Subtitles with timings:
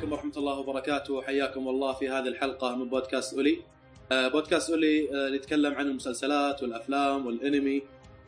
[0.00, 1.22] عليكم ورحمة الله وبركاته.
[1.22, 3.58] حياكم الله في هذه الحلقة من بودكاست أولي.
[4.12, 7.82] آه، بودكاست أولي آه، يتكلم عن المسلسلات والأفلام والأنمي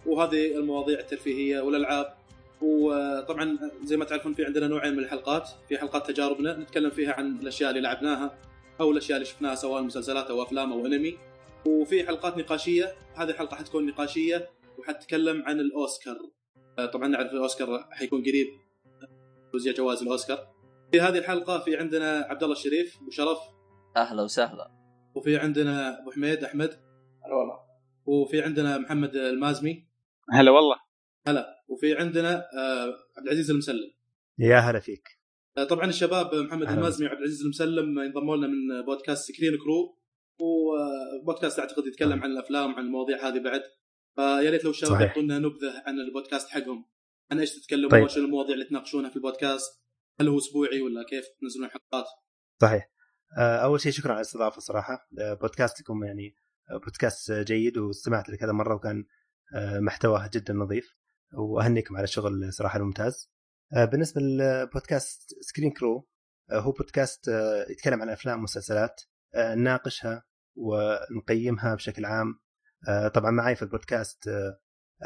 [0.07, 2.15] وهذه المواضيع الترفيهية والألعاب.
[2.63, 5.49] وطبعا زي ما تعرفون في عندنا نوعين من الحلقات.
[5.69, 8.39] في حلقات تجاربنا نتكلم فيها عن الأشياء اللي لعبناها
[8.81, 11.19] أو الأشياء اللي شفناها سواء مسلسلات أو أفلام أو أنمي.
[11.67, 12.95] وفي حلقات نقاشية.
[13.15, 16.19] هذه الحلقة حتكون نقاشية وحتتكلم عن الأوسكار.
[16.79, 18.47] آه، طبعا نعرف الأوسكار حيكون قريب.
[19.53, 20.52] توزيع جوائز الأوسكار.
[20.93, 23.39] في هذه الحلقة في عندنا عبد الله الشريف أبو شرف.
[23.97, 24.71] أهلا وسهلا.
[25.15, 26.71] وفي عندنا أبو حميد أحمد.
[27.25, 27.59] هلا والله.
[28.07, 29.89] وفي عندنا محمد المازمي
[30.31, 30.77] هلا والله.
[31.27, 31.65] هلا.
[31.69, 33.91] وفي عندنا آه، عبد العزيز المسلم.
[34.39, 35.09] يا هلا فيك.
[35.59, 36.79] آه، طبعا الشباب محمد أهلا.
[36.79, 39.99] المازمي وعبد العزيز المسلم انضموا لنا من بودكاست Screen Crew
[40.41, 43.63] وبودكاست أعتقد يتكلم عن الأفلام عن المواضيع هذه بعد.
[44.17, 45.01] فيا ريت لو الشباب.
[45.01, 46.85] يعطونا نبذة عن البودكاست حقهم.
[47.31, 48.05] عن إيش تتكلموا طيب.
[48.05, 49.82] وش المواضيع اللي تناقشونها في البودكاست.
[50.21, 52.05] هل هو أسبوعي ولا كيف تنزلون حلقات؟
[52.61, 52.93] صحيح.
[53.39, 56.37] آه، أول شيء شكرا على الاستضافة صراحة آه، بودكاستكم يعني
[56.71, 59.05] آه، بودكاست جيد واستمعت له كذا مرة وكان
[59.81, 60.97] محتواه جدا نظيف.
[61.35, 63.33] وأهنيكم على الشغل صراحة الممتاز.
[63.73, 66.09] بالنسبة للبودكاست Screen Crew
[66.53, 67.29] هو بودكاست
[67.71, 69.01] يتكلم عن أفلام ومسلسلات
[69.37, 70.25] نناقشها
[70.55, 72.41] ونقيمها بشكل عام.
[73.15, 74.31] طبعا معي في البودكاست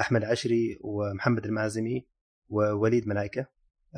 [0.01, 2.09] أحمد عشري ومحمد المازمي
[2.49, 3.47] ووليد ملائكة.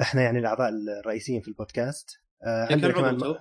[0.02, 2.10] إحنا يعني الأعضاء الرئيسيين في البودكاست
[2.46, 3.34] آه، عندنا كمان؟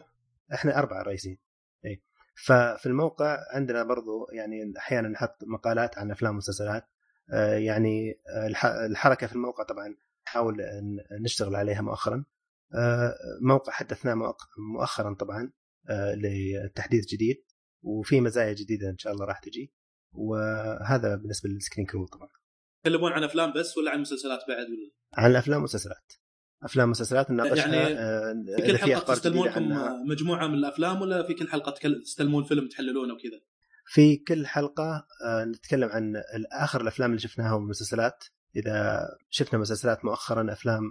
[0.54, 1.38] إحنا أربعة رئيسيين.
[1.86, 2.02] اي
[2.46, 6.88] ففي الموقع عندنا برضو يعني أحيانا نحط مقالات عن أفلام ومسلسلات
[7.34, 9.96] آه، يعني آه، الح- الحركة في الموقع طبعا
[10.28, 10.58] نحاول
[11.22, 12.26] نشتغل عليها مؤخرا
[13.42, 14.34] موقع حدثناه
[14.74, 15.52] مؤخرا طبعا
[16.16, 17.44] لتحديث جديد
[17.82, 19.74] وفي مزايا جديدة إن شاء الله راح تجي
[20.12, 22.30] وهذا بالنسبة لل Screen Crew طبعا.
[22.84, 26.14] تتكلمون عن أفلام بس ولا عن مسلسلات بعد ولا؟ عن الأفلام والمسلسلات.
[26.64, 29.48] أفلام ومسلسلات نناقشها يعني آه، في كل حلقة تستلمون.
[30.08, 31.72] مجموعة من الأفلام ولا في كل حلقة
[32.04, 33.40] تستلمون فيلم تحللونه وكذا؟
[33.86, 36.14] في كل حلقة آه، نتكلم عن
[36.52, 38.24] آخر الأفلام اللي شفناها والمسلسلات
[38.56, 40.82] إذا شفنا مسلسلات مؤخرا أفلام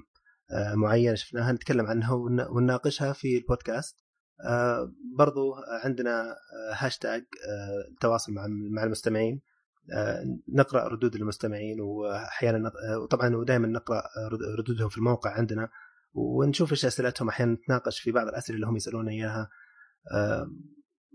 [0.51, 3.97] آه، معينة شفناها نتكلم عنها ون- ونناقشها في البودكاست
[5.19, 5.55] برضو
[5.85, 6.37] عندنا
[6.75, 7.25] هاشتاج
[8.29, 9.41] مع مع المستمعين
[9.95, 10.25] آه،
[10.55, 14.03] نقرأ ردود المستمعين وأحيانا نق- آه، وطبعا ودائما نقرأ
[14.33, 15.69] رد- ردودهم في الموقع عندنا
[16.15, 19.49] ونشوف إيش أسئلتهم أحيانا نتناقش في بعض الأسئلة اللي هم يسألونا إياها
[20.15, 20.47] آه،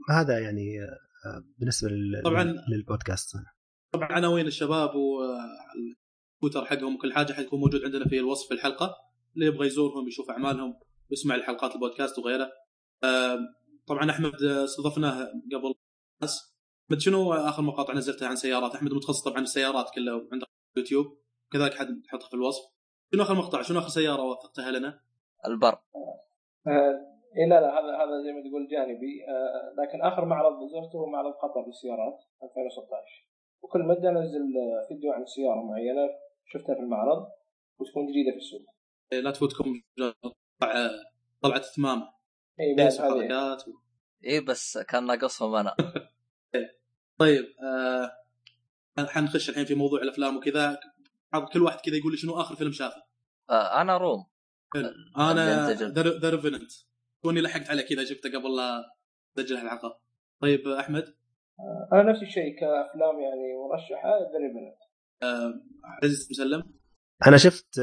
[0.09, 0.65] هذا يعني
[1.59, 2.21] بالنسبة لل...
[2.25, 2.55] طبعاً.
[2.69, 3.37] للبودكاست
[3.93, 8.93] طبعا عناوين الشباب والتويتر حقهم وكل حاجة حيكون موجود عندنا في الوصف في الحلقة
[9.35, 10.73] اللي يبغى يزورهم يشوف أعمالهم
[11.11, 12.49] ويسمع الحلقات البودكاست وغيره.
[13.87, 15.73] طبعا أحمد استضفناه قبل
[16.21, 16.50] ناس
[16.91, 20.47] احمد شنو آخر مقاطع نزلتها عن سيارات؟ أحمد متخصص طبعا السيارات كله عندك
[20.77, 21.05] يوتيوب
[21.51, 22.63] كذلك حد نحطها في الوصف.
[23.13, 24.99] شنو آخر مقطع؟ شنو آخر سيارة وثقتها لنا؟
[25.47, 26.93] البر آه
[27.37, 31.05] إيه لا لا هذا هذا زي ما تقول جانبي آه لكن آخر معرض زرته هو
[31.05, 33.27] معرض قطر للسيارات 2016
[33.61, 36.09] وكل مدة أنزل آه، فيديو عن سيارة معينة
[36.45, 37.27] شفتها في المعرض
[37.79, 38.61] وتكون جديدة في السوق.
[39.13, 39.81] إيه، لا تفوتكم
[40.61, 40.89] طلع-
[41.41, 42.13] طلعه ثمامه
[42.59, 43.71] اي هذه وحركات و...
[44.25, 45.75] اي بس كان ناقصهم أنا
[47.21, 48.11] طيب آه
[49.07, 50.79] حنخش الحين في موضوع الأفلام وكذا.
[51.53, 53.03] كل واحد كذا يقول لي شنو آخر فيلم شافه.
[53.49, 54.25] آه أنا روم.
[54.73, 54.85] حلو.
[54.85, 55.73] اللي أنا.
[56.19, 56.71] The Revenant
[57.23, 58.83] توني لحقت عليه كذا شفته قبل لا
[59.39, 59.99] اسجل الحلقة.
[60.41, 61.03] طيب أحمد؟
[61.59, 64.81] آه أنا نفس الشيء كأفلام يعني مرشحة ذا ريفننت
[66.03, 66.63] عزيز مسلم؟
[67.27, 67.81] أنا شفت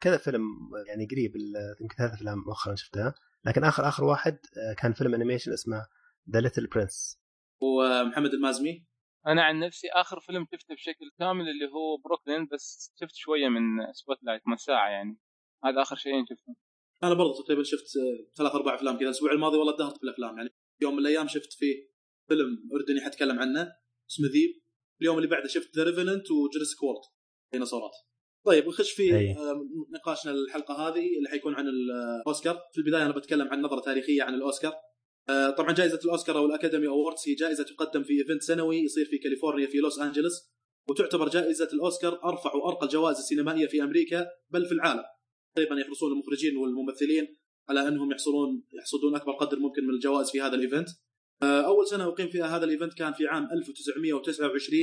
[0.00, 0.42] كذا فيلم
[0.88, 3.14] يعني قريب ال- يمكن ثلاث أفلام مؤخرا شفتها.
[3.44, 4.38] لكن اخر آخر واحد
[4.78, 5.86] كان فيلم animation اسمه
[6.30, 7.18] The Little Prince
[7.60, 8.86] ومحمد المازمي؟
[9.26, 13.92] أنا عن نفسي آخر فيلم شفته بشكل كامل اللي هو بروكلين بس شفت شوية من
[13.92, 15.18] Spotlight من ساعة يعني.
[15.64, 16.56] هذا آخر شيئين شفتهم
[17.02, 20.38] أنا برضه تقريبا شفت آه، ثلاث أربع أفلام كذا الأسبوع الماضي والله دهرت بالأفلام.
[20.38, 20.50] يعني
[20.82, 21.88] يوم من الأيام شفت فيه
[22.28, 23.72] فيلم أردني حتكلم عنه
[24.10, 24.62] اسمه ذيب
[25.00, 27.00] اليوم اللي بعده شفت The Revenant و Jurassic World
[27.52, 27.92] ديناصورات
[28.46, 29.14] طيب نخش في.
[29.14, 34.22] آه، نقاشنا الحلقة هذه اللي حيكون عن الاوسكار في البداية أنا بتكلم عن نظرة تاريخية
[34.22, 34.72] عن الأوسكار.
[34.72, 34.87] آه،
[35.58, 39.18] طبعا جائزة الأوسكار أو ال Academy Awards هي جائزة تقدم في event سنوي يصير في
[39.18, 40.50] كاليفورنيا في لوس أنجلوس
[40.88, 45.02] وتعتبر جائزة الأوسكار أرفع وأرقى الجوائز السينمائية في أمريكا بل في العالم
[45.54, 47.36] تقريبا يحرصون المخرجين والممثلين
[47.68, 50.88] على أنهم يحصلون يحصدون أكبر قدر ممكن من الجوائز في هذا ال event
[51.42, 54.80] آه، أول سنة أقيم فيها هذا ال event كان في عام 1929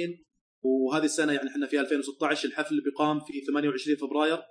[0.61, 4.41] وهذه السنة يعني إحنا في 2016 الحفل بيقام في 28 فبراير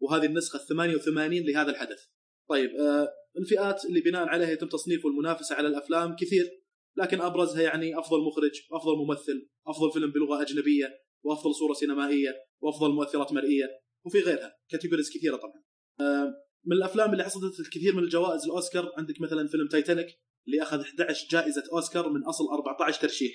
[0.00, 2.04] وهذه النسخة ال 88 لهذا الحدث.
[2.50, 3.08] طيب آه،
[3.38, 6.64] الفئات اللي بناء عليها يتم تصنيف والمنافسه على الأفلام كثير
[6.96, 12.30] لكن أبرزها يعني أفضل مخرج، أفضل ممثل، أفضل فيلم بلغة أجنبية، وأفضل صورة سينمائية،
[12.62, 13.66] وأفضل مؤثرات مرئية،
[14.06, 15.62] وفي غيرها categories كثيرة طبعا.
[16.00, 16.34] آه،
[16.66, 20.06] من الأفلام اللي حصلت الكثير من الجوائز الأوسكار عندك مثلا فيلم تايتانيك
[20.46, 23.32] اللي أخذ 11 جائزة أوسكار من أصل 14 ترشيح.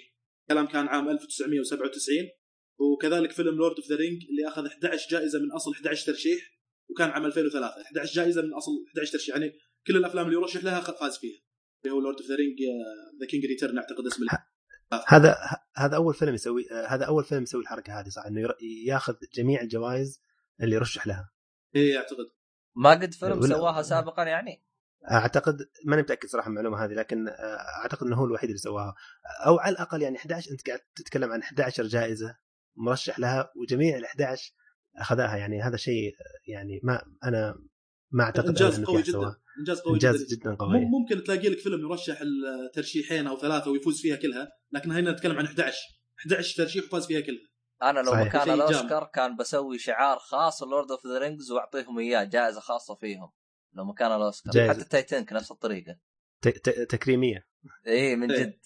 [0.50, 2.30] كلام كان عام 1997
[2.80, 6.59] وكذلك فيلم Lord of the Rings اللي أخذ 11 جائزة من أصل 11 ترشيح.
[6.90, 9.36] وكان عام 2003 11 جائزة من أصل 11 ترشيح.
[9.36, 9.54] يعني
[9.88, 11.40] كل الأفلام اللي يرشح لها فاز فيها.
[11.84, 12.58] اللي هو Lord of the Rings
[13.22, 14.42] the King Return أعتقد اسم الفيلم.
[15.08, 15.38] هذا
[15.76, 18.54] هذا أول فيلم يسوي هذا أول فيلم يسوي الحركة هذه صح؟ إنه
[18.86, 20.22] ياخذ جميع الجوائز
[20.62, 21.32] اللي يرشح لها.
[21.76, 22.26] إيه أعتقد.
[22.76, 24.64] ما قد فيلم سواها سابقا يعني؟
[25.12, 28.96] أعتقد ماني متأكد صراحة من المعلومة هذه لكن آه، أعتقد إنه هو الوحيد اللي سواها.
[29.46, 32.38] أو على الأقل يعني 11 أنت قاعد تتكلم عن 11 جائزة
[32.76, 34.54] مرشح لها وجميع ال 11
[35.00, 35.38] أخذها.
[35.38, 36.14] يعني هذا شيء
[36.48, 37.56] يعني ما أنا
[38.12, 39.36] ما أعتقد إنجاز قوي جدا.
[39.60, 40.36] إنجاز قوي إنجاز جدا.
[40.52, 40.86] جدا قوي.
[40.86, 45.46] ممكن تلاقي لك فيلم يرشح الترشيحين أو ثلاثة ويفوز فيها كلها لكن هنا نتكلم عن
[45.46, 45.78] 11
[46.20, 47.50] 11 ترشيح وفاز فيها كلها.
[47.84, 48.28] أنا لو صحيح.
[48.36, 53.32] مكان الأوسكار كان بسوي شعار خاص Lord of the Rings وأعطيهم إياه جائزة خاصة فيهم
[53.74, 54.54] لو مكان الأوسكار.
[54.54, 54.74] جائزة.
[54.74, 55.96] حتى تايتنك نفس الطريقة.
[56.42, 57.46] ت- ت- تكريمية.
[57.88, 58.44] اي من إيه.
[58.44, 58.60] جد.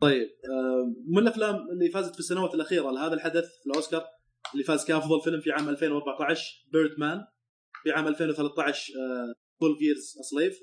[0.00, 4.04] طيب آه، من الأفلام اللي فازت في السنوات الأخيرة لهذا الحدث الأوسكار؟
[4.52, 6.42] اللي فاز كافضل فيلم في عام 2014
[6.72, 7.24] Birdman
[7.82, 8.92] في عام 2013
[9.58, 10.58] 12 Years a Slave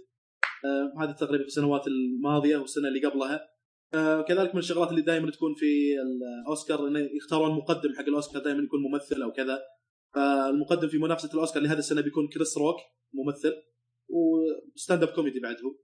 [1.00, 3.50] هذه تقريبا في السنوات الماضية والسنة اللي قبلها.
[3.94, 8.64] آه، كذلك من الشغلات اللي دائما تكون في الأوسكار انه يختارون المقدم حق الأوسكار دائما
[8.64, 9.62] يكون ممثل أو كذا.
[10.16, 12.78] فالمقدم في منافسة الأوسكار لهذه السنة بيكون كريس روك
[13.14, 13.54] ممثل
[14.10, 15.76] و stand-up comedy بعد هو.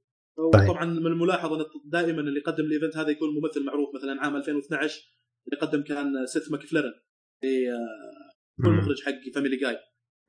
[0.47, 4.35] وطبعا من الملاحظ إن دائما اللي يقدم ال event هذا يكون ممثل معروف مثلا عام
[4.35, 5.01] 2012
[5.47, 6.93] اللي قدم كان سيث ماكفارلن
[7.41, 8.77] في آه، هو مم.
[8.79, 9.77] المخرج حق Family Guy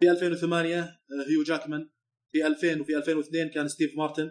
[0.01, 1.91] في 2008 آه، هيو جاكمان.
[2.33, 4.31] في 2000 وفي 2002 كان ستيف مارتن.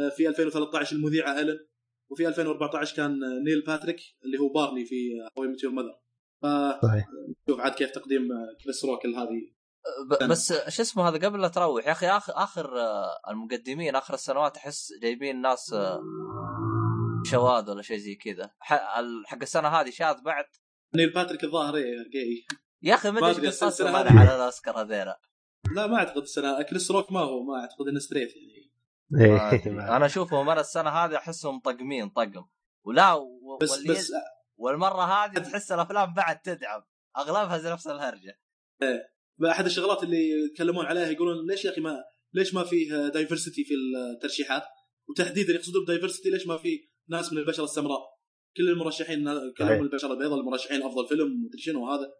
[0.00, 1.58] آه، في 2013 المذيعة الين
[2.10, 4.94] وفي 2014 كان آه، نيل باتريك اللي هو بارني في
[5.38, 6.00] How Met Your Mother
[6.82, 7.06] صحيح.
[7.46, 9.60] فشوف عاد كيف تقديم آه، كريس روكل هذه.
[10.30, 14.56] بس شو اسمه هذا قبل لا تروح؟ يا أخي اخر آخر آه، المقدمين آخر السنوات
[14.56, 16.00] أحس جايبين ناس آه،
[17.30, 18.50] شواذ ولا شيء زي كذا.
[18.58, 20.44] حق السنة هذه شاذ بعد
[20.94, 22.46] نيل باتريك الظاهر إيه، جاي
[22.82, 25.20] يا أخي ما أدري أدري، إيش قصتهم السلسلة أنا على الأوسكار هذيلا
[25.74, 28.70] لا ما أعتقد السنة كريس روك ما هو ما أعتقد إنه straight يعني.
[29.20, 29.50] إيه،
[29.96, 32.44] أنا أشوفهم أنا السنة هذه أحسهم طقمين طقم.
[32.84, 33.58] ولا و...
[33.62, 34.12] بس بس
[34.56, 36.82] والمرة هذه تحس الأفلام بعد تدعم.
[37.18, 38.40] أغلبها زي نفس الهرجة.
[39.50, 42.04] أحد الشغلات اللي يتكلمون عليها يقولون ليش يا أخي ما
[42.34, 44.62] ليش ما فيه دايفرسيتي في الترشيحات؟
[45.08, 48.00] وتحديدا يقصدون بدايفرسيتي ليش ما في ناس من البشرة السمراء؟
[48.56, 49.24] كل المرشحين.
[49.58, 52.12] كلهم من البشره البيضاء المرشحين أفضل فيلم مدري شنو هذا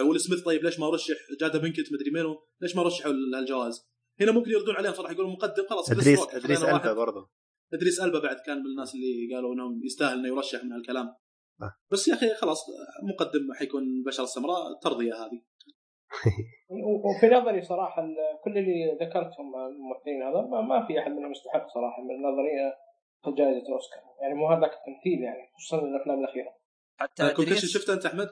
[0.00, 4.32] ويل سميث طيب ليش ما رشح جادا بنكت مدري منو ليش ما رشحوا الجوائز هنا
[4.32, 6.92] ممكن يردون عليهم صراحة يقولون مقدم خلاص إدريس إدريس ألبا.
[6.92, 7.30] برضه
[7.74, 11.06] إدريس ألبا بعد كان من الناس اللي قالوا انه يستاهل إنه يرشح من هالكلام
[11.62, 11.74] آه.
[11.92, 12.66] بس يا أخي خلاص
[13.02, 15.42] مقدم حيكون البشره السمراء ترضية هذه
[17.04, 18.02] وفي نظري صراحة
[18.44, 22.72] كل اللي ذكرتهم الممثلين هذا ما, ما في أحد منهم يستحق صراحة من نظري
[23.30, 26.54] جائزة اوسكار يعني مو هذاك التمثيل يعني خصوصا الأفلام الأخيرة.
[27.00, 28.28] حتى كونكشن إدريس؟ شفته أنت أحمد؟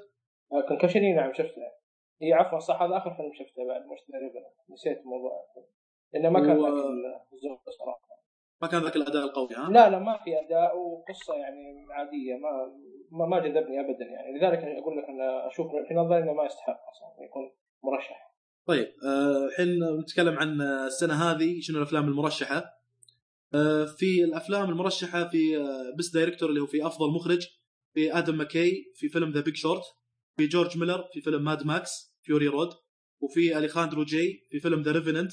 [0.53, 1.63] آه، كونكشني نعم شفته.
[2.23, 4.41] إي عفوا صح هذا آخر فيلم شفته بعد مش تقريبا.
[4.71, 5.33] نسيت موضوع
[6.15, 8.11] لأنه ما كان و- ذاك صراحة.
[8.63, 12.51] ما كان ذاك الأداء القوي ها؟ لا لا ما في أداء وقصة يعني عادية ما
[13.11, 14.39] ما, ما جذبني ابدا يعني.
[14.39, 17.53] لذلك أقول لك أنا أشوف في نظري إنه ما يستحق أصلا يكون
[17.85, 18.31] مرشح.
[18.67, 22.80] طيب آه، الحين نتكلم عن آه، السنة هذه شنو الأفلام المرشحة؟ آه،
[23.99, 25.39] في الأفلام المرشحة في
[25.99, 27.47] best director اللي هو في أفضل مخرج
[27.95, 29.83] في آدم ماكي في فيلم The Big Short
[30.37, 32.69] في جورج ميلر في فيلم Mad Max Fury Road
[33.21, 35.33] وفي اليخاندرو جي في فيلم The Revenant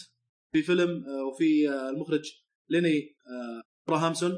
[0.51, 2.31] في فيلم آه، وفي آه، المخرج
[2.69, 4.37] ليني آه، أبراهامسون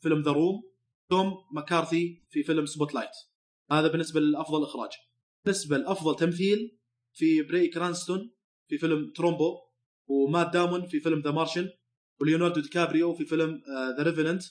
[0.00, 0.62] فيلم The Room
[1.10, 3.10] توم مكارثي في فيلم Spotlight
[3.70, 4.90] هذا بالنسبة لأفضل إخراج.
[5.44, 6.78] بالنسبة لأفضل تمثيل
[7.12, 8.30] في براين كرانستون
[8.68, 9.58] في فيلم Trumbo
[10.06, 11.68] ومات دامون في فيلم The Martian
[12.20, 13.62] وليوناردو دي كابريو في فيلم
[13.98, 14.42] The Revenant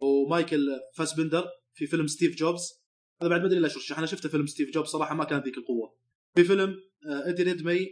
[0.00, 2.84] ومايكل فاسبندر في فيلم Steve Jobs.
[3.22, 3.98] هذا بعد ما أدري ليش رشح.
[3.98, 5.96] أنا شفت فيلم Steve Jobs صراحة ما كان ذيك القوة.
[6.34, 6.76] في فيلم
[7.10, 7.86] آه، إيدي ريدمين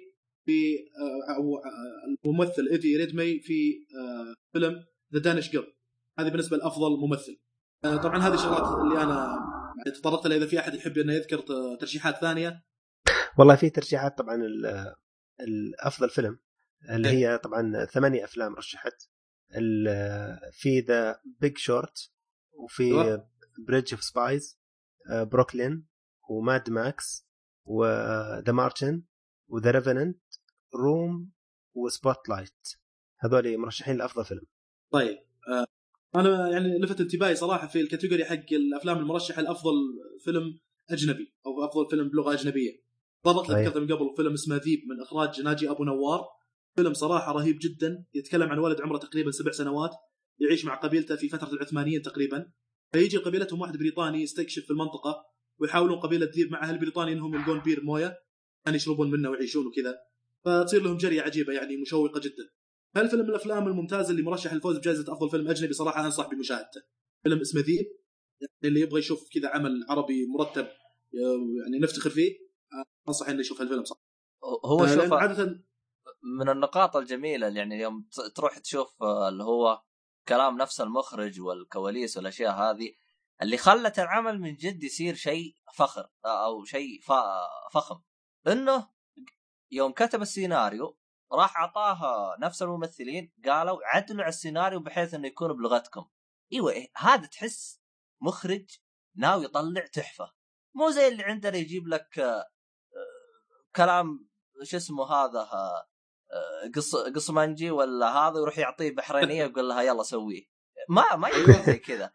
[0.44, 4.84] في آه، آه، الممثل إيدي ريدمين في آه، فيلم
[5.14, 5.74] The Danish Girl
[6.18, 7.40] هذه بالنسبة لأفضل ممثل.
[7.84, 9.36] آه، طبعا هذه الشغلات اللي أنا
[9.78, 11.38] يعني تطرقت لها إذا في أحد يحب إنه يذكر
[11.80, 12.64] ترشيحات ثانية.
[13.38, 14.94] والله في ترشيحات طبعا ال-
[15.40, 16.38] الافضل فيلم
[16.90, 17.32] اللي إيه.
[17.32, 18.94] هي طبعا ثمانية أفلام رشحت.
[20.52, 22.10] في The Big Short
[22.52, 23.20] وفي.
[23.58, 24.58] Bridge of Spies
[25.10, 25.86] Brooklyn
[26.28, 27.26] و Mad Max
[27.64, 29.02] و The Martian
[29.48, 30.20] و The Revenant
[30.74, 31.30] Room و
[31.74, 32.68] Spotlight
[33.18, 34.46] هذول مرشحين لأفضل فيلم
[34.92, 35.18] طيب
[35.48, 35.66] آه،
[36.14, 39.74] أنا يعني لفت انتباهي صراحة في ال category حق الأفلام المرشحة لأفضل
[40.24, 40.58] فيلم
[40.90, 42.82] أجنبي أو أفضل فيلم بلغة أجنبية.
[43.24, 43.68] تطرقت أيوة.
[43.68, 46.24] ذكرت من قبل فيلم اسمه ذيب من إخراج ناجي أبو نوار
[46.76, 49.90] فيلم صراحة رهيب جدا يتكلم عن ولد عمره تقريبا سبع سنوات
[50.38, 52.52] يعيش مع قبيلته في فترة العثمانيين تقريبا.
[52.92, 55.24] فيجي قبيلتهم واحد بريطاني يستكشف في المنطقة
[55.58, 58.18] ويحاولون قبيلة ذيب مع أهل بريطانيا إنهم يلقون بير موية
[58.64, 59.98] عشان يشربون منه ويعيشون وكذا.
[60.44, 62.48] فتصير لهم جرية عجيبة يعني مشوقة جدا.
[62.96, 66.82] هالفيلم من الأفلام الممتازة اللي مرشح للفوز بجائزة أفضل فيلم أجنبي صراحة أنصح بمشاهدته.
[67.22, 67.86] فيلم اسمه ذيب
[68.40, 70.66] يعني اللي يبغى يشوف كذا عمل عربي مرتب
[71.62, 72.38] يعني نفتخر فيه
[73.08, 73.96] انصح إنه يشوف هالفيلم صح
[74.64, 75.64] هو لأن شوف عادة
[76.22, 79.82] من النقاط الجميلة يعني يوم تروح تشوف آه، اللي هو
[80.28, 82.94] كلام نفس المخرج والكواليس والأشياء هذه
[83.42, 87.00] اللي خلت العمل من جد يصير شيء فخر آه، أو شيء
[87.72, 88.02] فخم.
[88.46, 88.88] إنه
[89.70, 90.98] يوم كتب السيناريو
[91.32, 96.08] راح أعطاها نفس الممثلين قالوا عدلوا على السيناريو بحيث إنه يكون بلغتكم.
[96.52, 97.82] إيوه إيه، هذا تحس
[98.20, 98.78] مخرج
[99.16, 100.32] ناوي يطلع تحفة.
[100.74, 102.50] مو زي اللي عندنا يجيب لك آه،
[103.76, 104.28] كلام
[104.62, 105.48] شو اسمه هذا
[106.74, 110.42] قص قصمنجي ولا هذا يروح يعطيه بحرينية ويقول لها يلا سويه.
[110.88, 112.12] ما ما يكون زي كذا.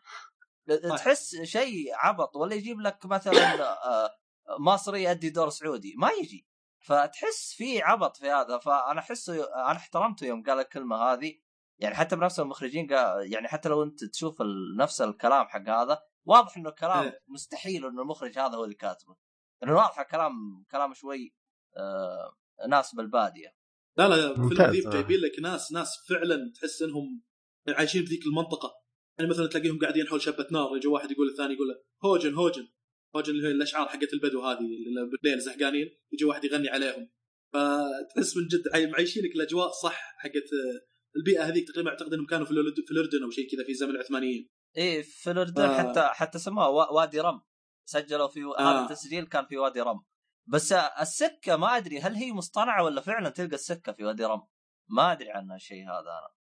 [0.97, 4.09] تحس شيء عبط ولا يجيب لك مثلا آه،
[4.59, 5.95] مصري يؤدي دور سعودي.
[5.97, 6.47] ما يجي.
[6.85, 8.57] فتحس في عبط في هذا.
[8.57, 11.39] فأنا احس أنا احترمته يوم قال الكلمة هذه.
[11.79, 14.37] يعني حتى بنفس المخرجين قال يعني حتى لو أنت تشوف
[14.79, 17.21] نفس الكلام حق هذا واضح إنه كلام إيه.
[17.27, 19.15] مستحيل إنه المخرج هذا هو اللي كاتبه.
[19.61, 21.35] لأنه واضح كلام كلام شوي
[21.77, 22.35] آه
[22.67, 23.56] ناس بالبادية.
[23.97, 24.91] لا لا فيلم ذيب آه.
[24.91, 27.23] جايبين لك ناس ناس فعلا تحس إنهم
[27.67, 28.71] عايشين بذيك المنطقة
[29.19, 31.75] يعني مثلا تلاقيهم قاعدين حول شبة نار يجي واحد يقول الثاني يقول له
[32.05, 32.67] هوجن هوجن
[33.15, 37.09] هوجن اللي هي الأشعار حقت البدو هذه اللي بالليل زهقانين يجي واحد يغني عليهم
[37.53, 40.87] فتحس من جد عاي- معيشينك الأجواء صح حقت آه،
[41.17, 42.53] البيئة هذيك تقريبا أعتقد إنهم كانوا في
[42.85, 45.77] في الاردن أو شيء كذا في زمن العثمانيين إيه في الاردن آه.
[45.77, 47.41] حتى حتى سموها وا- وادي رم
[47.85, 48.61] سجلوا في آه.
[48.61, 49.99] هذا التسجيل كان في وادي رم
[50.47, 54.41] بس السكة ما أدري هل هي مصطنعة ولا فعلا تلقى السكة في وادي رم.
[54.89, 56.37] ما أدري عن الشيء هذا أنا.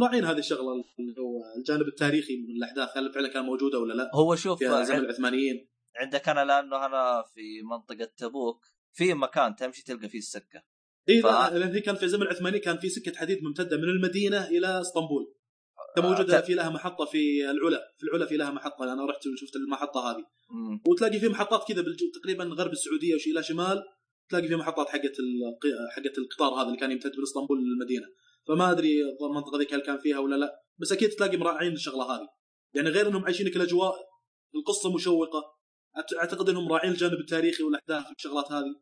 [0.00, 4.10] مراعين هذه الشغلة اللي هو الجانب التاريخي من الأحداث هل فعلا كان موجودة ولا لا؟
[4.14, 5.68] هو شوف في زمن العثمانيين.
[5.96, 10.62] عندك أنا لأنه أنا في منطقة تبوك في مكان تمشي تلقى فيه السكة.
[11.08, 13.84] اي ف- لا لأن هي كان في زمن العثماني كان في سكة حديد ممتدة من
[13.84, 15.34] المدينة إلى إسطنبول.
[15.98, 18.92] موجوده آه، في لها محطة في العلا في العلا في لها محطة.
[18.92, 20.24] أنا رحت وشفت المحطة هذه.
[20.50, 20.80] مم.
[20.86, 22.00] وتلاقي في محطات كذا بالج...
[22.14, 23.82] تقريبا غرب السعودية وشي إلى شمال
[24.28, 25.12] تلاقي في محطات حقت.
[25.96, 28.06] حقت القطار هذا اللي كان يمتد من اسطنبول للمدينة.
[28.48, 30.62] فما أدري المنطقة ذيك هل كان فيها ولا لا.
[30.78, 32.28] بس أكيد تلاقي مراعين الشغله هذه.
[32.74, 33.94] يعني غير إنهم عايشينك الاجواء
[34.54, 35.42] القصة مشوقة.
[36.18, 38.74] أعتقد إنهم راعين الجانب التاريخي والأحداث والشغلات هذه.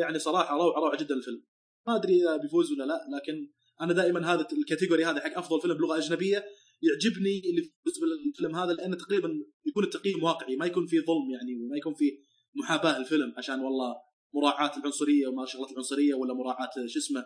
[0.00, 1.44] يعني صراحة روعة روعة جدا الفيلم.
[1.86, 5.74] ما أدري إذا بيفوز ولا لا لكن أنا دائما هذا الكاتيجوري هذا حق أفضل فيلم
[5.74, 6.44] بلغة أجنبية
[6.82, 9.28] يعجبني اللي يفوز بالفيلم هذا لأنه تقريبا
[9.66, 12.12] يكون التقييم واقعي ما يكون فيه ظلم يعني وما يكون فيه
[12.54, 13.94] محاباة الفيلم عشان والله
[14.34, 17.24] مراعاة العنصرية وما شغلات العنصرية ولا مراعاة شو اسمه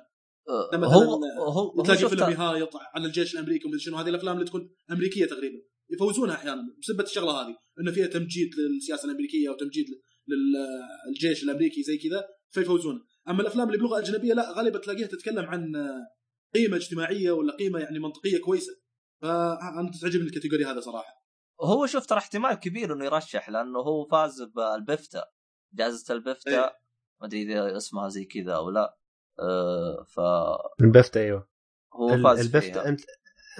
[0.73, 4.47] لما هو مثلاً هو تلاقي فيلم يهايط على الجيش الأمريكي ومدري شنو هذه الأفلام اللي
[4.47, 5.59] تكون أمريكية تقريبا
[5.91, 9.87] يفوزونها أحيانا بسبه الشغلة هذه إنه فيها تمجيد للسياسة الأمريكية وتمجيد
[10.29, 13.05] للجيش الأمريكي زي كذا فيفوزون.
[13.29, 15.73] أما الأفلام اللي بلغة أجنبية لا غالبا تلاقيها تتكلم عن
[16.55, 18.83] قيمة اجتماعية ولا قيمة يعني منطقية كويسة
[19.23, 21.23] فانا تعجبني ال category هذا صراحة
[21.61, 25.25] هو شوف ترى احتمال كبير إنه يرشح لأنه هو فاز بالبفتا
[25.73, 26.79] جائزة البفتا إيه.
[27.21, 28.99] ما أدري إذا اسمها زي كذا أو لا
[29.41, 31.49] آه، فهو البفتا أيوه
[32.25, 33.01] فاز البفتا فيها انت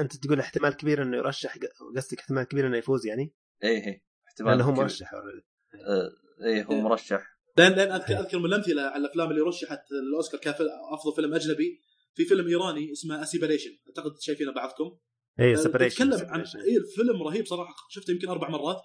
[0.01, 1.59] أنت تقول احتمال كبير إنه يرشح
[1.97, 4.73] قصدك احتمال كبير إنه يفوز يعني؟ إيه إيه احتمال لأنه هو.
[4.73, 5.15] مرشح.
[5.15, 6.11] آه،
[6.45, 6.81] إيه هو إيه.
[6.81, 11.81] مرشح لأن لأن اذكر أذكر من الأمثلة على الأفلام اللي رشحت الأوسكار كافضل فيلم أجنبي
[12.15, 14.99] في فيلم إيراني اسمه A Separation أعتقد شايفينه بعضكم.
[15.41, 17.75] إيه Separation يتكلم عن اي الفيلم رهيب صراحة.
[17.91, 18.81] شفته يمكن أربع مرات.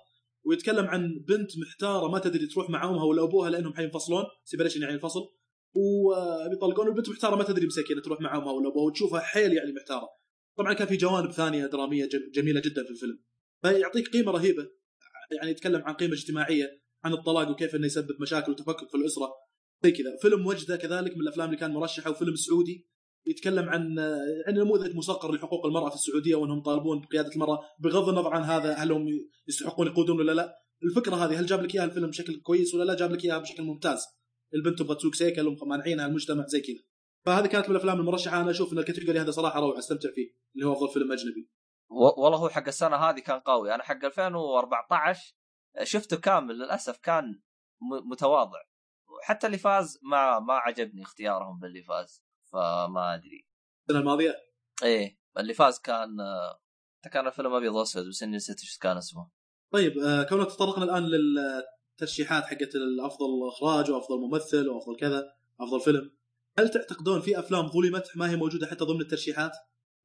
[0.45, 4.23] ويتكلم عن بنت محتارة ما تدري تروح مع أمها ولا أبوها لأنهم حينفصلون.
[4.43, 5.19] Separation يعني الفصل
[5.75, 10.07] وبيطلقون والبنت محتارة ما تدري مساكينه تروح مع أمها ولا أبوها وتشوفها حيل يعني محتارة.
[10.57, 13.23] طبعا كان في جوانب ثانية درامية جم- جميلة جدا في الفيلم.
[13.61, 14.67] فيعطيك قيمة رهيبة.
[15.31, 19.29] يعني يتكلم عن قيمة اجتماعية عن الطلاق وكيف إنه يسبب مشاكل وتفكك في الأسرة.
[19.83, 20.17] زي كذا.
[20.21, 22.87] فيلم وجده كذلك من الأفلام اللي كان مرشحة وفيلم سعودي.
[23.27, 23.95] يتكلم عن
[24.45, 28.73] يعني نموذج مسقر لحقوق المرأة في السعودية وانهم طالبون بقياده المرأة بغض النظر عن هذا
[28.73, 29.07] هل هم
[29.47, 30.55] يستحقون يقودون ولا لا.
[30.83, 33.63] الفكرة هذه هل جاب لك إياها الفيلم بشكل كويس ولا لا؟ جاب لك إياها بشكل
[33.63, 34.05] ممتاز.
[34.53, 36.83] البنت تبغى تسوق سيكل ومانعينها المجتمع زي كذا.
[37.25, 38.41] فهذه كانت من الأفلام المرشحة.
[38.41, 41.49] أنا أشوف إن الكاتيجوري هذا صراحة روعة أستمتع فيه اللي هو أفضل فيلم أجنبي.
[42.17, 43.75] والله هو حق السنة هذه كان قوي.
[43.75, 45.35] أنا حق 2014
[45.83, 47.41] شفته كامل للأسف كان
[48.11, 48.59] متواضع.
[49.23, 52.26] حتى اللي فاز ما ما عجبني اختيارهم باللي فاز.
[52.51, 53.47] فما أدري.
[53.81, 54.35] السنة الماضية؟
[54.83, 56.17] إيه اللي فاز كان
[57.11, 59.29] كان الفيلم أبيض وأسود بس إني نسيت إيش كان اسمه.
[59.73, 66.17] طيب آه، كوننا تطرقنا الآن للترشيحات حقت الأفضل إخراج وأفضل ممثل وأفضل كذا أفضل فيلم
[66.59, 69.51] هل تعتقدون في أفلام ظلمت ما هي موجودة حتى ضمن الترشيحات؟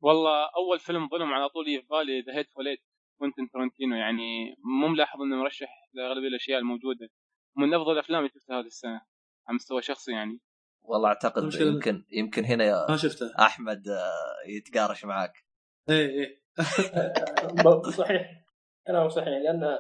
[0.01, 2.79] والله أول فيلم ظلم على طول في بالي ذا هيت فوليت
[3.19, 7.09] كوينتن ترنتينو يعني مو ملاحظ إنه مرشح لاغلبيه الأشياء الموجودة.
[7.57, 9.01] من أفضل الأفلام اللي شفتها هذه السنة
[9.47, 10.41] على مستوى شخصي يعني.
[10.85, 13.27] والله أعتقد المشكلة- يمكن يمكن هنا يا ما شفته.
[13.39, 15.33] أحمد آه، يتقارش معاك.
[15.89, 16.43] إيه إيه.
[17.99, 18.43] صحيح.
[18.87, 19.29] كلام صحيح.
[19.29, 19.79] لأن آه،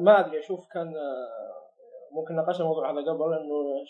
[0.00, 1.66] ما أدري أشوف كان آه،
[2.12, 3.84] ممكن ناقشنا الموضوع هذا قبل إنه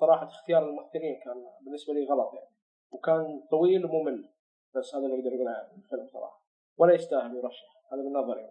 [0.00, 2.56] صراحة اختيار الممثلين كان بالنسبة لي غلط يعني.
[2.90, 4.28] وكان طويل وممل.
[4.76, 6.42] بس هذا اللي أقدر أقوله عن الفيلم صراحة.
[6.76, 7.66] ولا يستاهل يرشح.
[7.92, 8.50] هذا من نظري.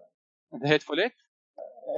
[0.63, 1.13] The Hateful Eight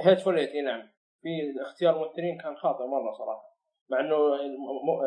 [0.04, 0.88] Hateful Eight نعم.
[1.22, 1.28] في
[1.62, 3.53] اختيار الممثلين كان خاطئ مرة صراحة.
[3.90, 4.36] مع إنه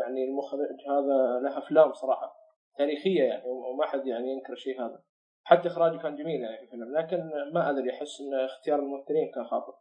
[0.01, 2.36] يعني المخرج هذا له أفلام صراحة
[2.77, 5.03] تاريخية يعني وما حد يعني ينكر الشيء هذا.
[5.43, 7.17] حتى إخراجه كان جميل يعني في الفيلم لكن
[7.53, 9.74] ما أدري أحس إن اختيار الممثلين كان خاطئ.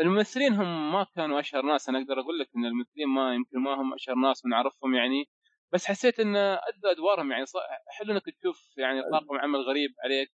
[0.00, 3.74] الممثلين هم ما كانوا أشهر ناس أنا أقدر أقول لك إن الممثلين ما يمكن ما
[3.74, 5.24] هم أشهر ناس ونعرفهم يعني
[5.72, 7.44] بس حسيت إن أدوا أدوارهم يعني
[7.88, 10.32] حلو إنك تشوف يعني طاقم عمل غريب عليك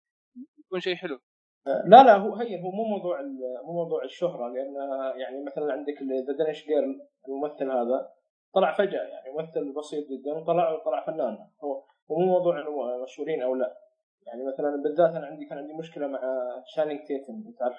[0.59, 1.21] يكون شيء حلو.
[1.67, 4.75] لا لا هو هي هو مو موضوع ال- مو موضوع الشهرة لأن
[5.21, 5.95] يعني مثلا عندك
[6.29, 8.09] ذا دانش جيرل الممثل هذا
[8.55, 11.39] طلع فجأة يعني ممثل بسيط جدا وطلع وطلع فنان.
[11.65, 13.77] هو ومو موضوع إنه مشهورين أو لا.
[14.27, 16.21] يعني مثلا بالذات أنا عندي كان عندي مشكلة مع
[16.67, 17.77] شانينج تيتم تعرف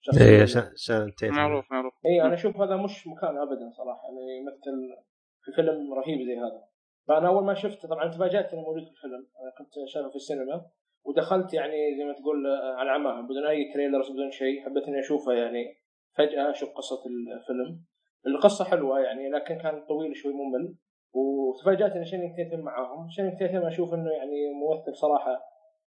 [0.00, 1.34] الشخصية إيه اللي- شان شان تيتم.
[1.34, 1.92] معروف معروف.
[2.06, 4.96] اي أنا أشوف هذا مش مكان ابدا صراحة يعني يمثل
[5.42, 6.62] في فيلم رهيب زي هذا.
[7.08, 9.26] فأنا أول ما شفته طبعا تفاجأت إنه موجود في الفيلم.
[9.42, 10.66] أنا كنت شايفه في السينما.
[11.04, 14.64] ودخلت يعني زي ما تقول آه، على عماها بدون أي تريلرز بدون شيء.
[14.64, 15.76] حبيت إني أشوفه يعني
[16.18, 17.84] فجأة أشوف قصة الفيلم.
[18.26, 20.74] القصة حلوة يعني لكن كان طويل شوي ممل.
[21.12, 23.08] وتفاجأت إن تشانينج تيتم معاهم.
[23.10, 25.40] تشانينج تيتم أشوف إنه يعني ممثل صراحة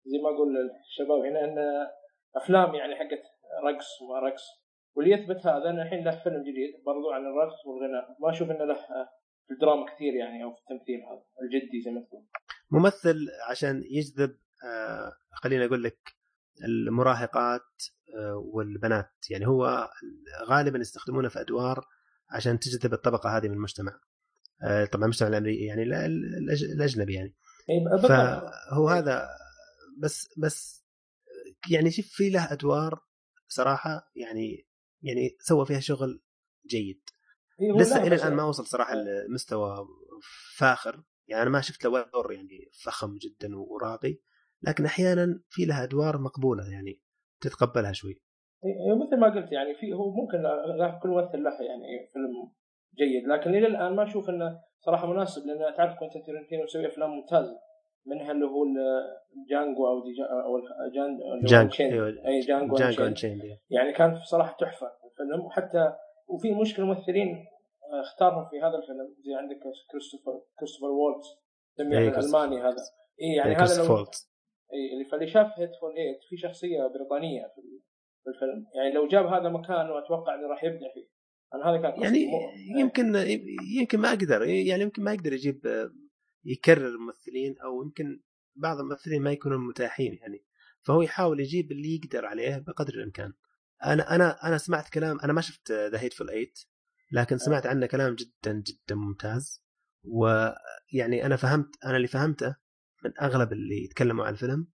[0.05, 1.91] زي ما أقول للشباب هنا انه
[2.37, 3.23] أفلام يعني حقت
[3.65, 4.63] رقص وما رقص.
[4.97, 8.17] واللي يثبت هذا إنه الحين له فيلم جديد برضو عن الرقص والغناء.
[8.21, 8.75] ما أشوف إنه له
[9.47, 12.23] في الدراما كثير يعني أو في التمثيل هذا الجدي زي ما تقول.
[12.71, 13.17] ممثل
[13.51, 14.37] عشان يجذب
[15.33, 16.17] خليني أقول لك
[16.65, 17.83] المراهقات
[18.19, 19.13] آه والبنات.
[19.31, 19.91] يعني هو
[20.49, 21.87] غالبا يستخدمونه في أدوار
[22.31, 24.01] عشان تجذب الطبقة هذه من المجتمع.
[24.63, 25.83] آه طبعا المجتمع الأمريكي يعني
[26.73, 27.37] الأجنبي يعني.
[28.03, 29.29] فهو هذا
[29.99, 30.85] بس بس
[31.71, 33.01] يعني شوف في له أدوار
[33.49, 34.67] صراحة يعني
[35.03, 36.23] يعني سوى فيها شغل
[36.67, 37.03] جيد.
[37.79, 39.87] لسه إلى الآن ما وصل صراحة لمستوى
[40.57, 41.03] فاخر.
[41.27, 44.19] يعني أنا ما شفت له دور يعني فخم جدا وراقي.
[44.69, 47.01] لكن أحيانا في لها أدوار مقبولة يعني
[47.41, 48.15] تتقبلها شوي
[48.65, 50.43] إي مثل ما قلت يعني في هو ممكن
[51.03, 52.53] كل ممثل له يعني فيلم
[52.99, 57.11] جيد لكن إلى الآن ما أشوف إنه صراحة مناسب لأن تعرف كوينتين تارانتينو مسوي أفلام
[57.11, 57.59] ممتازه
[58.07, 58.65] منها اللي هو
[59.51, 60.61] Django أو دي جا أو
[60.95, 61.95] جان Django،.
[61.95, 62.27] أيوة.
[62.27, 63.05] أي Django Django.
[63.05, 65.93] Unchained يعني كان صراحة تحفة الفيلم وحتى
[66.29, 67.47] وفي مشكلة ممثلين
[67.93, 69.57] آه، اختارهم في هذا الفيلم زي عندك
[69.91, 71.29] كريستوفر كريستوف وولتز
[71.77, 72.83] سميه إيه، الألماني هذا
[73.23, 74.07] اي يعني هذا لو
[74.73, 77.63] اي اللي فاللي شاف Hateful Eight في شخصية بريطانية في
[78.25, 78.67] في الفيلم.
[78.75, 81.09] يعني لو جاب هذا مكانه أتوقع إنه راح يبدع فيه.
[81.55, 82.03] أنا هذا كان.
[82.03, 82.19] يعني
[82.81, 83.15] يمكن
[83.77, 85.91] يمكن ما أقدر يعني يمكن ما يقدر يجيب
[86.45, 88.21] يكرر الممثلين أو يمكن
[88.57, 90.45] بعض الممثلين ما يكونوا متاحين يعني.
[90.83, 93.33] فهو يحاول يجيب اللي يقدر عليه بقدر الإمكان.
[93.85, 96.59] أنا أنا أنا سمعت كلام أنا ما شفت The Hateful Eight
[97.13, 99.65] لكن سمعت عنه كلام جدا جدا ممتاز.
[100.05, 102.62] ويعني أنا فهمت أنا اللي فهمته
[103.05, 104.67] من أغلب اللي يتكلموا عن الفيلم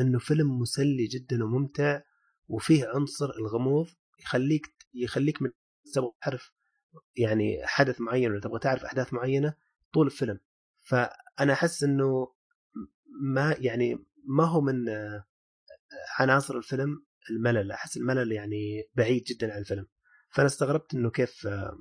[0.00, 2.02] إنه فيلم مسلي جدا وممتع
[2.48, 3.86] وفيه عنصر الغموض
[4.20, 5.50] يخليك يخليك من
[6.22, 6.52] تعرف
[7.16, 9.54] يعني حدث معين ولا تبغى تعرف أحداث معينة
[9.92, 10.40] طول الفيلم.
[10.84, 12.34] فأنا أحس إنه
[13.20, 15.24] ما يعني ما هو من آه،
[16.18, 17.72] عناصر الفيلم الملل.
[17.72, 19.86] أحس الملل يعني بعيد جدا عن الفيلم.
[20.30, 21.78] فأنا استغربت إنه كيف آه،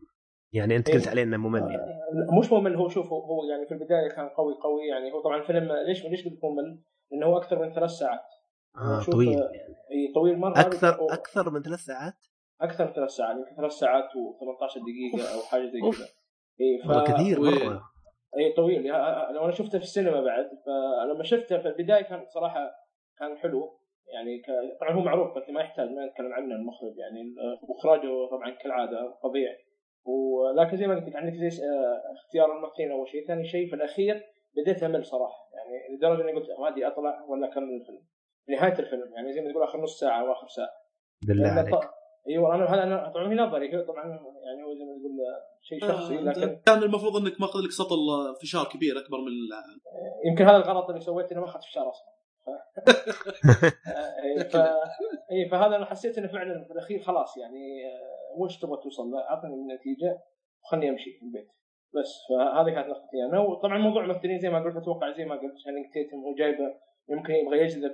[0.55, 1.09] يعني أنت قلت إيه.
[1.09, 1.75] عليه إنه ممل يعني.
[2.13, 5.11] لا، مش ممل هو شوف هو- يعني في البداية كان قوي قوي يعني.
[5.13, 6.79] هو طبعا الفيلم ليش ليش قلت ممل؟
[7.11, 8.21] لأنه هو أكثر من ثلاث ساعات.
[8.77, 9.51] آه شوف، طويل آه،
[9.91, 10.59] اي طويل مرة.
[10.59, 12.13] أكثر و- أكثر من ثلاث ساعات؟
[12.61, 15.79] أكثر من ثلاث ساعات يمكن ثلاث ساعات و18 دقيقة أو حاجة زي.
[15.91, 16.05] كذا.
[16.61, 16.89] اي ف...
[16.89, 17.81] والله كثير مرة.
[18.37, 18.83] اي طويل.
[19.33, 20.45] لو أنا شفته في السينما بعد.
[20.65, 22.71] فلما شفته في البداية كان صراحة
[23.19, 23.79] كان حلو.
[24.13, 24.45] يعني ك...
[24.81, 27.35] طبعا هو معروف بس ما يحتاج ما نتكلم عنه المخرج يعني.
[27.69, 29.49] وإخراجه طبعا كالعادة فظيع.
[30.05, 33.75] ولكن زي ما قلت لك عندك زي آه، اختيار الممثلين أول شيء، ثاني شيء في
[33.75, 34.23] الأخير
[34.57, 38.01] بديت أمل صراحة يعني لدرجة إني قلت ما ادري أطلع ولا أكمل الفيلم.
[38.45, 40.69] في نهاية الفيلم يعني زي ما تقول آخر نص ساعة أو آخر ساعة.
[41.27, 41.89] بالله عليك ط-
[42.29, 44.05] أيوه أنا هذا أنا طبعا في نظري طبعا
[44.45, 45.17] يعني هو زي ما تقول
[45.61, 47.97] شيء شخصي لكن كان المفروض إنك ماخذ لك سطل
[48.41, 49.31] فشار كبير أكبر من
[50.25, 52.07] يمكن هذا الغلط اللي سويته اني ما اخذت فشار أصلا
[52.45, 52.49] ف...
[54.23, 54.55] إيه، ف...
[55.31, 59.19] اي فهذا أنا حسيت إنه فعلا في الأخير خلاص يعني آه، وش تبغى توصل؟ له؟
[59.19, 60.19] أعطني النتيجة
[60.63, 61.47] وخلني أمشي في البيت.
[61.95, 65.57] بس فهذه كانت نقطتي أنا وطبعا موضوع الممثلين زي ما قلت أتوقع زي ما قلت
[65.57, 66.73] تشانينج تيتم هو جايبه
[67.09, 67.91] يمكن يبغى يجذب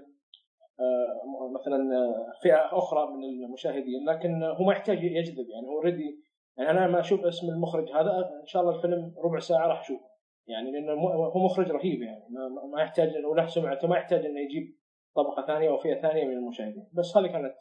[0.79, 5.67] آه، مثلا آه، فئة أخرى من المشاهدين لكن هو ما يحتاج يجذب يعني.
[5.67, 6.19] هو already
[6.57, 8.11] يعني أنا لما أشوف اسم المخرج هذا
[8.41, 10.11] إن شاء الله الفيلم ربع ساعة راح أشوفه.
[10.47, 12.25] يعني لأنه هو مخرج رهيب يعني.
[12.30, 14.75] ما, ما يحتاج وله سمعته ما يحتاج انه يجيب
[15.15, 16.88] طبقة ثانية أو فئة ثانية من المشاهدين.
[16.93, 17.56] بس هذه كانت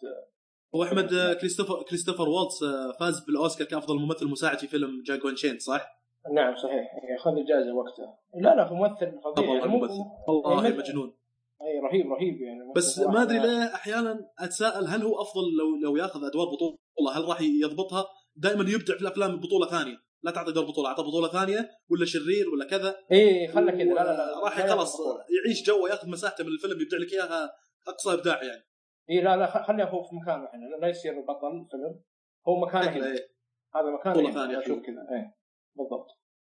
[0.74, 5.28] هو أحمد آه، كريستوفر كريستوفر والتس آه، فاز بالأوسكار كافضل ممثل مساعد في فيلم جاكو
[5.28, 6.00] انشين صح؟
[6.34, 6.90] نعم صحيح.
[7.18, 8.18] اخذ الجائزة وقتها.
[8.34, 9.48] لا لا هو ممثل فظيع.
[9.48, 11.14] والله يعني الممثل والله يعني مجنون.
[11.62, 12.72] أي رهيب رهيب يعني.
[12.76, 12.98] بس.
[12.98, 17.40] ما أدري ليه أحيانا أتساءل هل هو أفضل لو لو ياخذ أدوار بطولة هل راح
[17.40, 18.04] يضبطها؟
[18.36, 19.96] دائما يبدع في الأفلام بطولة ثانية.
[20.22, 22.96] لا تعطي دور بطولة أعطى بطولة ثانية ولا شرير ولا كذا.
[23.12, 23.84] اي خلى كذا.
[23.84, 24.96] لا لا لا راح لا خلاص.
[25.44, 27.50] يعيش جوه ياخذ مساحته من الفيلم يبدع لك إياها
[27.88, 28.62] أقصى إبداع يعني.
[29.10, 32.02] اي لا لا خليه هو في مكانه الحين لا يصير بطل فيلم.
[32.48, 33.28] هو مكانه هنا إيه.
[33.74, 34.34] هذا مكانه بطولة هنا.
[34.34, 34.78] ثانية أشوف.
[34.86, 35.00] كذا.
[35.16, 35.32] اي
[35.76, 36.06] بالضبط.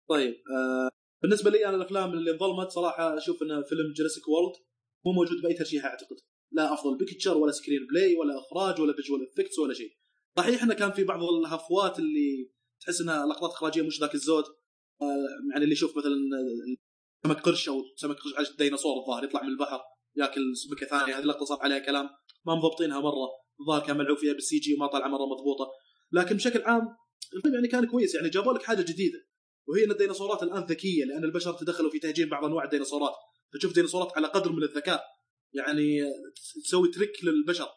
[0.08, 0.88] طيب آه
[1.22, 4.56] بالنسبة لي أنا الأفلام اللي انظلمت صراحة أشوف ان فيلم Jurassic World
[5.06, 6.16] مو موجود بأي ترشيح أعتقد.
[6.52, 9.90] لا أفضل picture ولا screenplay ولا إخراج ولا visual effects ولا شيء.
[10.36, 12.50] صحيح إنه كان في بعض الهفوات اللي
[12.80, 14.44] تحس إنها لقطات إخراجية مش ذاك الزود.
[15.02, 16.14] آه يعني اللي يشوف مثلا
[17.24, 19.80] سمك قرش أو سمك قرش على ديناصور الظاهر يطلع من البحر
[20.16, 22.08] يأكل سمكة ثانية هذه اللقطة صار عليها كلام.
[22.46, 23.28] ما مضبطينها مرة
[23.60, 25.66] الظاهر كان ملعوب فيها بالسي جي وما طالعه مرة مضبوطة.
[26.12, 26.82] لكن بشكل عام
[27.36, 29.18] الفيلم يعني كان كويس يعني جابوا لك حاجة جديدة.
[29.68, 33.14] وهي إن الديناصورات الآن ذكية لأن البشر تدخلوا في تهجين بعض أنواع الديناصورات.
[33.52, 35.04] فتشوف ديناصورات على قدر من الذكاء.
[35.52, 36.00] يعني
[36.64, 37.68] تسوي trick للبشر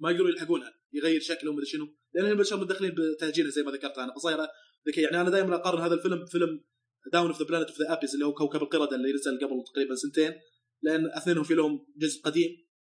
[0.00, 0.72] ما يقدرون يلحقونها.
[0.92, 1.96] يغير شكلهم ومدري شنو.
[2.14, 4.14] لأن البشر متدخلين بتهجينها زي ما ذكرت أنا.
[4.14, 4.48] فصايره
[4.88, 6.64] ذكيه يعني أنا دائما أقارن هذا الفيلم بفيلم
[7.12, 9.94] Dawn of the Planet of the Apes اللي هو كوكب القردة اللي نزل قبل تقريبا
[9.94, 10.34] سنتين
[10.82, 12.50] لأن اثنينهم في لهم جزء قديم.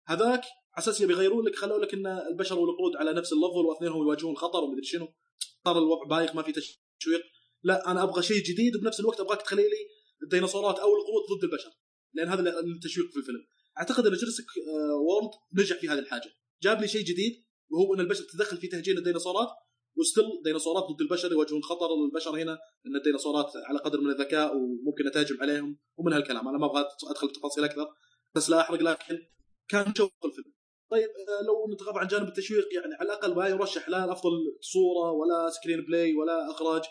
[0.07, 3.67] هذاك على أساس يبي يغيرون لك خلوا لك إن البشر والقرود على نفس ال level
[3.67, 5.09] واثنينهم يواجهون خطر ومدري شنو.
[5.65, 6.53] صار الوضع بايخ ما في
[7.01, 7.23] تشويق.
[7.63, 9.89] لا أنا أبغى شيء جديد وبنفس الوقت أبغاك تخلي لي
[10.23, 11.71] الديناصورات أو القرود ضد البشر.
[12.15, 13.47] لأن هذا التشويق في الفيلم.
[13.79, 14.45] أعتقد إن Jurassic
[15.07, 16.31] World نجح في هذه الحاجة.
[16.63, 19.49] جاب لي شيء جديد وهو أن البشر تدخل في تهجين الديناصورات
[19.99, 24.57] و still ديناصورات ضد البشر يواجهون خطر للبشر هنا أن الديناصورات على قدر من الذكاء
[24.57, 26.49] وممكن تهاجم عليهم ومن هالكلام.
[26.49, 27.87] أنا ما أبغى أدخل تفاصيل أكثر
[28.35, 29.19] بس لا أحرق لكن
[29.69, 30.53] كان شوق الفيلم.
[30.91, 31.09] طيب
[31.47, 36.15] لو نتغاضى عن جانب التشويق يعني على الأقل ما يرشح لا أفضل صورة ولا screenplay
[36.15, 36.83] ولا إخراج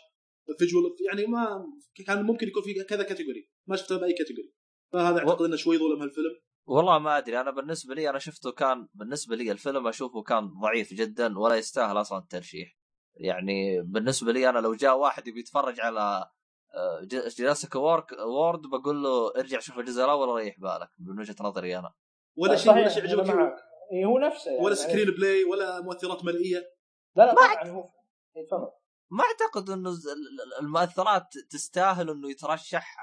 [0.60, 1.66] visual يعني ما
[2.06, 4.54] كان ممكن يكون في كذا category ما شفته بأي category
[4.94, 6.36] فهذا أعتقد إنه شوي ظلم هالفيلم.
[6.66, 7.42] والله ما أدري.
[7.42, 12.02] أنا بالنسبة لي أنا شفته كان بالنسبة لي الفيلم أشوفه كان ضعيف جدا ولا يستاهل
[12.02, 12.78] أصلا الترشيح.
[13.16, 16.30] يعني بالنسبة لي أنا لو جاء واحد يبي يتفرج على
[17.40, 21.94] Jurassic وورك World بقول له ارجع شوف الجزء الأول وريح بالك من وجهة نظري أنا.
[22.38, 23.56] ولا شيء ولا شيء أنا عجبك معك.
[23.92, 24.66] إيه هو نفسه يعني.
[24.66, 26.58] ولا screenplay ولا مؤثرات مرئيه
[27.16, 27.84] لا لا طبعا هو
[28.38, 28.48] إيه،
[29.10, 29.92] ما أعتقد إنه
[30.62, 32.98] المؤثرات تستاهل إنه يترشح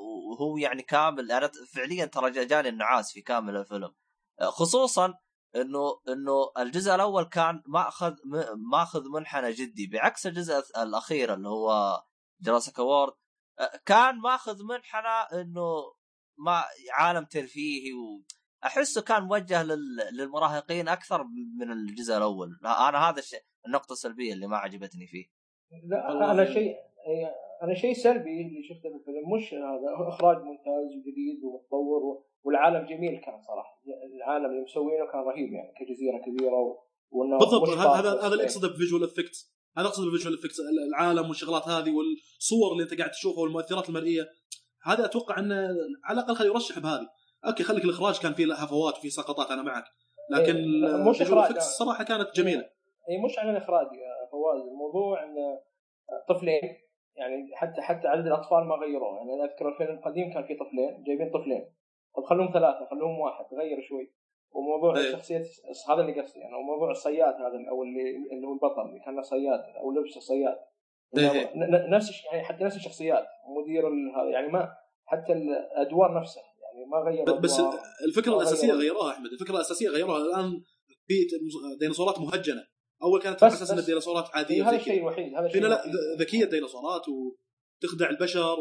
[0.00, 3.94] وهو يعني كامل أنا فعليا ترى جا- جاني النعاس في كامل الفيلم.
[4.42, 5.14] خصوصا
[5.56, 8.14] إنه إنه الجزء الأول كان مأخذ
[8.72, 12.02] مأخذ منحنى جدي بعكس الجزء الأخير اللي هو
[12.40, 13.12] جراسيك وورد
[13.86, 15.94] كان مأخذ منحنى إنه
[16.38, 18.24] ما عالم ترفيهي و
[18.64, 19.96] أحسه كان موجه لل...
[20.12, 21.24] للمراهقين أكثر
[21.58, 22.58] من الجزء الأول.
[22.64, 25.26] أنا هذا الشيء النقطة السلبية اللي ما عجبتني فيه.
[25.84, 26.74] لا أنا شيء
[27.62, 33.20] أنا شيء سلبي اللي شفته في الفيلم مش هذا إخراج ممتاز وجديد ومتطور والعالم جميل
[33.20, 33.82] كان صراحة.
[34.16, 36.78] العالم اللي مسوينه كان رهيب يعني كجزيرة كبيرة و...
[37.10, 37.68] وإنه بالضبط.
[37.68, 38.44] هذا هذا اللي إيه.
[38.44, 42.98] أقصده ب visual effects هذا اقصد بال visual effects العالم والشغلات هذه والصور اللي أنت
[42.98, 44.26] قاعد تشوفها والمؤثرات المرئية.
[44.84, 45.68] هذا أتوقع انه
[46.04, 47.08] على الأقل خليه يرشح بهذه.
[47.46, 49.84] okay خليك الإخراج كان فيه هفوات وفيه سقطات أنا معك.
[50.30, 51.70] لكن إيه، مش ال visual إخراج، effects لا.
[51.70, 52.64] الصراحه كانت جميلة.
[53.08, 55.36] هي مش عن الاخراج يا فواز الموضوع إن
[56.28, 56.85] طفلين
[57.16, 59.16] يعني حتى حتى عدد الأطفال ما غيروه.
[59.16, 61.64] يعني أنا أذكر الفيلم القديم كان فيه طفلين جايبين طفلين.
[62.16, 64.12] طب خلوهم ثلاثة خلوهم واحد غير شوي.
[64.54, 65.12] وموضوع إيه.
[65.12, 65.42] شخصيه
[65.90, 66.40] هذا اللي قصدي.
[66.40, 70.56] يعني وموضوع الصياد هذا أو اللي اللي هو البطل اللي كان صياد أو لبسه صياد
[71.56, 73.24] ن- نفس يعني حتى نفس الشخصيات
[73.58, 74.30] مدير هذا.
[74.30, 74.68] يعني ما
[75.04, 76.42] حتى الأدوار نفسها.
[76.62, 77.60] يعني ما غيروا بس.
[78.08, 78.72] الفكرة الأساسية.
[78.72, 79.26] غيروها أحمد.
[79.32, 80.18] الفكرة الأساسية غيروها.
[80.18, 80.62] الآن
[81.06, 81.14] في
[81.80, 82.62] ديناصورات مهجنة.
[83.02, 85.62] أول كانت بس- على أساس ان الديناصورات إيه، عاديه هذا وزي الشيء الوحيد هذا الشيء
[85.62, 85.82] لا
[86.20, 88.56] ذكية الديناصورات وتخدع البشر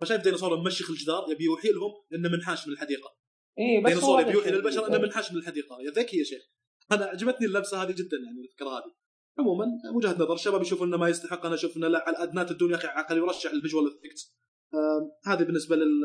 [0.00, 3.10] ما شايف ديناصور ممشخ الجدار يبي يوحي لهم إنه منحاش من الحديقة.
[3.58, 4.50] اي بس ديناصور هذا يبي يوحي.
[4.50, 5.76] للبشر إنه منحاش من الحديقة.
[5.80, 6.42] يا ذكي يا شيخ.
[6.92, 8.92] أنا عجبتني اللمسة هذه جدا يعني الفكرة هذه.
[9.38, 11.46] عموما وجهه نظر الشباب يشوفون إنه ما يستحق.
[11.46, 14.38] أنا أشوف إنه لا على أدنى الدنيا يا أخي عقل يرشح ال visual effects.
[15.26, 16.00] هذه بالنسبة لل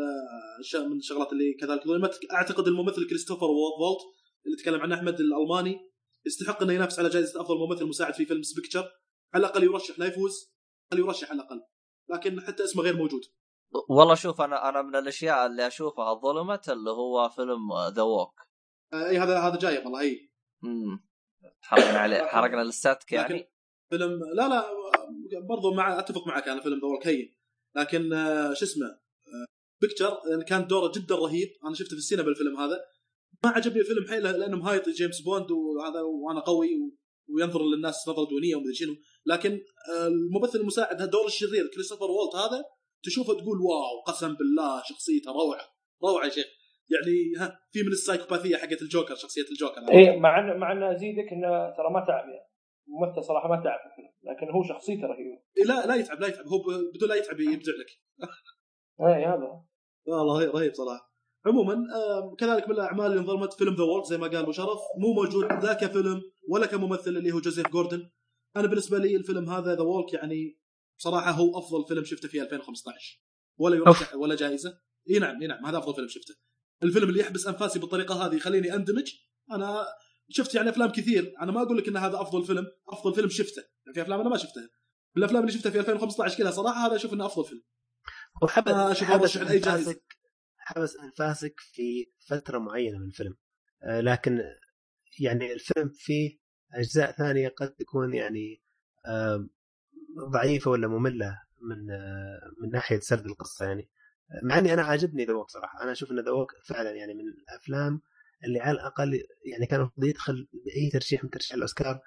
[0.90, 2.20] من الشغلات اللي كذلك ظلمت.
[2.32, 4.00] أعتقد الممثل كريستوف وولتز
[4.46, 5.93] اللي تكلم عنه أحمد الألماني
[6.26, 8.92] يستحق انه ينافس على جائزة أفضل ممثل مساعد في فيلم Spectre
[9.34, 10.54] على الأقل يرشح لا يفوز
[10.92, 11.62] خليه يرشح على الأقل.
[12.10, 13.22] لكن حتى اسمه غير موجود.
[13.90, 18.40] والله شوف أنا أنا من الأشياء اللي أشوفها ظلمت اللي هو فيلم The Walk
[18.94, 20.32] آه، إي هذا هذا جاي والله إي.
[20.64, 21.08] امم
[21.62, 23.52] حرقنا عليه حرقنا الستك لكن يعني
[23.90, 24.66] فيلم لا لا
[25.50, 27.36] برضو مع أتفق معك أنا فيلم The Walk هين.
[27.76, 29.46] لكن آه، شو اسمه؟ آه،
[29.82, 31.50] Spectre يعني كان دوره جدا رهيب.
[31.66, 32.86] أنا شفته في السينما الفيلم هذا.
[33.46, 36.70] ما عجبني الفيلم حيل لأنه مهايط جيمس بوند وهذا وأنا قوي
[37.30, 38.96] وينظر للناس نظرة دونية ومدري شنو.
[39.26, 39.52] لكن
[39.96, 42.64] آه، الممثل المساعد دور الشرير كريستوفر وولتز هذا
[43.04, 45.66] تشوفه تقول wow قسم بالله شخصيته روعة
[46.04, 46.46] روعة يا شيخ.
[46.94, 49.82] يعني ها في من السايكوباثية حقت الجوكر شخصية الجوكر.
[49.92, 52.54] اي مع ان مع إن أزيدك إنه ترى ما تعب يعني.
[52.88, 55.42] الممثل صراحة ما تعب في الفيلم لكن هو شخصيته رهيبة.
[55.66, 56.46] لا لا يتعب لا يتعب.
[56.48, 56.60] هو
[56.94, 57.92] بدون لا يتعب يبدع لك.
[59.02, 59.64] اي هذا
[60.08, 61.13] والله رهيب صراحة.
[61.46, 61.76] عموما
[62.40, 65.44] كذلك من الأعمال اللي انظلمت فيلم The Walk زي ما قال أبو شرف مو موجود
[65.44, 68.10] لا كفيلم ولا كممثل اللي هو جوزيف جوردن.
[68.56, 70.60] أنا بالنسبة لي الفيلم هذا The Walk يعني
[71.00, 73.22] بصراحة هو أفضل فيلم شفته في 2015
[73.58, 74.80] ولا يرشح ولا جائزة.
[75.10, 76.36] إي نعم إي نعم هذا أفضل فيلم شفته.
[76.84, 79.12] الفيلم اللي يحبس أنفاسي بالطريقة هذه يخليني أندمج.
[79.52, 79.86] أنا
[80.30, 81.34] شفت يعني أفلام كثير.
[81.42, 82.66] أنا ما أقول لك إن هذا أفضل فيلم.
[82.90, 83.62] أفضل فيلم شفته.
[83.86, 84.70] يعني في أفلام أنا ما شفتها.
[85.18, 87.62] الأفلام اللي شفتها في 2015 كلها صراحة هذا أشوف إنه أفضل فيلم.
[88.42, 89.72] وحبس آه، أرشح لأي جائزة.
[89.72, 90.23] إنفاسك.
[90.66, 93.36] حبس انفاسك في فترة معينة من الفيلم.
[93.84, 94.42] آه، لكن
[95.20, 96.40] يعني الفيلم فيه
[96.74, 98.62] أجزاء ثانية قد تكون يعني
[99.06, 99.48] آه،
[100.34, 103.90] ضعيفة ولا مملة من آه، من ناحية سرد القصة يعني.
[104.44, 105.84] مع إني أنا عاجبني ذا صراحة.
[105.84, 106.32] أنا أشوف إن ذا
[106.66, 108.02] فعلا يعني من الأفلام
[108.44, 112.02] اللي على الأقل يعني كان المفروض يدخل بأي ترشيح من ترشيح الأوسكار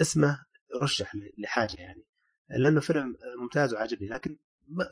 [0.00, 0.44] اسمه
[0.82, 2.04] رشح لحاجة يعني.
[2.48, 4.08] لأنه فيلم ممتاز وعاجبني.
[4.08, 4.38] لكن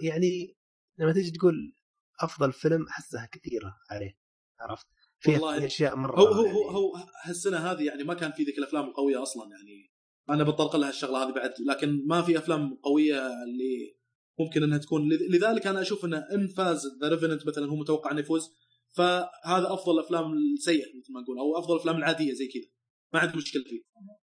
[0.00, 0.56] يعني
[0.98, 1.74] لما تيجي تقول
[2.22, 4.18] أفضل فيلم أحسها كثيرة عليه
[4.60, 4.86] عرفت؟
[5.18, 6.92] فيها في أشياء مرة هو هو يعني هو
[7.24, 9.92] هالسنة هذه يعني ما كان في ذيك الأفلام القوية أصلا يعني.
[10.30, 13.96] أنا بطرق لها الشغلة هذه بعد لكن ما في أفلام قوية اللي
[14.40, 15.08] ممكن إنها تكون.
[15.08, 18.50] لذ- لذلك أنا أشوف انه إن فاز The Revenant مثلا هو متوقع إنه يفوز
[18.90, 22.70] فهذا أفضل الافلام السيئه مثل ما نقول أو أفضل الافلام العادية زي كذا.
[23.12, 23.82] ما عندي مشكلة فيه.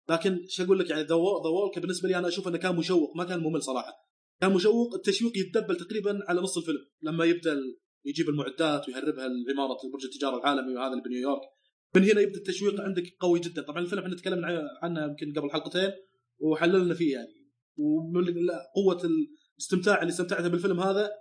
[0.09, 3.23] لكن شو أقول لك يعني The Walk بالنسبة لي أنا أشوف إنه كان مشوق ما
[3.23, 3.93] كان ممل صراحة.
[4.41, 7.57] كان مشوق التشويق يتدبل تقريبا على نص الفيلم لما يبدأ
[8.05, 11.41] يجيب المعدات ويهربها لعمارة برج التجارة العالمي وهذا اللي بنيويورك.
[11.95, 13.61] من هنا يبدأ التشويق عندك قوي جدا.
[13.61, 15.91] طبعا الفيلم إحنا تكلمنا عنه- يمكن قبل حلقتين
[16.39, 17.51] وحللنا فيه يعني.
[17.77, 18.25] ومن
[18.75, 19.01] قوة
[19.57, 21.11] الاستمتاع اللي استمتعت بالفيلم هذا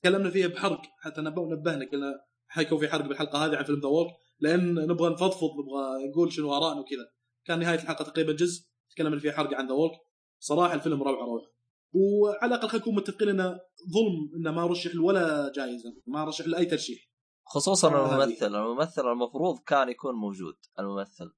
[0.00, 0.82] تكلمنا فيها بحرق.
[1.00, 2.14] حتى نب- نبهنا قلنا
[2.48, 6.52] حيكون في حرق بالحلقة هذه عن فيلم ذا وولك لأن نبغى نفضفض نبغى نقول شنو
[6.52, 7.10] آرائنا وكذا.
[7.44, 9.98] كان نهاية الحلقة تقريبا جزء تكلمنا فيه حرق عن ذا وولك
[10.38, 11.59] صراحة الفيلم روعة روعة.
[11.92, 13.46] وعلى الأقل خلينا نكون متفقين انه
[13.94, 16.98] ظلم انه ما رشح ولا جائزة ما رشح لأي ترشيح.
[17.46, 18.22] خصوصا هذه.
[18.22, 21.32] الممثل الممثل المفروض كان يكون موجود الممثل.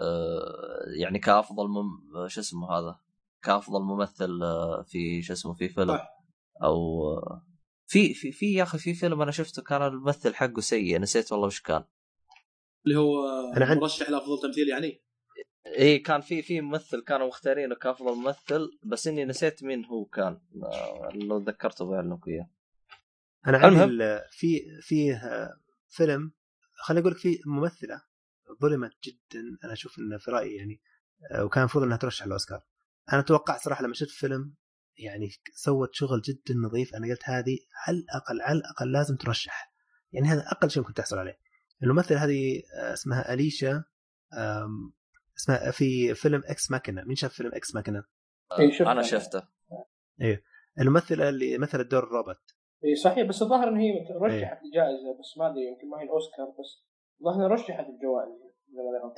[0.00, 2.28] آه، يعني كأفضل مم...
[2.28, 2.98] شو اسمه هذا؟
[3.42, 5.88] كأفضل ممثل آه، في شو اسمه في فيلم.
[5.96, 6.08] صح.
[6.62, 7.46] أو آه،
[7.86, 11.46] في في في يا أخي في فيلم أنا شفته كان الممثل حقه سيء نسيت والله
[11.46, 11.84] وش كان.
[12.86, 15.02] اللي هو أنا عندي- مرشح لأفضل تمثيل يعني؟
[15.78, 20.40] اي كان في في ممثل كانوا مختارينه كأفضل ممثل بس إني نسيت مين هو كان.
[20.62, 22.50] آه، لو تذكرته بعلمك إياه.
[23.46, 23.84] أنا عندي.
[23.84, 25.20] ال- في فيه
[25.88, 26.32] فيلم
[26.74, 28.02] خليني أقول لك في ممثلة
[28.62, 29.40] ظلمت جدا.
[29.64, 30.80] أنا أشوف إنه في رأيي يعني
[31.32, 32.60] آه، وكان المفروض إنها ترشح الأوسكار.
[33.12, 34.54] أنا توقعت صراحة لما شفت فيلم
[34.96, 36.94] يعني سوت شغل جدا نظيف.
[36.94, 39.72] أنا قلت هذه على الأقل على الأقل لازم ترشح.
[40.12, 41.38] يعني هذا أقل شيء ممكن تحصل عليه.
[41.82, 43.84] الممثلة هذه آه، اسمها أليشا
[45.38, 48.04] آم، اسمها في فيلم Ex Machina مين شاف فيلم Ex Machina
[48.92, 49.42] أنا شفته.
[50.80, 52.40] الممثلة اللي مثلت دور الروبوت
[52.84, 54.12] اي صحيح بس الظاهر إن هي إيه.
[54.22, 56.84] رشحت لجائزه بس ما أدري يمكن ما هي الأوسكار بس
[57.20, 58.48] الظاهر رشحت الجوائز.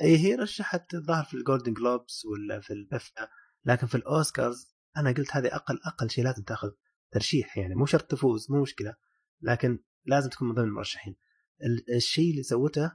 [0.01, 3.27] اي هي رشحت الظاهر في ال Golden Globes ولا في البفتا
[3.65, 6.69] لكن في الأوسكارز أنا قلت هذه أقل أقل شيء لازم تأخذ
[7.11, 8.95] ترشيح يعني مو شرط تفوز مو مشكلة
[9.41, 11.15] لكن لازم تكون من ضمن المرشحين.
[11.63, 12.91] ال- الشيء اللي سوته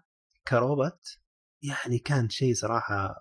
[0.48, 1.00] كروبوت
[1.68, 3.14] يعني كان شيء صراحة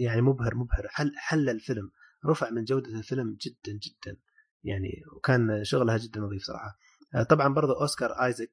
[0.00, 0.88] يعني مبهر مبهر.
[0.88, 1.90] حل حل الفيلم.
[2.26, 4.16] رفع من جودة الفيلم جدا جدا.
[4.64, 6.78] يعني وكان شغلها جدا نظيف صراحة.
[7.14, 8.52] آه، طبعا برضو أوسكار آيزك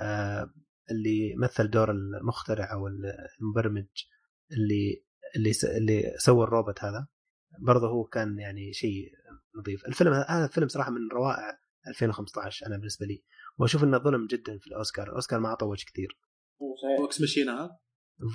[0.00, 0.50] آه،
[0.90, 2.86] اللي مثل دور المخترع أو
[3.40, 3.86] المبرمج
[4.52, 5.04] اللي
[5.36, 7.06] اللي س- اللي سوى الروبوت هذا.
[7.58, 9.10] برضه هو كان يعني شيء
[9.58, 9.86] نظيف.
[9.86, 13.22] الفيلم هذا الفيلم صراحة من روائع 2015 أنا بالنسبة لي.
[13.58, 15.08] وأشوف إنه ظلم جدا في الأوسكار.
[15.08, 16.18] الأوسكار ما طوج كثير.
[16.82, 17.00] صحيح.
[17.48, 17.78] ها؟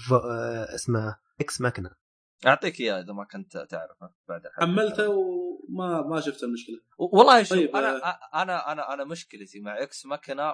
[0.09, 0.13] ف...
[0.13, 1.91] آه، اسمه Ex Machina
[2.47, 4.65] أعطيك إياه إذا ما كنت تعرفه بعد الحلقة.
[4.65, 6.79] حملته وما ما شفت المشكلة.
[6.97, 7.97] والله شوف طيب، أنا
[8.33, 10.49] أنا أنا أنا مشكلتي مع Ex Machina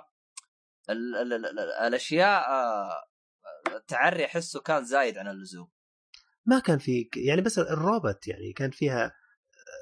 [0.90, 3.08] ال ال ال ال الأشياء آه،
[3.76, 5.70] التعري أحسه كان زايد عن اللزوم.
[6.46, 9.16] ما كان في يعني بس الروبوت يعني كان فيها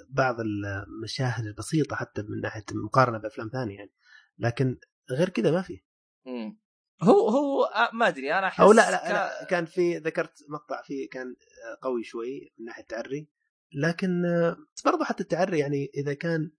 [0.10, 3.92] بعض المشاهد البسيطة حتى من ناحية مقارنة بأفلام ثانية يعني.
[4.38, 4.80] لكن
[5.12, 5.82] غير كذا ما في.
[6.26, 6.60] مم.
[7.02, 10.82] هو هو آه، ما أدري أنا احس أو لا لا, لا كان في ذكرت مقطع
[10.82, 11.36] فيه كان
[11.82, 13.30] قوي شوي من ناحية التعري
[13.74, 16.52] لكن آه، برضه حتى التعري يعني إذا كان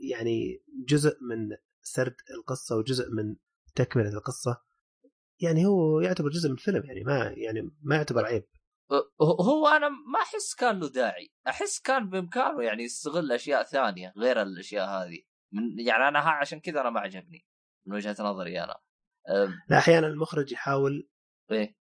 [0.00, 3.36] يعني جزء من سرد القصة وجزء من
[3.74, 4.62] تكملة القصة
[5.40, 8.44] يعني هو يعتبر جزء من الفيلم يعني ما يعني ما يعتبر عيب.
[9.22, 14.42] هو- أنا ما أحس كان له داعي أحس كان بإمكانه يعني يستغل أشياء ثانية غير
[14.42, 15.22] الأشياء هذه.
[15.52, 17.46] من يعني أنا ها عشان كذا أنا ما عجبني
[17.86, 18.76] من وجهة نظري أنا.
[19.68, 21.08] لا أحيانا المخرج يحاول
[21.50, 21.76] إيه.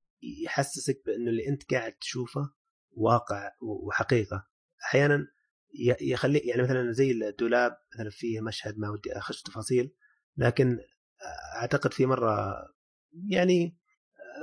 [0.44, 2.50] يحسسك بأنه اللي أنت قاعد تشوفه
[2.90, 4.46] واقع وحقيقة.
[4.84, 5.26] أحيانا
[5.74, 9.94] ي- يخلي يعني مثلا زي الدولاب مثلا فيه مشهد ما ودي أخش تفاصيل
[10.36, 10.78] لكن
[11.56, 12.54] أعتقد في مرة
[13.28, 13.78] يعني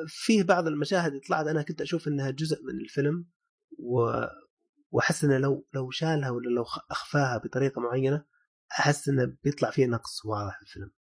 [0.07, 3.25] فيه بعض المشاهد طلعت أنا كنت أشوف إنها جزء من الفيلم
[3.79, 4.11] و
[4.91, 8.25] وأحس إنه لو لو شالها ولا لو أخفاها بطريقة معينة
[8.71, 10.91] أحس إنه بيطلع فيه نقص واضح في الفيلم.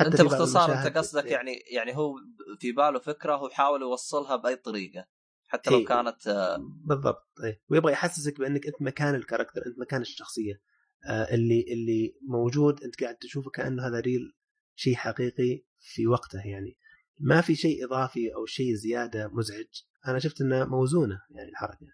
[0.00, 1.32] أنت في بعض باختصار أنت قصدك إيه.
[1.32, 2.14] يعني يعني هو
[2.60, 5.06] في باله فكرة هو حاول يوصلها بأي طريقة
[5.46, 5.84] حتى لو إيه.
[5.84, 7.62] كانت آه، بالضبط إيه.
[7.70, 10.60] ويبغى يحسسك بأنك أنت مكان الكاركتر أنت مكان الشخصية
[11.08, 14.32] آه اللي اللي موجود أنت قاعد تشوفه كأنه هذا real
[14.74, 16.76] شيء حقيقي في وقته يعني
[17.20, 21.86] ما في شيء إضافي أو شيء زيادة مزعج أنا شفت إنه موزونة يعني الحركة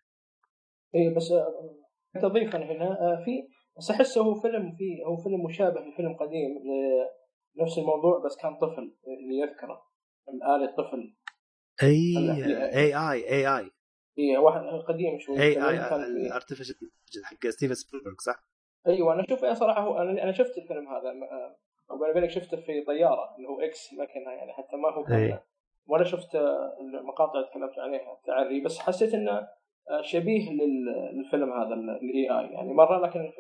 [0.95, 3.31] اي بس آه، تضيفا هنا في
[3.79, 6.51] بس احسه هو فيلم في هو فيلم مشابه لفيلم قديم
[7.59, 9.83] نفس الموضوع بس كان طفل اللي يذكره.
[10.29, 11.15] الآلة الطفل
[11.83, 13.71] أي اي اي اي اي
[14.19, 15.43] هي واحد قديم شوي.
[15.43, 16.75] اي اي ال Artificial
[17.25, 18.45] حق ستيفن سبيلبرغ صح؟
[18.87, 21.57] أيوه أنا أشوف صراحة هو أنا أنا شفت الفيلم هذا آه،
[21.91, 25.39] وبيني وبينك شفته في طيارة اللي هو Ex Machina يعني حتى ما هو كان.
[25.87, 29.49] ولا شفت آه، المقاطع اللي تكلمت عليها التعري بس حسيت إنه
[29.91, 32.53] آه، شبيه لل- للفيلم هذا ال A.I.
[32.53, 32.73] يعني.
[32.73, 33.33] مرة لكن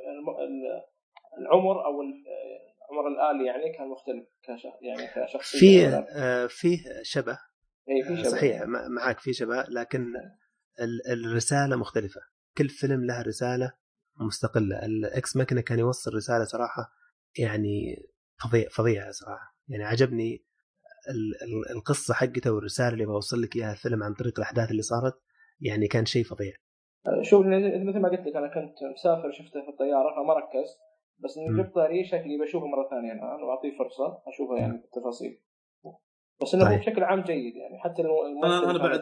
[1.38, 2.02] العمر أو
[2.90, 6.06] عمر الالي يعني كان مختلف كش يعني كشخصية في ولا-
[6.44, 7.38] آه فيه شبه.
[7.88, 8.28] اي في شبه.
[8.28, 10.06] صحيح مع- معك في شبه لكن
[10.80, 12.20] ال- الرسالة مختلفة.
[12.58, 13.72] كل فيلم له رسالة
[14.20, 14.86] مستقلة.
[14.86, 16.92] الإكس ماكينة كان يوصل رسالة صراحة
[17.38, 17.96] يعني
[18.44, 19.56] فظيع فظيعة صراحة.
[19.68, 20.44] يعني عجبني
[21.10, 25.14] ال- ال- القصة حقته والرسالة اللي بوصل لك إياها الفيلم عن طريق الأحداث اللي صارت
[25.60, 26.52] يعني كان شيء فظيع.
[27.22, 30.78] شوف مثل ما قلت لك أنا كنت مسافر شفته في الطيارة فما ركزت.
[31.18, 31.38] بس.
[31.38, 35.38] إني جبت طاري شكلي بشوفه مرة ثانية الآن وأعطيه فرصة أشوفه يعني بالتفاصيل
[36.42, 36.78] بس إنه طيب.
[36.78, 38.10] بشكل عام جيد يعني حتى لو
[38.42, 39.00] أنا- أنا بعد-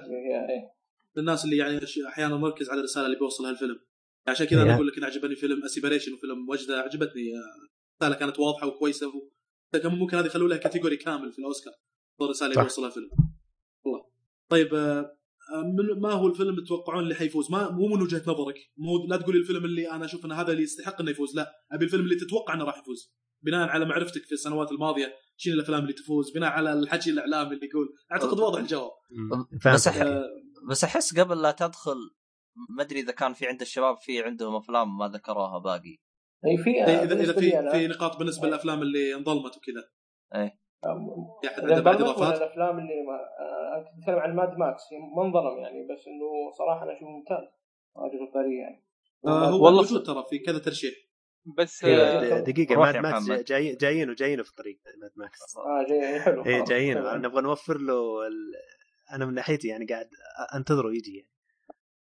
[0.50, 0.70] إيه.
[1.16, 3.80] للناس اللي يعني أحيانا مركز على الرسالة اللي بيوصلها الفيلم
[4.28, 4.74] عشان كذا أنا يا.
[4.74, 7.22] أقول لك إن عجبني فيلم A Separation وفيلم وجدة عجبتني
[8.02, 9.30] الرساله كانت واضحة وكويسة و...
[9.72, 11.74] كان ممكن هذه يخلوا لها category كامل في الأوسكار
[12.22, 12.60] الرسالة اللي.
[12.62, 13.10] بيوصلها الفيلم
[13.84, 14.04] والله
[14.48, 15.16] طيب آه،
[16.00, 18.54] ما هو الفيلم اللي تتوقعون اللي حيفوز؟ ما مو من وجهة نظرك.
[18.76, 21.52] مو لا تقولي الفيلم اللي أنا أشوف إن هذا اللي يستحق إنه يفوز لا.
[21.72, 23.14] أبي الفيلم اللي تتوقع إنه راح يفوز.
[23.42, 27.66] بناء على معرفتك في السنوات الماضية شنو الأفلام اللي تفوز؟ بناء على الحكي الإعلامي اللي
[27.66, 27.88] يقول.
[28.12, 28.90] أعتقد واضح الجواب.
[29.66, 29.96] بس أح-.
[29.96, 30.24] آه،
[30.70, 31.96] بس أحس قبل لا تدخل
[32.76, 35.96] ما أدري إذا كان في عند الشباب في عندهم أفلام ما ذكروها باقي.
[36.46, 39.88] اي في اذا إذا بالنسبة في في نقاط بالنسبة للأفلام اللي انظلمت وكذا.
[40.34, 40.50] آم،
[41.42, 44.58] في أحد إذا عنده بعد اضافات؟ الأفلام اللي ما آه، أنا كنت اتكلم عن ماد
[44.58, 44.82] ماكس
[45.16, 47.44] ما انظلم يعني بس إنه صراحة أنا أشوفه ممتاز
[47.96, 48.84] راجل الطريق يعني
[49.26, 50.94] آه هو والله موجود ترى في كذا ترشيح
[51.58, 53.30] بس إيه، آه، د- دقيقة روح Mad Max
[53.80, 56.64] جايين وجايين في الطريق Mad Max آه جاي حلو إيه.
[56.64, 57.14] جايين حلو.
[57.18, 58.52] نبغى نوفر له ال...
[59.12, 60.08] أنا من ناحيتي يعني قاعد
[60.54, 61.30] أنتظره يجي يعني.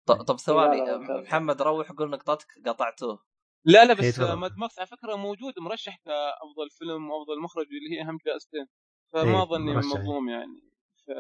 [0.07, 0.99] ط- طب ثواني.
[0.99, 3.25] محمد روح قول نقطتك قطعتوه
[3.69, 4.21] لا لا إيه، بس.
[4.21, 8.67] آه، Mad Max على فكرة موجود مرشح كأفضل فيلم وأفضل مخرج اللي هي اهم جائزتين
[9.13, 9.89] فما إيه، ظني مرشح.
[9.89, 10.61] مظلوم يعني
[11.07, 11.11] ف...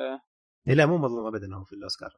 [0.68, 2.10] إيه لا مو مظلوم ابدا هو في الأوسكار.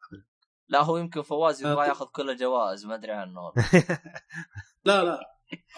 [0.68, 3.40] لا هو يمكن فواز آه، يبغى ياخذ كل الجوائز ما أدري عنه
[4.88, 5.20] لا لا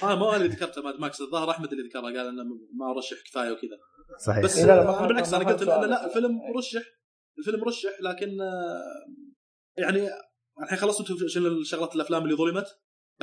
[0.02, 2.92] آه ما هو أنا اللي ذكرته Mad Max الظاهر أحمد اللي ذكره قال إنه ما
[2.98, 3.78] رشح كفاية وكذا
[4.26, 5.86] صحيح بس إيه، لا، لا، آه، بالعكس أنا قلت إنه.
[5.86, 6.82] لا الفيلم مرشح
[7.38, 8.82] الفيلم مرشح لكن آه،
[9.78, 10.08] يعني
[10.62, 12.66] الحين خلصتوا شنو شغلات الأفلام اللي ظلمت؟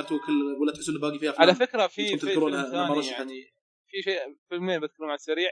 [0.02, 3.44] كل ولا تحسون إنه باقي فيها؟ على فكرة في فيلم ثاني؟ يعني
[3.90, 5.50] في شيء فيلمين بذكرهم على السريع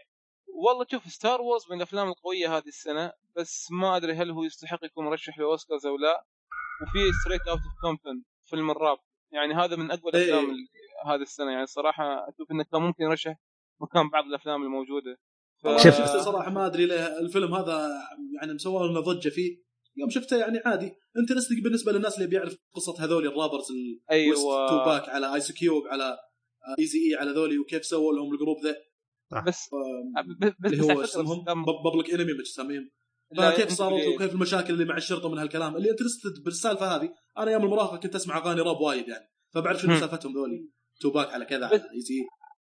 [0.54, 4.84] والله شوف Star Wars من الأفلام القوية هذه السنة بس ما أدري هل هو يستحق
[4.84, 6.24] يكون مرشح لأوسكارز أو لا
[6.82, 8.98] وفي Straight Outta Compton فيلم الراب
[9.32, 10.20] يعني هذا من أقوى إيه.
[10.24, 10.68] الأفلام ال-
[11.06, 13.36] هذه السنة يعني صراحة أشوف إنه كان ممكن يرشح
[13.80, 15.18] مكان بعض الأفلام الموجودة
[15.62, 15.68] ف...
[15.68, 17.88] شفته صراحة ما أدري ليه الفيلم هذا
[18.40, 19.67] يعني مسوى لنا ضجة فيه
[19.98, 20.92] يوم شفته يعني عادي.
[21.18, 23.66] interesting بالنسبة للناس اللي بيعرف قصة هذول ال rappers
[24.10, 24.68] أيوه.
[24.68, 26.18] توباك على Ice Cube على
[26.78, 28.76] Eazy-E على ذولي وكيف سووا لهم ال group ذا.
[29.46, 31.44] بس آه، بس اللي هو اسمهم؟
[31.84, 32.54] Public Enemy مش
[33.36, 35.76] فكيف صاروا اللي- وكيف المشاكل اللي مع الشرطة من هالكلام.
[35.76, 39.28] اللي interested بالسالفة هذه أنا أيام المراهقة كنت أسمع أغاني راب وايد يعني.
[39.54, 40.00] فبعرف شنو.
[40.00, 40.68] سالفتهم ذولي.
[41.00, 42.14] توباك على كذا على Eazy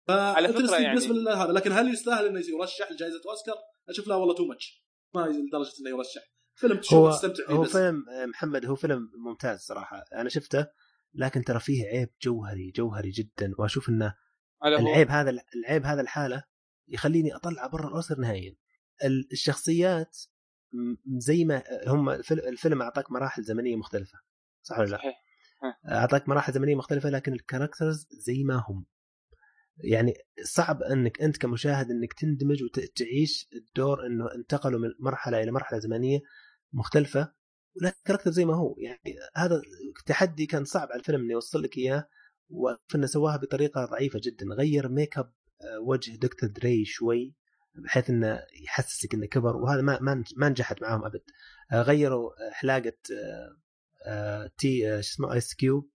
[0.10, 1.52] على فكرة يعني- بالنسبة لهذا.
[1.52, 3.56] لكن هل يستاهل إنه يرشح لجائزة أوسكار؟
[3.90, 4.84] أشوف لا والله too much
[5.16, 6.22] ما لدرجة إنه يرشح.
[6.58, 7.72] فيلم تشوف هو تستمتع فيه هو بس.
[7.72, 10.04] فيلم آه، محمد هو فيلم ممتاز صراحة.
[10.14, 10.68] أنا شفته
[11.14, 13.52] لكن ترى فيه عيب جوهري جوهري جدا.
[13.60, 14.16] وأشوف انه
[14.66, 16.44] العيب هذا العيب هذا الحالة
[16.88, 18.56] يخليني أطلع برا الأوسكار نهائيا.
[19.04, 20.18] ال- الشخصيات
[21.18, 24.20] زي ما هم الفيلم, الفيلم أعطاك مراحل زمنية مختلفة
[24.62, 25.16] صح ولا لا؟ صحيح.
[25.90, 28.86] أعطاك مراحل زمنية مختلفة لكن ال characters زي ما هم.
[29.84, 35.80] يعني صعب إنك أنت كمشاهد إنك تندمج وتعيش الدور إنه انتقلوا من مرحلة إلى مرحلة
[35.80, 36.20] زمنية.
[36.74, 37.34] مختلفة
[37.82, 38.76] ولكن ال character زي ما هو.
[38.80, 39.62] يعني هذا
[40.06, 42.08] تحدي كان صعب على الفيلم انه يوصل لك إياه
[42.50, 44.46] وانه سواها بطريقة ضعيفة جدا.
[44.46, 47.36] غير make up آه، وجه دكتور دري شوي
[47.76, 51.22] بحيث إنه يحسسك إنه كبر وهذا ما ما نجحت معاهم أبد.
[51.72, 53.58] آه، غيروا حلاقة آه،
[54.08, 55.90] آه، تي شو اسمه Ice Cube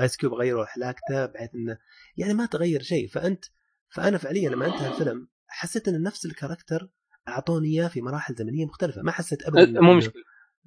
[0.00, 1.78] Ice Cube غيروا حلاقته بحيث إنه
[2.16, 3.08] يعني ما تغير شيء.
[3.08, 3.44] فأنت
[3.88, 6.90] فأنا فعليا لما أنتهى الفيلم حسيت إن نفس ال character
[7.28, 9.02] أعطوني إياه في مراحل زمنية مختلفة.
[9.02, 10.22] ما حسيت ابدا مو إنه- مشكلة.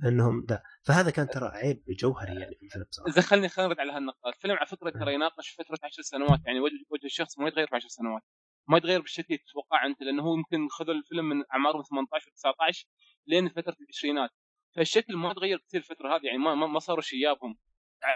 [0.06, 0.64] إنهم ده.
[0.84, 4.30] فهذا كان ترى عيب جوهري يعني في الفيلم صراحة إذا خلني خلينا نرد على هالنقطه
[4.30, 6.40] الفيلم على فكرة ترى يناقش فتره 10 سنوات.
[6.46, 8.22] يعني وجه وجه الشخص ما يتغير في 10 سنوات.
[8.70, 12.86] ما يتغير بالشكل اللي تتوقع أنت لأنه هو يمكن خذوا الفيلم من اعمارهم 18 و19
[13.28, 14.30] لين فترة العشرينات.
[14.76, 16.26] فالشكل ما تغير كثير الفترة هذه.
[16.26, 17.58] يعني ما ما, صاروا شيابهم.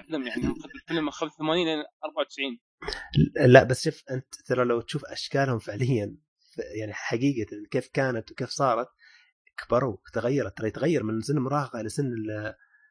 [0.01, 0.41] الفيلم يعني
[0.75, 2.59] الفيلم من 85 لين 94
[3.47, 6.17] لا بس شوف أنت ترى لو تشوف أشكالهم فعليا
[6.57, 8.87] يعني حقيقة كيف كانت وكيف صارت
[9.57, 12.11] كبروا تغيرت ترى يتغير من سن المراهقه إلى سن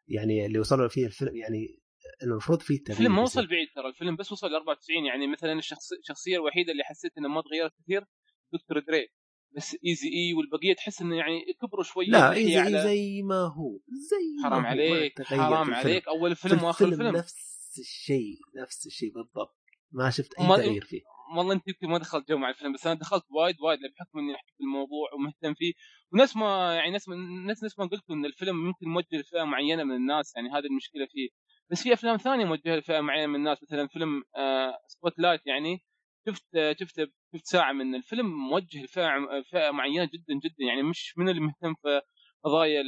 [0.09, 1.81] يعني اللي وصلوا فيه الفيلم يعني
[2.23, 3.23] إنه المفروض فيه تغيير الفيلم ما.
[3.23, 7.13] وصل بعيد ترى الفيلم بس وصل ل 94 يعني مثلا الشخص الشخصية الوحيدة اللي حسيت
[7.19, 8.05] انها ما تغيرت كثير
[8.53, 9.09] دكتور دري
[9.57, 13.35] بس إيزي إي والبقية تحس إنه يعني كبروا شوية لا ناحية زي, على زي ما
[13.35, 15.75] هو زي حرام ما هو، ما عليك حرام.
[15.75, 19.57] عليك أول في فيلم وآخر الفيلم نفس الشيء نفس الشيء بالضبط
[19.93, 21.01] ما شفت أي تغيير فيه
[21.37, 24.35] والله انت يمكن ما دخلت جو مع الفيلم بس أنا دخلت وايد وايد بحكم إني
[24.35, 25.72] أحب الموضوع ومهتم فيه.
[26.12, 27.09] وناس ما يعني ناس
[27.47, 31.07] ناس ناس ما قلتوا إن الفيلم يمكن موجه لفئة معينة من الناس يعني هذه المشكلة
[31.12, 31.28] فيه.
[31.70, 35.78] بس في أفلام ثانية موجهة لفئة معينة من الناس مثلا فيلم آه Spotlight يعني.
[36.28, 37.01] شفت آه شفت
[37.35, 39.11] شفت ساعة من الفيلم موجه لفئة
[39.51, 40.64] فئة معينة جدا جدا.
[40.68, 42.01] يعني مش من اللي مهتم في
[42.45, 42.83] قضايا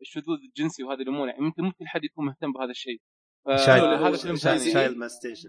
[0.00, 1.28] الشذوذ الجنسي وهذه الأمور.
[1.28, 3.00] يعني ممكن ممكن حد يكون مهتم بهذا الشيء.
[3.48, 4.58] هذا فيلم شايل- ثاني.
[4.58, 5.48] child- child molestation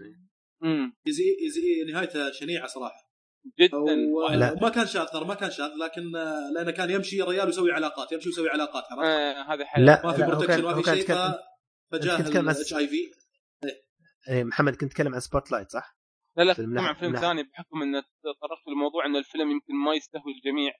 [0.62, 3.08] امم إيزي إيزي نهايته شنيعة صراحة
[3.60, 3.76] جدا.
[3.76, 6.02] وما كان شاذ ترى ما كان شاذ لكن
[6.54, 10.12] لأنه كان يمشي الرجال يسوي علاقات يمشي يسوي علاقات عرفت؟ آه هذا حل لا ما
[10.12, 11.06] في protection ما في شيء
[11.92, 12.96] فجاه عن- ال HIV
[14.28, 15.98] إيه، محمد كنت تتكلم عن Spotlight صح؟
[16.36, 17.16] لا لا فيلم نحن- فيلم.
[17.16, 20.72] ثاني بحكم إن تطرقت للموضوع إن الفيلم يمكن ما يستهوي الجميع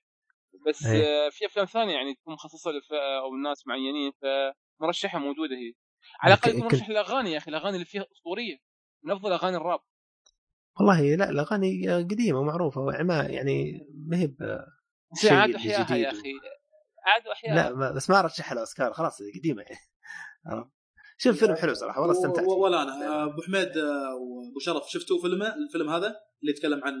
[0.67, 1.01] بس أي.
[1.07, 5.73] آه في أفلام ثانية يعني تكون مخصصة لفئه أو الناس معينين فمرشحة موجودة هي
[6.21, 8.57] على الأقل يكون كنت- مرشح الاغاني يا أخي الأغاني اللي فيها أسطورية
[9.03, 9.79] من افضل أغاني الراب
[10.79, 14.65] والله لا الأغاني قديمة ومعروفة وما يعني ما هي ب-
[15.21, 16.11] شيء اللي احياها يا.
[16.11, 16.33] أخي
[17.05, 19.77] عادوا احياها لا ما بس ما رشحها الاوسكار خلاص قديمة يعني؟
[21.17, 22.47] شوف فيلم حلو صراحة والله استمتعت.
[22.47, 26.07] ولا أنا آه، أبو حميد آه، وأبو شرف شفتوا فيلمه الفيلم هذا
[26.41, 26.93] اللي يتكلم عن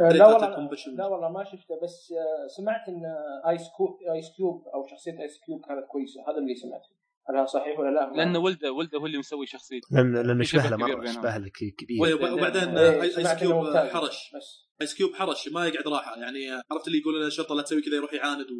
[0.00, 0.96] آه، لا والله الكومبتن.
[0.96, 2.12] لا والله ما شفته بس
[2.56, 3.02] سمعت إن
[3.48, 6.88] آيس كوب Ice Cube أو شخصية Ice Cube كانت كويسة هذا اللي سمعته
[7.30, 10.68] هذا صحيح ولا لا؟ لأنه ولده ولده هو اللي مسوي شخصيته لأنه لأنه في شبه
[10.68, 11.04] له مرة.
[11.12, 11.48] شبه له
[11.78, 13.76] كبير وب- وبعدين إيه، آه، Ice Cube.
[13.76, 17.82] حرش بس Ice Cube حرش ما يقعد راحة يعني عرفت اللي يقول الشرطة لا تسوي
[17.82, 18.54] كذا يروح يعاند و...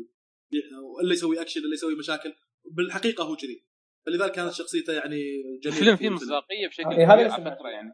[1.05, 2.35] الا يسوي اكشن الا يسوي مشاكل
[2.71, 3.67] بالحقيقة هو كذي
[4.07, 5.21] فلذلك كانت شخصيته يعني
[5.65, 7.57] جميلة الفيلم في فيه مصداقية بشكل إيه، هذا كبير اللي على.
[7.57, 7.93] فكرة يعني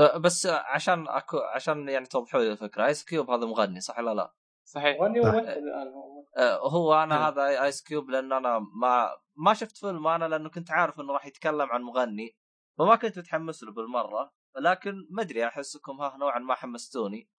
[0.00, 4.14] أه، بس عشان أكو عشان يعني توضحوا لي الفكرة Ice Cube هذا مغني صح ولا
[4.14, 5.20] لا؟ صحيح مغني.
[5.20, 7.22] وممثل الآن هو أه، هو أنا نعم.
[7.22, 9.08] هذا Ice Cube لأن أنا ما
[9.38, 12.36] ما شفت فيلم أنا لأنه كنت عارف إنه راح يتكلم عن مغني
[12.78, 14.32] فما كنت متحمس له بالمرة
[14.62, 17.30] لكن ما أدري احسكم ها نوعا ما حمستوني.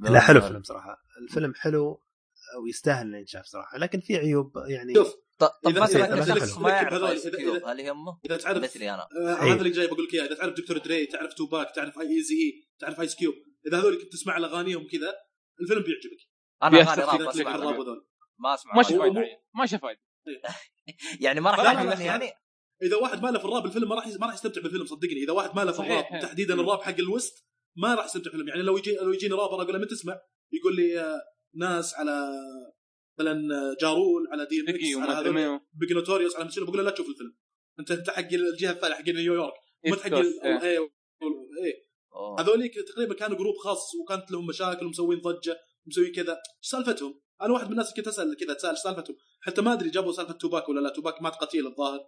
[0.00, 0.96] لا حلو الفيلم صراحة.
[1.22, 2.02] الفيلم حلو
[2.64, 7.18] ويستاهل إنه ينشاف صراحة لكن في عيوب يعني شوف طب إذا- مثلا ما يعرف هذول-
[7.18, 9.02] إذا- هل يهمه؟ إذا تعرف مثلي أنا.
[9.02, 9.52] آه إيه.
[9.52, 12.68] هذا اللي جاي بقول لك إياه إذا تعرف دكتور دري تعرف توباك تعرف أي Eazy-E
[12.78, 13.34] تعرف Ice Cube
[13.66, 15.14] إذا هذول كنت تسمع اغانيهم كذا
[15.60, 16.28] الفيلم بيعجبك.
[16.62, 18.02] أنا اغاني راب
[18.38, 19.20] ما أسمع ما فايدة.
[19.54, 20.00] ما فايدة.
[21.20, 22.00] يعني ما راح لا.
[22.00, 22.32] يعني
[22.82, 25.32] إذا واحد ما له في الراب الفيلم ما راح ما راح يستمتع بالفيلم صدقني إذا
[25.32, 25.80] واحد ما له في.
[25.80, 27.46] الراب تحديدا الراب حق ال West
[27.76, 30.20] ما راح يستمتع بالفيلم يعني لو يجي لو يجيني رابر أقول له من تسمع
[30.52, 31.20] يقول لي آه،
[31.54, 32.32] ناس على
[33.18, 37.36] مثلا آه، Ja Rule على DM على Big Notorious على بقول له لا تشوف الفيلم
[37.80, 39.52] أنت أنت حق الجهة الثانية حق نيويورك
[39.86, 40.62] مو حق إيه.
[40.62, 40.78] إيه
[41.64, 42.40] إيه أوه.
[42.40, 45.56] هذوليك تقريبا كانوا group خاص وكانت لهم مشاكل ومسوين ضجة
[45.86, 49.16] ومسوي كذا إيش سالفتهم؟ أنا واحد من الناس اللي كنت أسأل كذا تسأل إيش سالفتهم
[49.40, 52.00] حتى ما أدري جابوا سالفة توباك ولا لا توباك مات قتيل الظاهر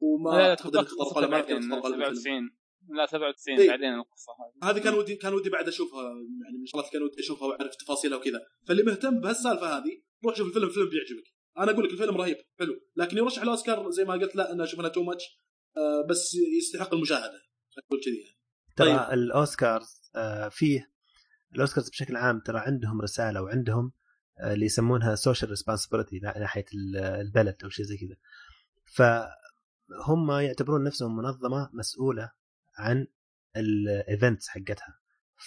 [0.00, 0.86] وما لا انه توباك
[1.16, 2.50] ما بعدين يمكن تطرق على الفيلم.
[2.82, 3.68] 97 لا 97 إيه.
[3.68, 4.70] بعدين القصة هذه.
[4.70, 8.18] هذه كان ودي كان ودي بعد أشوفها يعني من الشغلات كان ودي أشوفها وأعرف تفاصيلها
[8.18, 8.40] وكذا.
[8.68, 11.24] فاللي مهتم بهالسالفة هذه روح شوف الفيلم الفيلم بيعجبك.
[11.58, 12.80] أنا أقول لك الفيلم رهيب حلو.
[12.96, 15.22] لكن يرشح الأوسكار زي ما قلت لا أنا أشوف انها too much
[16.08, 17.42] بس يستحق المشاهدة.
[17.78, 18.42] أقول كذي يعني.
[18.76, 19.18] ترى طيب.
[19.18, 20.92] الأوسكارز آه، فيه
[21.54, 24.01] الأوسكارز بشكل عام ترى عندهم رسالة وعندهم آه،
[24.42, 28.16] اللي يسمونها social responsibility ناحية ال- البلد أو شيء زي كذا.
[28.94, 32.30] فهم يعتبرون نفسهم منظمة مسؤولة
[32.78, 33.06] عن
[33.56, 34.98] ال events حقتها.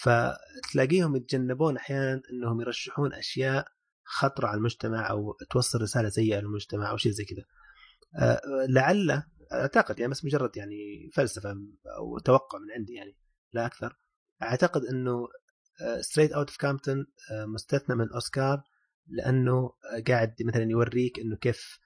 [0.02, 3.68] فتلاقيهم يتجنبون أحيانا إنهم يرشحون أشياء
[4.04, 7.43] خطرة على المجتمع أو توصل رسالة سيئة للمجتمع أو شيء زي كذا.
[8.16, 9.24] آه، لعل
[9.54, 11.56] أعتقد يعني بس مجرد يعني فلسفة
[11.98, 13.18] أو توقع من عندي يعني
[13.54, 13.98] لا أكثر.
[14.43, 15.28] أعتقد إنه
[16.01, 18.64] Straight Outta Compton مستثنى من اوسكار
[19.08, 19.72] لأنه
[20.08, 21.80] قاعد مثلا يوريك إنه كيف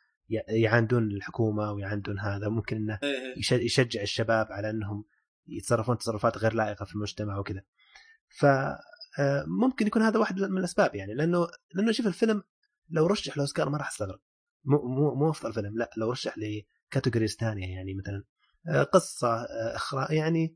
[0.49, 2.49] يعاندون الحكومة ويعاندون هذا.
[2.49, 3.39] ممكن إنه إيه إيه.
[3.39, 5.05] يش- يشجع الشباب على إنهم
[5.47, 7.61] يتصرفون تصرفات غير لائقة في المجتمع وكذا.
[8.29, 8.45] ف
[9.19, 11.13] آه، ممكن يكون هذا واحد من الأسباب يعني.
[11.13, 12.43] لأنه لأنه شوف الفيلم
[12.89, 14.19] لو رشح لاوسكار ما راح أستغرب.
[14.63, 18.23] مو مو مو أفضل فيلم لا لو رشح ل categories ثانية يعني مثلا.
[18.67, 20.55] آه، قصة آه، إخراج يعني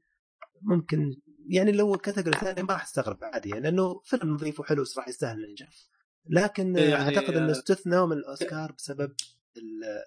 [0.62, 1.16] ممكن
[1.50, 3.62] يعني لو category ثانية ما راح أستغرب عادي يعني.
[3.62, 5.90] لأنه فيلم نظيف وحلو راح يستاهل الإنجاز.
[6.30, 9.14] لكن إيه يعني، أعتقد إنه آه، استثنوا من الأوسكار بسبب
[9.58, 10.04] ال-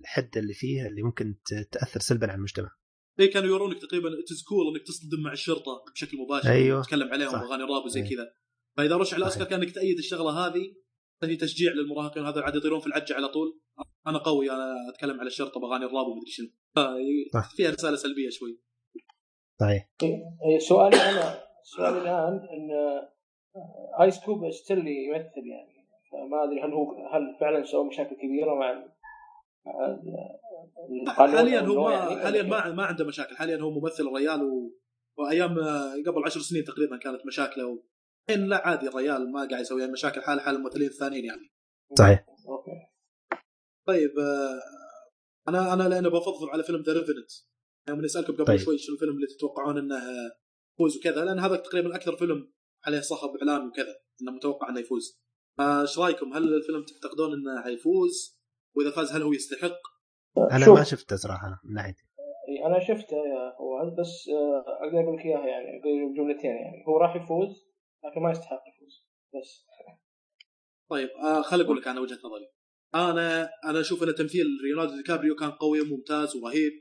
[0.00, 1.34] الحدة اللي فيه اللي ممكن
[1.72, 2.70] تأثر سلبا على المجتمع
[3.20, 6.78] إيه كانوا يورونك تقريبا it's cool إنك تصطدم مع الشرطة بشكل مباشر أيوة.
[6.78, 7.40] وتتكلم عليهم صح.
[7.40, 8.08] بأغاني راب وزي إيه.
[8.10, 8.34] كذا
[8.76, 9.58] فإذا رشح الأوسكار صحيح.
[9.58, 10.74] كانك تأيد الشغلة هذه
[11.22, 13.60] هي تشجيع للمراهقين هذا عاد يطيرون في العجة على طول
[14.06, 16.46] أنا قوي أنا أتكلم على الشرطة بأغاني الراب ومدري شنو.
[17.56, 18.60] فيها رسالة سلبية شوي
[19.60, 22.68] صحيح إيه، سؤالي أنا سؤالي الآن إن
[24.00, 25.74] آيس كوب still يمثل يعني.
[26.12, 28.84] فما أدري هل هو هل فعلا سوى مشاكل كبيرة مع
[31.08, 33.36] حاليا هو يعني؟ حاليا ما ما عنده مشاكل.
[33.36, 34.76] حاليا هو ممثل الريال و...
[35.18, 37.82] وأيام آه، قبل عشر سنين تقريبا كانت مشاكله و...
[38.28, 41.52] الحين لا عادي الريال ما قاعد يسوي مشاكل حاله حال الممثلين الثانيين يعني.
[41.98, 42.26] صحيح.
[42.48, 42.70] okay.
[43.86, 44.60] طيب آه،
[45.48, 47.30] أنا أنا لأنه بفصل على فيلم The Revenant
[47.88, 48.56] يوم اني أسألكم قبل طيب.
[48.56, 49.96] شوي شو الفيلم اللي تتوقعون إنه
[50.74, 52.52] يفوز وكذا لأن هذا تقريبا أكثر فيلم
[52.86, 55.20] عليه صخب اعلامي وكذا إنه متوقع إنه يفوز.
[55.58, 58.40] فايش رأيكم؟ هل الفيلم تعتقدون إنه حيفوز؟
[58.76, 59.80] وإذا فاز هل هو يستحق؟
[60.52, 62.02] أنا شوف، ما شفته صراحة من ناحيتي.
[62.66, 66.84] أنا شفته يا فواز بس آه، أقدر أقول لك إياها يعني أقدر بجملتين يعني.
[66.88, 67.48] هو راح يفوز
[68.04, 69.06] لكن ما يستحق يفوز.
[69.34, 69.66] بس.
[70.90, 72.48] طيب آه خل أقول لك أنا وجهة نظري.
[72.94, 76.72] أنا أنا أشوف إن تمثيل ليوناردو دي كابريو كان قوي وممتاز ورهيب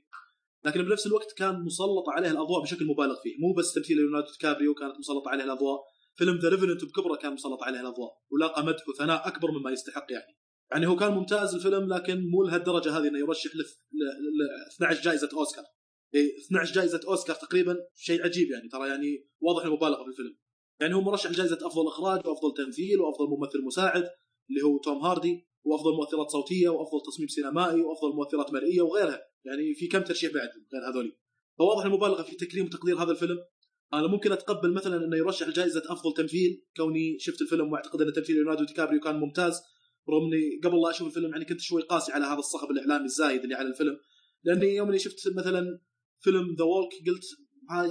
[0.65, 3.35] لكن بنفس الوقت كان مسلط عليه الأضواء بشكل مبالغ فيه.
[3.39, 5.79] مو بس تمثيل ليوناردو دي كابريو كانت مسلطة عليه الأضواء
[6.15, 10.37] فيلم The Revenant بكبره كان مسلط عليه الأضواء ولاقى مدح وثناء أكبر مما يستحق يعني.
[10.71, 13.63] يعني هو كان ممتاز الفيلم لكن مو لهالدرجة هذه إنه يرشح ل ل-
[14.37, 15.65] ل 12 جائزة أوسكار.
[16.15, 20.37] إيه 12 جائزة أوسكار تقريبا شيء عجيب يعني ترى يعني واضح المبالغه في الفيلم.
[20.81, 24.09] يعني هو مرشح لجائزة أفضل إخراج وأفضل تمثيل وأفضل ممثل مساعد
[24.49, 29.21] اللي هو توم هاردي وأفضل مؤثرات صوتية وأفضل تصميم سينمائي وأفضل مؤثرات مرئية وغيرها.
[29.45, 31.17] يعني في كم ترشيح بعد غير هذولي.
[31.59, 33.37] فواضح المبالغة في تكريم وتقدير هذا الفيلم.
[33.93, 38.35] أنا ممكن أتقبل مثلا إنه يرشح لجائزه أفضل تمثيل كوني شفت الفيلم وأعتقد إن تمثيل
[38.35, 39.61] ليوناردو دي كابريو كان ممتاز
[40.09, 43.43] رغم إني قبل لا أشوف الفيلم يعني كنت شوي قاسي على هذا الصخب الإعلامي الزايد
[43.43, 43.97] اللي على الفيلم.
[44.43, 45.79] لأني يوم اني شفت مثلا
[46.19, 47.23] فيلم The Walk قلت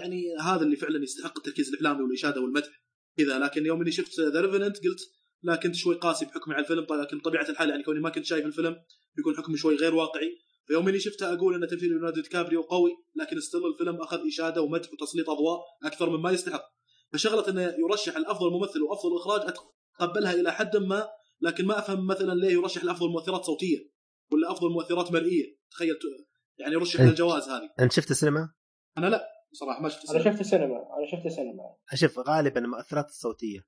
[0.00, 2.82] يعني هذا اللي فعلا يستحق التركيز الإعلامي والإشادة والمدح
[3.16, 3.38] كذا.
[3.38, 5.00] لكن يوم اني شفت The Revenant قلت
[5.42, 8.46] لا كنت شوي قاسي بحكمي على الفيلم لكن طبيعه الحال يعني كوني ما كنت شايف
[8.46, 8.76] الفيلم
[9.16, 10.38] بيكون حكمي شوي غير واقعي.
[10.66, 14.62] فيوم اني شفته أقول إن تمثيل ليوناردو دي كابريو قوي لكن still الفيلم أخذ إشادة
[14.62, 16.64] ومدح وتسليط أضواء أكثر مما يستحق.
[17.12, 19.54] فشغلة إنه يرشح الأفضل ممثل وأفضل إخراج
[20.00, 21.08] أتقبلها إلى حد ما
[21.40, 23.78] لكن ما أفهم مثلا ليه يرشح لافضل مؤثرات صوتية
[24.32, 25.56] ولا أفضل مؤثرات مرئية.
[25.70, 25.94] تخيل
[26.58, 27.70] يعني يرشح أنت- للجوائز هذه.
[27.80, 28.52] أنت شفت السينما؟
[28.98, 30.36] أنا لا صراحة ما شفت أنا السينما.
[30.38, 33.60] شفت سينما أنا شفت سينما شوف غالبا المؤثرات الصوتية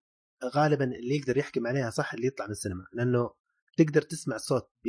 [0.44, 3.30] غالبا اللي يقدر يحكم عليها صح اللي يطلع من السينما لأنه
[3.76, 4.88] تقدر تسمع صوت ب...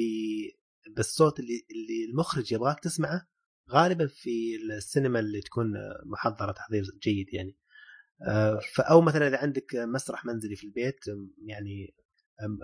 [0.95, 3.27] بالصوت اللي اللي المخرج يبغاك تسمعه
[3.71, 5.73] غالبا في السينما اللي تكون
[6.05, 7.57] محضرة تحضير جيد يعني.
[8.27, 10.99] آه، ف- أو مثلا إذا عندك مسرح منزلي في البيت
[11.47, 11.95] يعني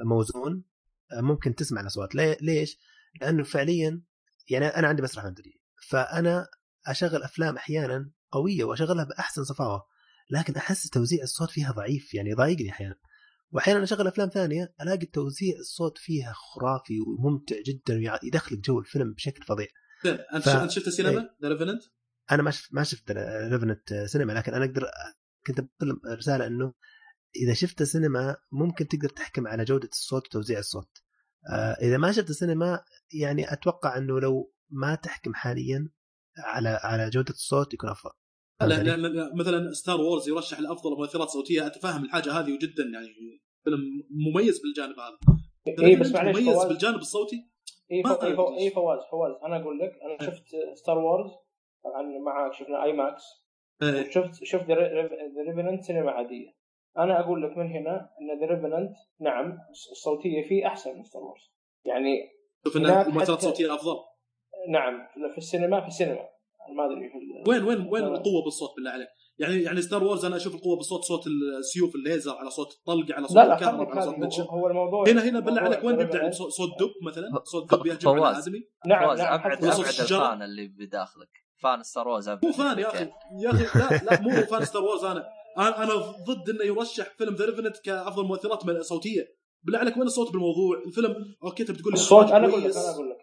[0.06, 0.64] موزون
[1.18, 2.16] آه، ممكن تسمع الأصوات.
[2.42, 2.78] ليش؟
[3.22, 4.04] لأنه فعليا
[4.50, 6.48] يعني أنا عندي مسرح منزلي فأنا
[6.88, 9.84] أشغل أفلام أحيانا قوية وأشغلها بأحسن صفاوة
[10.30, 12.96] لكن أحس توزيع الصوت فيها ضعيف يعني يضايقني أحيانا.
[13.52, 19.44] وأحيانا أشغل أفلام ثانية ألاقي توزيع الصوت فيها خرافي وممتع جدا ويدخلك جو الفيلم بشكل
[19.44, 19.68] فظيع.
[20.36, 21.30] انت ف- انت شفت السينما.
[21.42, 21.82] The Revenant
[22.32, 23.12] أنا ما شفت ما شفت
[23.52, 24.86] Revenant سينما لكن أنا أقدر
[25.48, 26.74] كنت بقول رسالة إنه
[27.36, 30.90] إذا شفت سينما ممكن تقدر تحكم على جودة الصوت وتوزيع الصوت.
[31.50, 32.84] آه، إذا ما شفت سينما
[33.14, 35.90] يعني أتوقع إنه لو ما تحكم حاليا
[36.38, 38.12] على على جودة الصوت يكون أفضل.
[38.68, 42.84] لا, لا, لا, لا مثلا Star Wars يرشح لافضل مؤثرات صوتية أتفهم الحاجة هذه جدا
[42.94, 43.08] يعني
[43.64, 45.18] فيلم مميز بالجانب هذا.
[45.88, 46.68] اي بس معلش مميز فواز.
[46.68, 47.36] بالجانب الصوتي؟
[47.92, 48.58] اي ما فو- إي فو- أدري.
[48.64, 51.32] اي فواز فواز أنا أقول لك أنا شفت Star Wars
[51.84, 53.24] طبعا معك شفنا IMAX
[53.84, 54.10] إيه.
[54.10, 54.74] شفت شفت The
[55.48, 56.52] Revenant سينما عادية.
[56.98, 59.58] أنا أقول لك من هنا إن The Revenant نعم
[59.92, 61.52] الصوتية فيه أحسن من Star Wars
[61.86, 62.16] يعني
[62.64, 63.96] شوف ان هناك المؤثرات حتى- الصوتيه أفضل.
[64.70, 66.30] نعم في السينما في السينما.
[66.78, 67.12] ما أدري
[67.48, 68.04] وين وين وين.
[68.04, 69.08] القوة بالصوت بالله عليك؟
[69.40, 71.24] يعني يعني Star Wars أنا أشوف القوة بالصوت صوت
[71.60, 74.44] السيوف الليزر على صوت الطلق على صوت خليك على صوت نتشن.
[74.44, 76.32] هو- الموضوع هنا هنا بالله عليك وين Revenant.
[76.32, 78.30] صوت دب مثلا صوت دب يهجم على.
[78.38, 79.80] الادمي نعم فواز نعم أبعد ابعد.
[80.00, 81.30] الفان اللي بداخلك
[81.64, 83.10] فان ستار وورز مو فان يا أخي
[83.44, 85.24] يا أخي لا لا مو فان ستار وورز أنا
[85.58, 85.94] أنا أنا
[86.28, 91.16] ضد إنه يرشح فيلم ذا ريفنت كأفضل مؤثرات صوتيه بالله عليك وين الصوت بالموضوع الفيلم
[91.44, 92.76] أوكي انت بتقول الصوت أنا أقول لك.
[92.76, 93.18] أنا أقول لك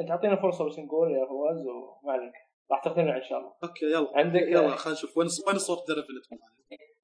[0.00, 2.32] انت اعطينا فرصة بس نقول يا فواز وما عليك.
[2.70, 3.52] راح تقتنع إن شاء الله.
[3.64, 4.08] أوكي يلا.
[4.14, 5.18] عندك يلا خلينا نشوف.
[5.18, 6.40] وين وين الصوت Revenant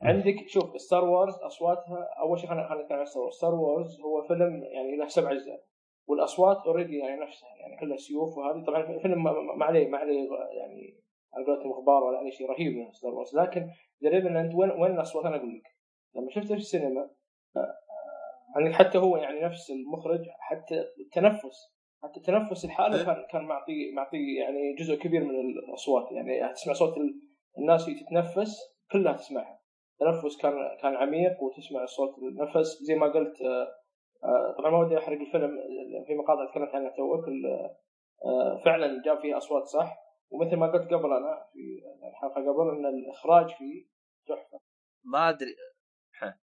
[0.03, 4.01] عندك شوف Star Wars أصواتها أول شيء خلينا خلينا نتكلم عن Star Wars Star Wars
[4.01, 5.65] هو فيلم يعني له سبع أجزاء.
[6.09, 8.65] والأصوات already يعني نفسها يعني كلها سيوف وهذه.
[8.65, 9.25] طبعا الفيلم
[9.59, 10.29] ما- عليه ما عليه
[10.59, 11.01] يعني
[11.35, 13.69] على قولتهم أخبار ولا أي شيء رهيب من Star Wars لكن
[14.05, 15.63] Revenant وين وين الأصوات؟ أنا أقول لك.
[16.15, 17.11] لما شفته في السينما
[17.57, 17.75] آه،
[18.57, 23.05] يعني حتى هو يعني نفس المخرج حتى التنفس حتى التنفس الحالة إيه.
[23.05, 26.13] كان كان معطي معطي يعني جزء كبير من الأصوات.
[26.13, 27.21] يعني تسمع صوت ال-
[27.59, 28.57] الناس وهي تتنفس
[28.93, 29.61] كلها تسمعها.
[29.93, 32.83] التنفس كان كان عميق وتسمع صوت النفس.
[32.83, 33.69] زي ما قلت آه،
[34.25, 35.51] آه، طبعا ما ودي أحرق الفيلم
[36.07, 37.71] في مقاطع تكلمت عنها توك ال-
[38.27, 39.97] آه، فعلا جاب فيه أصوات صح.
[40.31, 43.87] ومثل ما قلت قبل أنا في الحلقة قبل إن الإخراج فيه
[44.29, 44.61] تحفة.
[45.05, 45.55] ما أدري.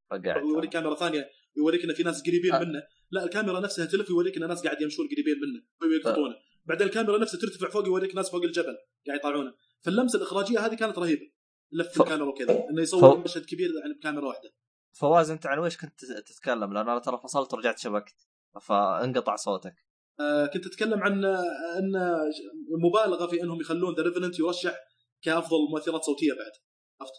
[0.09, 0.41] فقعت.
[0.43, 1.23] يوريك كاميرا ثانية
[1.57, 2.59] يوريك إن في ناس قريبين آه.
[2.59, 2.81] منه.
[3.11, 6.35] لا الكاميرا نفسها تلف يوريك إن ناس قاعد يمشون قريبين منه ويقطونه
[6.65, 10.97] بعدين الكاميرا نفسها ترتفع فوق يوريك ناس فوق الجبل قاعد يطلعونه فاللمسة الإخراجية هذه كانت
[10.97, 11.31] رهيبة.
[11.71, 14.51] لف ف- الكاميرا وكذا إنه ف- يصور مشهد كبير يعني بكاميرا واحدة.
[14.93, 18.15] فواز أنت عن ويش كنت تتكلم؟ لأن أنا ترى فصلت ورجعت شبكت
[18.61, 19.73] فانقطع صوتك.
[20.19, 21.43] آه كنت أتكلم عن آه،
[21.79, 21.91] أن
[22.83, 24.75] مبالغة في أنهم يخلون The Revenant يرشح
[25.21, 26.51] كأفضل مؤثرات صوتية بعد.
[27.01, 27.13] عرفت؟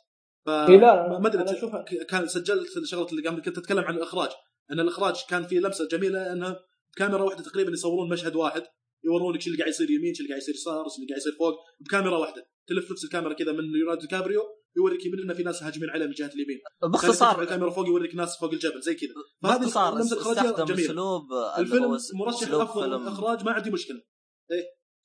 [0.47, 4.30] ف إيه لا، ما- أدري كان سجلت الشغله اللي قبل كنت أتكلم عن الإخراج.
[4.73, 6.57] أن الإخراج كان في لمسة جميلة انه
[6.97, 8.62] بكاميرا واحدة تقريبا يصورون مشهد واحد
[9.05, 11.33] يورونك شو اللي قاعد يصير يمين شو اللي قاعد يصير يسار شو اللي قاعد يصير
[11.39, 12.49] فوق بكاميرا واحدة.
[12.68, 14.43] تلف نفس الكاميرا كذا من ليوناردو دي كابريو
[14.77, 16.59] يوريك يمين إنه في ناس هاجمين عليه من جهة اليمين.
[16.83, 19.11] باختصار الكاميرا فوق يوريك ناس فوق الجبل زي كذا.
[19.43, 20.85] باختصار استخدم جميلة.
[20.85, 21.23] أسلوب
[21.59, 24.03] الفيلم مرشح فيلم- إخراج ما عندي مشكلة.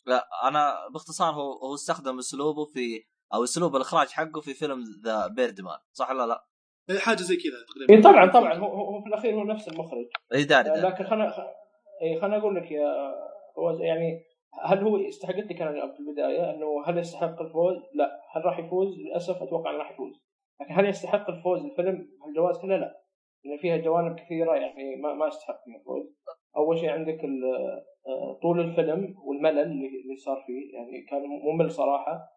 [0.05, 3.03] لا أنا باختصار هو هو استخدم أسلوبه في
[3.34, 6.47] أو أسلوب الإخراج حقه في فيلم ذا بيردمان صح ولا لا؟
[6.89, 10.05] إيه، حاجة زي كذا تقريبا إي طبعا طبعا هو, هو في الأخير هو نفس المخرج
[10.33, 10.81] إي داري داري.
[10.81, 11.33] لكن خلنا
[12.01, 13.13] إي خلنا أقول لك يا
[13.55, 14.23] فواز يعني
[14.63, 18.59] هل هو يستحق قلت لك أنا في البدايه إنه هل يستحق الفوز؟ لا، هل راح
[18.59, 20.13] يفوز؟ للأسف أتوقع إنه راح يفوز.
[20.61, 23.01] لكن هل يستحق الفوز الفيلم الجوائز كلها؟ لا.
[23.45, 26.15] لأن فيها جوانب كثيرة يعني ما ما يستحق فيها الفوز.
[26.57, 27.19] أول شيء عندك
[28.07, 31.21] آه، طول الفيلم والملل اللي اللي صار فيه يعني كان
[31.53, 32.36] ممل صراحة.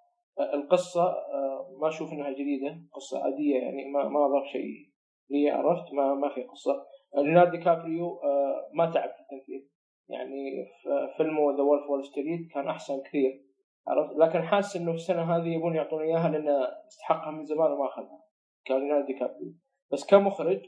[0.54, 4.90] القصة آه، ما أشوف إنها جديدة، قصة عادية يعني ما ما اضاف شيء
[5.32, 6.86] هي عرفت ما ما في قصة.
[7.14, 9.68] ليوناردو دي كابريو آه، ما تعب في التمثيل.
[10.10, 13.44] يعني في فيلمه ذا وولف وول ستريت كان أحسن كثير
[13.88, 16.48] عرفت لكن حاسس إنه في السنة هذه يبون يعطوني إياها لأن
[16.88, 18.20] استحقها من زمان وما أخذها
[18.64, 19.52] كان دي كابريو
[19.92, 20.60] بس كمخرج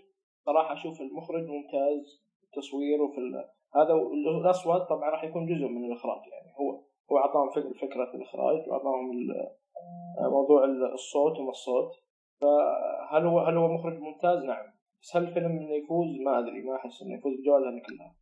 [0.47, 3.21] صراحة أشوف المخرج ممتاز في التصوير وفي.
[3.75, 3.95] هذا
[4.41, 9.63] الأصوات طبعا راح يكون جزء من الإخراج يعني هو هو اعطاهم فكرة الإخراج وأعطاهم ال-
[10.33, 11.91] موضوع الصوت وما الصوت.
[12.41, 14.67] فهل هو هل هو مخرج ممتاز؟ نعم.
[15.03, 18.17] بس هل الفيلم إنه يفوز؟ ما أدري ما أحس إنه يفوز بالجوائز هذه كلها.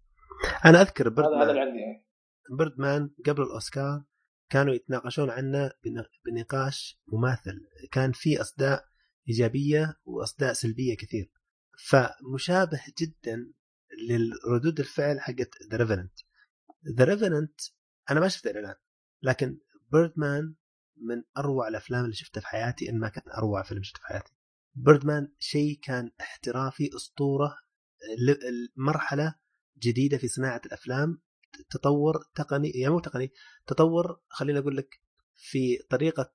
[0.65, 2.07] أنا أذكر هذا هذا اللي عندي يعني
[2.59, 4.05] بيردمان قبل الأوسكار
[4.51, 7.61] كانوا يتناقشون عنه بن- بنقاش مماثل.
[7.93, 8.81] كان في أصداء
[9.29, 11.31] إيجابية وأصداء سلبية كثير.
[11.89, 13.53] فمشابه جدا
[14.09, 16.13] الردود الفعل حقت ذا ريفننت
[16.99, 17.61] ذا ريفننت
[18.11, 18.75] أنا ما شفت الاعلان
[19.23, 19.59] لكن
[19.93, 20.55] بيردمان
[20.97, 24.33] من أروع الأفلام اللي شفتها في حياتي إن ما كان أروع فيلم شفته في حياتي.
[24.75, 27.57] بيردمان شيء كان احترافي أسطورة
[28.77, 29.35] مرحله
[29.79, 31.23] جديدة في صناعة الأفلام
[31.71, 33.33] تطور تقني يعني مو تقني
[33.67, 35.01] تطور خليني أقول لك
[35.37, 36.35] في طريقة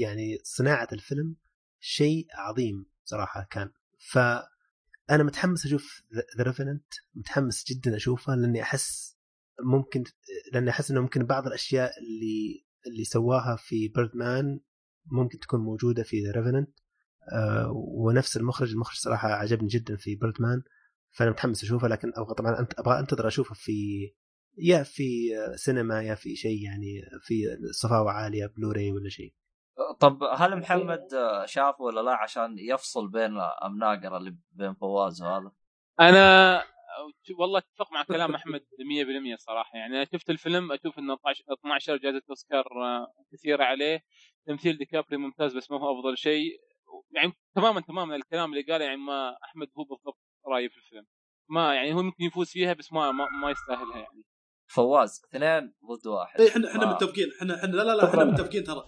[0.00, 1.36] يعني صناعة الفيلم
[1.80, 3.72] شيء عظيم صراحة كان.
[4.10, 6.02] فأنا متحمس أشوف
[6.38, 9.15] ذا ريفننت متحمس جدا أشوفه لأني أحس
[9.64, 10.04] ممكن
[10.52, 14.60] لاني أحس إنه ممكن بعض الأشياء اللي اللي سواها في بيردمان
[15.06, 16.70] ممكن تكون موجودة في ذا ريفننت
[17.32, 20.62] آه ونفس المخرج المخرج صراحة عجبني جدا في بيردمان
[21.10, 23.72] فأنا متحمس أشوفه لكن أبغى طبعا أنت أبغى أنتظر أشوفه في
[24.58, 29.34] يا في سينما يا في شيء يعني في صفاوة عالية بلوراي ولا شيء.
[30.00, 31.08] طب هل محمد
[31.44, 35.52] شافه ولا لا؟ عشان يفصل بين المناقر اللي بين فواز وهذا؟
[36.00, 36.62] أنا
[37.38, 39.78] والله أتفق مع كلام أحمد 100% صراحة.
[39.78, 41.16] يعني أنا شفت الفيلم أشوف انه
[41.58, 42.64] 12 جائزة أوسكار
[43.32, 44.00] كثيرة عليه.
[44.46, 46.50] تمثيل ديكابريو ممتاز بس ما هو أفضل شيء.
[47.10, 51.06] يعني تماما تماما الكلام اللي قاله يعني ما أحمد هو بالضبط رأيي في الفيلم.
[51.50, 54.24] ما يعني هو ممكن يفوز فيها بس ما ما, ما يستاهلها يعني.
[54.66, 56.40] فواز اثنين ضد واحد.
[56.40, 57.26] اي إحنا إحنا متفقين.
[57.40, 58.84] إحنا إحنا لا لا لا إحنا متفقين ترى.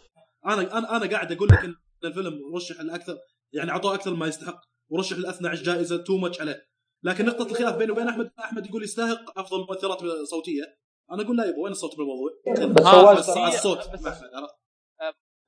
[0.47, 3.17] أنا أنا أنا قاعد أقول لك إن الفيلم رشح الاكثر
[3.53, 4.61] يعني أعطوه أكثر ما يستحق.
[4.89, 6.68] ورشح ل 12 جائزة too much عليه.
[7.03, 10.78] لكن نقطة الخلاف بيني وبين أحمد أحمد يقول يستحق أفضل مؤثرات صوتية.
[11.11, 12.30] أنا أقول لا يبا وين الصوت بالموضوع؟
[12.74, 13.84] بس آه بس الصوت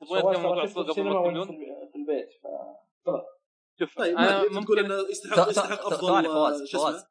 [0.00, 1.46] تبغى موضوع الصوت قبل ما تكملون؟
[1.92, 2.28] في البيت؟
[3.04, 3.10] ف
[3.80, 7.08] شوف طيب أنا ممكن تقول إنه يستحق يستحق أفضل ثواني فواز شو فواز اسمه؟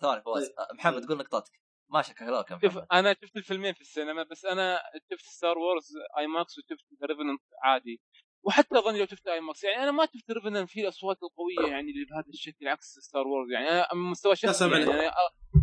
[0.00, 0.50] ثواني فواز.
[0.74, 1.52] محمد قول نقطتك.
[1.90, 4.80] ما شك كلامك يا شوف أنا شفت الفيلمين في السينما بس أنا
[5.10, 8.00] شفت ستار وورز IMAX وشفت ريفننت عادي.
[8.44, 12.04] وحتى أظن لو شفت IMAX يعني أنا ما شفت ريفننت فيه الأصوات القوية يعني اللي
[12.04, 13.68] بهذا الشكل عكس ستار وورز يعني.
[13.68, 14.84] أنا من مستوى شخصي يعني.
[14.84, 15.12] أنا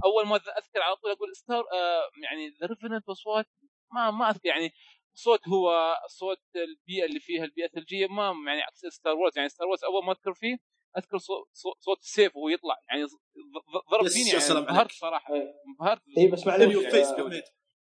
[0.06, 3.46] أول ما أذكر على طول أقول ستار آه يعني ذا ريفننت أصوات
[3.94, 4.72] ما ما أذكر يعني
[5.14, 9.68] صوت هو صوت البيئة اللي فيها البيئة الثلجية ما يعني عكس ستار وورز يعني ستار
[9.68, 10.58] وورز أول ما أذكر فيه
[10.98, 11.48] أذكر صوت,
[11.80, 12.76] صوت, السيف وهو يطلع.
[12.90, 14.52] يعني ض- ض- ضرب فيني يعني.
[14.60, 14.92] انبهرت.
[14.92, 15.34] صراحة.
[15.68, 16.02] انبهرت.
[16.18, 17.42] اي بس معلش آه،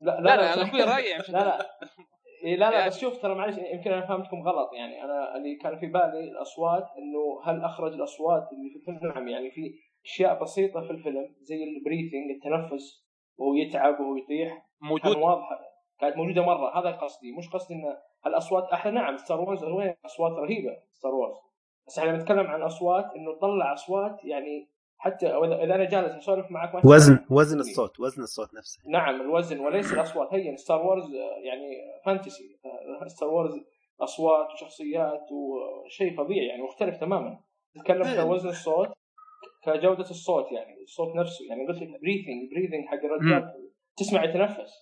[0.00, 1.78] لا لا لا أنا أقول رايي يعني لا لا.
[2.44, 4.72] إيه لا لا بس شوف ترى معلش يمكن أنا فهمتكم غلط.
[4.72, 9.28] يعني أنا اللي كان في بالي الأصوات إنه هل أخرج الأصوات اللي في الفيلم؟ نعم
[9.28, 9.74] يعني في
[10.04, 13.04] أشياء بسيطة في الفيلم زي ال breathing التنفس
[13.38, 14.66] وهو يتعب وهو يطيح.
[14.80, 15.16] موجود.
[15.16, 15.60] واضحه
[16.00, 17.32] كانت موجودة مرة هذا قصدي.
[17.32, 18.92] مش قصدي إن الأصوات أحلى.
[18.92, 19.64] نعم ستار وورز
[20.04, 21.36] أصوات رهيبة ستار وورز
[21.86, 24.68] بس إحنا نتكلم عن أصوات إنه طلع أصوات يعني
[25.04, 27.18] حتى اذا إذا أنا جالس أسولف معك وزن.
[27.30, 28.78] وزن الصوت وزن الصوت نفسه.
[28.86, 30.28] نعم الوزن وليس الأصوات.
[30.32, 31.68] هي ستار وورز آه، يعني
[32.06, 32.58] fantasy
[33.06, 33.52] ستار وورز
[34.00, 37.40] أصوات وشخصيات وشيء فظيع يعني مختلف تماما.
[37.74, 38.22] تتكلم.
[38.22, 38.88] كوزن الصوت
[39.64, 41.44] كجودة الصوت يعني الصوت نفسه.
[41.48, 44.72] يعني قلت لك breathing breathing حق الرجال تسمع يتنفس.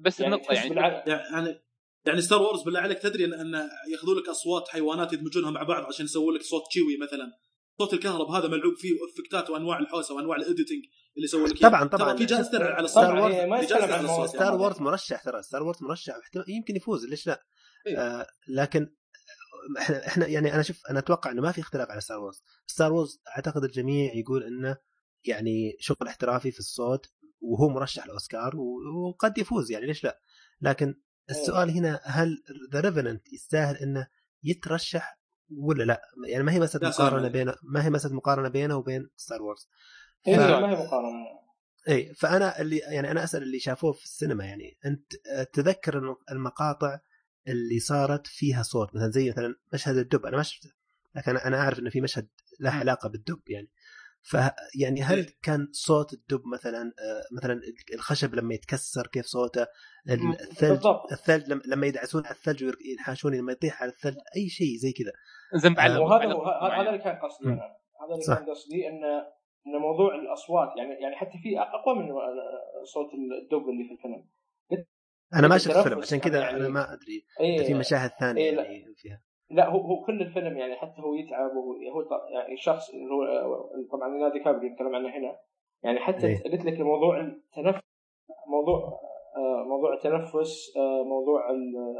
[0.00, 1.10] بس يعني النقطة يعني بالعقل.
[1.10, 1.60] يعني
[2.06, 3.54] يعني ستار وورز بالله عليك تدري ان إن
[3.92, 7.32] ياخذوا لك أصوات حيوانات يدمجونها مع بعض عشان يسووا لك صوت تشوي مثلا.
[7.78, 10.84] صوت الكهرب هذا ملعوب فيه و effect ات وأنواع الحوسة وأنواع ال editing
[11.16, 11.56] اللي يسووا لك.
[11.58, 11.86] طبعاً- طبعاً.
[12.12, 14.00] ترى في جائزه ترى على ستار الصوت على الصوت.
[14.02, 16.14] المواضيع ستار وورز مرشح ترى ستار وورز مرشح
[16.48, 17.46] يمكن يفوز ليش لا؟
[17.86, 17.98] إيه.
[17.98, 18.94] آه لكن
[19.78, 22.92] إحنا إحنا يعني أنا شوف أنا أتوقع إنه ما في اختلاف على ستار وورز ستار
[22.92, 24.76] وورز أعتقد الجميع يقول إنه
[25.24, 27.06] يعني شغل احترافي في الصوت
[27.40, 28.56] وهو مرشح الأوسكار
[29.08, 30.20] وقد يفوز يعني ليش لا؟
[30.60, 30.94] لكن
[31.30, 34.06] السؤال هنا هل ذا ريفننت يستاهل إنه
[34.42, 35.15] يترشح
[35.50, 37.32] ولا لا؟ يعني ما هي مقارنة عليك.
[37.32, 39.68] بينه ما هي مساله مقارنة بينه وبين ستار وورز
[40.26, 41.26] إيه، ف- ما هي مقارنة
[41.88, 46.16] اي فأنا اللي يعني أنا أسأل اللي شافوه في السينما يعني أنت آه، تذكر الم-
[46.32, 46.98] المقاطع
[47.48, 50.70] اللي صارت فيها صوت مثلا زي مثلا مشهد الدب أنا ما شفته
[51.16, 52.28] لكن أنا أنا عارف إنه في مشهد
[52.60, 52.70] له.
[52.70, 53.68] علاقة بالدب يعني
[54.30, 54.36] ف
[54.80, 55.26] يعني هل إيه.
[55.42, 57.60] كان صوت الدب مثلا آه، مثلا
[57.94, 59.66] الخشب لما يتكسر كيف صوته
[60.10, 61.12] الثلج بالضبط.
[61.12, 65.12] الثلج لما- لما يدعسون على الثلج وينحاشون لما يطيح على الثلج أي شيء زي كذا
[65.60, 67.48] زين بعد آه، وهذا هو هذا هذا اللي كان قصدي.
[67.48, 67.54] أنا
[68.02, 68.38] هذا اللي صح.
[68.38, 69.04] كان قصدي ان
[69.66, 72.08] إن موضوع الأصوات يعني يعني حتى في أقوى من
[72.84, 74.28] صوت الدب اللي في الفيلم
[75.34, 78.56] أنا ما شفت الفيلم عشان كذا يعني- أنا ما أدري إذا في مشاهد ثانية إيه،.
[78.56, 82.90] يعني فيها لا هو هو كل الفيلم يعني حتى هو يتعب وهو هو يعني شخص
[82.90, 83.24] اللي هو
[83.92, 85.36] طبعا ليوناردو كابري نتكلم عنه هنا.
[85.82, 86.42] يعني حتى إيه.
[86.42, 87.80] قلت لك موضوع التنفس
[88.48, 89.00] موضوع
[89.36, 91.98] آه، موضوع التنفس آه، موضوع ال-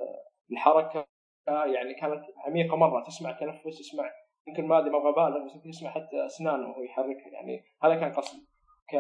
[0.53, 1.05] الحركة
[1.49, 3.05] آه، يعني كانت عميقة مرة.
[3.05, 4.11] تسمع تنفس تسمع
[4.49, 7.95] يمكن ما أدري ما أبغى أبالغ بس يمكن تسمع حتى أسنانه وهو يحركها يعني هذا
[8.01, 8.47] كان قصدي.
[8.89, 8.97] ك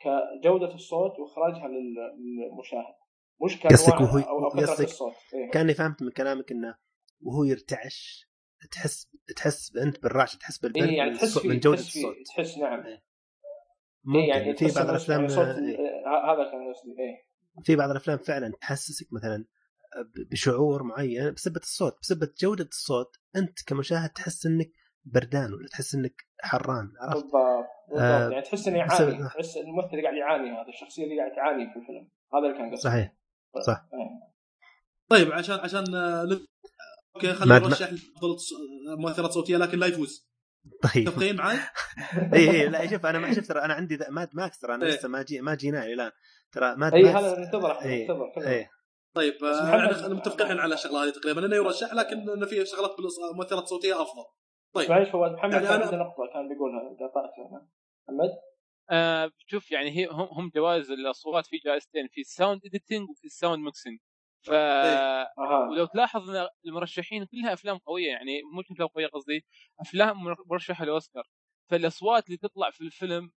[0.00, 2.94] كجودة الصوت وإخراجها لل- للمشاهد.
[3.42, 4.88] مش قصدك كانواع وهو- قصدك
[5.34, 5.50] إيه.
[5.50, 6.74] كأني فهمت من كلامك إنه
[7.20, 8.28] وهو يرتعش
[8.70, 12.14] تحس تحس أنت بالرعشه تحس بالبرد إيه يعني من, تحس من جوده تحس الصوت.
[12.26, 12.84] تحس نعم.
[14.04, 15.78] ممكن إيه يعني في تحس بعض الأفلام يعني إيه.
[16.06, 17.28] آه، هذا كان قصدي إيه.
[17.64, 19.44] في بعض الأفلام فعلا تحسسك مثلا
[20.04, 24.70] ب- بشعور معين بسبة الصوت بسبة جودة الصوت أنت كمشاهد تحس إنك
[25.04, 28.02] بردان ولا تحس إنك حران عرفت؟ بالضبط بالضبط.
[28.02, 31.72] آه، يعني تحس إنه بس- يعاني تحس الممثل قاعد يعاني هذا الشخصية اللي قاعد تعاني
[31.72, 33.12] في الفيلم هذا اللي كان قصدي صحيح
[33.66, 33.86] صح.
[33.92, 34.28] إيه.
[35.08, 36.24] طيب عشان عشان آه،
[37.26, 38.36] أوكي خلينا نرشح أفضل
[38.98, 40.28] مؤثرات صوتية لكن لا يفوز.
[40.82, 41.08] طيب.
[41.08, 41.56] متفقين معي؟
[42.34, 44.92] اي اي لا شوف أنا ما شفت ترى أنا عندي ماد ماكس ترى أنا إيه.
[44.92, 46.10] لسه ما جي ما جينا الآن.
[46.52, 48.08] ترى ماد اي هذا ننتظر إحنا إيه.
[48.46, 48.70] إيه.
[49.14, 51.46] طيب آه، متفقين على الشغلة هذه تقريبا.
[51.46, 52.96] انه يرشح لكن انه في شغلات
[53.34, 54.24] مؤثرات صوتية أفضل.
[54.74, 54.90] طيب.
[54.90, 55.32] معلش فواز.
[55.32, 57.68] محمد يعني أنا- نقطة كان بيقولها قاطعته أنا.
[58.08, 58.30] محمد؟
[58.90, 63.24] آه شوف يعني هي هم هم جوائز الأصوات في جائزتين في ال sound editing وفي
[63.24, 63.98] ال sound mixing
[64.42, 65.68] ف أها.
[65.70, 69.46] ولو تلاحظ إن المرشحين كلها أفلام قوية يعني مش افلام قوية قصدي
[69.80, 70.16] أفلام
[70.46, 71.24] مرشحة للاوسكار
[71.70, 73.30] فالأصوات اللي تطلع في الفيلم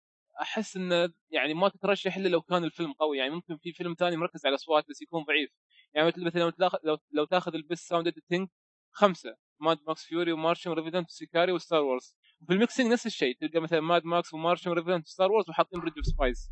[0.42, 4.18] أحس انه يعني ما تترشح إلا لو كان الفيلم قوي يعني ممكن في فيلم ثاني
[4.18, 5.50] مركز على الأصوات بس يكون ضعيف.
[5.94, 8.48] يعني مثل مثلا لو تاخذ لو, لو تاخذ ال best sound editing
[8.92, 13.60] خمسة ماد ماكس فيوري ومارشن وريفننت وسيكاريو وستار وورز وفي ال mixing نفس الشيء تلقى
[13.60, 16.52] مثلا ماد ماكس ومارشن وريفننت وستار وورز وحاطين بريدج اوف سبايز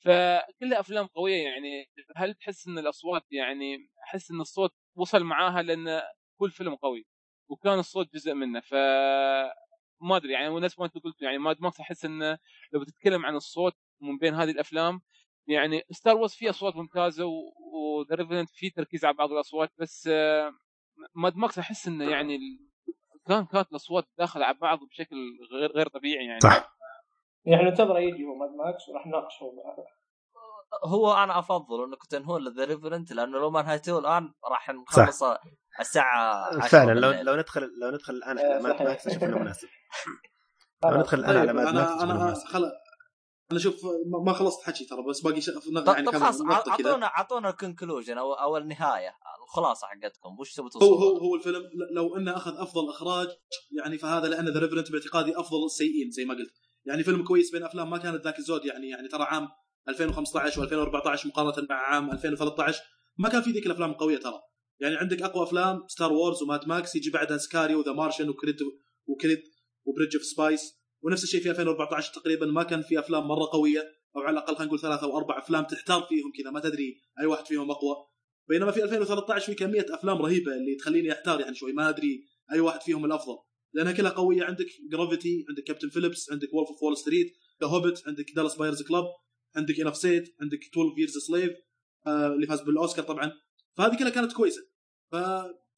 [0.00, 1.90] فكلها أفلام قوية يعني.
[2.16, 6.02] هل تحس إن الأصوات يعني أحس إن الصوت وصل معاها لأن
[6.38, 7.06] كل فيلم قوي
[7.48, 8.60] وكان الصوت جزء منه.
[8.60, 8.74] ف
[10.02, 12.38] ما أدري يعني ونفس ما انت قلت يعني ماد ماكس احس انه
[12.72, 15.00] لو بتتكلم عن الصوت من بين هذه الأفلام
[15.46, 17.24] يعني ستار وورز فيه أصوات ممتازة
[17.74, 20.06] وذا ريفننت فيه تركيز على بعض الأصوات بس
[21.14, 22.38] ماد ماكس أحس انه يعني
[23.26, 25.16] كان كانت الأصوات داخلة على بعض بشكل
[25.52, 26.40] غير غير طبيعي يعني.
[26.40, 26.79] صح.
[27.44, 29.52] يعني ننتظر يجي هو ماد ماكس وراح نناقشه
[30.84, 35.22] هو أنا أفضل انكم تنهون ذا ريفننت لأنه لو ما نهيتوه الآن راح نخلص
[35.80, 37.10] الساعة 10 فعلا لو.
[37.32, 38.82] لو ندخل لو ندخل الآن آه، على ماد.
[38.82, 39.68] ماكس أشوف إنه مناسب.
[40.84, 42.64] لو ندخل الآن على طيب ماد ماكس أنا أنا خل...
[43.52, 45.40] أنا شوف ما- ما خلصت حكي ترى بس باقي
[45.84, 49.14] طب يعني طب خلاص اعطونا أعطونا ال conclusion أو أو النهاية
[49.44, 51.62] الخلاصة حقتكم وش تبغوا هو هو هو الفيلم
[51.94, 53.28] لو إنه أخذ أفضل إخراج
[53.82, 57.62] يعني فهذا لأن ذا ريفننت باعتقادي أفضل السيئين زي ما قلت يعني فيلم كويس بين
[57.62, 59.48] أفلام ما كانت ذاك الزود يعني يعني ترى عام
[59.88, 62.80] 2015 و2014 مقارنة مع عام 2013
[63.18, 64.40] ما كان في ذيك الأفلام القوية ترى.
[64.80, 68.56] يعني عندك أقوى أفلام ستار وورز وماد ماكس يجي بعدها سيكاريو وذا مارشن وكريد
[69.06, 69.42] وكريد
[69.84, 73.84] وبريدج اوف سبايز ونفس الشيء في 2014 تقريبا ما كان في أفلام مرة قوية
[74.16, 77.26] أو على الأقل خلينا نقول ثلاثة أو أربع أفلام تحتار فيهم كذا ما تدري أي
[77.26, 77.96] واحد فيهم أقوى.
[78.48, 82.60] بينما في 2013 في كمية أفلام رهيبة اللي تخليني أحتار يعني شوي ما أدري أي
[82.60, 83.36] واحد فيهم الأفضل.
[83.72, 84.44] لأنها كلها قوية.
[84.44, 88.82] عندك جرافيتي عندك كابتن فيليبس عندك وولف اوف وول ستريت ذا هوبيت عندك دالاس بايرز
[88.82, 89.04] كلوب
[89.56, 91.52] عندك انف سيت عندك 12 ييرز سليف
[92.06, 93.32] اللي فاز بالأوسكار طبعا.
[93.76, 94.62] فهذه كلها كانت كويسة.
[95.12, 95.16] ف...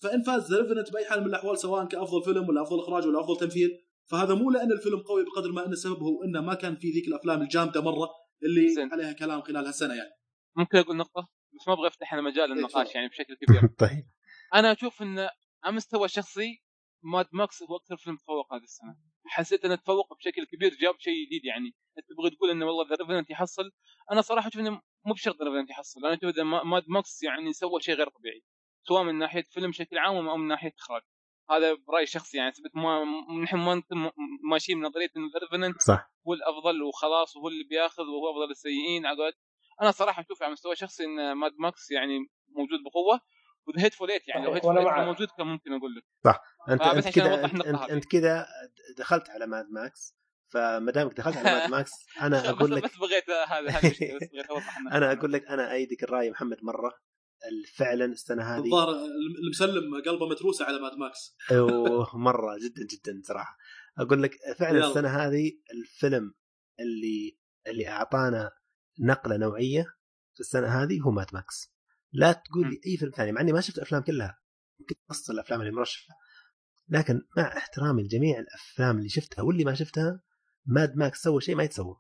[0.03, 3.37] فإن فاز ذا بأي حال من الأحوال سواء كأفضل فيلم ولا أفضل إخراج ولا أفضل
[3.37, 3.71] تمثيل
[4.07, 7.09] فهذا مو لأن الفيلم قوي بقدر ما ان السبب هو إنه ما كان في ذيك
[7.09, 8.09] الأفلام الجامدة مرة
[8.43, 8.93] اللي زين.
[8.93, 10.11] عليها كلام خلال هالسنة يعني.
[10.57, 13.61] ممكن أقول نقطة؟ بس ما أبغى أفتح أنا مجال للنقاش يعني بشكل كبير.
[13.79, 14.09] طيب.
[14.55, 15.19] أنا أشوف ان
[15.65, 16.63] على مستوى شخصي
[17.03, 18.97] ماد ماكس هو أكثر فيلم تفوق هذه السنة.
[19.27, 21.75] حسيت إنه تفوق بشكل كبير جاب شيء جديد يعني.
[21.99, 23.71] أنت تبغى تقول إنه والله ذا ريفننت يحصل؟
[24.13, 24.71] أنا صراحة أشوف إنه
[25.07, 26.07] مو بشرط ذا ريفننت يحصل.
[26.07, 28.43] أنا أشوف ماد ماكس يعني سوى شيء غير طبيعي.
[28.89, 31.03] سواء من ناحية فيلم بشكل عام أو من ناحية إخراج.
[31.51, 32.53] هذا برأيي الشخصي يعني.
[32.53, 33.05] ثبت ما
[33.43, 33.83] نحن ما
[34.51, 36.13] ماشيين من نظريه إن ذا ريفننت صح.
[36.29, 39.33] هو الأفضل وخلاص وهو اللي بياخذ وهو أفضل السيئين عقد
[39.83, 43.21] أنا صراحة أشوف على مستوى شخصي إن ماد ماكس يعني موجود بقوة.
[43.69, 45.07] وذا هيت فول ايت يعني لو صحيح، هيت وأنا فول كان معك.
[45.07, 46.05] موجود كان ممكن أقول لك
[46.69, 47.91] انت بس أنت عشان كذا انت, انت.
[47.91, 48.47] أنت كذا
[48.99, 50.17] دخلت على ماد ماكس
[50.53, 51.91] فما دامك دخلت على ماد ماكس
[52.23, 53.81] أنا أقول لك بس بغيت هذا.
[54.97, 56.93] أنا أقول لك أنا إيدك الرأي محمد مرة
[57.75, 63.23] فعلا السنة هذه الظاهر اللي مسلم قلبه متروسه على ماد ماكس أوه، مرة جدا جدا
[63.25, 63.57] صراحة
[63.99, 64.89] أقول لك فعلا.
[64.89, 66.35] السنة هذه الفيلم
[66.81, 68.51] اللي اللي أعطانا
[69.01, 69.85] نقلة نوعية
[70.35, 71.73] في السنة هذه هو ماد ماكس
[72.13, 74.39] لا تقول لي أي فيلم ثاني مع إني ما شفت الأفلام كلها
[74.81, 76.15] يمكن نص الأفلام اللي مرشحه
[76.89, 80.21] لكن مع احترامي لجميع الأفلام اللي شفتها واللي ما شفتها
[80.67, 81.97] ماد ماكس سوى شيء ما يتسوى.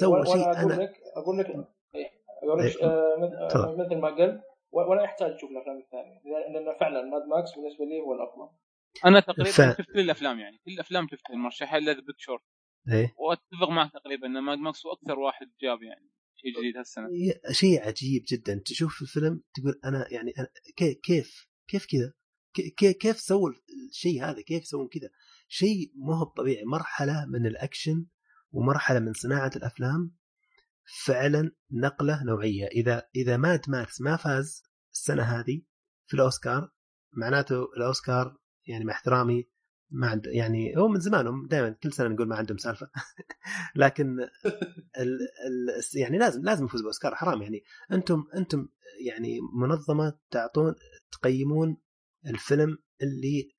[0.00, 1.46] سوى شيء أقول أنا- لك أقول لك
[1.94, 2.10] إيه،
[2.42, 2.84] أقول لك إيه.
[2.86, 3.54] آه،.
[3.54, 4.40] آه، مثل ما قلت
[4.72, 6.20] و- ولا يحتاج تشوف الأفلام الثانية.
[6.24, 8.56] لأن فعلا ماد ماكس بالنسبة لي هو الأفضل.
[9.04, 10.58] أنا تقريبا ف- شفت كل الأفلام يعني.
[10.64, 12.42] كل الأفلام شفتها المرشحه الا ذا بيج شورت
[12.92, 13.14] إيه.
[13.18, 16.10] وأتفق معك تقريبا إن ماد ماكس هو أكثر واحد جاب يعني.
[16.42, 17.08] شيء جديد هالسنة.
[17.52, 18.62] شيء عجيب جدا.
[18.64, 22.12] تشوف الفيلم تقول أنا يعني أنا كي- كيف كيف كذا؟
[22.54, 23.50] كي- كي- كيف سووا
[23.90, 25.10] الشيء هذا؟ كيف يسوون كذا؟
[25.48, 26.64] شيء ما هو طبيعي.
[26.64, 28.06] مرحلة من الأكشن
[28.52, 30.16] ومرحلة من صناعة الأفلام
[31.04, 32.66] فعلا نقلة نوعية.
[32.66, 34.62] إذا إذا ماد ماكس ما فاز
[34.92, 35.62] السنة هذه
[36.06, 36.70] في الأوسكار
[37.12, 38.36] معناته الأوسكار
[38.66, 39.48] يعني مع احترامي
[39.92, 42.90] ما عنده يعني هو من زمانهم دائما كل سنة نقول ما عندهم سالفة.
[43.76, 44.20] لكن
[44.98, 47.64] ال ال يعني لازم لازم يفوز بأوسكار حرام يعني.
[47.92, 48.68] أنتم أنتم
[49.06, 50.74] يعني منظمة تعطون
[51.12, 51.76] تقيمون
[52.26, 53.50] الفيلم اللي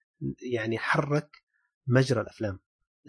[0.53, 1.29] يعني حرك
[1.87, 2.59] مجرى الأفلام.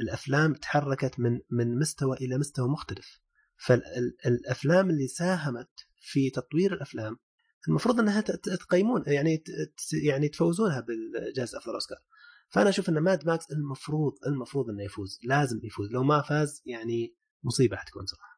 [0.01, 3.21] الأفلام تحركت من من مستوى إلى مستوى مختلف.
[3.57, 7.19] فالافلام اللي ساهمت في تطوير الأفلام
[7.69, 9.45] المفروض إنها تقيمون يعني
[10.05, 11.99] يعني تفوزونها بالجائزة أفضل أوسكار.
[12.53, 15.21] فأنا أشوف إن ماد ماكس المفروض المفروض إنه يفوز.
[15.25, 15.93] لازم يفوز.
[15.93, 18.35] لو ما فاز يعني مصيبة حتكون صراحة.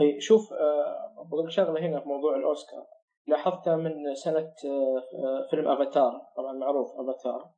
[0.00, 2.86] اي شوف آه، بقول لك شغلة هنا في موضوع الأوسكار.
[3.28, 3.92] لاحظتها من
[4.24, 7.50] سنة آه، فيلم افاتار طبعا معروف افاتار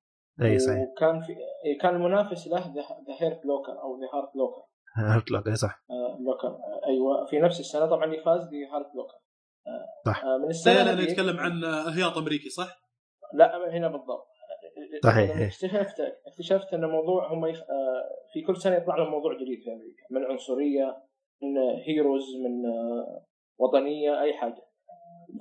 [0.42, 0.78] اي صحيح.
[0.88, 2.82] وكان في إيه، كان المنافس له ذا
[3.20, 4.62] هيرت لوكر أو ذا هارت لوكر
[4.96, 5.84] هارت لوكر صح.
[6.26, 7.26] لوكر آه، أيوه.
[7.26, 9.14] في نفس السنة طبعا اللي فاز بهارت لوكر
[9.66, 10.24] آه، صح.
[10.24, 12.82] من السنة لا لا هذيك- نتكلم عن هياط أمريكي صح؟
[13.34, 14.26] لا هنا بالضبط.
[15.02, 15.30] صحيح.
[15.36, 17.60] لما اكتشفت اكتشفت أن موضوع هم يخ...
[17.60, 20.96] آه، في كل سنة يطلع لهم موضوع جديد في أمريكا من عنصرية
[21.42, 23.24] من heroes من آه،
[23.58, 24.62] وطنية أي حاجة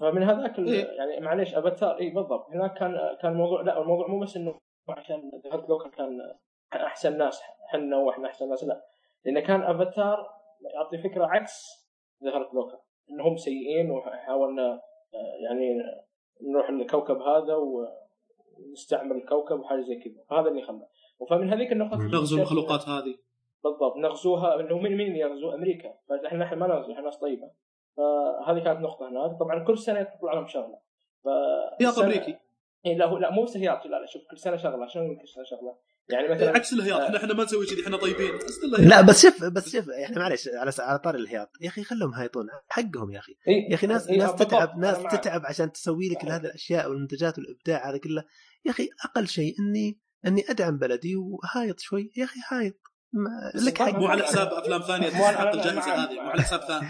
[0.02, 0.86] فمن هذاك ال- إيه.
[0.86, 4.60] يعني معليش افاتار اي بالضبط هناك كان كان الموضوع لا الموضوع مو بس إنه
[4.90, 6.20] عشان هارت لوكر كان
[6.74, 8.86] أحسن ناس إحنا وإحنا أحسن ناس لا
[9.26, 10.28] لأنه كان افاتار
[10.76, 11.88] يعطي فكرة عكس
[12.24, 12.78] ذا هارت لوكر
[13.12, 14.72] إنهم سيئين وحاولنا
[15.14, 15.78] آه، يعني
[16.54, 17.56] نروح الكوكب هذا
[18.70, 20.24] ونستعمر الكوكب وحاجة زي كذا.
[20.30, 20.88] فهذا اللي خلى
[21.30, 21.98] فمن هذيك النقطة.
[21.98, 23.16] نغزو المخلوقات هذه.
[23.64, 23.98] بالضبط.
[23.98, 24.60] نغزوها.
[24.60, 25.94] انه مين مين اللي يغزو؟ أمريكا.
[26.10, 26.92] فاحنا إحنا ما نغزو.
[26.92, 27.52] إحنا ناس طيبة.
[27.98, 29.40] فهذه كانت نقطة هناك.
[29.40, 30.78] طبعا كل سنة تطلع لهم شغلة.
[31.24, 32.38] ف أمريكي.
[32.86, 34.88] إيه لا هو لا مو بس هياط لا لا شوف كل سنة شغلة.
[34.88, 35.76] شنو نقول كل سنة شغلة؟
[36.10, 37.00] يعني مثلا عكس الهياط.
[37.00, 37.06] آه.
[37.06, 38.32] إحنا إحنا ما نسوي كذي إحنا طيبين.
[38.80, 41.50] لا بس شوف بس شوف يعني معلش على على طار الهياط.
[41.62, 42.48] يا أخي خلهم هايطون.
[42.70, 43.36] حقهم يا أخي.
[43.48, 43.70] إيه.
[43.70, 45.04] يا أخي ناس إيه ناس تتعب ناس.
[45.04, 46.26] تتعب عشان تسوي لك.
[46.26, 47.90] هذه الأشياء والمنتجات والإبداع.
[47.90, 48.24] هذا كله
[48.66, 52.12] يا أخي أقل شيء إني إني أدعم بلدي وهايط شوي.
[52.18, 52.82] يا أخي هايط.
[53.56, 53.94] لك حق.
[54.00, 55.10] مو على حساب أفلام ثانية.
[55.10, 56.04] مو على- تستحق الجائزه.
[56.04, 56.14] هذه.
[56.14, 56.88] مو على حساب ثاني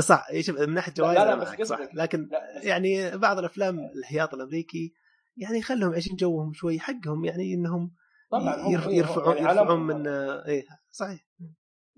[0.00, 0.26] صح.
[0.30, 1.76] إيه شوف من ناحية لا، جوائز لا، أنا بس صح.
[1.76, 1.90] قصدك.
[1.94, 4.94] لكن لا يعني بعض الأفلام الهياط الأمريكي
[5.36, 6.80] يعني خلهم عايشين جوهم شوي.
[6.80, 7.94] حقهم يعني إنهم
[8.30, 11.26] طبعا يرفعون يعني يرفعون علمهم من إيه صحيح.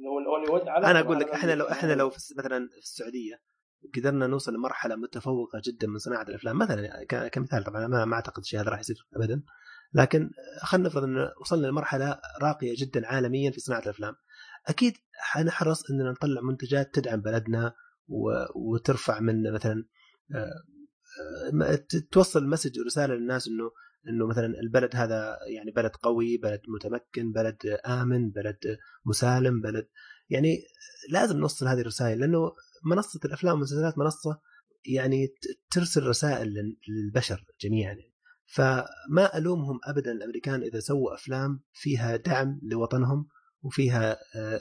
[0.00, 1.64] علمهم أنا أقول لك إحنا لو.
[1.68, 3.40] إحنا لو في الس- مثلا في السعودية
[3.96, 6.58] قدرنا نوصل لمرحلة متفوقة جدا من صناعة الأفلام.
[6.58, 9.42] مثلا كمثال طبعا ما ما أعتقد الشيء هذا راح يصير ابدا.
[9.94, 10.30] لكن
[10.62, 14.14] خلينا نفرض إن وصلنا لمرحلة راقية جدا عالميا في صناعة الأفلام.
[14.66, 17.74] أكيد حنحرص إننا نطلع منتجات تدعم بلدنا.
[18.54, 19.84] وترفع من مثلا
[20.34, 20.64] آه،
[21.62, 23.70] آه، توصل مسج ورسالة للناس انه
[24.08, 28.58] إنه مثلا البلد هذا يعني بلد قوي، بلد متمكن، بلد آمن، بلد
[29.06, 29.88] مسالم، بلد
[30.30, 30.58] يعني
[31.10, 32.18] لازم نوصل هذه الرسائل.
[32.18, 32.52] لأنه
[32.84, 34.40] منصة الأفلام والمسلسلات منصة
[34.94, 35.28] يعني
[35.70, 37.88] ترسل رسائل لل- للبشر جميعا.
[37.92, 38.12] يعني.
[38.46, 43.28] فما ألومهم ابدا الأمريكان إذا سووا أفلام فيها دعم لوطنهم
[43.62, 44.60] وفيها آه،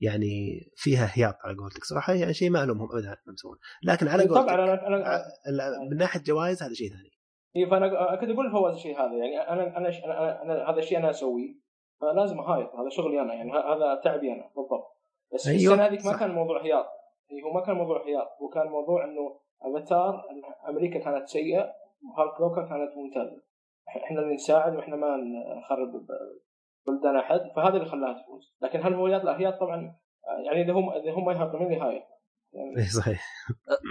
[0.00, 1.84] يعني فيها هياط على قولتك.
[1.84, 3.56] صراحة يعني شيء ما ألومهم ابدا انهم يسوون.
[3.82, 7.10] لكن على قولتك طبعا أنا أنا آه، من ناحية جوائز هذا شيء ثاني.
[7.56, 9.12] إيه فأنا كنت أقول هو الشيء هذا.
[9.14, 11.54] يعني أنا أنا أنا, أنا هذا الشيء أنا أسويه.
[12.00, 13.34] فلازم اهايط هذا شغلي أنا.
[13.34, 14.98] يعني هذا تعبي أنا بالضبط.
[15.34, 16.16] بس أيوة، السنة هذيك ما.
[16.16, 16.86] كان الموضوع هياط.
[17.44, 20.22] هو ما كان موضوع هياط هو كان موضوع إنه أفاتار
[20.68, 21.72] أمريكا كانت سيئة
[22.10, 23.42] وهيرت لوكر كانت ممتازة
[23.88, 25.16] إحنا اللي نساعد وإحنا ما
[25.58, 26.06] نخرب
[26.86, 29.96] بلدان أحد فهذا اللي خلاها تفوز لكن هل هو هياط؟ لا هياط طبعا
[30.46, 32.02] يعني إذا هم إذا هم ما اللي يهايط؟
[32.52, 33.24] يعني اي صحيح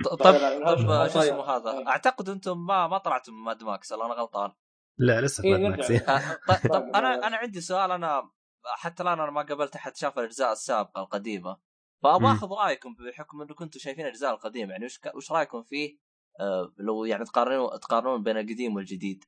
[0.05, 0.77] طيب، طب يعني طب
[1.07, 1.49] شو اسمه طيب.
[1.49, 4.51] هذا أعتقد أنتم ما ما طلعتم من ماد ماكس أنا غلطان
[4.97, 5.61] لا لسه إيه، ماد.
[5.61, 7.23] ماكس آه، طيب طب طيب، أنا طيب.
[7.23, 8.29] أنا عندي سؤال أنا
[8.65, 11.57] حتى الآن أنا ما قابلت أحد شاف الأجزاء السابقة القديمة
[12.03, 12.31] فأبغى.
[12.31, 15.97] أخذ رأيكم بحكم انكم كنتم شايفين الاجزاء القديمه يعني وش ك- وش رأيكم فيه؟
[16.39, 19.23] آه، لو يعني تقارنون تقارنون بين القديم والجديد.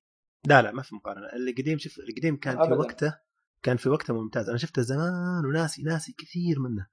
[0.47, 1.27] لا لا ما في مقارنة.
[1.33, 2.75] القديم شوف القديم كان في أبداً.
[2.75, 3.17] وقته
[3.63, 4.49] كان في وقته ممتاز.
[4.49, 6.87] أنا شفته زمان وناسي ناسي كثير منه.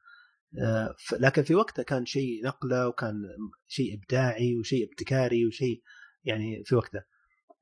[0.62, 3.14] آه، ف- لكن في وقته كان شيء نقلة وكان
[3.66, 5.82] شيء إبداعي وشيء ابتكاري وشيء
[6.24, 7.02] يعني في وقته.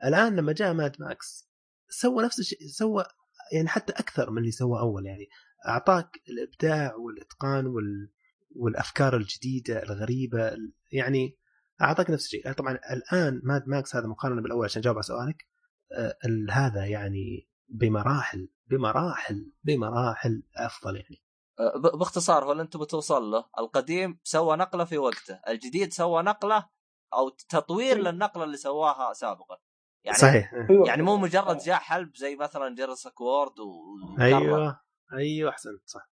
[0.04, 1.48] الآن لما جاء ماد ماكس
[1.88, 3.04] سوى نفس الشيء سوى
[3.52, 5.26] يعني حتى أكثر من اللي سوى أول يعني.
[5.68, 8.11] أعطاك الإبداع والإتقان وال
[8.56, 10.52] والأفكار الجديدة الغريبة
[10.92, 11.38] يعني
[11.82, 12.52] أعطاك نفس الشيء.
[12.52, 15.46] طبعا الآن ماد ماكس هذا مقارنة بالأول عشان اجاوب على سؤالك
[15.92, 21.22] آه، ال- هذا يعني بمراحل بمراحل بمراحل أفضل يعني.
[21.61, 23.44] آه، باختصار هو اللي أنتم بتوصل له.
[23.59, 26.68] القديم سوى نقلة في وقته الجديد سوى نقلة
[27.14, 29.56] أو تطوير للنقلة اللي سواها سابقا.
[30.04, 30.52] يعني صحيح.
[30.86, 33.82] يعني مو مجرد جاء حلب زي مثلا جوراسيك وورلد و.
[34.20, 34.80] أيوه.
[35.12, 36.11] أيوه أحسنت صح.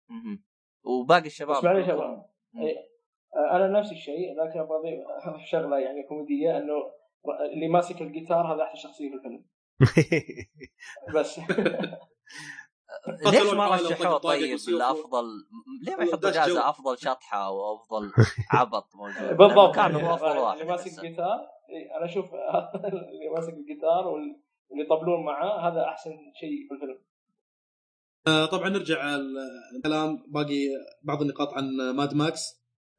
[0.83, 1.89] وباقي الشباب بس معليش.
[1.89, 2.75] إيه،
[3.51, 6.73] أنا نفس الشيء لكن أبغى أضيف شغلة يعني كوميدية إنه
[7.53, 9.45] اللي ماسك الجيتار هذا احسن شخصية في الفيلم.
[11.15, 11.39] بس.
[13.33, 15.23] ليش ما رشحوه طيب بالسيوف لافضل
[15.85, 16.69] ليه ما يحطوا جائزة.
[16.69, 18.11] أفضل شطحة أو أفضل
[18.51, 19.75] عبط موجود؟ بالضبط.
[19.75, 21.01] كان هو افضل اللي واحد ماسك أحسن.
[21.01, 21.39] الجيتار
[21.69, 22.25] إيه، أنا أشوف
[22.75, 26.99] اللي ماسك الجيتار وال- واللي يطبلون معاه هذا أحسن شيء في الفيلم.
[28.25, 29.37] طبعا نرجع ال-
[29.75, 30.67] الكلام باقي
[31.03, 32.41] بعض النقاط عن ماد ماكس.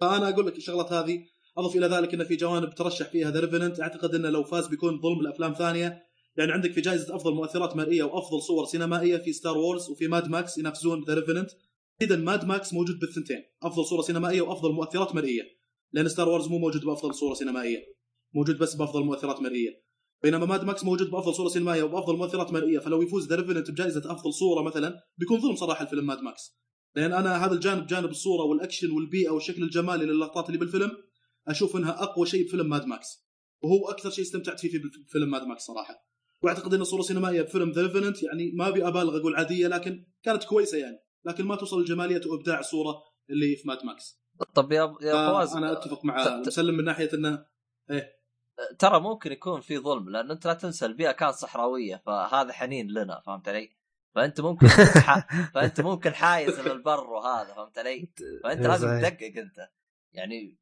[0.01, 1.25] فأنا أقول لك الشغلات هذه
[1.59, 5.01] أضف إلى ذلك إن في جوانب ترشح فيها ذا ريفننت أعتقد إنه لو فاز بيكون
[5.01, 6.03] ظلم لأفلام ثانية.
[6.37, 10.29] يعني عندك في جائزة أفضل مؤثرات مرئية وأفضل صور سينمائية في ستار وورز وفي ماد
[10.29, 11.51] ماكس ينافسون ذا ريفننت
[12.03, 15.43] اذا ماد ماكس موجود بالثنتين أفضل صورة سينمائية وأفضل مؤثرات مرئية.
[15.93, 17.79] لأن ستار وورز مو موجود بأفضل صورة سينمائية
[18.35, 19.92] موجود بس بأفضل مؤثرات مرئية.
[20.23, 24.13] بينما ماد ماكس موجود بأفضل صورة سينمائية وبأفضل مؤثرات مرئية فلو يفوز ذا ريفننت بجائزة
[24.13, 26.59] أفضل صورة مثلا بيكون ظلم صراحة الفيلم ماد ماكس.
[26.97, 30.91] لأن أنا هذا الجانب جانب الصورة والأكشن والبيئة والشكل الجمالي للقطات اللي بالفيلم
[31.49, 33.29] أشوف إنها أقوى شيء بفيلم ماد ماكس.
[33.63, 35.95] وهو أكثر شيء استمتعت فيه في فيلم ماد ماكس صراحة.
[36.43, 40.45] وأعتقد إن الصورة السينمائيه بفيلم ذا ريفننت يعني ما أبي أبالغ أقول عادية لكن كانت
[40.45, 40.97] كويسة يعني.
[41.25, 42.95] لكن ما توصل لجماليه وإبداع الصورة
[43.31, 44.23] اللي في ماد ماكس.
[44.55, 47.45] طب يا يا فواز أنا أتفق مع مسلم من ناحية إنه
[48.79, 53.21] ترى ممكن يكون في ظلم لأن أنت لا تنسى البيئة كانت صحراوية فهذا حنين لنا
[53.27, 53.71] فهمت علي؟
[54.15, 54.67] فأنت ممكن
[55.07, 55.35] ح...
[55.55, 58.09] فأنت ممكن حايز للبر وهذا فهمت علي؟
[58.45, 58.89] فأنت لازم.
[58.99, 59.69] تدقق أنت
[60.13, 60.59] يعني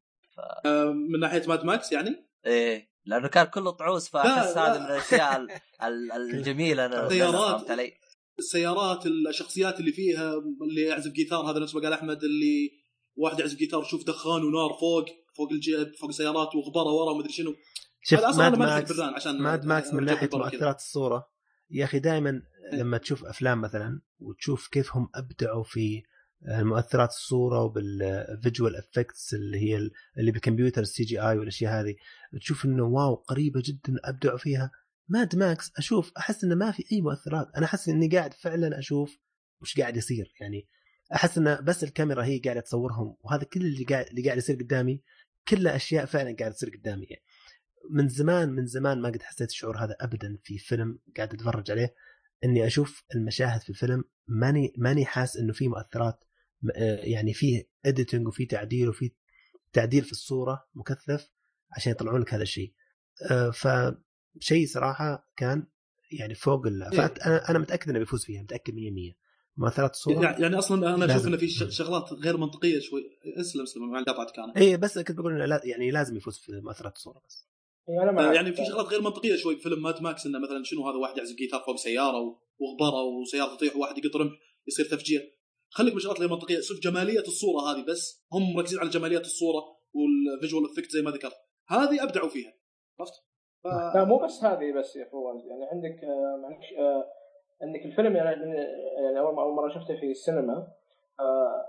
[0.65, 5.37] آه، من ناحية ماد ماكس يعني إيه لأنه كان كله طعوس فأحس هذه من الأشياء
[5.37, 5.51] ال-
[5.83, 7.57] ال- الجميلة سيارات.
[7.59, 7.93] فهمت علي؟
[8.39, 12.71] السيارات الشخصيات اللي فيها اللي يعزف جيتار هذا نفس ما قال أحمد اللي
[13.15, 15.05] واحد يعزف جيتار يشوف دخان ونار فوق
[15.37, 15.85] فوق الجي...
[15.85, 17.55] فوق السيارات وغبرة ورا ومدري شنو
[18.01, 20.29] شوف أصلا ماد ماكس عشان ماد ماكس من أرجع ناحية.
[20.37, 21.29] مؤثرات الصورة
[21.69, 22.41] يا أخي دائما
[22.73, 26.03] لما تشوف أفلام مثلا وتشوف كيف هم أبدعوا في
[26.47, 31.95] مؤثرات الصورة وبال visual effects اللي هي ال- اللي بالكمبيوتر ال CGI والأشياء هذه
[32.39, 34.71] تشوف إنه واو قريبة جدا أبدعوا فيها
[35.09, 39.17] ماد ماكس أشوف أحس إنه ما في أي مؤثرات أنا أحس إني قاعد فعلا أشوف
[39.61, 40.67] وش قاعد يصير يعني
[41.15, 45.01] أحس إنه بس الكاميرا هي قاعدة تصورهم وهذا كل اللي قاعد اللي قاعد يصير قدامي
[45.47, 47.23] كلها أشياء فعلا قاعدة تصير قدامي يعني.
[47.89, 51.95] من زمان من زمان ما قد حسيت الشعور هذا ابدا في فيلم قاعد أتفرج عليه.
[52.43, 56.23] إني أشوف المشاهد في الفيلم ماني ماني حاس إنه في مؤثرات
[56.75, 59.11] آه، يعني فيه editing وفي تعديل وفي
[59.73, 61.29] تعديل في الصورة مكثف
[61.71, 62.73] عشان يطلعون لك هذا الشيء.
[63.31, 65.67] آه، فشيء صراحة كان
[66.11, 66.83] يعني فوق ال...
[66.83, 66.89] إيه.
[66.89, 68.77] فانا أنا متأكد انه بيفوز فيها متأكد 100%
[69.57, 71.27] مؤثرات الصورة يعني يعني أصلا أنا أشوف.
[71.27, 75.35] إنه في شغلات غير منطقية شوي أسلم أسلم مع قطعتك أنا اي بس كنت بقول
[75.35, 77.50] إنه لا يعني لازم يفوز في مؤثرات الصورة بس.
[78.03, 78.35] أنا معك.
[78.35, 81.35] يعني في شغلات غير منطقية شوي بفيلم ماد ماكس إنه مثلا شنو هذا واحد يعزف
[81.35, 82.19] جيتار فوق سيارة
[82.59, 84.31] وغبرة وسيارة تطيح وواحد يقط رمح
[84.67, 85.21] يصير تفجير.
[85.69, 89.63] خليك من شغلات غير منطقية شوف جمالية الصورة هذه بس هم مركزين على جماليه الصورة
[89.93, 91.37] وال visual effect زي ما ذكرت.
[91.67, 92.53] هذه أبدعوا فيها.
[92.99, 93.13] عرفت؟
[93.63, 93.67] ف...
[93.95, 97.03] لا مو بس هذه بس يا فواز يعني عندك آه، معلش آه،
[97.61, 98.55] عندك الفيلم يعني
[99.03, 100.67] يعني أول أول مرة شفته في السينما.
[101.19, 101.65] آه،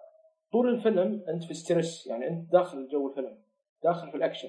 [0.52, 3.38] طول الفيلم أنت في stress يعني أنت داخل جو الفيلم
[3.84, 4.48] داخل في الأكشن.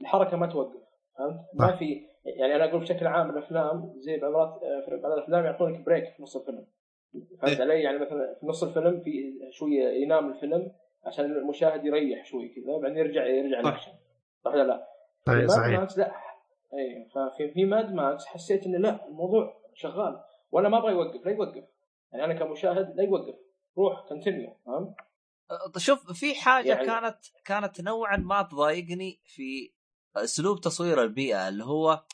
[0.00, 0.79] الحركة ما توقف.
[1.20, 1.76] فهمت؟ ما.
[1.76, 6.22] في يعني أنا أقول بشكل عام الأفلام زي بعض في بعض الأفلام يعطونك break في
[6.22, 6.66] نص الفيلم
[7.40, 7.60] فهمت إيه.
[7.60, 10.72] علي؟ يعني مثلا في نص الفيلم في شوية ينام الفيلم
[11.04, 13.60] عشان المشاهد يريح شوي كذا بعدين يرجع يرجع.
[13.60, 13.92] الأكشن
[14.44, 14.86] صح ولا لا؟
[15.24, 16.12] في صحيح ماد صحيح ماكس لا
[16.74, 20.20] اي ففي في ماد ماكس حسيت إنه لا الموضوع شغال
[20.52, 21.64] وأنا ما أبغى يوقف لا يوقف
[22.12, 23.34] يعني أنا كمشاهد لا يوقف
[23.78, 24.94] روح continue فهمت؟
[25.50, 29.72] أه، شوف في حاجة يعني- كانت كانت نوعا ما تضايقني في
[30.16, 32.04] اسلوب تصوير البيئة اللي هو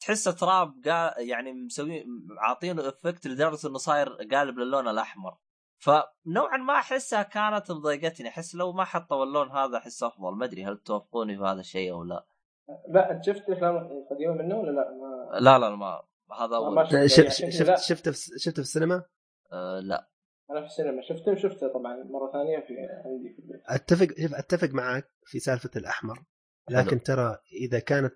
[0.00, 2.04] تحس تراب قا يعني مسوي
[2.38, 5.38] عاطينه إفكت لدرجة إنه صاير قالب للون الأحمر.
[5.78, 10.36] فنوعا ما أحسها كانت مضايقتني أحس لو ما حطوا اللون هذا أحس أفضل.
[10.36, 12.26] ما أدري هل توافقوني في هذا الشيء أو لا.
[12.88, 17.10] لا انت شفت الافلام القديمه منه ولا لا؟ ما لا لا ما هذا ما أول
[17.10, 19.04] شفت يعني شفت شفت شفته في شفته في السينما؟
[19.52, 20.10] أه لا.
[20.50, 22.74] أنا في السينما شفته وشفته طبعا مرة ثانية في
[23.04, 23.62] عندي في البيت.
[23.66, 26.24] أتفق شوف أتفق معك في سالفة الأحمر.
[26.70, 27.02] لكن.
[27.02, 28.14] ترى إذا كانت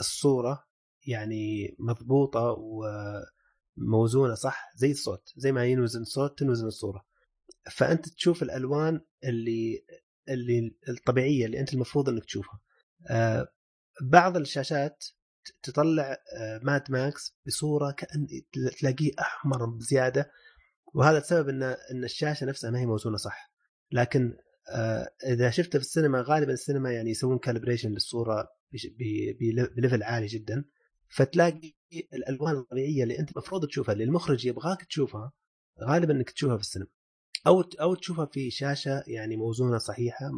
[0.00, 0.66] الصورة
[1.06, 2.56] يعني مضبوطة
[3.78, 7.06] وموزونة صح؟ زي الصوت زي ما ينوزن الصوت تنوزن الصورة.
[7.70, 9.84] فأنت تشوف الألوان اللي
[10.28, 12.60] اللي الطبيعية اللي أنت المفروض إنك تشوفها.
[13.10, 13.48] آه،
[14.02, 15.04] بعض الشاشات
[15.62, 18.26] تطلع آه، ماد ماكس بصورة كأن
[18.78, 20.30] تلاقيه أحمر بزيادة.
[20.94, 23.52] وهذا السبب إن إن الشاشة نفسها ما هي موزونة صح؟
[23.92, 24.36] لكن
[25.26, 28.48] إذا شفته في السينما غالبا السينما يعني يسوون calibration للصورة
[29.76, 30.64] ب level عالي جدا.
[31.08, 31.74] فتلاقي
[32.14, 35.32] الألوان الطبيعية اللي أنت المفروض تشوفها اللي المخرج يبغاك تشوفها
[35.84, 36.88] غالبا إنك تشوفها في السينما.
[37.46, 40.30] أو أو تشوفها في شاشة يعني موزونة صحيحة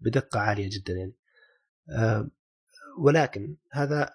[0.00, 1.14] بدقة عالية جدا يعني.
[1.88, 2.30] آه،
[2.98, 4.10] ولكن هذا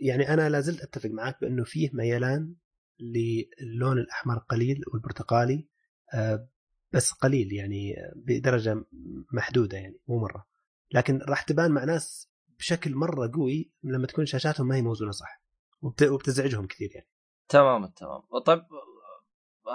[0.00, 2.54] يعني أنا لا زلت أتفق معك بأنه فيه ميلان
[3.00, 5.66] للون الأحمر قليل والبرتقالي.
[6.14, 6.48] آه،
[6.94, 8.84] بس قليل يعني بدرجة
[9.32, 10.46] محدودة يعني مو مرة.
[10.92, 15.42] لكن راح تبان مع ناس بشكل مرة قوي لما تكون شاشاتهم ما هي موزونة صح
[15.82, 17.08] وبت- وبتزعجهم كثير يعني.
[17.48, 18.20] تمام تمام.
[18.46, 18.62] طيب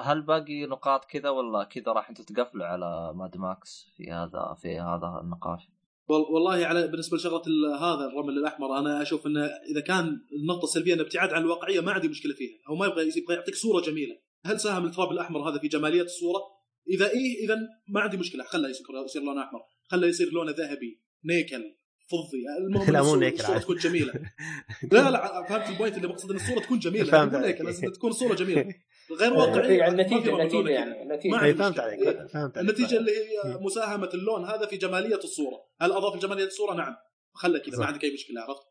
[0.03, 4.79] هل باقي نقاط كذا ولا كذا راح أنتم تقفلوا على ماد ماكس في هذا في
[4.79, 5.69] هذا النقاش؟
[6.07, 7.41] وال- والله على بالنسبة لشغلة
[7.79, 11.91] هذا الرمل الأحمر أنا أشوف إنه إذا كان النقطة السلبية إنه ابتعاد عن الواقعية ما
[11.91, 12.57] عندي مشكلة فيها.
[12.67, 14.19] هو ما يبغى يبغى يعطيك صورة جميلة.
[14.45, 16.41] هل ساهم التراب الأحمر هذا في جمالية الصورة؟
[16.89, 17.55] إذا إيه إذا
[17.89, 18.43] ما عندي مشكلة.
[18.43, 19.59] خله يصير يصير لونه أحمر.
[19.87, 21.75] خله يصير لونه ذهبي نيكل
[22.11, 22.43] فضي.
[22.67, 23.57] المهم لا، مو الصورة- نيكر الصورة.
[23.57, 24.13] تكون جميلة.
[24.91, 27.11] لا لا فهمت ال point اللي بقصد إن الصورة تكون جميلة.
[27.11, 27.61] فهمت يعني مو عليك.
[27.61, 28.65] لازم تكون صورة جميلة.
[29.19, 31.01] غير واقعيه يعني ما في النتيجة النتيجة يعني.
[31.03, 31.53] النتيجة.
[31.53, 31.79] فهمت.
[31.79, 31.99] عليك.
[31.99, 32.27] إيه.
[32.27, 32.69] فهمت عليك.
[32.69, 35.57] النتيجة اللي هي مساهمة اللون هذا في جمالية الصورة.
[35.81, 36.95] هل أضاف الجماليه الصورة؟ نعم.
[37.33, 37.77] خلى كذا.
[37.77, 38.61] ما عندك أي مشكلة عرفت؟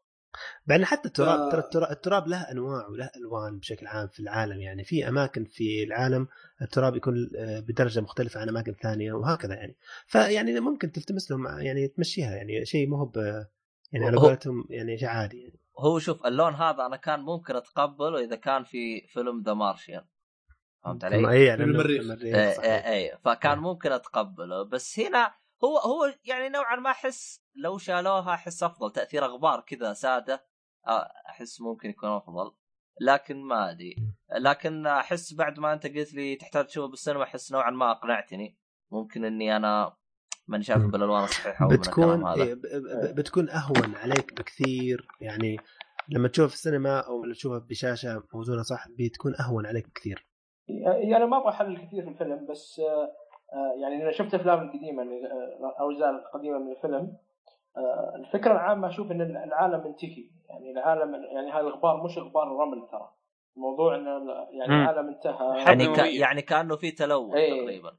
[0.67, 4.61] بعدين حتى التراب ف- ترى التراب, التراب له أنواع وله ألوان بشكل عام في العالم.
[4.61, 6.29] يعني في أماكن في العالم
[6.63, 9.77] التراب يكون آه، بدرجة مختلفة عن أماكن ثانية وهكذا يعني.
[10.07, 12.37] فيعني ممكن تلتمس لهم يعني تمشيها.
[12.37, 13.13] يعني شيء مو هو
[13.93, 15.61] يعني على قولتهم يعني شيء عادي يعني.
[15.79, 20.05] هو شوف اللون هذا أنا كان ممكن أتقبله إذا كان في فيلم The Martian
[20.85, 22.23] فهمت علي؟ اي يعني المريخ.
[22.23, 22.65] إيه صحيح.
[22.65, 24.63] إيه إيه فكان ممكن أتقبله.
[24.63, 25.35] بس هنا
[25.65, 30.47] هو هو يعني نوعا ما أحس لو شالوها أحس أفضل تأثير أغبار كذا سادة.
[30.87, 32.53] آه، أحس ممكن يكون أفضل
[33.01, 33.97] لكن ما أدري.
[34.39, 38.59] لكن أحس بعد ما أنت قلت لي تحتاج تشوفه بالسينما أحس نوعا ما أقنعتني.
[38.93, 39.97] ممكن إني أنا
[40.49, 40.91] ماني شايفه مم.
[40.91, 42.43] بالألوان الصحيحة بتكون الكلام هذا.
[42.45, 45.09] إيه ب- ب- بتكون أهون عليك بكثير.
[45.21, 45.57] يعني
[46.09, 50.27] لما تشوف في السينما أو لما تشوفها بشاشة موزونة صح؟ بتكون أهون عليك بكثير.
[51.11, 52.81] يعني ما أبغى أحلل كثير في الفيلم بس
[53.83, 57.17] يعني أنا شفت أفلام القديمه يعني، آه، القديمه من الفيلم
[57.77, 62.89] آه، الفكرة العامة أشوف إن العالم منتهي يعني العالم يعني هذا الغبار مش غبار رمل
[62.91, 63.09] ترى.
[63.57, 64.07] الموضوع ان
[64.51, 64.83] يعني مم.
[64.83, 65.59] العالم انتهى.
[65.59, 65.99] يعني ك...
[66.21, 67.63] يعني كأنه في تلوث إيه.
[67.63, 67.91] تقريبا.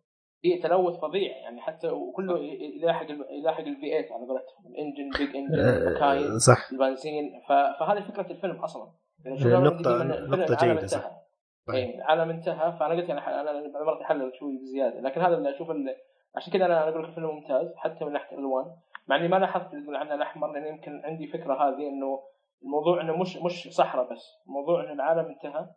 [0.42, 1.38] في تلوث فظيع.
[1.38, 4.66] يعني حتى وكله يلاحق يلاحق ال V8 على قولتهم.
[4.68, 5.60] ال engine big engine
[6.04, 6.72] آه، صح.
[6.72, 7.42] البنزين.
[7.50, 8.92] ف- فهذه فكرة الفيلم أصلا.
[9.26, 9.38] يعني
[9.70, 9.88] نقطة-
[10.30, 11.12] نقطة العالم جيدة، صح.
[11.74, 15.72] إيه، العالم انتهى فأنا قلت يعني أنا المرات احلل شوي بزيادة لكن هذا اللي أشوف
[15.72, 15.96] اللي
[16.36, 18.66] عشان كذا أنا أقول لك الفيلم ممتاز حتى من ناحية الالوان
[19.08, 22.24] مع إني ما لاحظت اللي يقول عنه الأحمر لأن يمكن عندي فكرة هذه إنه
[22.64, 25.70] الموضوع إنه مش مش صحراء بس الموضوع إنه العالم انتهى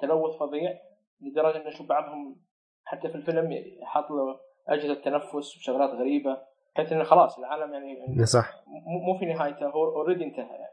[0.00, 0.78] تلوث فظيع
[1.20, 2.36] لدرجة إنه أشوف بعضهم
[2.84, 6.38] حتى في الفيلم حاط له أجهزة تنفس وشغلات غريبة
[6.74, 10.72] بحيث إنه خلاص العالم يعني صح مو مو في نهايته هو اوريدي انتهى يعني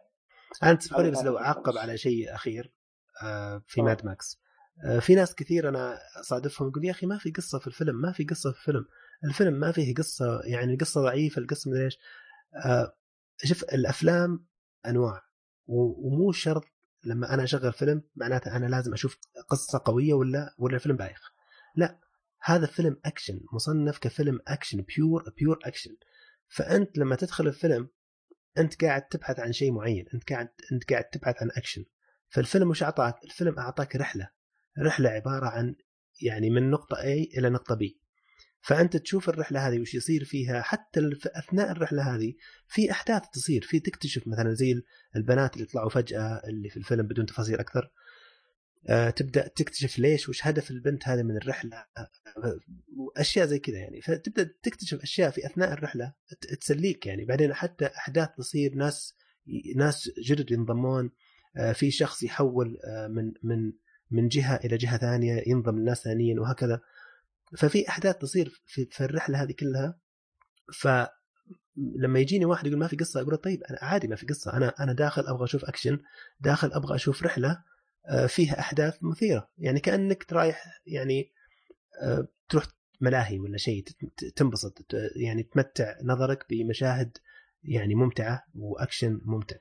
[0.64, 1.78] أنا هذا بس لو اعقب.
[1.78, 2.74] على شيء أخير
[3.24, 3.84] آه، في آه.
[3.84, 4.42] ماد ماكس
[5.00, 8.24] في ناس كثير أنا صادفهم يقول يا أخي ما في قصة في الفيلم ما في
[8.24, 8.86] قصة في الفيلم.
[9.24, 11.98] الفيلم ما فيه قصة يعني القصة ضعيفة القصة مدري إيش.
[12.66, 12.98] آه،
[13.44, 14.46] شوف الأفلام
[14.86, 15.22] أنواع
[15.68, 16.64] ومو شرط
[17.04, 19.18] لما أنا أشغل فيلم معناته أنا لازم أشوف
[19.50, 21.32] قصة قوية ولا ولا فيلم بايخ.
[21.76, 22.00] لا
[22.42, 25.96] هذا فيلم أكشن مصنف كفيلم أكشن pure pure أكشن.
[26.48, 27.90] فأنت لما تدخل الفيلم
[28.58, 31.86] أنت قاعد تبحث عن شيء معين أنت قاعد أنت قاعد تبحث عن أكشن.
[32.30, 34.39] فالفيلم وش أعطاك؟ الفيلم أعطاك رحلة.
[34.80, 35.76] رحله عبارة عن
[36.22, 37.80] يعني من نقطة A إلى نقطة B.
[38.62, 42.34] فأنت تشوف الرحلة هذه وش يصير فيها حتى الف- أثناء الرحلة هذه
[42.68, 44.84] في أحداث تصير في تكتشف مثلا زي
[45.16, 47.92] البنات اللي يطلعوا فجأة اللي في الفيلم بدون تفاصيل أكثر.
[48.90, 51.86] آه، تبدأ تكتشف ليش وش هدف البنت هذه من الرحلة
[52.98, 54.02] وأشياء زي كذا يعني.
[54.02, 56.14] فتبدأ تكتشف أشياء في أثناء الرحلة
[56.62, 57.26] تسليك يعني.
[57.26, 59.16] بعدين حتى أحداث تصير ناس
[59.76, 61.12] ناس جدد ينضمون
[61.58, 63.72] آه، في شخص يحول آه، من من
[64.12, 66.82] من جهة إلى جهة ثانية ينضم لناس ثانيين وهكذا.
[67.58, 70.00] ففي أحداث تصير في, الرحلة هذه كلها.
[70.74, 74.54] فلما يجيني واحد يقول ما في قصة أقول طيب أنا عادي ما في قصة.
[74.54, 76.00] أنا أنا داخل أبغى أشوف أكشن
[76.40, 77.64] داخل أبغى أشوف رحلة
[78.10, 79.50] آه، فيها أحداث مثيرة.
[79.58, 81.32] يعني كأنك رايح يعني
[82.02, 82.66] آه، تروح
[83.02, 83.84] ملاهي ولا شيء
[84.36, 87.18] تنبسط يعني تمتع نظرك بمشاهد
[87.64, 89.56] يعني ممتعة وأكشن ممتع.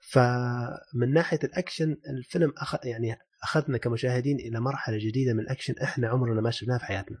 [0.00, 2.86] فمن ناحية الأكشن الفيلم أخ...
[2.86, 7.18] يعني أخذنا كمشاهدين إلى مرحلة جديدة من الأكشن إحنا عمرنا ما شفناها في حياتنا.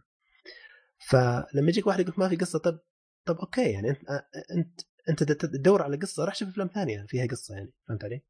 [1.08, 2.78] فلما يجيك واحد يقول ما في قصة طب
[3.26, 7.54] طب okay يعني أنت أنت أنت تدور على قصة روح شوف افلام ثانية فيها قصة
[7.54, 8.22] يعني فهمت علي؟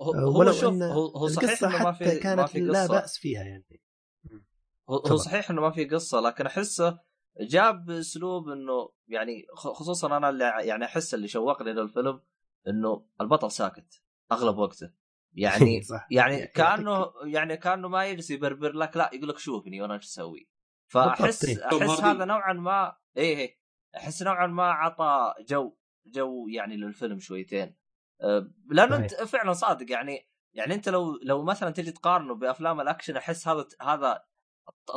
[0.00, 2.82] هو, ولو شوف إن هو, صحيح القصة إنه ما حتى في ما كانت في لا
[2.82, 2.94] قصة.
[2.94, 3.82] بأس فيها يعني.
[4.90, 5.20] هو, تفضل.
[5.20, 6.98] صحيح إنه ما في قصة لكن أحسه
[7.40, 12.20] جاب باسلوب إنه يعني خصوصا أنا اللي يعني أحس اللي شوقني للفيلم
[12.68, 14.02] إنه البطل ساكت
[14.32, 14.90] أغلب وقته.
[15.36, 16.06] يعني صح.
[16.10, 20.48] يعني كأنه يعني كأنه ما يجلس يبربر لك لا يقول لك شوفني وأنا إيش أسوي.
[20.92, 21.40] فأحس
[21.70, 22.00] توم أحس.
[22.00, 23.58] هذا نوعا ما إيه إيه.
[23.96, 25.76] أحس نوعا ما عطى جو
[26.06, 27.76] جو يعني للفيلم شويتين.
[28.22, 33.16] أه، لأنه أنت فعلا صادق يعني يعني أنت لو لو مثلا تجي تقارنه بأفلام الأكشن
[33.16, 34.24] أحس هذا هذا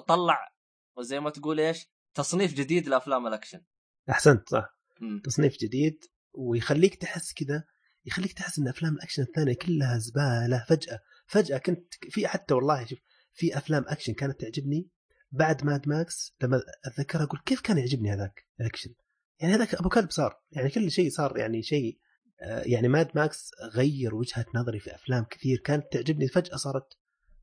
[0.08, 0.54] طلع
[1.00, 3.66] زي ما تقول إيش تصنيف جديد لأفلام الأكشن.
[4.10, 4.78] أحسنت صح.
[5.02, 5.22] مم.
[5.24, 6.04] تصنيف جديد
[6.34, 7.64] ويخليك تحس كذا
[8.10, 11.00] يخليك تحس إن أفلام الأكشن الثانية كلها زبالة فجأة.
[11.28, 13.00] فجأة كنت في حتى والله شوف
[13.34, 14.90] في أفلام أكشن كانت تعجبني
[15.32, 18.94] بعد ماد ماكس لما أتذكرها أقول كيف كان يعجبني هذاك الأكشن؟
[19.40, 22.00] يعني هذاك أبو كلب صار يعني كل شيء صار يعني شيء
[22.42, 26.94] آه، يعني ماد ماكس غير وجهة نظري في أفلام كثير كانت تعجبني فجأة صارت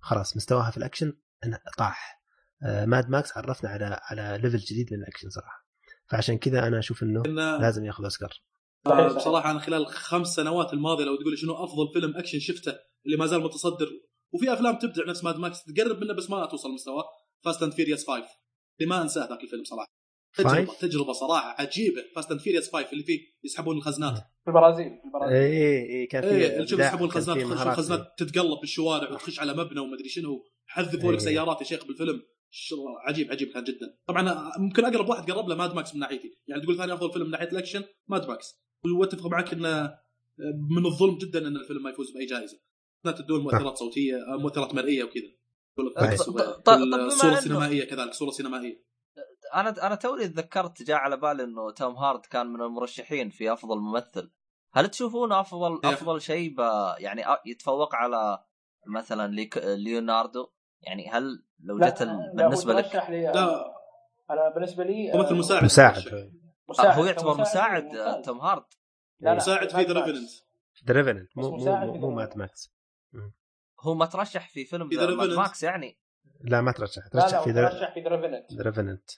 [0.01, 1.13] خلاص مستواها في الأكشن
[1.45, 2.23] أنا طاح.
[2.63, 5.67] آه، ماد ماكس عرفنا على على level جديد من الاكشن صراحة.
[6.07, 7.23] فعشان كذا أنا أشوف إنه
[7.61, 8.33] لازم ياخذ أوسكار.
[8.89, 9.17] صحيح، صحيح.
[9.17, 12.75] بصراحة أنا خلال الخمس سنوات الماضية لو تقول لي شنو أفضل فيلم أكشن شفته
[13.07, 13.89] اللي ما زال متصدر
[14.33, 17.05] وفي أفلام تبدع نفس ماد ماكس تقرب منه بس ما توصل لمستواه
[17.45, 18.25] Fast and Furious 5
[18.81, 19.87] اللي ما انساه ذاك الفيلم صراحة
[20.37, 25.05] تجربة؟ تجربة صراحة عجيبة Fast and Furious 5 اللي فيه يسحبون الخزنات في البرازيل في
[25.05, 27.37] البرازيل اي اي إيه، كان في إبداع، يسحبون الخزنات.
[27.37, 31.25] الخزنات تتقلب بالشوارع وتخش على مبنى ومدري شنو حذفوا لك إيه.
[31.25, 32.23] سيارات يا شيخ بالفيلم
[33.07, 36.63] عجيب عجيب كان جدا طبعا ممكن أقرب واحد قرب له ماد ماكس من ناحيتي يعني
[36.63, 39.99] تقول ثاني أفضل فيلم من ناحية الأكشن ماد ماكس واتفق معك إنه
[40.71, 42.59] من الظلم جدا إن الفيلم ما يفوز بأي جائزة.
[43.05, 45.23] لا تنسون مؤثرات صوتية مؤثرات مرئية وكذا.
[45.77, 46.19] طيب.
[46.37, 48.83] طيب- طيب الصورة إنه- السينمائية كذلك صورة سينمائية.
[49.55, 53.79] أنا أنا توني تذكرت جاء على بالي إنه توم هاردي كان من المرشحين في أفضل
[53.79, 54.31] ممثل.
[54.75, 55.81] هل تشوفون أفضل.
[55.85, 58.45] أفضل شيء ب- يعني أ- يتفوق على
[58.87, 60.47] مثلا ليك- ليوناردو؟
[60.81, 63.73] يعني هل لو جت ال- بالنسبة لك لا.
[64.31, 65.65] أنا بالنسبة لي ممثل آه، مساعد.
[66.69, 66.99] مساعد.
[66.99, 68.25] هو يعتبر مساعد ممتاز.
[68.25, 68.65] توم هاردي.
[69.21, 69.93] لا، لا، مساعد في ذا.
[69.93, 70.31] ريفننت
[70.87, 72.75] ذا ريفننت مو مو مو, مات ماكس
[73.81, 75.37] هو ما ترشح في فيلم Revenant.
[75.37, 75.99] ماكس يعني؟
[76.41, 77.09] لا ما ترشح.
[77.09, 79.11] ترشح لا في ترشح في ذا ريفننت ريفننت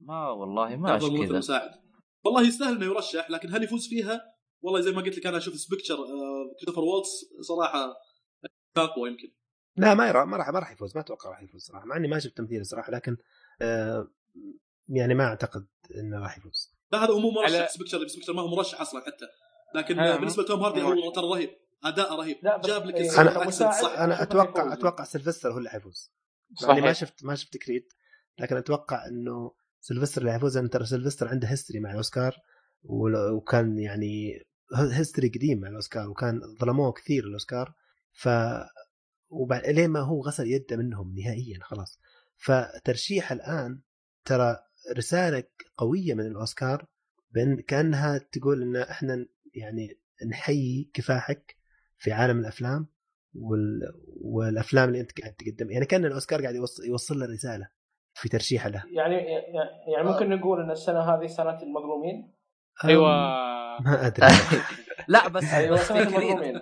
[0.00, 1.38] ما والله ما كذا.
[1.38, 1.70] مساعد
[2.24, 4.20] والله يستاهل إنه يرشح لكن هل يفوز فيها؟
[4.62, 5.96] والله زي ما قلت لك أنا أشوف سبكتشر
[6.60, 7.94] كريستوفر وولتس صراحة
[8.76, 9.32] أقوى يمكن.
[9.76, 10.96] لا ما يرى ما راح ما راح يفوز.
[10.96, 13.16] ما أتوقع راح يفوز صراحة مع إني ما شفت تمثيله صراحة لكن
[13.62, 14.08] آه
[14.88, 16.75] يعني ما أعتقد إنه راح يفوز.
[16.92, 19.26] لا هذا هو مو مرشح على- Spectre Spectre ما هو مرشح أصلا حتى.
[19.74, 21.04] لكن آه، آه بالنسبة لتوم هاردي مرشح.
[21.04, 21.50] هو ترى رهيب
[21.84, 22.36] اداء رهيب.
[22.42, 23.98] لا، جاب لك إيه، ال accent صح.
[23.98, 24.72] أنا أتوقع.
[24.72, 26.12] أتوقع سيلفستر هو اللي حيفوز.
[26.62, 26.92] اني ما صحيح.
[27.08, 27.84] شفت ما شفت Creed
[28.38, 30.58] لكن أتوقع إنه سيلفستر اللي حيفوز.
[30.58, 32.36] لأن ترى سيلفستر عنده history مع الأوسكار
[33.36, 34.40] وكان يعني
[34.92, 37.72] history قديم مع الأوسكار وكان ظلموه كثير الأوسكار.
[38.12, 38.28] ف
[39.28, 41.98] وبعد ما هو غسل يده منهم نهائيا خلاص.
[42.36, 43.80] فترشيح الآن
[44.24, 44.56] ترى
[44.96, 45.44] رساله
[45.76, 46.86] قوية من الأوسكار
[47.30, 50.00] بان كأنها تقول إن إحنا يعني
[50.30, 51.56] نحيي كفاحك
[51.98, 52.86] في عالم الأفلام
[53.34, 53.80] وال...
[54.22, 57.68] والأفلام اللي أنت قاعد تقدم يعني كأن الأوسكار قاعد يوصل, يوصل له رسالة
[58.14, 58.82] في ترشيحه له.
[58.86, 59.16] يعني
[59.94, 62.32] يعني ممكن نقول إن السنة هذه سنة المظلومين؟
[62.84, 63.08] أيوه.
[63.80, 64.26] ما أدري.
[65.08, 66.58] لا بس بس سنة في كريد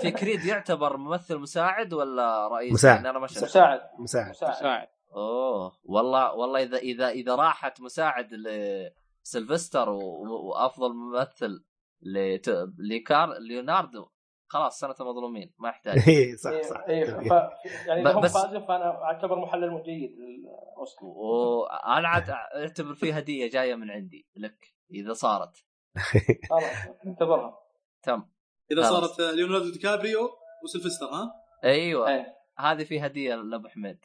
[0.00, 2.96] في كريد يعتبر ممثل مساعد ولا رئيس؟ مساعد.
[2.96, 3.80] لأن أنا ما مساعد.
[3.98, 4.30] مساعد.
[4.30, 4.88] مساعد.
[5.16, 11.64] أوه والله والله إذا إذا إذا راحت مساعد لسلفستر وأفضل ممثل
[12.02, 12.68] لت...
[12.78, 14.08] لكار ليوناردو
[14.48, 15.98] خلاص سنة المظلومين ما يحتاج.
[16.08, 16.84] اي صح إيه، صح.
[16.88, 17.32] إيه، ف...
[17.86, 21.08] يعني ب- اذا هم بس- فازوا فأنا أعتبر محلل جيد للأوسكار.
[21.08, 25.64] وأنا عاد أعتبر فيه هدية جاية من عندي لك إذا صارت.
[26.50, 26.64] خلاص
[27.06, 27.58] اعتبرها
[28.02, 28.22] تم.
[28.72, 28.82] إذا.
[28.82, 30.30] صارت ليوناردو دي كابريو
[30.64, 31.32] وسلفستر ها؟
[31.64, 32.08] أيوه.
[32.08, 32.36] إيه.
[32.58, 34.04] هذه في هدية لأبو حميد.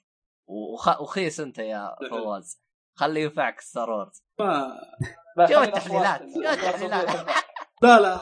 [0.74, 1.02] وخ...
[1.02, 2.62] وخيس انت يا فواز.
[2.96, 4.80] خليه ينفعك Star Wars ما
[5.38, 7.08] لا، شوف خلي التحليلات، شوف التحليلات.
[7.84, 8.16] لا لا.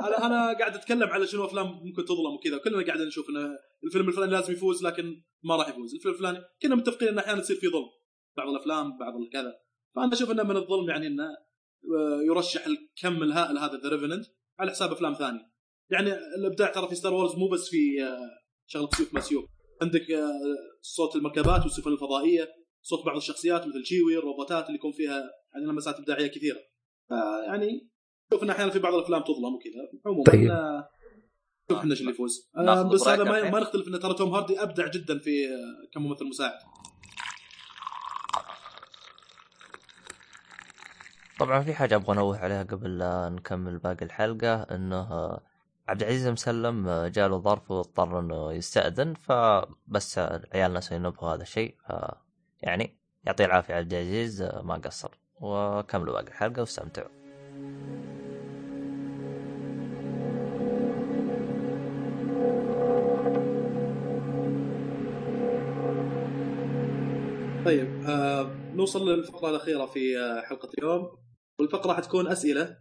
[0.00, 2.58] أنا أنا قاعد أتكلم على شنو أفلام ممكن تظلم وكذا.
[2.58, 5.94] كلنا قاعدين نشوف إن الفيلم الفلاني لازم يفوز لكن ما راح يفوز.
[5.94, 7.86] الفيلم الفلاني كنا متفقين إن أحيانا يصير في ظلم.
[8.36, 9.52] بعض الأفلام بعض الكذا
[9.96, 14.24] فأنا أشوف إنه من الظلم يعني إنه آه، يرشح الكم الهائل هذا The Revenant
[14.58, 15.40] على حساب أفلام ثانية.
[15.90, 18.30] يعني الإبداع ترى في Star Wars مو بس في آه،
[18.66, 19.44] شغلة سيوف ما سيوف.
[19.82, 22.48] عندك آه، صوت المركبات والسفن الفضائية
[22.82, 25.22] صوت بعض الشخصيات مثل شيوي الروبوتات اللي يكون فيها
[25.54, 26.58] يعني لمسات إبداعية كثيرة.
[27.46, 27.90] يعني
[28.32, 30.50] شوف إن أحيانا في بعض الأفلام تظلم وكذا عموما طيب.
[31.70, 32.50] شوف إحنا إيش اللي يفوز.
[32.56, 36.58] آه، بس هذا ما نختلف إن ترى توم هاردي أبدع جدا في آه، كممثل مساعد.
[41.40, 45.40] طبعا في حاجة أبغى أنوه عليها قبل لا نكمل باقي الحلقة إنه آه،
[45.88, 50.18] عبد العزيز مسلم آه، جاله ظرف واضطر إنه يستأذن فبس
[50.54, 51.92] عيالنا سينبهوا هذا الشيء ف
[52.62, 55.10] يعني يعطيه العافية عبد العزيز آه، ما قصر.
[55.40, 57.08] وكملوا باقي الحلقة واستمتعوا.
[67.64, 71.08] طيب آه نوصل للفقرة الأخيرة في آه، حلقة اليوم.
[71.60, 72.76] والفقرة حتكون أسئلة.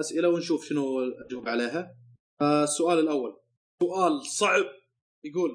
[0.00, 1.99] أسئلة ونشوف شنو الاجوبه عليها.
[2.42, 3.40] السؤال الأول.
[3.82, 4.64] سؤال صعب.
[5.24, 5.50] يقول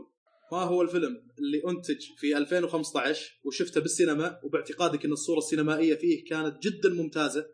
[0.51, 6.63] ما هو الفيلم اللي أنتج في 2015 وشفته بالسينما وباعتقادك إن الصورة السينمائية فيه كانت
[6.63, 7.45] جدا ممتازة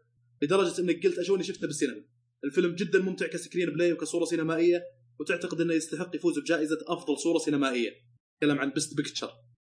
[0.42, 2.04] لدرجة إنك قلت أشوني شفته بالسينما؟
[2.44, 4.84] الفيلم جدا ممتع ك screenplay وكصورة سينمائية
[5.20, 7.92] وتعتقد إنه يستحق يفوز بجائزة أفضل صورة سينمائية.
[8.38, 9.30] تكلم عن best picture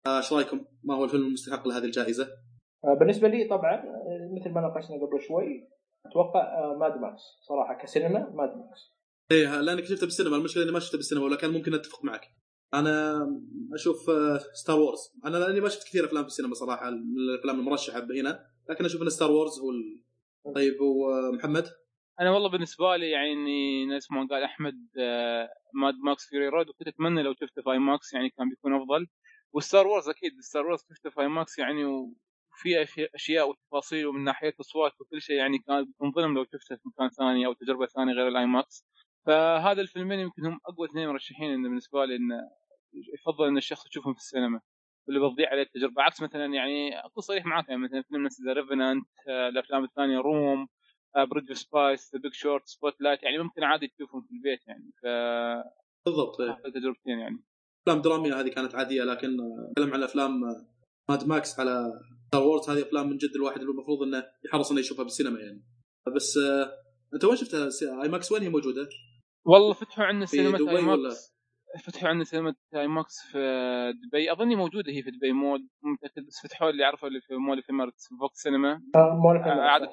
[0.08, 2.28] إيش رأيكم؟ ما هو الفيلم المستحق لهذه الجائزة؟
[2.86, 5.68] آه، بالنسبة لي طبعا آه، مثل ما ناقشنا قبل شوي
[6.06, 8.97] أتوقع آه، ماد ماكس صراحة كسينما ماد ماكس
[9.32, 12.22] إيه لأنك شفته بالسينما المشكلة إني ما شفته بالسينما ولا كان ممكن أتفق معك.
[12.74, 13.26] أنا
[13.74, 18.00] أشوف آه، ستار وورز أنا لأني ما شفت كثير أفلام في السينما صراحة الأفلام المرشحة
[18.00, 19.72] هنا لكن أشوف إن ستار وورز هو.
[20.56, 21.68] طيب ومحمد
[22.20, 26.88] أنا والله بالنسبة لي يعني نفس ما قال أحمد آه، ماد ماكس فيوري رود وكنت
[26.88, 29.08] أتمنى لو شفته في IMAX يعني كان بيكون أفضل
[29.54, 34.92] والستار وورز أكيد ستار وورز شفته في IMAX يعني وفي أشياء وتفاصيل ومن ناحية الاصوات
[35.02, 38.46] وكل شيء يعني كان بيكون لو شفته في مكان ثاني أو تجربة ثانية غير ال
[38.46, 38.86] IMAX
[39.28, 42.36] فهذا الفيلمين يمكن هم أقوى اثنين مرشحين انه بالنسبة لي انه
[43.14, 44.62] يفضل إن الشخص يشوفهم في السينما
[45.08, 46.02] واللي بتضيع عليه التجربة.
[46.02, 50.68] عكس مثلا يعني اكون صريح معاك يعني مثلا فيلم مثل The Revenant الأفلام الثانية Room
[51.32, 54.92] Bridge of Spies The Big Short Spotlight يعني ممكن عادي تشوفهم في البيت يعني.
[55.02, 55.06] ف
[56.06, 56.72] بالضبط إيه.
[56.72, 57.44] تجربتين يعني.
[57.88, 60.68] أفلام درامية هذه كانت عادية لكن آه، نتكلم عن افلام آه،
[61.10, 61.92] ماد ماكس على
[62.28, 65.64] ستار وورز هذه أفلام من جد الواحد اللي المفروض إنه يحرص إنه يشوفها بالسينما يعني.
[66.16, 66.72] بس آه،
[67.14, 67.70] أنت وين شفتها؟
[68.04, 68.90] IMAX وين هي موجودة؟
[69.48, 71.38] والله فتحوا عندنا سينما دبي اي ولا؟ ماكس
[71.84, 73.38] فتحوا عندنا سينما IMAX في
[74.08, 77.36] دبي أظني موجودة هي في دبي مول مو متأكد بس فتحوا اللي اعرفه اللي في
[77.36, 79.42] مول في مرت VOX Cinema آه،.
[79.46, 79.92] عادة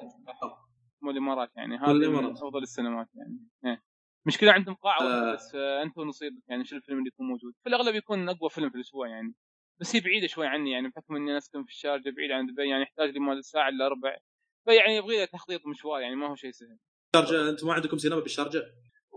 [1.01, 2.37] مول الامارات يعني هذه مول من الإمارات.
[2.37, 3.83] افضل السينمات يعني إيه.
[4.27, 5.33] مشكلة عندهم قاعة آه.
[5.33, 8.69] بس آه، أنت ونصيبك يعني شو الفيلم اللي يكون موجود في الأغلب يكون أقوى فيلم
[8.69, 9.33] في الأسبوع يعني
[9.81, 12.69] بس هي بعيدة شوي عني يعني بحكم إني أنا أسكن في الشارجة بعيد عن دبي
[12.69, 14.17] يعني يحتاج لي مال ساعة إلا ربع
[14.65, 16.77] فيعني يبغي له تخطيط مشوار يعني ما هو شيء سهل
[17.15, 18.65] الشارجه أنتم ما عندكم سينما بالشارجة؟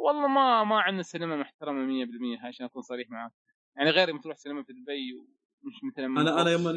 [0.07, 3.33] والله ما ما عندنا سينما محترمة 100% عشان أكون صريح معاك.
[3.77, 6.51] يعني غير لما تروح سينما في دبي ومش مثلا أنا أنا.
[6.51, 6.69] يوم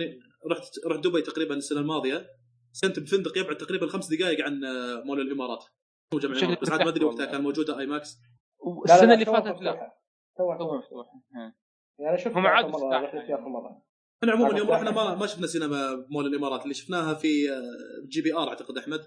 [0.52, 2.28] رحت رحت دبي تقريبا السنة الماضية
[2.72, 5.66] سكنت بفندق يبعد تقريبا خمس دقائق عن آه، مول الإمارات.
[6.14, 7.26] مو جمع الإمارات بس عاد ما أدري وقتها.
[7.26, 8.18] كان موجودة IMAX.
[8.88, 9.92] لا، اللي فاتت لا.
[10.40, 11.56] مفتوحة إيه.
[12.00, 16.26] يعني شفت هم عاد مرة إحنا عموما أنا يوم رحنا ما ما شفنا سينما بمول
[16.26, 16.64] الإمارات.
[16.64, 19.02] اللي شفناها في آه، جي بي آر أعتقد أحمد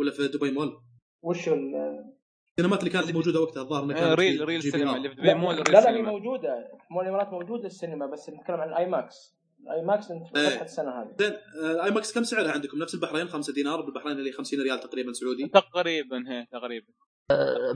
[0.00, 0.80] ولا في دبي مول.
[1.22, 2.17] وش ال-
[2.58, 4.96] السينمات اللي كانت موجودة وقتها الظاهر إنها إيه، كانت Reel في Reel Cinema.
[4.96, 8.68] اللي في دبي لا مول لا هي موجودة مول الامارات موجودة السينما بس نتكلم عن
[8.68, 9.34] ال IMAX
[9.66, 10.48] ال IMAX انت إيه.
[10.48, 14.32] فتحت السنة هذه زين آه، IMAX كم سعرها عندكم؟ نفس البحرين 5 دينار بالبحرين اللي
[14.32, 16.86] 50 ريال تقريبا سعودي تقريبا هي تقريبا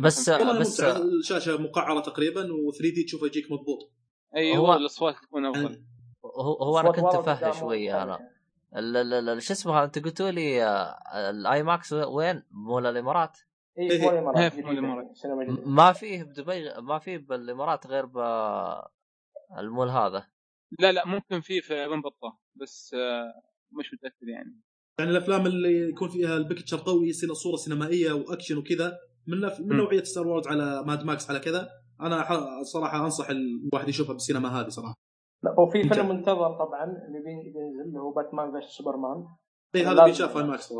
[0.00, 3.92] بس والله بس ممتع الشاشة مقعرة تقريبا و 3D تشوفه يجيك مضبوط
[4.36, 5.82] أيوه هو- الأصوات تكون أفضل
[6.24, 8.02] هو, هو أنا كنت واضح افهى قدام شوي واضح.
[8.02, 8.18] أنا
[8.76, 13.38] ال- ال- ال- شو اسمه أنت قلتوا لي آه، ال IMAX وين؟ مول الامارات؟
[13.78, 13.98] اي إيه.
[13.98, 15.06] في الإمارات
[15.66, 18.18] ما فيه بدبي ما فيه بالإمارات غير ب
[19.58, 20.26] المول هذا
[20.78, 23.32] لا لا ممكن في في ابن بطه بس آه،
[23.78, 24.60] مش متأكد يعني
[24.98, 29.40] يعني الأفلام اللي يكون فيها ال picture قوي يصير صورة سينمائية وأكشن وكذا من.
[29.40, 29.76] من.
[29.76, 31.68] نوعية ستار وورز على ماد ماكس على كذا
[32.00, 32.24] أنا
[32.62, 34.94] صراحة أنصح الواحد يشوفها بالسينما هذه صراحة
[35.42, 35.88] لا وفي.
[35.88, 39.26] فيلم منتظر طبعا اللي بين- بينزل اللي هو باتمان v سوبرمان
[39.74, 40.04] اي هذا.
[40.04, 40.72] بيشاف IMAX.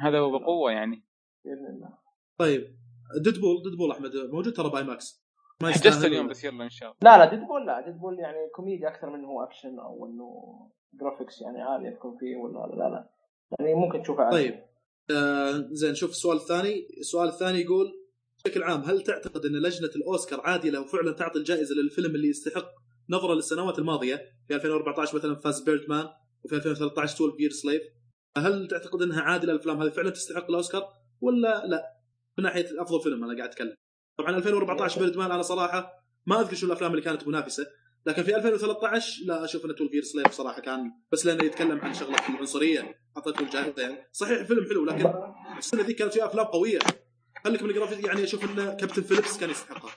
[0.00, 1.04] هذا هو بقوة يعني
[1.44, 1.98] بإذن الله
[2.40, 2.76] طيب
[3.24, 5.24] ديدبول ديدبول أحمد موجود ترى ب IMAX.
[5.62, 7.16] ما حجزت يستاهل اليوم بس يلا إن شاء الله.
[7.16, 7.80] لا لا ديدبول لا.
[7.80, 10.28] ديدبول يعني كوميديا أكثر من هو أكشن أو إنه
[11.00, 13.08] graphics يعني عاليه تكون فيه ولا لا لا.
[13.58, 14.36] يعني ممكن تشوفه عادي.
[14.36, 14.54] طيب
[15.10, 17.86] آه زين شوف السؤال الثاني السؤال الثاني يقول
[18.44, 22.66] بشكل عام هل تعتقد إن لجنة الأوسكار عادلة وفعلا تعطي الجائزة للفيلم اللي يستحق
[23.10, 24.16] نظرة للسنوات الماضية
[24.48, 26.08] في 2014 مثلا فاز بيردمان
[26.44, 27.82] وفي 2013 12 يير سليف
[28.36, 30.82] هل تعتقد إنها عادلة الأفلام هذه فعلا تستحق الأوسكار
[31.20, 31.99] ولا لا؟
[32.40, 33.74] من ناحية أفضل فيلم أنا قاعد أتكلم.
[34.18, 37.66] طبعا 2014 بيردمان أنا صراحة ما أذكر شو الأفلام اللي كانت منافسة
[38.06, 41.94] لكن في 2013 لا أشوف ان 12 يير سليف صراحة كان بس لأنه يتكلم عن
[41.94, 44.08] شغلة في العنصرية اعطته الجائزه يعني.
[44.12, 45.12] صحيح فيلم حلو لكن
[45.58, 46.78] السنة ذي كانت فيها أفلام قوية.
[47.44, 49.90] خليك من الجرافيك يعني أشوف إن كابتن فيليبس كان يستحقها.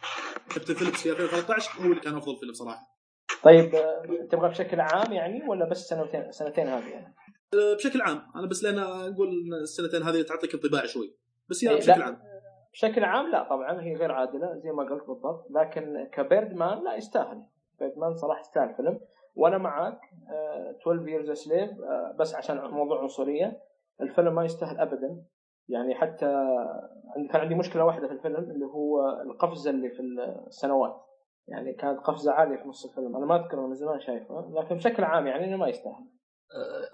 [0.55, 2.99] كابتن فيليبس في 2013 هو اللي كان أفضل فيلم صراحة.
[3.43, 7.15] طيب آه، تبغى بشكل عام يعني ولا بس سنتين سنتين هذه يعني؟
[7.53, 8.31] أه، بشكل عام.
[8.35, 9.29] أنا بس لأن أقول
[9.61, 11.17] السنتين هذه تعطيك انطباع شوي.
[11.49, 12.01] بس إيه، بشكل.
[12.01, 12.32] عام.
[12.73, 16.95] بشكل عام لا طبعا هي غير عادلة زي ما قلت بالضبط لكن كبيرد مان لا
[16.95, 17.43] يستاهل.
[17.79, 18.99] بيرد مان صراحة يستاهل فيلم.
[19.35, 19.99] وأنا معاك
[20.31, 21.71] آه، 12 Years a Slave
[22.19, 23.61] بس عشان موضوع عنصرية
[24.01, 25.23] الفيلم ما يستاهل ابدا.
[25.69, 26.25] يعني حتى
[27.31, 30.01] كان عندي مشكلة واحدة في الفيلم اللي هو القفزة اللي في
[30.47, 31.05] السنوات.
[31.47, 33.15] يعني كانت قفزة عالية في نص الفيلم.
[33.15, 36.05] أنا ما أذكر من زمان شايفه لكن بشكل عام يعني إنه ما يستاهل.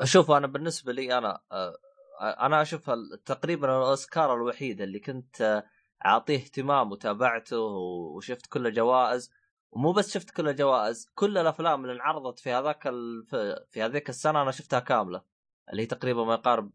[0.02, 1.74] أه، شوف أنا بالنسبة لي أنا أه،
[2.22, 2.90] أنا أشوف
[3.26, 5.64] تقريبا الأوسكار الوحيد اللي كنت
[6.06, 7.60] أعطيه اهتمام وتابعته
[8.16, 9.32] وشفت كل الجوائز
[9.72, 12.82] ومو بس شفت كل الجوائز كل الأفلام اللي انعرضت في هذاك.
[13.30, 15.22] في- هذيك السنة أنا شفتها كاملة
[15.72, 16.72] اللي هي تقريبا ما يقارب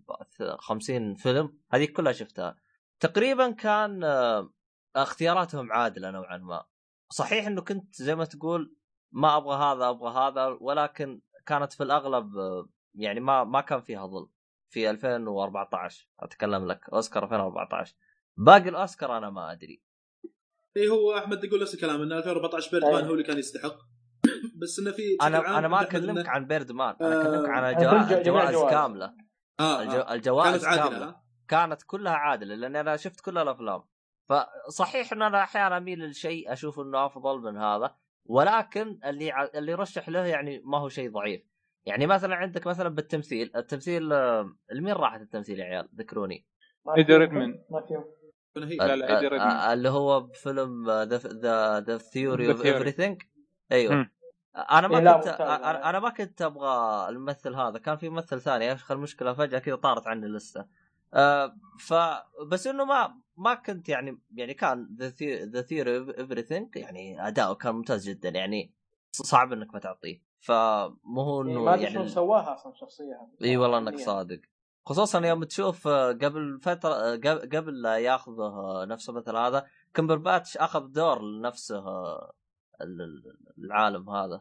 [0.58, 2.56] 50 فيلم هذه كلها شفتها
[3.00, 4.04] تقريبا كان
[4.96, 6.64] اختياراتهم عادلة نوعا ما
[7.10, 8.76] صحيح إنه كنت زي ما تقول
[9.12, 12.32] ما أبغى هذا أبغى هذا ولكن كانت في الأغلب
[12.94, 14.28] يعني ما ما كان فيها ظلم
[14.74, 17.96] في 2014 أتكلم لك أوسكار 2014
[18.36, 19.82] باقي الأوسكار أنا ما أدري
[20.76, 23.08] إي هو أحمد يقول نفس الكلام إن 2014 بيردمان أيوة.
[23.08, 23.76] هو اللي كان يستحق
[24.62, 27.74] بس إنه في أنا أنا ما أحمد أكلمك عن بيرد مان أنا آه، أكلمك عن
[27.74, 28.70] الجوائز الجوائز.
[28.70, 29.14] كاملة
[29.60, 29.82] آه.
[29.82, 30.14] آه.
[30.14, 33.82] الجوائز كانت عادلة كاملة ها؟ كانت كلها عادلة لأن أنا شفت كل الأفلام
[34.28, 39.44] فصحيح إن أنا أحيانا أميل للشيء أشوف إنه أفضل من هذا ولكن اللي ع...
[39.44, 41.42] اللي رشح له يعني ما هو شيء ضعيف
[41.86, 46.46] يعني مثلا عندك مثلا بالتمثيل التمثيل آه، لمين راحت التمثيل يا عيال؟ ذكروني.
[46.96, 47.64] ايدي ريدمان
[48.56, 49.50] هي؟ لا، لا، إيدي ريدمان.
[49.50, 52.66] آه، اللي هو بفيلم The The The Theory of The Theory.
[52.66, 53.22] Everything
[53.72, 53.94] أيوه.
[53.94, 54.10] مم.
[54.56, 55.26] أنا ما إيه، كنت.
[55.26, 57.78] أنا أنا ما كنت أبغى الممثل هذا.
[57.78, 60.66] كان في ممثل ثاني يا أخي المشكلة فجأة كذا طارت عني اللستة.
[61.14, 61.94] آه ف
[62.48, 64.96] بس إنه ما ما كنت يعني يعني كان
[65.52, 68.28] The Theory of Everything يعني أداؤه كان ممتاز جدا.
[68.28, 68.72] يعني
[69.12, 70.33] صعب إنك ما تعطيه.
[70.46, 74.04] فمو هو إيه، انه ما أدري شلون يعني سواها أصلا شخصيه إي والله إنك فنياً.
[74.04, 74.40] صادق.
[74.86, 77.16] خصوصا يوم تشوف آه، قبل فترة آه،
[77.52, 81.78] قبل لا ياخذ آه، نفسه مثل هذا كمبرباتش أخذ دور لنفسه
[82.80, 84.40] ال- ال- العالم هذا.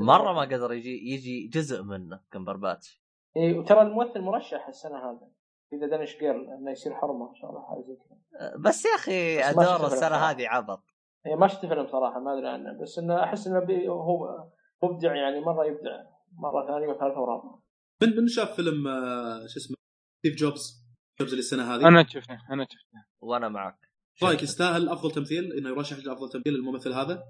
[0.00, 3.02] مرة ما قدر يجي يجي جزء منه كمبرباتش
[3.36, 5.28] إي وترى الممثل مرشح السنة هذه.
[5.72, 8.56] إذا دانش جيرل إنه يصير حرمة إن شاء الله حاجة زي كذا.
[8.56, 10.16] بس يا أخي ادور السنة.
[10.16, 10.82] هذه عبط.
[11.26, 12.82] هي ما شفت فيلم صراحة ما أدري عنه.
[12.82, 13.58] بس إنه أحس إنه
[13.92, 14.44] هو
[14.82, 16.02] مبدع يعني مرة يبدع
[16.32, 17.62] مرة ثانية وثالثة ورابعة.
[18.02, 19.76] من من شاف فيلم آه، شو اسمه؟
[20.18, 20.84] ستيف جوبز
[21.20, 21.88] جوبز اللي السنة هذه.
[21.88, 22.98] أنا شفته أنا شفته.
[23.22, 23.78] وأنا معك.
[24.22, 27.22] رايك يستاهل أفضل تمثيل؟ إنه يرشح لأفضل تمثيل الممثل هذا؟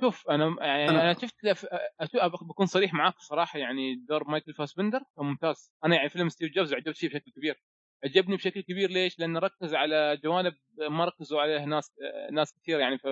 [0.00, 1.66] شوف أنا يعني أنا- أنا, شفت لف...
[2.48, 5.72] بكون صريح معاك صراحة يعني دور مايكل فاسبندر كان ممتاز.
[5.84, 7.62] أنا يعني فيلم ستيف جوبز عجبت فيه بشكل كبير.
[8.04, 10.54] عجبني بشكل كبير ليش؟ لأنه ركز على جوانب
[10.90, 11.92] ما ركزوا عليه ناس
[12.32, 13.06] ناس كثير يعني ف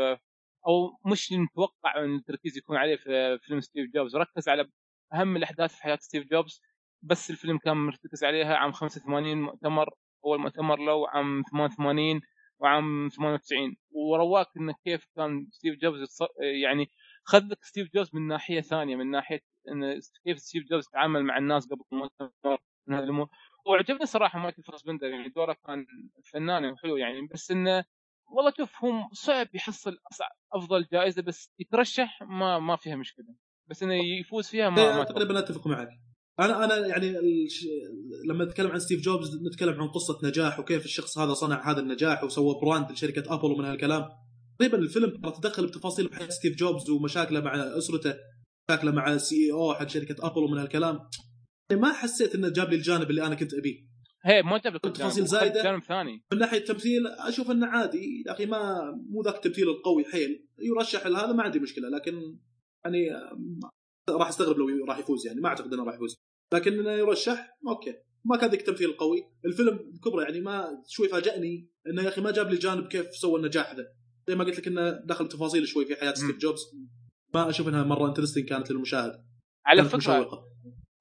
[0.67, 4.17] أو مش متوقع إن التركيز يكون عليه في فيلم ستيف جوبز.
[4.17, 4.69] ركز على
[5.15, 6.63] أهم الأحداث في حياة ستيف جوبز.
[7.03, 9.91] بس الفيلم كان مرتكز عليها عام 85 مؤتمر.
[10.25, 12.21] أول مؤتمر له عام 88
[12.59, 16.19] وعام 98 ورواك إنه كيف كان ستيف جوبز
[16.63, 16.87] يعني
[17.25, 21.39] خذ لك ستيف جوبز من ناحية ثانية من ناحية إن كيف ستيف جوبز تعامل مع
[21.39, 23.29] الناس قبل المؤتمر من هذه الأمور.
[23.67, 25.87] وعجبني صراحة مايكل فاسبندر يعني دوره كان
[26.33, 27.27] فنان وحلو يعني.
[27.35, 27.85] بس إنه
[28.31, 29.97] والله شوف هو صعب يحصل
[30.53, 33.27] أفضل جائزة بس يترشح ما ما فيها مشكلة.
[33.71, 35.89] بس إنه يفوز فيها ما, ما تقريبا أتفق معك.
[36.41, 37.67] أنا أنا يعني الش...
[38.29, 42.25] لما نتكلم عن ستيف جوبز نتكلم عن قصة نجاح وكيف الشخص هذا صنع هذا النجاح
[42.25, 44.09] وسوى brand لشركة أبل ومن هالكلام.
[44.59, 48.15] تقريبا الفيلم ترى تدخل بتفاصيل بحياه ستيف جوبز ومشاكله مع أسرته
[48.69, 50.99] مشاكله مع ال CEO حق شركة أبل ومن هالكلام.
[51.73, 53.90] ما حسيت إنه جاب لي الجانب اللي أنا كنت أبيه.
[54.23, 55.63] هي ما جاب لك تفاصيل زايدة.
[55.63, 56.25] جانب ثاني.
[56.33, 58.25] من ناحية التمثيل أشوف أنه عادي.
[58.27, 60.47] يا أخي ما مو ذاك التمثيل القوي حيل.
[60.59, 61.89] يرشح لهذا ما عندي مشكلة.
[61.89, 62.39] لكن
[62.85, 63.61] يعني آم،
[64.11, 65.41] راح أستغرب لو راح يفوز يعني.
[65.41, 66.17] ما أعتقد إنه راح يفوز.
[66.55, 67.95] لكن إنه يرشح okay.
[68.25, 69.31] ما كان ذيك التمثيل القوي.
[69.45, 73.41] الفيلم بكبره يعني ما شوي فاجأني إنه يا أخي ما جاب لي جانب كيف سوى
[73.41, 73.87] النجاح ذا.
[74.29, 76.61] زي ما قلت لك إنه دخل تفاصيل شوي في حياة ستيف جوبز.
[77.35, 79.13] ما أشوف إنها مرة interesting كانت للمشاهد.
[79.67, 80.50] على فكرة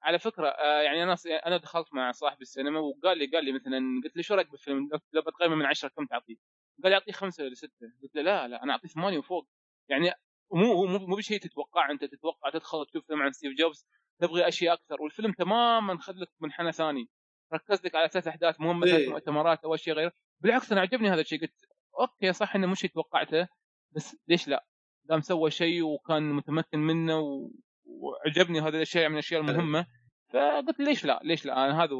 [0.03, 1.15] على فكرة آه، يعني أنا
[1.45, 4.89] أنا دخلت مع صاحب السينما وقال لي قال لي مثلا قلت له شو رأيك بالفيلم؟
[5.13, 6.35] لو- بتقيمه من عشرة كم تعطيه؟
[6.84, 9.47] قال لي أعطيه خمسة ولا ستة، قلت له لا لا أنا أعطيه ثمانية وفوق
[9.89, 10.11] يعني
[10.53, 13.85] مو مو مو بشيء تتوقع أنت تتوقع تدخل تشوف فيلم عن ستيف جوبز
[14.21, 17.09] تبغي أشياء أكثر والفيلم تماما خذ لك منحنى ثاني
[17.53, 19.09] ركز لك على ثلاث أحداث مثلا إيه.
[19.09, 20.11] مؤتمرات أو أشياء غير
[20.41, 21.65] بالعكس أنا عجبني هذا الشيء قلت
[21.99, 23.47] Okay صح إنه مش توقعته
[23.91, 24.65] بس ليش لا؟
[25.03, 27.51] دام سوى شيء وكان متمكن منه و...
[27.89, 29.85] وعجبني هذه الأشياء من الأشياء المهمة.
[30.33, 31.91] فقلت ليش لا؟ ليش لا؟ أنا هذا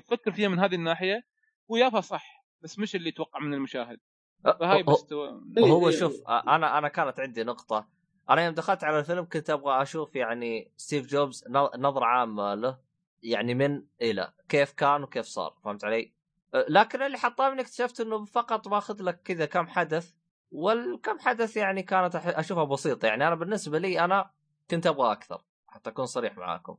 [0.00, 1.24] تفكر فيها من هذه الناحية
[1.70, 3.98] هو جابها صح بس مش اللي يتوقع من المشاهد.
[4.44, 5.24] فهاي بس تو...
[5.58, 5.96] إيه، هو إيه.
[5.96, 7.88] شوف أنا أنا كانت عندي نقطة.
[8.30, 11.44] أنا يوم دخلت على الفيلم كنت أبغى أشوف يعني ستيف جوبز
[11.78, 12.78] نظرة عامة له
[13.22, 16.12] يعني من إلى كيف كان وكيف صار فهمت علي؟
[16.54, 20.12] أه، لكن اللي حطمني اكتشفت إنه فقط ماخذ لك كذا كم حدث
[20.50, 23.06] والكم حدث يعني كانت أشوفها بسيطة.
[23.06, 24.30] يعني أنا بالنسبة لي أنا
[24.72, 26.78] كنت أبغى أكثر حتى أكون صريح معاكم.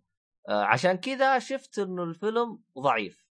[0.49, 3.27] أه، عشان كذا شفت إنه الفيلم ضعيف.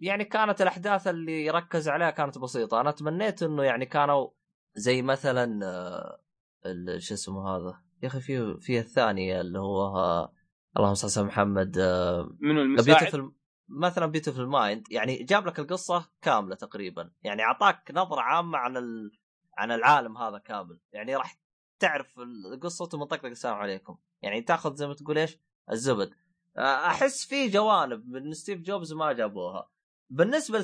[0.00, 2.80] يعني كانت الأحداث اللي يركز عليها كانت بسيطة.
[2.80, 4.28] أنا تمنيت إنه يعني كانوا
[4.74, 10.32] زي مثلا آه، شو اسمه هذا؟ يا أخي في في الثاني اللي هو آه،
[10.76, 13.32] اللهم صل على محمد آه، منو المساعد؟
[13.68, 17.10] مثلا Beautiful Mind يعني جاب لك القصة كاملة تقريبا.
[17.22, 19.12] يعني أعطاك نظرة عامة عن ال...
[19.58, 20.80] عن العالم هذا كامل.
[20.92, 21.38] يعني راح
[21.78, 23.24] تعرف القصة ومن طقطق.
[23.26, 23.96] السلام عليكم.
[24.22, 25.38] يعني تاخذ زي ما تقول إيش؟
[25.70, 26.10] الزبد.
[26.56, 29.70] آه، أحس في جوانب من ستيف جوبز ما جابوها.
[30.10, 30.58] بالنسبة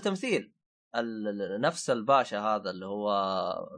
[0.97, 3.11] ال- نفس الباشا هذا اللي هو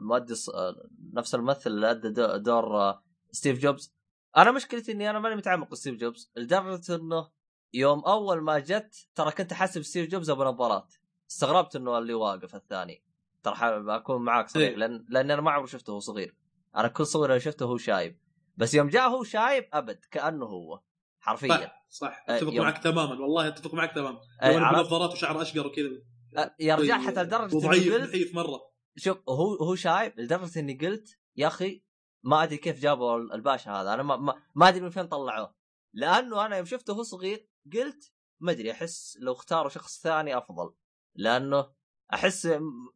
[0.01, 3.03] مؤدي الص- نفس الممثل اللي أدى دو- دور آه،
[3.33, 3.95] ستيف جوبز.
[4.37, 7.29] أنا مشكلتي إني أنا ماني متعمق بستيف جوبز لدرجة إنه
[7.75, 10.95] يوم أول ما جت ترى كنت أحسب ستيف جوبز أبو نظارات.
[11.31, 13.03] استغربت إنه اللي واقف الثاني.
[13.43, 13.57] ترى
[13.97, 14.77] أكون معاك صريح إيه.
[14.77, 16.35] لأن لأن أنا ما عمري شفته وهو صغير.
[16.77, 18.19] أنا كل صور اللي شفته هو شايب.
[18.57, 20.81] بس يوم جاء هو شايب أبد كأنه هو
[21.21, 21.49] حرفيا.
[21.49, 21.87] صح.
[21.89, 22.25] صح.
[22.29, 23.13] آه، أتفق يوم- معك تماما.
[23.21, 24.21] والله أتفق معك تماما.
[24.41, 25.89] عرفت؟ بنظارات وشعر أشقر وكذا.
[26.37, 28.61] آه، يا رجال حتى لدرجة إني قلت نحيف مرة.
[28.97, 31.85] شوف هو هو شايب لدرجة إني قلت يا أخي
[32.23, 35.55] ما أدري كيف جابوا الباشا هذا أنا ما, ما, ما أدري من فين طلعوه.
[35.93, 40.75] لأنه أنا يوم شفته وهو صغير قلت ما أدري أحس لو اختاروا شخص ثاني أفضل.
[41.15, 41.73] لأنه
[42.15, 42.47] أحس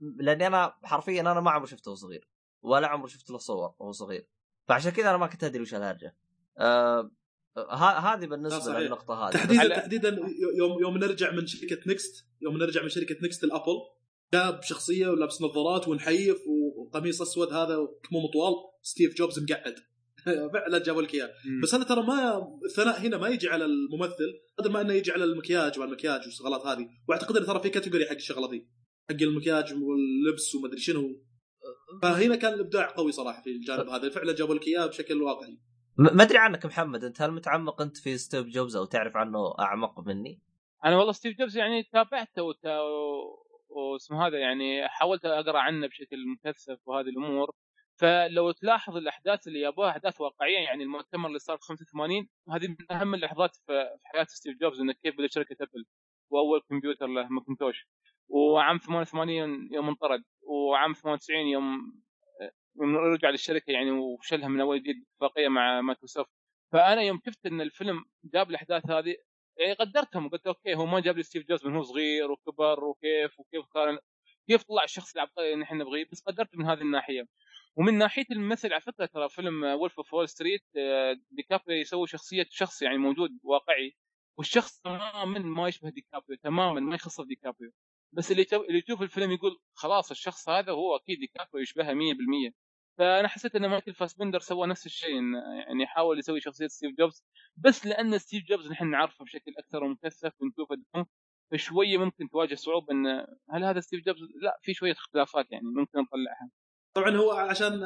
[0.00, 2.28] لأني أنا حرفيا أنا ما عمري شفته صغير.
[2.62, 4.26] ولا عمري شفت له صور وهو صغير.
[4.68, 6.16] فعشان كذا أنا ما كنت أدري وش الهرجة.
[6.58, 7.10] آه
[7.98, 8.78] هذه بالنسبة.
[8.78, 9.32] للنقطة هذه.
[9.32, 10.08] تحديدا على- تحديدا
[10.58, 13.72] يوم يوم نرجع من شركة NeXT يوم نرجع من شركة NeXT ال Apple
[14.32, 16.38] جاب شخصيه ولابس نظارات ونحيف
[16.76, 17.76] وقميص أسود هذا
[18.08, 19.74] كمام طوال ستيف جوبز مقعد.
[20.52, 21.30] فعلا جابوا لك اياه
[21.62, 25.24] بس أنا ترى ما الثناء هنا ما يجي على الممثل قدر ما إنه يجي على
[25.24, 26.88] المكياج والمكياج والشغلات هذه.
[27.08, 28.66] وأعتقد إن ترى في category حق الشغلة ذي.
[29.10, 31.22] حق المكياج واللبس وما أدري شنو.
[32.02, 34.10] فهنا كان الإبداع قوي صراحة في الجانب هذا.
[34.10, 35.58] فعلا جابوا لك اياه بشكل واقعي.
[35.96, 37.04] ما أدري عنك محمد.
[37.04, 40.40] أنت هل متعمق أنت في ستيف جوبز أو تعرف عنه أعمق مني؟
[40.84, 42.78] أنا والله ستيف جوبز يعني تابعته وتا...
[43.68, 47.50] واسمه هذا يعني حاولت أقرأ عنه بشكل مكثف وهذه الأمور.
[48.00, 52.76] فلو تلاحظ الأحداث اللي جابوها أحداث واقعية يعني المؤتمر اللي صار في 85 هذه من
[52.90, 55.84] أهم اللحظات في في حياة ستيف جوبز إنه كيف بدأ شركة Apple
[56.30, 57.88] وأول كمبيوتر له Macintosh.
[58.30, 61.92] وعام 88 يوم انطرد وعام 98 يوم
[62.80, 66.30] يوم رجع للشركة يعني وشلها من أول جديد اتفاقية مع مايكروسوفت.
[66.72, 69.16] فأنا يوم شفت إن الفيلم جاب الأحداث هذه
[69.58, 73.40] يعني قدرتهم وقلت okay هو ما جاب لي ستيف جوبز من هو صغير وكبر وكيف
[73.40, 73.98] وكيف كان
[74.48, 77.26] كيف طلع الشخص العبقري اللي إحنا نبغيه بس قدرت من هذه الناحية.
[77.76, 80.62] ومن ناحية الممثل على فكرة ترى فيلم Wolf of Wall Street
[81.30, 83.96] ديكابريو يسوي شخصية شخص يعني موجود واقعي
[84.38, 87.70] والشخص تماما ما يشبه ديكابريو تماما ما يخص ديكابريو.
[88.12, 92.52] بس اللي اللي يشوف الفيلم يقول خلاص الشخص هذا هو أكيد ديكابريو يشبهها 100%
[92.98, 95.14] فأنا حسيت إن مايكل فاسبندر سوى نفس الشيء
[95.66, 97.24] يعني حاول يسوي شخصية ستيف جوبز
[97.56, 101.06] بس لأن ستيف جوبز نحن نعرفه بشكل أكثر ومكثف ونشوفه دقيق،
[101.52, 103.06] فشوية ممكن تواجه صعوبة إن
[103.50, 106.50] هل هذا ستيف جوبز؟ لا في شوية اختلافات يعني ممكن نطلعها.
[106.94, 107.84] طبعا هو عشان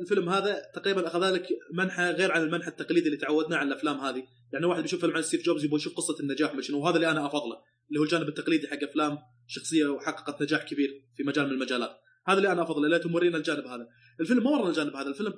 [0.00, 4.26] الفيلم هذا تقريبا أخذ لك منحى غير عن المنحى التقليدي اللي تعودنا على الأفلام هذه،
[4.52, 7.62] يعني واحد بيشوف فيلم عن ستيف جوبز يبغى يشوف قصة النجاح وهذا اللي أنا أفضله
[7.92, 11.90] اللي هو الجانب التقليدي حق أفلام شخصية وحققت نجاح كبير في مجال من المجالات،
[12.26, 12.88] هذا اللي أنا أفضله.
[12.88, 13.88] لا تورينا الجانب هذا،
[14.20, 15.34] الفيلم ما ورنا الجانب هذا، الفيلم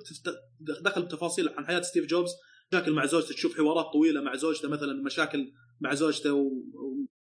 [0.81, 2.31] دخل بتفاصيل عن حياة ستيف جوبز،
[2.73, 5.51] مشاكل مع زوجته تشوف حوارات طويلة مع زوجته مثلا مشاكل
[5.81, 6.51] مع زوجته و...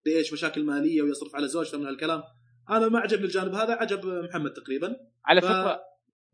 [0.07, 2.23] إيش مشاكل مالية ويصرف على زوجته من هالكلام،
[2.71, 3.73] أنا ما عجبني الجانب هذا.
[3.73, 4.97] عجب محمد تقريبا.
[5.25, 5.81] على ف- فكرة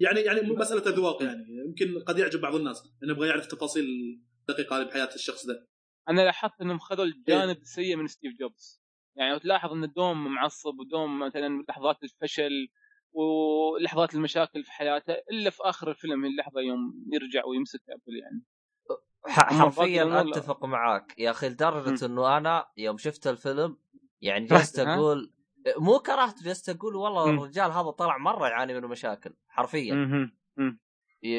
[0.00, 1.44] يعني يعني مسألة أذواق يعني.
[1.66, 2.82] يمكن قد يعجب بعض الناس.
[3.02, 3.86] إنه يبغى يعرف تفاصيل
[4.48, 5.66] دقيقة بحياه الشخص ده.
[6.08, 8.84] أنا لاحظت إنهم خذوا الجانب السيء من ستيف جوبز.
[9.16, 12.68] يعني تلاحظ إن دوم معصب ودوم مثلا لحظات الفشل
[13.12, 18.42] ولحظات المشاكل في حياته إلا في آخر الفيلم هي اللحظة يوم يرجع ويمسك أبل يعني.
[19.26, 20.20] حرفيا.
[20.20, 23.76] أتفق معاك يا أخي لدرجة إنه أنا يوم شفت الفيلم
[24.20, 25.32] يعني جلست؟ أقول
[25.76, 27.30] مو كرهت جلست أقول والله.
[27.30, 30.30] الرجال هذا طلع مرة يعاني من مشاكل حرفيا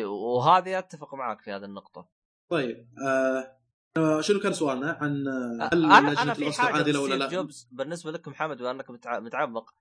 [0.06, 2.10] وهذه أتفق معك في هذه النقطة
[2.50, 3.58] طيب آه
[3.98, 5.28] آه، شنو كان سؤالنا عن
[5.74, 8.92] هل أنا لجنة أنا في الأوسكار حاجة عادلة ولا لا؟ جوبز بالنسبة لك محمد وانك
[8.92, 9.74] متع- متعمق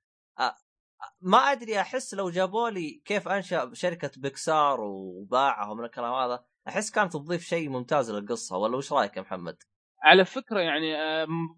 [1.20, 6.91] ما أدري أحس لو جابوا لي كيف أنشأ شركة بيكسار وباعها من الكلام هذا أحس
[6.91, 9.57] كانت تضيف شيء ممتاز للقصة ولا وش رأيك يا محمد؟
[10.03, 10.93] على فكرة يعني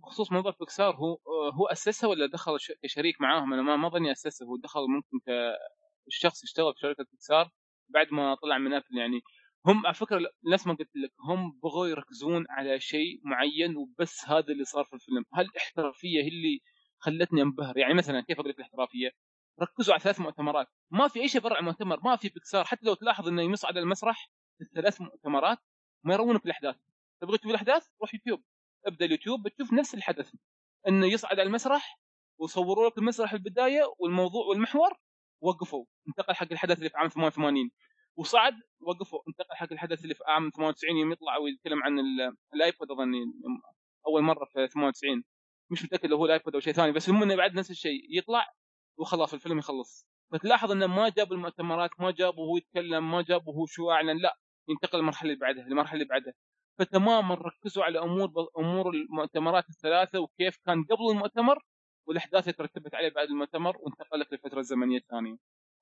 [0.03, 1.19] بخصوص موضوع بيكسار هو
[1.55, 5.19] هو أسسها ولا دخل ش- كشريك معاهم أنا ما ما ظني أسسها هو دخل ممكن
[6.09, 7.51] كشخص يشتغل في شركة بيكسار
[7.89, 9.21] بعد ما طلع من أبل يعني
[9.67, 10.21] هم على فكرة
[10.53, 14.93] نفس ما قلت لك هم بغوا يركزون على شيء معين وبس هذا اللي صار في
[14.93, 15.25] الفيلم.
[15.35, 16.61] هل الاحترافية هي اللي
[16.99, 19.11] خلتني أنبهر؟ يعني مثلا كيف أقول لك الاحترافية؟
[19.63, 20.67] ركزوا على ثلاث مؤتمرات.
[20.91, 22.65] ما في أي شيء برا المؤتمر ما في بيكسار.
[22.65, 25.59] حتى لو تلاحظ إنه يصعد المسرح في الثلاث مؤتمرات
[26.05, 26.77] ما يرونك الأحداث.
[27.21, 28.43] تبغى تشوف الأحداث؟ روح يوتيوب.
[28.87, 30.35] ابدأ اليوتيوب بتشوف نفس الحدث.
[30.89, 32.01] إنه يصعد على المسرح
[32.39, 34.91] وصوروا لك المسرح البداية والموضوع والمحور
[35.41, 35.85] وقفوا.
[36.09, 37.71] انتقل حق الحدث اللي في عام 88
[38.17, 39.19] وصعد وقفوا.
[39.29, 43.15] انتقل حق الحدث اللي في عام 98 يوم يطلع ويتكلم عن ال- ال iPod أظن
[43.15, 43.63] يوم-
[44.07, 45.25] أول مرة في 98
[45.71, 48.19] مش متأكد لو هو ال iPod أو شيء ثاني بس المهم إنه بعد نفس الشيء
[48.19, 48.47] يطلع
[48.99, 50.07] وخلاص الفيلم يخلص.
[50.33, 54.37] فتلاحظ إنه ما جاب المؤتمرات ما جابه وهو يتكلم ما جابه وهو شو أعلن لا
[54.69, 56.33] ينتقل للمرحلة اللي بعدها المرحله اللي بعدها.
[56.79, 61.59] فتماما ركزوا على أمور أمور المؤتمرات الثلاثة وكيف كان قبل المؤتمر
[62.09, 65.37] والأحداث اللي ترتبت عليه بعد المؤتمر وانتقلت للفتره الزمنيه الثانية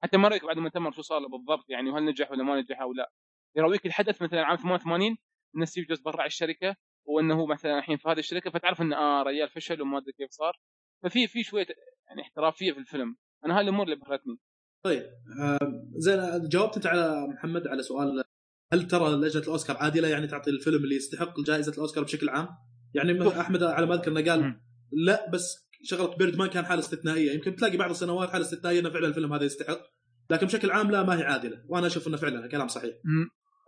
[0.05, 2.81] حتى ما رأيك بعد المؤتمر شو صار له بالضبط يعني وهل نجح ولا ما نجح
[2.81, 3.13] أو لا
[3.57, 5.17] يراويك الحدث مثلا عام 88
[5.57, 9.23] إن ستيف جوبز برع الشركة وإنه هو مثلا الحين في هذه الشركة فتعرف انه آه
[9.23, 10.61] ريال فشل وما أدري كيف صار
[11.03, 11.67] ففي في شوية
[12.09, 14.39] يعني احترافية في الفيلم أنا هاي الأمور اللي بهرتني
[14.85, 15.03] طيب
[15.41, 15.59] آه
[15.97, 18.25] زين جاوبت انت على محمد على سؤال
[18.73, 22.49] هل ترى لجنة الأوسكار عادلة يعني تعطي الفيلم اللي يستحق جائزة الأوسكار بشكل عام؟
[22.95, 23.41] يعني.
[23.41, 24.61] أحمد على ما أذكر إنه قال.
[24.93, 27.33] لا بس شغلة بيردمان كان حاله استثنائية.
[27.33, 29.81] يمكن تلاقي بعض السنوات حاله استثنائية إنه فعلا الفيلم هذا يستحق.
[30.31, 31.65] لكن بشكل عام لا ما هي عادلة.
[31.69, 32.95] وأنا أشوف إنه فعلا كلام صحيح.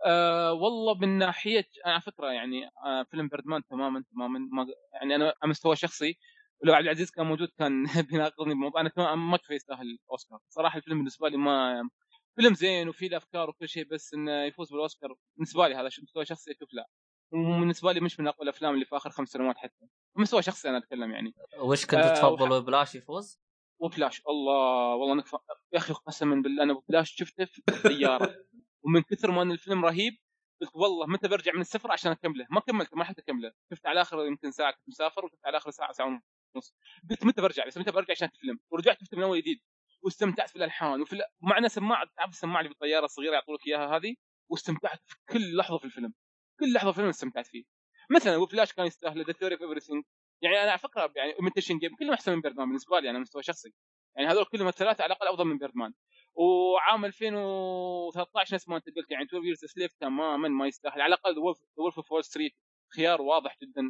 [0.05, 4.39] آه والله من ناحية على فكرة يعني آه فيلم بيردمان تماما تماما.
[4.39, 4.65] ما
[5.01, 6.17] يعني أنا على مستوى شخصي
[6.63, 8.81] لو عبد العزيز كان موجود كان بيناقضني بموضوع.
[8.81, 11.89] أنا كمان ما اشوفه يستاهل اوسكار صراحة الفيلم بالنسبة لي ما
[12.35, 16.25] فيلم زين وفيه له افكار وكل شيء بس إنه يفوز بالأوسكار بالنسبة لي هذا مستوى
[16.25, 16.87] شخصي أشوف لا.
[17.31, 19.85] وبالنسبة لي مش من أقوى الأفلام اللي في آخر خمس سنوات حتى
[20.15, 21.33] مستوى شخصي أنا أتكلم يعني.
[21.59, 23.39] وش كنت آه، تفضل بلاش يفوز؟
[23.79, 25.37] وفلاش الله والله نكفى
[25.73, 28.35] يا أخي قسما بالله أنا فلاش شفته في الطياره
[28.83, 30.13] ومن كثر ما أن الفيلم رهيب
[30.61, 33.51] قلت والله متى برجع من السفر عشان أكمله؟ ما كملته ما حتى أكمله.
[33.73, 36.21] شفت على آخر يمكن ساعة كنت مسافر وشفت على آخر ساعة ساعة
[36.55, 36.73] ونص.
[37.09, 39.59] قلت متى برجع؟ بس متى برجع عشان الفيلم ورجعت شفته من أول جديد.
[40.01, 44.15] واستمتعت في الألحان وفي معنا سماعة تعرف السماعة اللي بالطيارة الصغيرة يعطوا لك إياها هذه؟
[44.49, 46.13] واستمتعت في كل لحظة في الفيلم.
[46.59, 47.63] كل لحظة في الفيلم استمتعت فيه.
[48.09, 50.03] مثلا Whiplash كان يستأهل The Theory of
[50.41, 53.43] يعني أنا على فكرة يعني Imitation Game كلهم أحسن من Birdman بالنسبة لي أنا مستوى
[53.43, 53.73] شخصي.
[54.15, 55.93] يعني هذول كلهم الثلاثة على الأقل أفضل من Birdman
[56.35, 61.01] وعام 2013 نفس ما أنت قلت يعني 12 Years a Slave تماما ما يستأهل.
[61.01, 61.37] على الأقل
[61.77, 62.53] Wolf of Wall Street
[62.95, 63.81] خيار واضح جدا.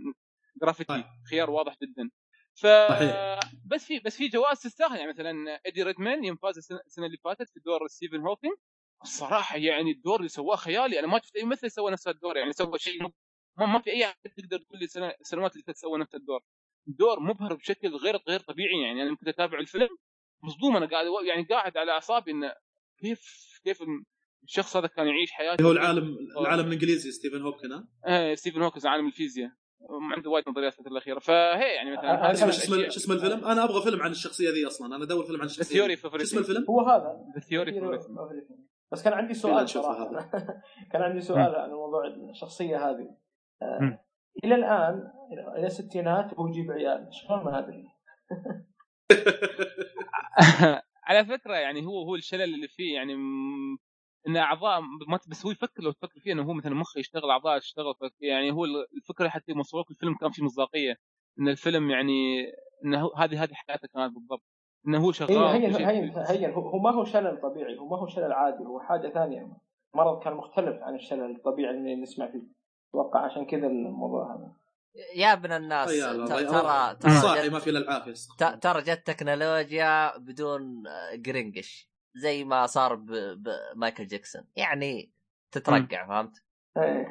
[0.62, 1.08] Gravity صحيح.
[1.30, 2.10] خيار واضح جدا.
[2.56, 2.66] ف.
[3.66, 4.98] بس في بس في جوائز تستاهل.
[4.98, 8.54] يعني مثلا ايدي ريدماين يوم فاز السنة اللي فاتت في دور ستيفن هوكينج
[9.04, 12.54] الصراحة يعني الدور اللي سواه خيالي أنا ما شفت أي ممثل سوى نفس الدور يعني
[12.54, 13.04] سوى شيء
[13.58, 16.40] ما, ما في أي أحد تقدر تقول لي سنة السنوات اللي فاتت سوى نفس الدور.
[16.88, 19.04] دور مبهر بشكل غير غير طبيعي يعني.
[19.04, 19.88] أنا كنت أتابع الفيلم
[20.44, 22.54] مصدوم أنا قاعد يعني قاعد على أعصابي إنه
[23.00, 23.22] كيف
[23.64, 23.78] كيف
[24.44, 28.86] الشخص هذا كان يعيش حياته هو العالم العالم الإنجليزي ستيفن هوكينج ها؟ آه ستيفن هوكينج
[28.86, 29.52] عالم الفيزياء.
[30.16, 31.20] عنده وايد نظريات الفترة الأخيرة.
[31.20, 34.68] فهي يعني مثلا شو اسمه الأشياء- شو اسمه الفيلم؟ أنا أبغى فيلم عن الشخصية ذي
[34.68, 34.96] أصلا.
[34.96, 35.96] أنا أدور فيلم عن الشخصية ذي.
[35.96, 36.38] شو اسم.
[36.38, 37.26] الفيلم؟ هو هذا.
[37.38, 37.74] The Theory
[38.92, 40.30] بس كان عندي سؤال صراحة.
[40.92, 43.16] كان عندي سؤال عن موضوع الشخصية هذه.
[43.62, 44.04] آه،.
[44.44, 45.12] إلى الآن
[45.58, 47.08] إلى الستينات وهو يجيب عيال.
[47.12, 47.88] شلون ما أدري.
[51.08, 53.78] على فكرة يعني هو هو الشلل اللي فيه يعني م-
[54.28, 57.60] إن أعضاء ما بس هو يفكر لو تفكر فيه إنه هو مثلا مخه يشتغل أعضاء
[57.60, 60.96] تشتغل يعني هو الفكرة حتى مصور في الفيلم كان في مصداقية.
[61.40, 62.46] إن الفيلم يعني
[62.86, 64.57] إنه هذه هذه حياته كانت بالضبط.
[64.88, 65.86] إنه هو شغال هي هي.
[65.88, 69.10] هي هي هو هو ما هو شلل طبيعي هو ما هو شلل عادي هو حاجة
[69.10, 69.48] ثانية.
[69.96, 72.42] مرض كان مختلف عن الشلل الطبيعي اللي نسمع فيه.
[72.90, 74.52] أتوقع عشان كذا الموضوع هذا.
[75.16, 79.08] يا ابن الناس طيب، ترى ترى صاحي جت- ما في إلا العافية ت- ترى جت
[79.08, 81.90] تكنولوجيا بدون آه، جرينجش.
[82.16, 83.44] زي ما صار ب-
[83.76, 84.42] بمايكل جاكسون.
[84.56, 85.12] يعني
[85.52, 86.44] تترقع فهمت؟
[86.78, 87.08] إيه.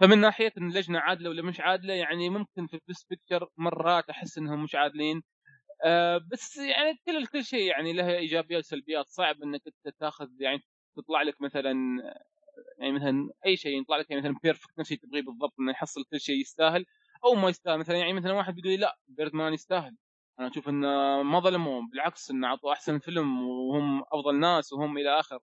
[0.00, 4.10] فمن ناحية إن اللجنة عادلة ولا مش عادلة يعني ممكن في ال best picture مرات
[4.10, 5.22] أحس إنهم مش عادلين.
[5.84, 9.06] آه بس يعني كل كل شيء يعني له إيجابيات وسلبيات.
[9.08, 10.60] صعب إنك أنت تاخذ يعني
[10.96, 11.74] تطلع لك مثلا
[12.78, 16.04] يعني مثلا أي شيء يطلع لك يعني مثلا perfect نفس اللي تبغيه بالضبط إنه يحصل
[16.04, 16.84] كل شيء يستاهل
[17.24, 17.78] أو ما يستاهل.
[17.78, 19.96] مثلا يعني مثلا واحد بيقول لي لا Birdman يستاهل.
[20.40, 25.20] أنا أشوف إنه ما ظلموهم بالعكس إنه أعطوا أحسن فيلم وهم أفضل ناس وهم إلى
[25.20, 25.38] آخر.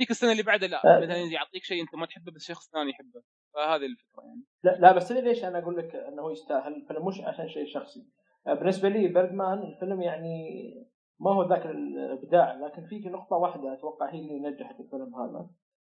[0.00, 0.96] ذيك السنة اللي بعدها لا.
[0.98, 1.00] أه.
[1.00, 3.22] مثلا يعطيك شيء أنت ما تحبه بس شخص ثاني يحبه.
[3.54, 4.42] فهذه الفكرة يعني.
[4.64, 8.00] لا, لا بس ليش أنا أقول لك إنه يستاهل؟ الفيلم مش عشان شيء شخصي.
[8.00, 10.74] آه، بالنسبة لي بيردمان الفيلم يعني
[11.20, 15.46] ما هو ذاك الإبداع لكن في نقطة واحدة أتوقع هي اللي نجحت الفيلم هذا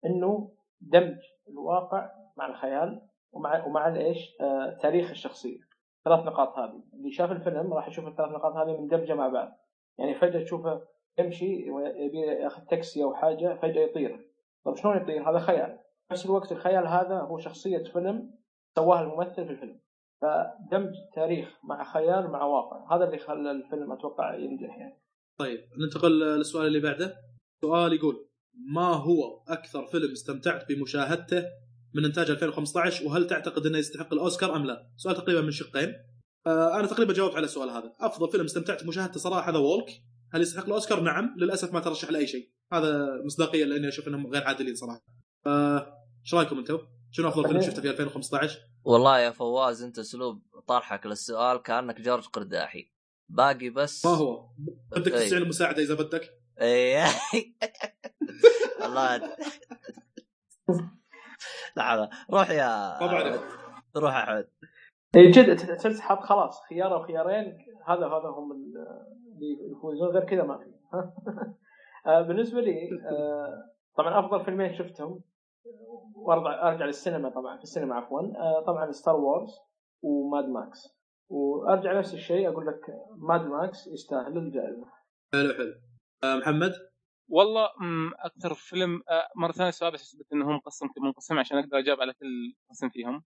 [0.07, 1.19] إنه دمج
[1.49, 3.03] الواقع مع الخيال
[3.33, 5.59] ومع ومع الايش آه تاريخ الشخصية.
[6.05, 6.83] ثلاث نقاط هذه.
[6.93, 9.53] اللي شاف الفيلم راح يشوف الثلاث نقاط هذه مندمجه مع بعض.
[9.99, 10.83] يعني فجأة تشوفه
[11.19, 14.31] يمشي ويبي ياخذ تاكسي أو حاجة فجأة يطير.
[14.65, 15.79] طيب شلون يطير؟ هذا خيال.
[16.13, 18.35] نفس الوقت الخيال هذا هو شخصية فيلم
[18.77, 19.81] سواها الممثل في الفيلم.
[20.23, 25.03] فدمج تاريخ مع خيال مع واقع هذا اللي خلى الفيلم أتوقع ينجح يعني
[25.39, 27.17] طيب ننتقل للسؤال اللي بعده
[27.65, 28.29] سؤال يقول
[28.75, 31.45] ما هو أكثر فيلم استمتعت بمشاهدته
[31.95, 35.95] من إنتاج 2015 وهل تعتقد إنه يستحق الأوسكار أم لا؟ سؤال تقريبا من شقين.
[36.47, 39.91] آه أنا تقريبا جاوبت على السؤال هذا، أفضل فيلم استمتعت بمشاهدته صراحة هذا وولك،
[40.33, 44.45] هل يستحق الأوسكار؟ نعم، للأسف ما ترشح لأي شيء، هذا مصداقية لأني أشوف إنهم غير
[44.45, 45.01] عادلين صراحة.
[45.47, 45.87] آه،
[46.25, 46.79] إيش رأيكم أنتم؟
[47.13, 47.89] شنو أفضل فيلم شفته في
[48.49, 48.51] 2015؟
[48.85, 52.91] والله يا فواز أنت أسلوب طرحك للسؤال كأنك جورج قرداحي.
[53.29, 54.47] باقي بس ما هو؟
[54.97, 55.19] بدك إيه.
[55.25, 56.31] تستعين المساعده إذا بدك.
[56.61, 57.05] إيه.
[58.83, 59.17] والله
[61.77, 62.99] لا لا روح يا.
[63.97, 64.49] روح أحمد.
[65.17, 66.61] اي جد ت- تسحب خلاص.
[66.69, 67.59] خيار أو خيارين
[67.89, 70.09] هذا هذا هم اللي يفوزون.
[70.09, 70.65] غير كذا ما في.
[72.07, 75.21] آه، بالنسبة لي آه، طبعا أفضل فيلمين شفتهم.
[76.15, 79.51] وارجع أرجع للسينما طبعا في السينما عفوا آه، طبعا Star Wars
[80.03, 80.89] و Mad Max
[81.29, 82.81] وأرجع نفس الشيء أقول لك
[83.17, 84.87] Mad Max يستاهل الجائزة
[85.33, 85.75] حلو حلو.
[86.25, 86.73] آه، محمد؟
[87.29, 87.69] والله
[88.19, 92.01] أكثر فيلم آه، مرة ثانية السؤال بس أثبت انه هو مقسم منقسم عشان أقدر أجاوب
[92.01, 93.25] على كل قسم فيهم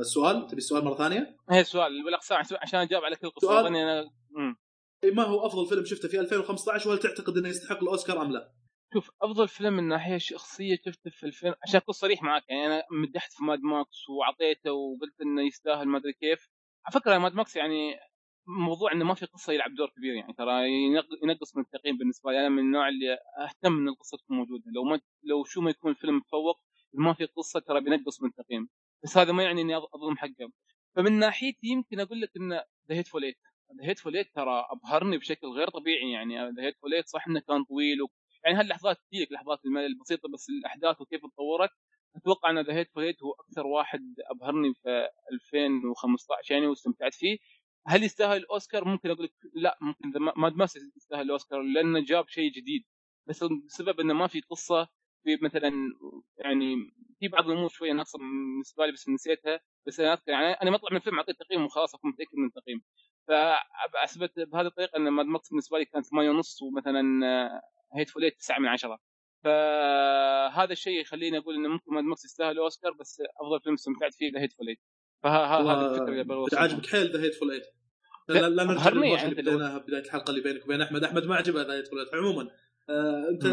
[0.00, 3.66] السؤال تبي السؤال مرة ثانية؟ هي السؤال بالأقسام عشان أجاوب على كل قصه سؤال.
[3.66, 4.56] أنا مم.
[5.14, 8.52] ما هو أفضل فيلم شفته في 2015 وهل تعتقد إنه يستحق الأوسكار أم لا؟
[8.94, 12.82] شوف أفضل فيلم من ناحية شخصية شفته في الفيلم عشان أكون صريح معك يعني أنا
[12.90, 16.48] مدحت في Mad Max وعطيته وقلت إنه يستاهل ما أدري كيف.
[16.86, 17.96] على فكرة Mad Max يعني
[18.46, 22.32] موضوع إنه ما في قصة يلعب دور كبير يعني ترى ينق- ينقص من التقييم بالنسبة
[22.32, 24.64] لي أنا من النوع اللي أهتم إن القصة تكون موجودة.
[24.66, 26.60] لو ما لو شو ما يكون الفيلم متفوق
[26.94, 28.68] ما في قصة ترى بينقص من التقييم.
[29.04, 30.52] بس هذا ما يعني إني أظلم حقه.
[30.96, 32.52] فمن ناحيتي يمكن أقول لك إن
[32.88, 33.38] The Hateful Eight
[33.80, 37.64] The Hateful Eight ترى أبهرني بشكل غير طبيعي يعني The Hateful Eight صح إنه كان
[37.64, 37.98] طويل.
[38.46, 41.70] يعني هاللحظات تجيك لحظات الملل البسيطة بس الأحداث وكيف تطورت؟
[42.16, 47.38] أتوقع أن ذا هيت ايت هو أكثر واحد أبهرني في 2015 يعني واستمتعت فيه.
[47.86, 52.50] هل يستاهل الأوسكار؟ ممكن أقول لك لا ممكن Mad Max يستاهل الأوسكار لأنه جاب شيء
[52.52, 52.84] جديد.
[53.28, 54.88] بس بسبب انه ما في قصة
[55.24, 55.72] في مثلا
[56.38, 56.76] يعني
[57.20, 59.60] في بعض الأمور شوية ناقصة بالنسبة لي بس نسيتها.
[59.86, 62.82] بس أنا أذكر يعني أنا مطلع من الفيلم اعطيه تقييم وخلاص أكون متأكد من التقييم.
[63.28, 67.02] فأثبت بهذه الطريقة إن Mad Max بالنسبة لي كان 8 ونص ومثلا
[67.94, 68.98] Hateful 9 من 10
[69.44, 74.32] فهذا الشيء يخليني أقول إنه ممكن Mad Max يستاهل اوسكار بس أفضل فيلم استمتعت فيه
[74.32, 74.76] The Hateful
[75.22, 76.62] فهذه الفكرة اللي بوصلها.
[76.62, 77.62] عاجبك حيل The Hateful Eight
[78.28, 81.04] لا، لا نرجع اللي بديناها بداية الحلقة اللي بينك وبين أحمد.
[81.04, 82.50] أحمد ما عجبه The Hateful Eight عموما.
[82.90, 83.44] آه أنت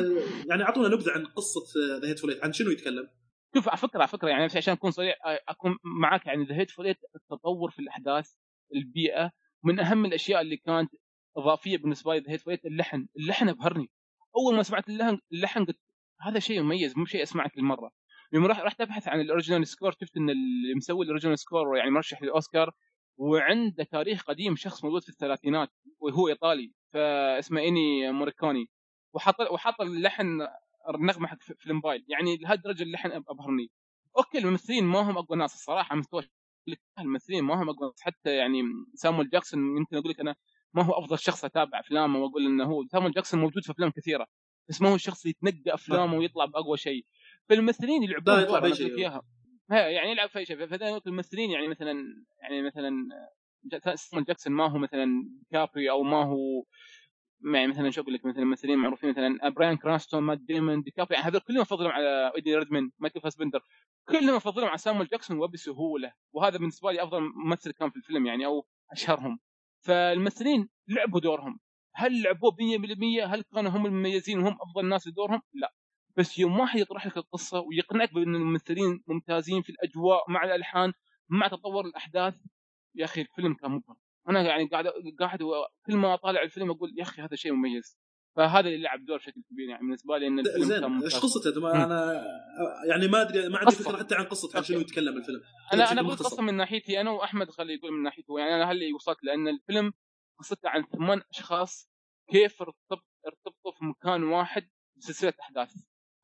[0.49, 1.61] يعني أعطونا نبذة عن قصة
[2.02, 3.10] The Hateful Eight عن شنو يتكلم؟
[3.55, 5.15] شوف على فكرة على فكرة يعني عشان أكون صريح
[5.49, 8.31] أكون معك يعني The Hateful التطور في الأحداث
[8.76, 9.31] البيئة
[9.64, 10.91] من أهم الأشياء اللي كانت
[11.38, 13.07] إضافية بالنسبة لي The Hateful اللحن.
[13.18, 13.91] اللحن ابهرني
[14.38, 15.80] أول ما سمعت اللحن اللحن قلت
[16.22, 17.91] هذا شيء مميز مو شيء اسمعه كل مره
[18.34, 21.91] يوم رحت ابحث عن ال original score شفت إن اللي مسوي ال original score يعني
[21.91, 22.72] مرشح للأوسكار
[23.18, 25.69] وعنده تاريخ قديم شخص موجود في الثلاثينات
[25.99, 28.69] وهو إيطالي فاسمه انيو موريكوني.
[29.14, 30.47] وحط وحط اللحن
[30.95, 33.72] النغمة حق في الموبايل يعني لهالدرجة اللحن أبهرني.
[34.18, 36.23] okay الممثلين ما هم أقوى ناس الصراحة مستوى
[36.99, 38.61] الممثلين ما هم أقوى ناس حتى يعني
[38.93, 40.35] سامويل جاكسون يمكن أقول لك أنا
[40.74, 44.28] ما هو أفضل شخص أتابع أفلامه وأقول إنه هو سامويل جاكسون موجود في أفلام كثيرة
[44.70, 47.06] بس ما هو الشخص اللي يتنقى أفلامه ويطلع بأقوى شيء.
[47.50, 48.98] فالممثلين يلعبون يطلع لك شيء.
[48.98, 49.22] إياها.
[49.72, 50.66] ها، يعني يلعب في أي شيء.
[50.66, 51.94] فذا الممثلين يعني مثلا
[52.41, 52.91] يعني مثلا
[53.95, 55.08] سامويل جاكسون ما هو مثلا
[55.52, 56.64] ديكابريو أو ما هو
[57.54, 61.28] يعني مثلا شو أقول لك مثلا ممثلين معروفين مثلا براين كراستون مات ديمون ديكابريو يعني
[61.28, 63.64] هذول كلهم افضلهم على إيدي ريدماين مايكل فاسبندر.
[64.10, 66.14] كلهم افضلهم على سامويل جاكسون وبسهولة.
[66.34, 69.40] وهذا بالنسبة لي أفضل ممثل كان في الفيلم يعني أو أشهرهم.
[69.84, 71.60] فالممثلين لعبوا دورهم.
[71.95, 75.73] هل لعبوه 100% هل كانوا هم المميزين؟ وهم أفضل ناس لدورهم؟ لا.
[76.18, 80.93] بس يوم واحد يطرح لك القصة ويقنعك بأن الممثلين ممتازين في الأجواء مع الألحان
[81.30, 82.35] مع تطور الأحداث
[82.95, 83.95] يا أخي الفيلم كان مبهر.
[84.30, 84.88] أنا يعني قاعد
[85.19, 85.39] قاعد
[85.85, 87.97] كل ما أطالع الفيلم أقول يا أخي هذا شيء مميز.
[88.35, 92.23] فهذا اللي لعب دور بشكل كبير يعني بالنسبة لي إن الفيلم زين إيش قصته؟ أنا
[92.89, 93.72] يعني ما أدري ما عندي.
[93.76, 94.80] فكرة حتى عن قصة عن شنو.
[94.80, 95.41] يتكلم الفيلم
[95.73, 96.15] أنا أنا بقول.
[96.15, 99.93] قصة من ناحيتي أنا وأحمد خلي يقول من ناحيته يعني أنا هل وصلت لأن الفيلم
[100.39, 101.89] قصته عن ثمان أشخاص
[102.30, 105.73] كيف ارتبط ارتبطوا في مكان واحد بسلسلة أحداث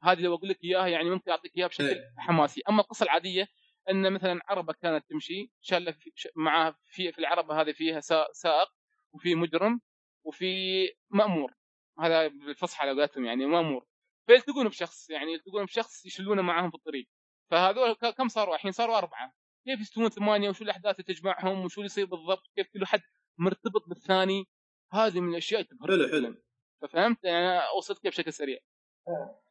[0.03, 2.13] هذه لو أقول لك إياها يعني ممكن أعطيك إياها بشكل إيه.
[2.17, 3.47] حماسي أما القصة العادية
[3.89, 8.27] إن مثلا عربة كانت تمشي شاله في ش- مع في في العربة هذه فيها سا-
[8.33, 8.67] سائق
[9.13, 9.81] وفي مجرم
[10.23, 11.53] وفي مأمور
[11.99, 13.85] هذا بالفصحى على قولتهم يعني مامور
[14.29, 17.07] فيلتقون بشخص؟ يعني يلتقون بشخص يشلونه معاهم في الطريق.
[17.51, 19.33] فهذول كم صاروا الحين؟ صاروا أربعة.
[19.65, 23.01] كيف يستوون ثمانية؟ وشو الأحداث اللي تجمعهم؟ وشو اللي يصير بالضبط؟ كيف كل واحد
[23.37, 24.45] مرتبط بالثاني؟
[24.93, 26.25] هذه من الأشياء تبهرك حلو،.
[26.25, 26.35] حلو.
[26.81, 28.57] ففهمت؟ يعني أنا اوصلت كيف بشكل سريع.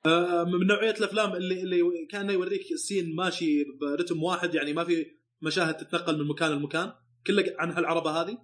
[0.07, 5.07] آه، من نوعية الأفلام اللي اللي كانه يوريك السين ماشي برتم واحد يعني ما في
[5.43, 6.93] مشاهد تتنقل من مكان لمكان.
[7.27, 8.39] كله عن هالعربة هذه؟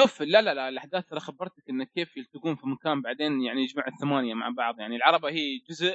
[0.00, 3.86] شوف لا لا لا الأحداث ترى خبرتك انه كيف يلتقون في مكان بعدين يعني يجمع
[3.86, 4.80] الثمانية مع بعض.
[4.80, 5.94] يعني العربة هي جزء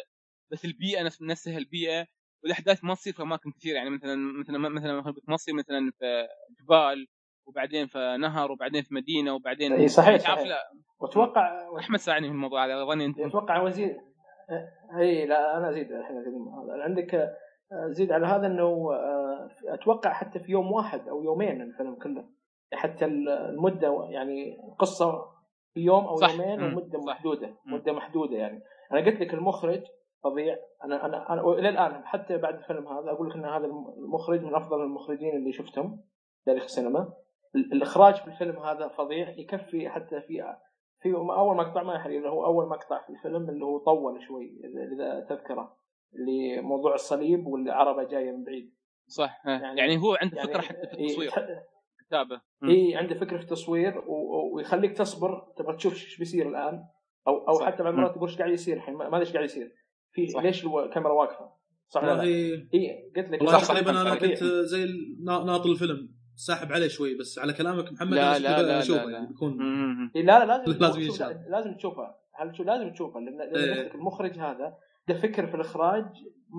[0.52, 2.07] بس البيئة نفس نفسها البيئة
[2.44, 3.76] والأحداث ما تصير في أماكن كثيرة.
[3.76, 6.28] يعني مثلا مثلا مثلا ما تصير مثلا في
[6.62, 7.07] جبال
[7.48, 10.57] وبعدين في نهر وبعدين في مدينة وبعدين إي صحيح تعرف صحيح.
[10.99, 14.02] وأتوقع أحمد ساعدني في الموضوع هذا أظني أنت أتوقع وزير
[14.99, 16.84] إي لا أنا أزيد الحين هذا.
[16.84, 17.16] عندك
[17.72, 22.30] آه، زيد على هذا إنه آه، أتوقع حتى في يوم واحد أو يومين الفيلم كله.
[22.73, 25.25] حتى المدة يعني القصة
[25.73, 26.31] في يوم أو صح.
[26.31, 26.63] يومين.
[26.63, 26.99] ومده.
[26.99, 27.55] محدودة.
[27.65, 29.83] مدة محدودة يعني أنا قلت لك المخرج
[30.23, 33.65] فظيع أنا أنا أنا إلى الآن حتى بعد الفيلم هذا أقول لك إن هذا
[33.97, 36.01] المخرج من أفضل المخرجين اللي شفتهم
[36.45, 37.13] تاريخ السينما
[37.55, 40.55] ال- الإخراج في الفيلم هذا فظيع يكفي حتى في
[41.01, 44.61] في أول مقطع ما يحرق اللي هو أول مقطع في الفيلم اللي هو طول شوي
[44.95, 45.77] اذا تذكره
[46.15, 48.73] اللي موضوع الصليب والعربة جاية من بعيد
[49.07, 51.31] صح يعني, يعني- هو عنده يعني فكرة حتى في التصوير
[52.07, 52.41] كتابة.
[52.64, 56.84] اي عنده فكرة في التصوير و- ويخليك تصبر تبغى تشوف إيش بيصير الآن
[57.27, 57.65] أو أو صح.
[57.65, 59.72] حتى بعض المرات تقول إيش قاعد يصير الحين ما أدري إيش قاعد يصير
[60.11, 60.41] في صح.
[60.44, 61.49] ليش الكاميرا واقفة
[61.88, 62.22] صح ولا لا؟
[62.73, 64.15] اي قلت لك والله تقريبا أنا.
[64.15, 68.61] كنت زي ال- نا- ناطر الفيلم ساحب عليه شوي بس على كلامك محمد لا لا
[68.61, 69.11] لا لا, لا.
[69.11, 69.57] يعني بيكون.
[70.15, 71.38] إيه لا لا لازم لازم شوف- ينشاف.
[71.49, 73.95] لازم تشوفها هل شو لازم تشوفها لأن إيه.
[73.95, 74.77] المخرج هذا
[75.07, 76.06] ده فكر في الإخراج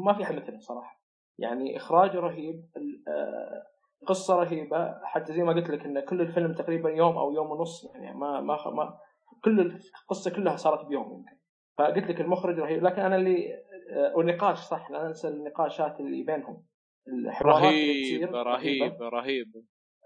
[0.07, 1.03] ما في أحد مثله صراحة
[1.39, 2.65] يعني إخراجه رهيب
[3.09, 3.63] آه،
[4.07, 4.95] قصة رهيبة.
[5.05, 8.41] حتى زي ما قلت لك إن كل الفيلم تقريبا يوم أو يوم ونص يعني ما
[8.41, 8.99] ما ما
[9.45, 11.37] كل القصة كلها صارت بيوم يمكن.
[11.79, 12.83] فقلت لك المخرج رهيب.
[12.83, 13.55] لكن أنا اللي
[13.93, 16.63] آه، والنقاش صح لا أنسى النقاشات اللي بينهم.
[17.09, 18.43] الحوارات اللي رهيبة.
[18.43, 19.63] رهيبه رهيبه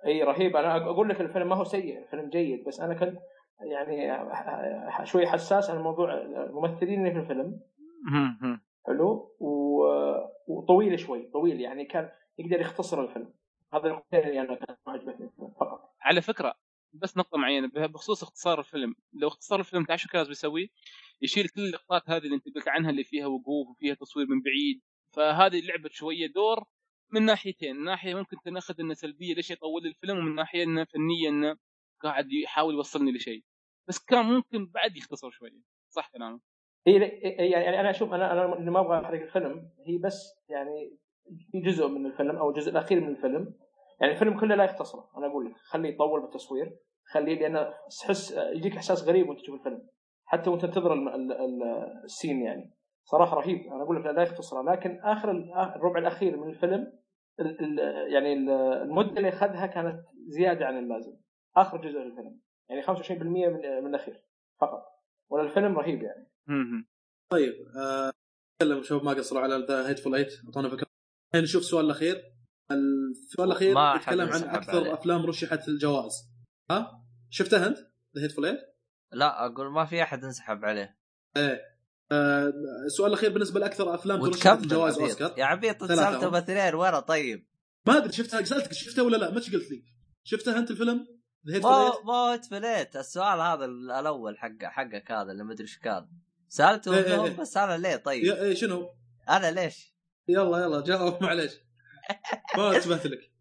[0.07, 0.57] إي رهيب.
[0.57, 3.19] أنا أقول لك الفيلم ما هو سيء الفيلم جيد بس أنا كنت
[3.71, 4.19] يعني
[5.05, 7.61] شوي حساس عن موضوع الممثلين اللي في الفيلم.
[8.87, 9.37] حلو؟
[10.49, 12.09] وطويل شوي طويل يعني كان
[12.39, 13.33] يقدر يختصر الفيلم.
[13.75, 15.31] هذا النقطتين اللي أنا عجبتني
[15.61, 15.95] فقط.
[16.01, 16.55] على فكرة
[16.93, 18.95] بس نقطة معينة بخصوص اختصار الفيلم.
[19.13, 20.69] لو اختصار الفيلم تعرف شو كان بيسويه
[21.23, 24.81] يشيل كل اللقطات هذه اللي أنت قلت عنها اللي فيها وقوف وفيها تصوير من بعيد.
[25.17, 26.65] فهذه لعبت شوية دور
[27.13, 27.77] من ناحيتين.
[27.77, 31.57] من ناحية ممكن تناخذ إنه سلبية ليش يطول الفيلم ومن ناحية إنه فنيا إنه
[32.01, 33.45] قاعد يحاول يوصلني لشيء.
[33.89, 35.61] بس كان ممكن بعد يختصر شوية.
[35.89, 36.41] صح كلامك.
[36.87, 36.95] اي
[37.51, 39.71] يعني أنا أشوف أنا أنا ما أبغى أحرق الفيلم.
[39.87, 40.99] هي بس يعني
[41.55, 43.55] جزء من الفيلم أو الجزء الأخير من الفيلم.
[44.01, 45.57] يعني الفيلم كله لا يختصره أنا أقول لك.
[45.57, 46.77] خليه يطول بالتصوير
[47.13, 49.89] خليه لأن تحس يجيك إحساس غريب وأنت تشوف الفيلم.
[50.25, 52.75] حتى وأنت تنتظر الم- ال- ال- السين يعني.
[53.05, 53.73] صراحة رهيب.
[53.73, 56.93] أنا أقول لك لا يختصره لكن آخر ال- الربع الأخير من الفيلم
[57.41, 58.51] ال- ال- يعني ال-
[58.83, 61.13] المدة اللي أخذها كانت زيادة عن اللازم.
[61.57, 62.41] آخر جزء من الفيلم.
[62.69, 64.25] يعني 25% من من الأخير
[64.61, 64.83] فقط.
[65.31, 66.27] ولا الفيلم رهيب يعني.
[66.47, 66.87] مم.
[67.31, 68.13] طيب آه،
[68.63, 70.87] نتكلم شباب ما قصروا على The Hateful Eight أعطونا فكرة.
[71.35, 72.23] نشوف السؤال الأخير.
[72.71, 74.95] السؤال الأخير ما يتكلم عن أكثر عليه.
[74.95, 76.13] أفلام رشحت الجوائز
[76.71, 77.79] ها؟ شفتها أنت؟
[78.17, 78.61] The Hateful Eight
[79.13, 80.99] لا أقول ما في أحد انسحب عليه.
[81.37, 81.61] إيه.
[82.13, 82.53] آه،
[82.87, 85.01] السؤال الأخير بالنسبة لأكثر أفلام الجوائز عبيط.
[85.01, 85.39] أوسكار.
[85.39, 86.29] يا عبيط سالته.
[86.29, 87.47] باثنين ورا طيب.
[87.87, 89.85] ما أدري شفتها؟ سألتك شفتها ولا لا؟ ما قلت لي.
[90.25, 91.07] شفتها أنت الفيلم؟
[91.47, 95.79] ذا هيتفول ما ما هو تفليت السؤال هذا الأول حق حقك هذا اللي مدري إيش
[95.79, 96.09] كان.
[96.49, 97.37] سألته إيه إيه إيه.
[97.37, 98.25] بس أنا ليه؟ طيب.
[98.25, 98.91] إيه، شنو؟
[99.29, 99.95] أنا ليش؟
[100.29, 101.53] يلا يلا جاوب معليش.
[102.57, 103.33] ما انتبهت لك.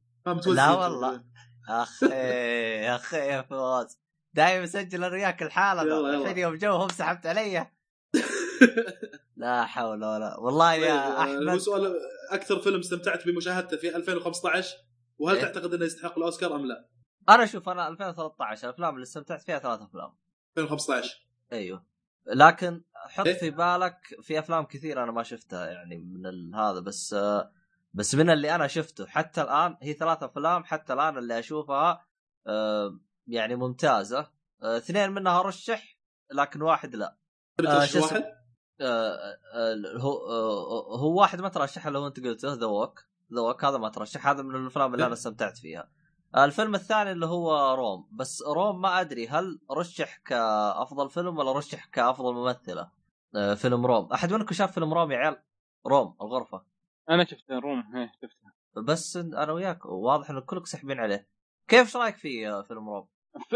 [0.48, 1.24] لا والله.
[1.70, 4.00] أخي أخي يا فواز.
[4.34, 5.82] دايم اسجل أنا وياك الحالة.
[5.82, 6.22] يلا، يلا.
[6.22, 7.68] الحين يوم جو هم سحبت علي.
[9.38, 11.96] لا حول ولا والله طيب، يا آه، هو احمد سؤال
[12.32, 14.78] أكثر فيلم استمتعت بمشاهدته في 2015
[15.18, 16.90] وهل إيه؟ تعتقد إنه يستحق الأوسكار أم لا؟
[17.30, 20.18] أنا شوف أنا 2013 الافلام اللي استمتعت فيها ثلاث أفلام.
[20.58, 21.86] 2015 أيوه.
[22.36, 27.16] لكن حط إيه؟ في بالك في أفلام كثير أنا ما شفتها يعني من هذا بس
[27.94, 32.06] بس من اللي أنا شفته حتى الآن هي ثلاث أفلام حتى الآن اللي أشوفها
[32.48, 34.30] آه، يعني ممتازة.
[34.64, 35.98] آه، اثنين منها رشح
[36.34, 37.18] لكن واحد لا.
[37.60, 38.24] آه، ترشح؟ واحد؟
[39.98, 40.12] هو
[40.96, 44.28] هو واحد ما ترشح اللي هو أنت قلته The Walk The Walk هذا ما ترشح
[44.28, 45.90] هذا من الأفلام اللي أنا استمتعت فيها.
[46.38, 48.10] الفيلم الثاني اللي هو Room.
[48.12, 52.92] بس Room ما أدري هل رشح كأفضل فيلم ولا رشح كأفضل ممثلة.
[53.36, 54.14] آه، فيلم Room.
[54.14, 55.42] أحد منكم شاف فيلم Room يا عيال؟
[55.88, 56.62] Room الغرفة.
[57.10, 57.96] أنا شفته Room.
[57.96, 58.50] إيه شفته.
[58.82, 59.86] بس أنا وياك.
[59.86, 61.28] واضح إن كلكم سحبين عليه.
[61.68, 63.08] كيف إيش رأيك في آه، فيلم Room؟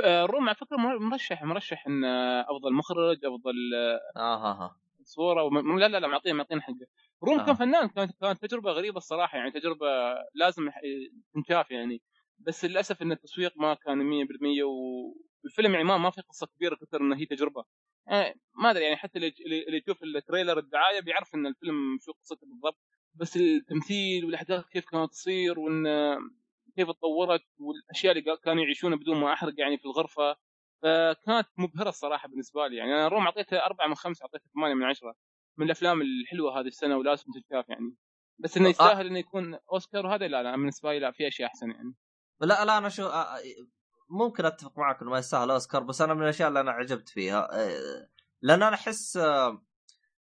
[0.03, 4.51] آه، Room على فكرة مر- مرشح مرشح إن آه، أفضل مخرج أفضل آه، آه ها
[4.63, 4.75] ها.
[5.03, 5.43] صورة.
[5.43, 5.79] وم...
[5.79, 6.87] لا لا لا معطيه معطينا حقه.
[7.23, 7.45] Room آه.
[7.45, 9.37] كان فنان كانت كانت تجربة غريبة الصراحة.
[9.37, 9.87] يعني تجربة
[10.35, 10.69] لازم
[11.33, 12.01] تنشاف يعني.
[12.39, 14.63] بس للأسف إن التسويق ما كان 100%
[15.43, 17.63] والفيلم يعني ما ما في قصة كبيرة كثر إنه هي تجربة.
[18.07, 19.33] يعني ما أدري يعني حتى اللي
[19.77, 22.79] يشوف ال trailer الدعاية بيعرف إن الفيلم شو قصته بالضبط.
[23.15, 25.83] بس التمثيل والأحداث كيف كانت تصير وإن
[26.75, 30.35] كيف تطورت والأشياء اللي كانوا يعيشونها بدون ما أحرق يعني في الغرفة
[30.83, 32.75] فكانت مبهرة الصراحة بالنسبة لي.
[32.77, 35.15] يعني أنا روم اعطيته أربعة من خمسة اعطيته ثمانية من عشرة
[35.57, 37.95] من الأفلام الحلوة هذه السنة ولازم تنشاف يعني.
[38.39, 38.69] بس إنه آه.
[38.69, 41.93] يستاهل إنه يكون أوسكار وهذا لا لا بالنسبة لي لا في أشياء أحسن يعني.
[42.45, 43.09] لا لا أنا شو
[44.09, 47.47] ممكن أتفق معك إنه ما يستاهل أوسكار بس أنا من الأشياء اللي أنا عجبت فيها
[48.41, 49.17] لأن أنا أحس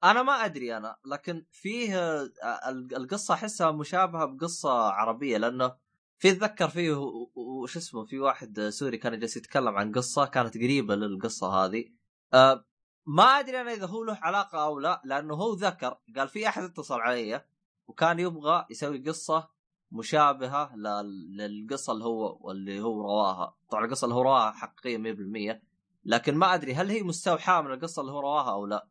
[0.05, 2.23] أنا ما أدري أنا لكن فيه
[2.69, 5.77] ال- القصة أحسها مشابهة بقصة عربية لأنه
[6.19, 6.93] في أتذكر فيه
[7.35, 11.85] وش اسمه في واحد سوري كان جالس يتكلم عن قصة كانت قريبة للقصة هذه
[13.07, 16.63] ما أدري أنا إذا هو له علاقة أو لا لأنه هو ذكر قال في أحد
[16.63, 17.45] اتصل علي
[17.89, 19.49] وكان يبغى يسوي قصة
[19.93, 23.57] مشابهة لل- للقصه اللي هو اللي هو رواها.
[23.71, 25.63] طبعا القصة اللي هو رواها حقيقيه 100%
[26.05, 28.89] لكن ما أدري هل هي مستوحاة من القصة اللي هو رواها أو لا.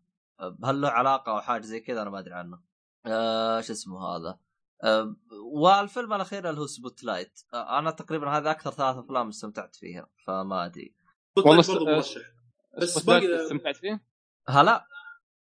[0.65, 2.61] هل له علاقة أو حاجة زي كذا أنا ما أدري عنه.
[3.05, 4.39] أه شو اسمه هذا؟
[4.83, 5.15] أه
[5.53, 10.65] والفيلم الأخير اللي هو Spotlight أه أنا تقريبا هذا أكثر ثلاث أفلام استمتعت فيها فما
[10.65, 10.95] أدري.
[11.37, 11.55] والله
[11.95, 12.21] مرشح.
[12.81, 14.03] بس باقي- استمتعت فيه؟
[14.47, 14.87] هلا.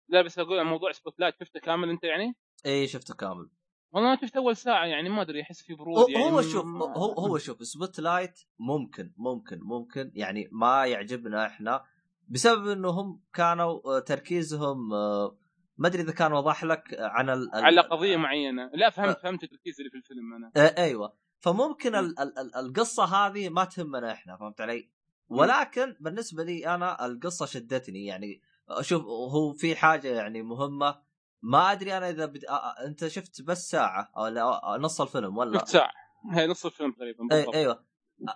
[0.09, 3.51] لا بس أقول موضوع Spotlight شفته كامل أنت يعني؟ اي شفته كامل.
[3.95, 6.65] والله أنا شفت أول ساعة يعني ما أدري أحس في برود هو, يعني هو شوف
[6.65, 11.85] ما- هو هو شوف Spotlight ممكن ممكن ممكن يعني ما يعجبنا إحنا
[12.29, 15.37] بسبب انه هم كانوا آه، تركيزهم آه،
[15.77, 17.51] ما أدري إذا كان وضح لك عن ال...
[17.55, 18.71] على قضية معينة.
[18.75, 19.19] لا فهمت.
[19.19, 20.53] فهمت التركيز اللي في الفيلم أنا.
[20.57, 21.13] آه، أيوه.
[21.41, 24.91] فممكن ال ال ال القصة هذه ما تهمنا إحنا فهمت علي؟
[25.29, 28.43] ولكن بالنسبة لي أنا القصة شدتني يعني
[28.81, 31.01] شوف هو في حاجة يعني مهمة
[31.45, 32.45] ما أدري أنا إذا بد...
[32.45, 35.93] آه، أنت شفت بس ساعة أو لا آه، نص الفيلم ولا؟ شفت ساعة.
[36.33, 37.85] هي نص الفيلم تقريبا أي أيوه.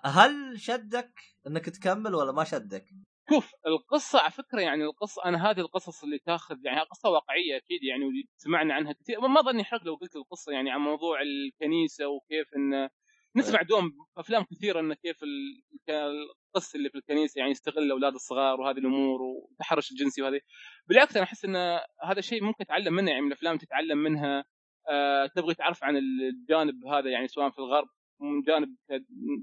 [0.05, 1.13] هل شدك
[1.47, 2.85] إنك تكمل ولا ما شدك؟
[3.31, 7.83] شوف القصة على فكرة يعني القصة أنا هذه القصص اللي تاخذ يعني قصة واقعية أكيد
[7.83, 8.05] يعني
[8.37, 9.21] سمعنا عنها كثير.
[9.21, 12.89] ما ظني حرق لو قلت القصة يعني عن موضوع الكنيسة وكيف إن
[13.39, 18.60] نسمع دوم أفلام كثيرة إن كيف ال- القص اللي في الكنيسة يعني يستغل الاولاد الصغار
[18.60, 20.40] وهذه الأمور والتحرش الجنسي وهذه.
[20.89, 21.56] بالعكس أنا أحس إن
[22.05, 24.44] هذا شيء ممكن تتعلم منه يعني من الأفلام تتعلم منها
[24.89, 27.89] آه تبغي تعرف عن الجانب هذا يعني سواء في الغرب
[28.20, 28.77] من جانب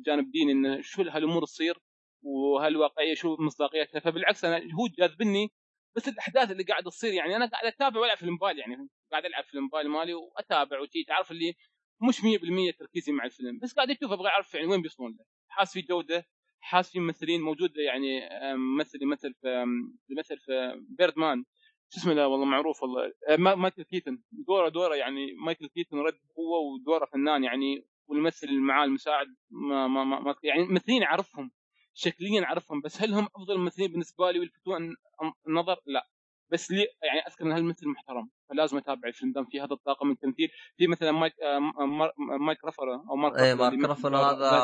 [0.05, 1.77] جانب ديني انه شو هالأمور تصير
[2.23, 3.99] وهالواقعية شو مصداقيتها.
[3.99, 5.47] فبالعكس أنا هو جاذبني
[5.95, 9.43] بس الأحداث اللي قاعد تصير يعني أنا قاعد أتابع وألعب في الموبايل يعني قاعد ألعب
[9.43, 11.03] في الموبايل مالي وأتابع وشي.
[11.07, 11.53] تعرف اللي
[12.01, 13.59] مش 100% تركيزي مع الفيلم.
[13.59, 15.25] بس قاعد أشوف أبغى أعرف يعني وين بيوصلون له.
[15.47, 16.25] حاس في جودة
[16.59, 19.65] حاس في ممثلين موجود يعني ممثل يمثل في
[20.09, 21.43] يمثل في بيرد مان
[21.89, 23.13] شو اسمه لا والله معروف والله.
[23.29, 28.47] آه، ما- مايكل كيتن دوره دوره يعني مايكل كيتن رد بقوه ودوره فنان يعني والممثل
[28.47, 31.51] اللي معاه المساعد ما ما ما, ما يعني ممثلين أعرفهم.
[31.93, 32.81] شكليا أعرفهم.
[32.81, 34.95] بس هل هم أفضل ممثلين بالنسبة لي ويلفتون
[35.47, 36.07] النظر؟ لا.
[36.49, 40.13] بس لي يعني أذكر إن هالممثل محترم فلازم أتابع الفيلم دام في هذا الطاقم من
[40.13, 43.79] التمثيل في مثلا مايك آه، مار- مايك رافر أو مارك اي مارك دور-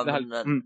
[0.01, 0.61] هذا من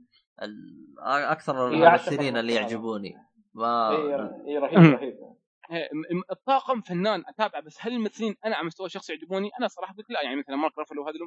[1.00, 2.54] أكثر إيه، الممثلين اللي.
[2.54, 3.16] يعجبوني
[3.54, 4.16] ما اي
[4.48, 4.78] اي رهيب.
[5.02, 5.36] رهيب
[5.72, 5.90] إيه،
[6.32, 10.24] الطاقم فنان اتابعه بس هل الممثلين أنا على مستوى شخصي يعجبوني؟ أنا صراحة قلت لا
[10.24, 11.20] يعني مثلا مارك رافلو وهذول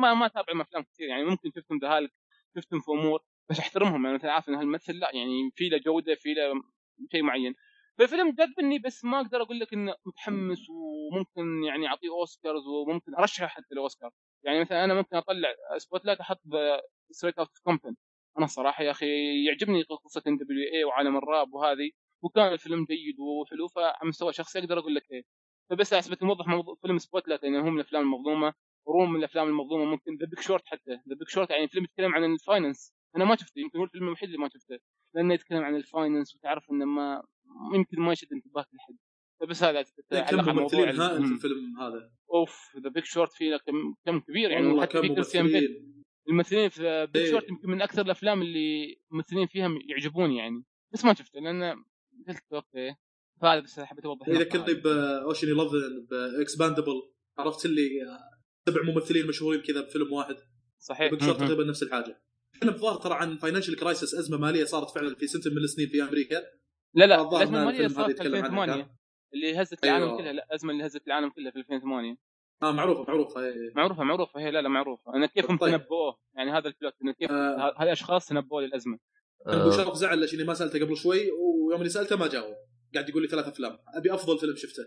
[0.00, 2.10] ما ما أتابع أفلام كثير يعني ممكن شفتهم The Hulk
[2.56, 6.14] شفتهم في امور بس أحترمهم يعني مثلا عارف إن هالممثل لا يعني في له جودة
[6.14, 6.62] في له
[7.12, 7.54] شيء معين
[7.98, 13.46] فالفيلم جذبني بس ما أقدر أقول لك إنه متحمس وممكن يعني أعطيه أوسكارز وممكن أرشحه
[13.46, 14.10] حتى الاوسكار
[14.44, 16.42] يعني مثلا أنا ممكن أطلع Spotlight أحط
[17.10, 17.96] Straight Outta Compton
[18.38, 19.06] أنا صراحة يا أخي
[19.46, 21.90] يعجبني قصة N.W.A وعالم الراب وهذه
[22.22, 25.22] وكان الفيلم جيد وحلو فعلى مستوى شخصي أقدر أقول لك إيه.
[25.70, 28.54] فبس على سبيل موضح موضوع فيلم Spotlight لأنه هو من الأفلام المظلومة
[28.88, 30.90] Room من الأفلام المظلومة ممكن The Big Short حتى.
[30.90, 34.06] The Big Short يعني فيلم يتكلم عن ال finance أنا ما شفته يمكن هو الفيلم
[34.06, 34.78] الوحيد اللي ما شفته
[35.14, 37.22] لأنه يتكلم عن ال finance وتعرف إنه ما
[37.74, 38.96] يمكن ما يشد انتباه احد
[39.40, 42.10] فبس هذا كم علق على موضوع ممثلين؟ هائل في ال- الفيلم هذا.
[42.32, 46.02] أوف The Big Short فيه كم كم كبير يعني حتى كم في كريستيان بيل ممثلين.
[46.28, 47.30] الممثلين في Big إيه.
[47.30, 50.64] شورت يمكن من أكثر الأفلام اللي الممثلين فيها يعجبوني يعني.
[50.92, 51.84] بس ما شفته لأن
[52.28, 52.94] قلت okay
[53.42, 54.80] فهذا بس حبيت أوضح يذكرني هذه.
[54.82, 57.02] ب Ocean's 11 ب Expendables
[57.38, 57.88] عرفت اللي
[58.68, 60.36] سبع ممثلين مشهورين كذا بفيلم واحد.
[60.78, 61.10] صحيح.
[61.10, 61.40] Big Short.
[61.40, 62.22] تقريبا نفس الحاجة.
[62.60, 66.02] فيلم الظاهر ترى عن financial crisis أزمة مالية صارت فعلا في سنه من السنين في
[66.02, 66.42] أمريكا.
[66.96, 68.96] لا لا الأزمة الماليه هذا صارت في يتكلم عنها 2008 كان.
[69.34, 69.96] اللي هزت أيوة.
[69.96, 72.16] العالم كلها لا الازمه اللي هزت العالم كلها في 2008
[72.62, 73.72] آه معروفة معروفة إيه.
[73.74, 75.14] معروفة معروفة هي لا لا معروفة.
[75.14, 75.80] أنا كيف هم طيب.
[75.80, 77.74] تنبؤوه؟ يعني هذا ال plot إنه كيف آه.
[77.78, 78.98] هذه أشخاص تنبؤوا للأزمة.
[79.46, 82.54] أبو آه، شرف زعل ليش اني ما سألته قبل شوي ويوم اني سألته ما جاوب.
[82.94, 83.78] قاعد يقول لي ثلاث أفلام.
[83.94, 84.82] أبي أفضل فيلم شفته.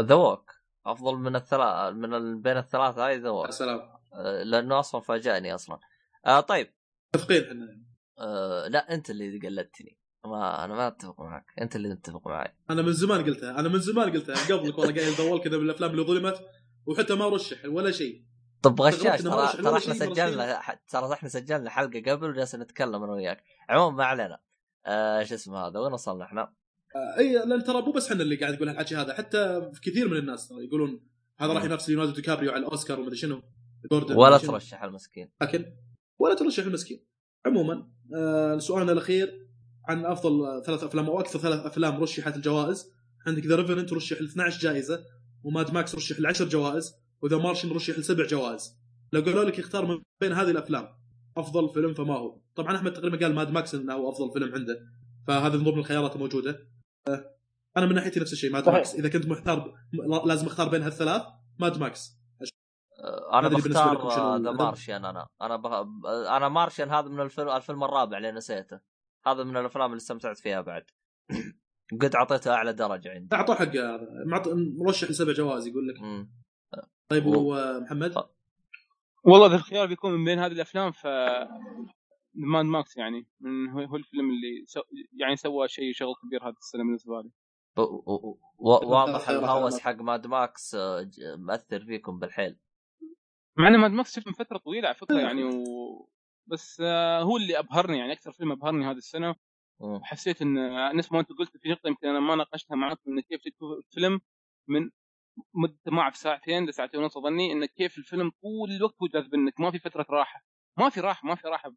[0.00, 0.50] The Walk
[0.86, 2.40] أفضل من الثلاث من ال...
[2.42, 3.80] بين الثلاثة هاي The يا Walk سلام.
[4.14, 5.78] آه، لأنه أصلا فاجأني أصلا.
[6.26, 6.74] آه طيب.
[7.14, 7.82] متفقين إحنا.
[8.18, 9.98] آه لا أنت اللي قلدتني.
[10.24, 11.44] ما أنا ما أتفق معك.
[11.60, 12.54] أنت اللي متفق معي.
[12.70, 13.60] أنا من زمان قلتها.
[13.60, 14.34] أنا من زمان قلتها.
[14.34, 16.40] قبلك والله قاعد ادور كذا بالأفلام اللي ظلمت
[16.86, 18.24] وحتى ما رشح ولا شيء.
[18.62, 23.42] طب غشاش ترى ترى إحنا سجلنا ترى إحنا سجلنا حلقة قبل وجالسين نتكلم أنا وياك.
[23.68, 24.38] عموما ما علينا.
[24.86, 26.42] آه شو اسمه هذا؟ وين وصلنا إحنا؟
[26.96, 30.08] آه، اي لأن ترى مو بس إحنا اللي قاعد نقول هالحكي هذا حتى في كثير
[30.08, 31.00] من الناس ترى يقولون
[31.38, 33.42] هذا راح ينافس ليوناردو دي كابريو على الأوسكار ومدري شنو.
[33.90, 34.38] جوردن ولا.
[34.38, 35.30] ترشح المسكين.
[35.42, 35.64] لكن
[36.18, 37.06] ولا ترشح المسكين.
[37.46, 39.47] عموما آه سؤالنا الأخير
[39.88, 42.92] عن أفضل آه، ثلاث أفلام أو أكثر ثلاث أفلام رشحت الجوائز.
[43.26, 45.04] عندك The Revenant رشح ل 12 جائزة
[45.44, 48.76] و Mad Max رشح ل 10 جوائز و The Martian رشح لسبع جوائز.
[49.12, 50.88] لو قالوا لك اختار من بين هذه الأفلام
[51.36, 54.80] أفضل فيلم فما هو؟ طبعا أحمد تقريبا قال Mad Max إنه هو أفضل فيلم عنده
[55.26, 56.68] فهذا من ضمن الخيارات الموجودة.
[57.08, 57.34] آه،
[57.76, 58.74] أنا من ناحيتي نفس الشيء Mad صحيح.
[58.76, 59.58] Max إذا كنت محتار
[59.92, 61.22] ب- لازم أختار بين هالثلاث
[61.58, 62.18] Mad Max
[63.04, 65.26] آه أنا بختار The الأدب؟ Martian أنا.
[65.42, 65.84] أنا بغ...
[66.36, 68.80] أنا Martian هذا من الفيلم الفيلم الرابع اللي نسيته.
[69.32, 70.84] هذا من الأفلام اللي استمتعت فيها بعد.
[72.02, 73.36] قد أعطيته أعلى درجة عندي.
[73.36, 74.08] أعطوه حقه هذا.
[74.26, 76.00] معط- مرشح لسبع جوائز يقول لك.
[76.00, 76.30] مم.
[77.10, 78.14] طيب و- ومحمد
[79.24, 81.06] والله اذا الخيار بيكون من بين هذه الأفلام ف
[82.34, 83.26] مان ماكس يعني.
[83.40, 84.80] من هو هو الفيلم اللي سو...
[85.20, 87.30] يعني سوى شيء شغل كبير هذه السنة بالنسبة لي.
[87.76, 87.82] و-
[88.14, 88.38] و-
[88.90, 90.76] واضح الهوس حق Mad Max
[91.38, 92.58] مأثر فيكم بالحيل.
[93.56, 96.08] مع انه Mad Max شفت من فترة طويلة على فكرة يعني و...
[96.50, 99.34] بس آه، هو اللي أبهرني يعني أكثر فيلم أبهرني هذه السنة.
[99.80, 103.20] وحسيت إن آه، نفس ما انت قلت في نقطة يمكن أنا ما ناقشتها معكم إن
[103.20, 104.20] كيف تشوف الفيلم
[104.68, 104.90] من
[105.54, 109.70] مدة ما أعرف ساعتين لساعتين ونص أظني إن كيف الفيلم طول الوقت هو جاذبنك ما
[109.70, 110.44] في فترة راحة.
[110.78, 111.72] ما في راحة ما في راحة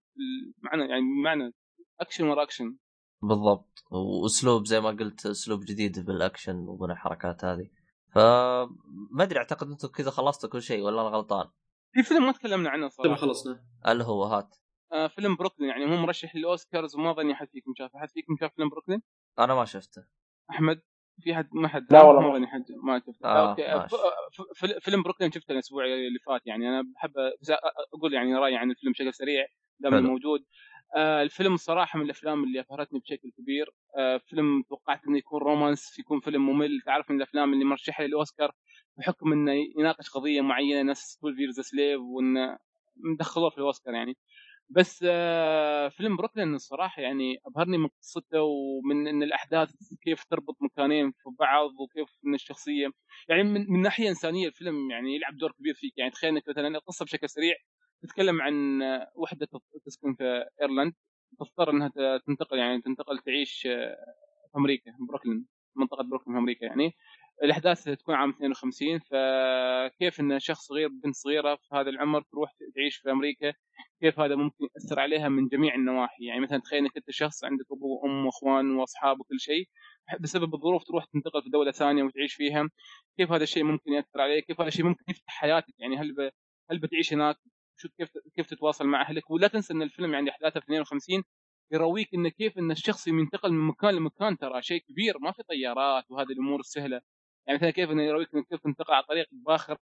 [0.63, 1.53] معنى يعني معنى
[1.99, 2.77] أكشن ورا أكشن.
[3.21, 3.83] بالضبط.
[3.91, 7.69] وأسلوب زي ما قلت أسلوب جديد بالأكشن ومن الحركات هذه.
[8.15, 11.49] فما أدري أعتقد أنتم كذا خلصتوا كل شيء ولا أنا غلطان؟
[11.93, 13.15] في فيلم ما تكلمنا عنه صراحة.
[13.15, 13.65] خلصنا.
[13.87, 14.55] اللي هو هات.
[14.93, 18.55] آه فيلم بروكلين يعني هو مرشح للأوسكارز وما ظني حد فيكم شاف حد فيكم شاف
[18.55, 19.01] فيلم بروكلين؟
[19.39, 20.03] أنا ما شفته.
[20.51, 20.81] أحمد؟
[21.21, 22.33] في حد ما حد؟ لا والله ما.
[22.33, 23.25] ظني حد ما شفته.
[23.27, 23.87] آه، okay
[24.81, 27.11] فيلم بروكلين شفته الأسبوع اللي فات يعني أنا بحب
[27.93, 29.45] أقول يعني رأيي عن الفيلم بشكل سريع
[29.79, 30.03] دام.
[30.05, 30.45] موجود.
[30.95, 33.69] آه الفيلم الصراحه من الأفلام اللي أبهرتني بشكل كبير.
[33.97, 36.81] آه فيلم توقعت إنه يكون رومانس يكون فيلم ممل.
[36.85, 38.51] تعرف من الأفلام اللي مرشحة للأوسكار
[38.97, 42.57] بحكم إنه يناقش قضية معينة ناس 12 ييرز سليف وإنه
[42.95, 44.17] مدخلوه في الأوسكار يعني.
[44.75, 49.71] بس آه، فيلم بروكلين الصراحة يعني أبهرني من قصته ومن إن الأحداث
[50.03, 52.87] كيف تربط مكانين في بعض وكيف إن الشخصية
[53.29, 55.97] يعني من, من ناحية إنسانية الفيلم يعني يلعب دور كبير فيك.
[55.97, 57.55] يعني تخيل إنك مثلا القصة بشكل سريع
[58.03, 59.47] تتكلم عن آه، وحدة
[59.85, 60.93] تسكن في إيرلند
[61.39, 61.91] تضطر إنها
[62.27, 63.95] تنتقل يعني تنتقل تعيش آه،
[64.51, 65.60] في أمريكا بروكلين.
[65.75, 66.93] منطقة بروكلين أمريكا يعني.
[67.43, 72.97] الأحداث تكون عام 52 فكيف إن شخص صغير بنت صغيرة في هذا العمر تروح تعيش
[72.97, 73.53] في أمريكا
[74.01, 77.65] كيف هذا ممكن يأثر عليها من جميع النواحي؟ يعني مثلا تخيل إنك أنت شخص عندك
[77.71, 79.67] أبو وام واخوان وأصحاب وكل شيء
[80.19, 82.69] بسبب الظروف تروح تنتقل في دولة ثانية وتعيش فيها.
[83.17, 86.31] كيف هذا الشيء ممكن يأثر عليك؟ كيف هذا الشيء ممكن يفتح حياتك؟ يعني هل ب...
[86.71, 87.35] هل بتعيش هناك؟
[87.77, 91.23] شوف كيف كيف تتواصل مع أهلك؟ ولا تنسى إن الفيلم يعني أحداثه في 52
[91.71, 96.11] يرويك انه كيف إن الشخص ينتقل من مكان لمكان ترى شيء كبير ما في طيارات
[96.11, 97.01] وهذه الأمور السهله
[97.47, 99.77] يعني مثلا كيف انه يرويك انه كيف تنتقل على طريق باخر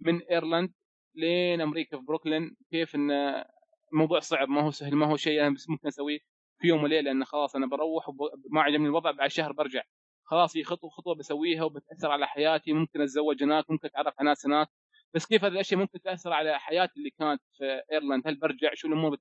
[0.00, 0.72] من إيرلند
[1.14, 3.44] لين أمريكا في بروكلين كيف انه
[3.92, 6.18] الموضوع صعب ما هو سهل ما هو شيء أنا بس ممكن أسويه
[6.60, 9.82] في يوم وليلة انه خلاص أنا بروح وما عجبني الوضع بعد شهر برجع.
[10.24, 14.46] خلاص هي خطوة خطوة بسويها وبتأثر على حياتي ممكن أتزوج هناك ممكن أتعرف على ناس
[14.46, 14.68] هناك.
[15.14, 18.88] بس كيف هذه الأشياء ممكن تأثر على حياتي اللي كانت في إيرلند؟ هل برجع؟ شو
[18.88, 19.16] الأمور.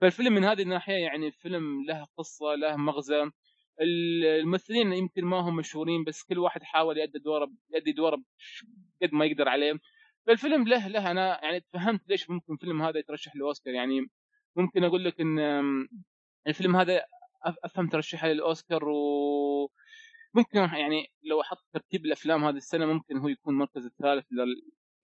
[0.00, 3.30] فالفيلم من هذه الناحية يعني فيلم له قصة له مغزى.
[3.80, 8.22] الممثلين يمكن ما هم مشهورين بس كل واحد حاول يؤدي دوره يؤدي دوره
[9.02, 9.78] قد ما يقدر عليه.
[10.26, 11.10] فالفيلم له له.
[11.10, 14.06] أنا يعني تفهمت ليش ممكن الفيلم هذا يترشح لاوسكار يعني
[14.56, 15.38] ممكن أقول لك إن
[16.46, 17.02] الفيلم هذا
[17.64, 19.70] أفهم ترشحه للأوسكار و
[20.34, 24.26] ممكن يعني لو أحط ترتيب الأفلام هذه السنة ممكن هو يكون المركز الثالث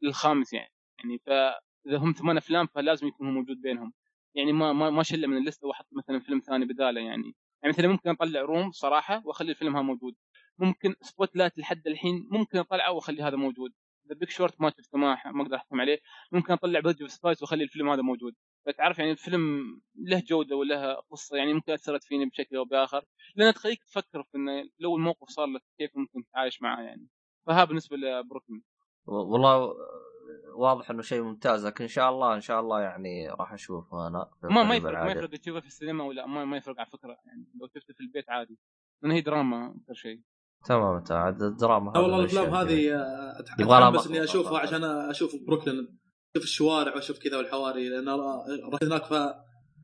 [0.03, 0.73] للخامس يعني.
[0.99, 3.93] يعني فاذا هم ثمان أفلام فلازم يكون موجود بينهم.
[4.35, 7.35] يعني ما ما ما شلة من ال list ه واحط مثلا فيلم ثاني بدالة يعني.
[7.63, 10.15] يعني مثلا ممكن أطلع Room صراحة وأخلي الفيلم هذا موجود.
[10.59, 13.73] ممكن Spotlight لحد الحين ممكن أطلعه وأخلي هذا موجود.
[14.09, 15.99] The Big Short ما شفته ما ما أقدر أحكم عليه.
[16.33, 18.35] ممكن أطلع Bridge of Spies وأخلي الفيلم هذا موجود.
[18.67, 23.05] فتعرف يعني الفيلم له جودة وله قصة يعني ممكن أثرت فيني بشكل أو بآخر.
[23.37, 27.09] لأن تخليك تفكر في إنه لو الموقف صار لك كيف ممكن تتعايش معه يعني.
[27.47, 28.63] فها بالنسبة لبروكلين.
[29.07, 29.75] والله
[30.57, 34.31] واضح إنه شيء ممتاز لكن إن شاء الله إن شاء الله يعني راح أشوفه أنا
[34.43, 37.47] ما ما يفرق ما يفرق تشوفه في السينما ولا ما, ما يفرق على فكرة يعني
[37.61, 38.59] لو شفته في البيت عادي
[39.03, 40.21] لأن هي دراما أكثر شيء.
[40.65, 42.91] تمام انت عاد الدراما والله الأفلام هذه
[43.41, 45.99] أتحمس إني أشوفها عشان أشوف بروكلين.
[46.37, 48.09] أشوف الشوارع واشوف كذا والحواري لأن
[48.73, 49.13] رحت هناك ف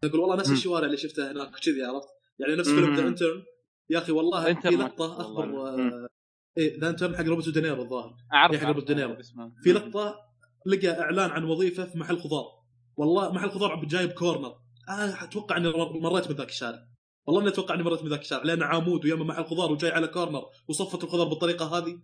[0.05, 2.09] أقول والله نفس الشوارع اللي شفتها هناك كذي عرفت؟
[2.39, 3.43] يعني نفس فيلم The Intern.
[3.91, 5.71] يا أخي والله في لقطة أخبر
[6.59, 8.15] إيه The Intern حق روبرت دينيرو الظاهر.
[8.33, 9.17] اعرف حق روبرت دينيرو.
[9.62, 10.30] في لقطة
[10.66, 12.45] لقى إعلان عن وظيفة في محل خضار.
[12.97, 14.55] والله محل خضار جاي ب corner.
[14.89, 16.87] آه أتوقع إني مريت من ذاك الشارع.
[17.27, 18.43] والله إني أتوقع إني مريت من ذاك الشارع.
[18.45, 21.99] لأن عمود ويما محل خضار وجاي على corner وصفت الخضار بالطريقة هذه.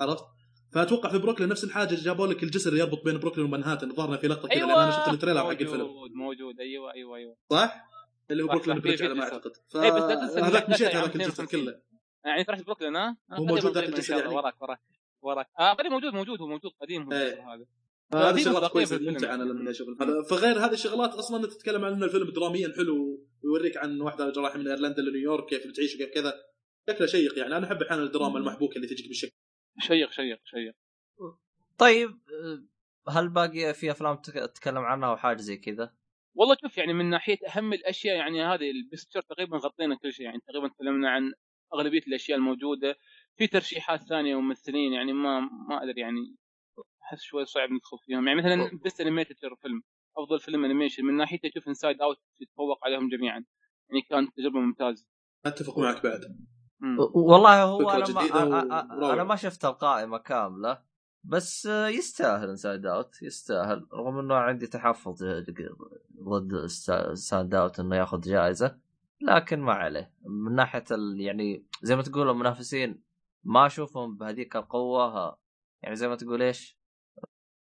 [0.00, 0.24] عرفت؟
[0.72, 4.28] فأتوقع في بروكلين نفس الحاجة جابوا لك الجسر اللي يربط بين بروكلين ومنهاتن ظهرنا في
[4.28, 5.86] لقطة كذا أيوة أنا شفت ال trailer حق الفيلم.
[5.86, 6.60] موجود موجود.
[6.60, 7.36] أيوه أيوه أيوه.
[7.50, 7.88] صح؟
[8.30, 9.50] اللي هو Brooklyn Bridge على ما أعتقد.
[9.68, 11.80] فهذاك مشيت هذاك الجسر كله.
[12.24, 14.34] يعني رحت بروكلين ها؟ هو موجود ذاك الجسر يعني.
[14.34, 14.80] وراك وراك
[15.22, 17.54] وراك آه قديم موجود موجود هو موجود قديم هو إيه.
[17.54, 17.66] هذا.
[18.14, 22.02] هذه شغلات كويسه ممتعة أنا لما أشوف هذا فغير هذه الشغلات أصلا تتكلم عن ان
[22.02, 26.34] الفيلم دراميا حلو ويوريك عن واحدة رايحه من أيرلندا لنيويورك كيف بتعيش وكيف كذا.
[26.88, 27.56] شكله شيق يعني.
[27.56, 29.32] أنا أحب أحيانا الدراما المحبوكة اللي تجيك بالشكل.
[29.80, 30.74] شيق شيق شيق.
[31.78, 32.18] طيب
[33.08, 35.94] هل باقي في أفلام تتكلم عنها أو حاجة زي كذا؟
[36.34, 40.26] والله شوف يعني من ناحية أهم الأشياء يعني هذه ال best تقريبا غطينا كل شيء
[40.26, 41.32] يعني تقريبا تكلمنا عن
[41.74, 42.96] أغلبية الأشياء الموجودة.
[43.36, 46.36] في ترشيحات ثانية وممثلين يعني ما ما أدري يعني
[47.08, 48.28] أحس شوي صعب ندخل فيهم.
[48.28, 49.82] يعني مثلا بس animated film
[50.16, 53.44] أفضل فيلم animation من ناحية أشوف Inside Out يتفوق عليهم جميعا.
[53.90, 55.06] يعني كانت تجربة ممتازة.
[55.46, 56.20] أتفق معك بعد.
[56.80, 56.96] مم.
[57.14, 59.12] والله هو فكرة أنا ما.
[59.12, 60.82] أنا ما شفت القائمة كاملة
[61.24, 63.86] بس يستاهل Inside Out يستاهل.
[63.94, 65.24] رغم إنه عندي تحفظ
[66.22, 66.66] ضد
[67.14, 68.78] ساند اوت إنه ياخذ جائزه
[69.20, 70.12] لكن ما عليه.
[70.22, 71.20] من ناحية ال...
[71.20, 73.02] يعني زي ما تقول المنافسين
[73.44, 75.38] ما أشوفهم بهذيك القوة
[75.82, 76.77] يعني زي ما تقول إيش؟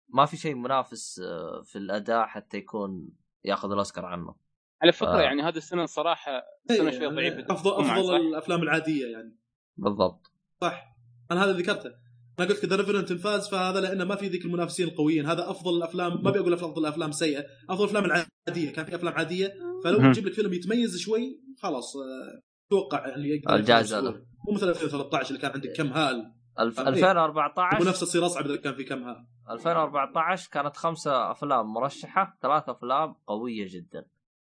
[0.10, 3.10] ما في شيء منافس آه، في الأداء حتى يكون
[3.46, 4.36] ياخذ الأوسكار عنه.
[4.82, 5.22] على فكرة آه.
[5.22, 7.38] يعني هذه السنة الصراحه السنة إيه، شوي ضعيفة.
[7.38, 9.38] يعني افضل مع أفضل صح؟ الأفلام العادية يعني.
[9.78, 10.32] بالضبط.
[10.62, 10.98] صح.
[11.32, 11.92] أنا هذا ذكرته.
[12.40, 15.26] أنا قلت ذا ريفرنت فاز فهذا لأنه ما في ذيك المنافسين القويين.
[15.26, 18.74] هذا أفضل الأفلام ما بقول أفضل الافلام سيئة أفضل الأفلام العادية.
[18.74, 19.54] كان في أفلام عادية
[19.84, 20.12] فلو.
[20.12, 24.26] تجيب لك فيلم يتميز شوي خلاص آه، أتوقع يعني يقدر الجائزة يفوز له.
[24.48, 26.36] مو مثل 2013 اللي كان عندك كم هال.
[26.60, 26.80] الف...
[26.80, 26.88] إيه.
[26.88, 32.70] 2014 المنافسه تصير أصعب إذا كان في كم هال 2014 كانت خمسة أفلام مرشحة ثلاث
[32.70, 34.06] أفلام قوية جدا.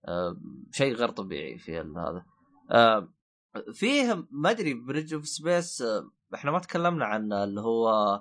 [0.09, 0.37] أه
[0.73, 2.25] شيء غير طبيعي في ال- هذا.
[2.71, 3.09] أه
[3.73, 5.85] فيه ما أدري Bridge of Spies
[6.35, 8.21] إحنا ما تكلمنا عن اللي هو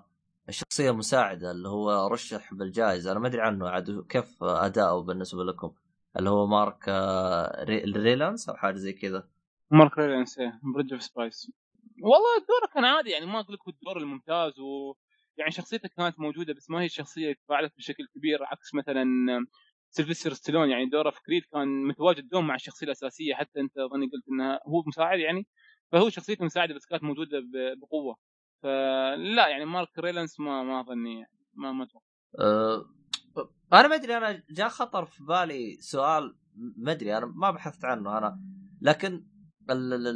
[0.49, 3.11] الشخصية المساعدة اللي هو رشح بالجائزة.
[3.11, 5.71] أنا ما أدري عنه عاد كيف أداؤه بالنسبة لكم؟
[6.17, 7.79] اللي هو مارك أه ري...
[7.83, 9.27] ريلانس أو حاجة زي كذا.
[9.71, 11.51] مارك ريلانس إيه Bridge of Spies
[12.01, 14.93] والله دوره كان عادي يعني ما أقول لك الدور الممتاز و
[15.37, 19.05] يعني شخصيته كانت موجودة بس ما هي الشخصية تفاعلت بشكل كبير عكس مثلا
[19.89, 24.05] سيلفستر ستالون يعني دوره في كريد كان متواجد دوم مع الشخصية الأساسية حتى أنت ظني
[24.05, 25.47] قلت إنها هو مساعد يعني
[25.91, 27.37] فهو شخصيته مساعدة بس كانت موجودة
[27.81, 28.15] بقوة.
[28.63, 32.05] فلا يعني مارك ريلانس ما ما أظني يعني ما ما أتوقع.
[32.39, 32.85] أه
[33.73, 38.17] أنا ما أدري أنا جاء خطر في بالي سؤال ما أدري أنا ما بحثت عنه
[38.17, 38.39] أنا
[38.81, 39.25] لكن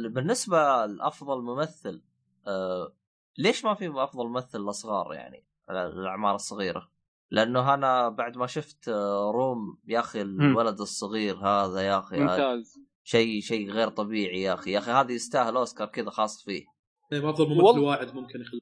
[0.08, 2.02] بالنسبة لأفضل ممثل
[2.46, 2.94] أه
[3.38, 6.90] ليش ما في أفضل ممثل للصغار يعني الأعمار الصغيرة؟
[7.30, 12.20] لأنه أنا بعد ما شفت آه، Room يا أخي الولد الصغير هذا يا أخي آه،
[12.20, 12.80] ممتاز.
[13.04, 14.72] شيء شيء غير طبيعي يا أخي.
[14.72, 16.64] يا أخي هذا يستاهل أوسكار كذا خاص فيه.
[17.12, 18.60] ما أفضل ممثل واعد ممكن يخلي.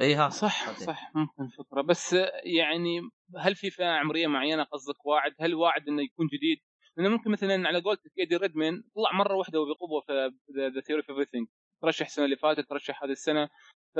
[0.00, 0.84] اي ها صح أوكي.
[0.84, 1.82] صح ممكن فكرة.
[1.82, 2.12] بس
[2.58, 3.00] يعني
[3.38, 6.58] هل في فئة عمرية معينة قصدك واعد؟ هل واعد إنه يكون جديد؟
[6.96, 10.32] لأنه ممكن مثلا على قولتك إيدي ريدمين طلع مرة واحدة وبقوه في
[10.74, 11.48] The Theory of Everything
[11.82, 13.48] ترشح السنة اللي فاتت ترشح هذه السنة.
[13.94, 13.98] ف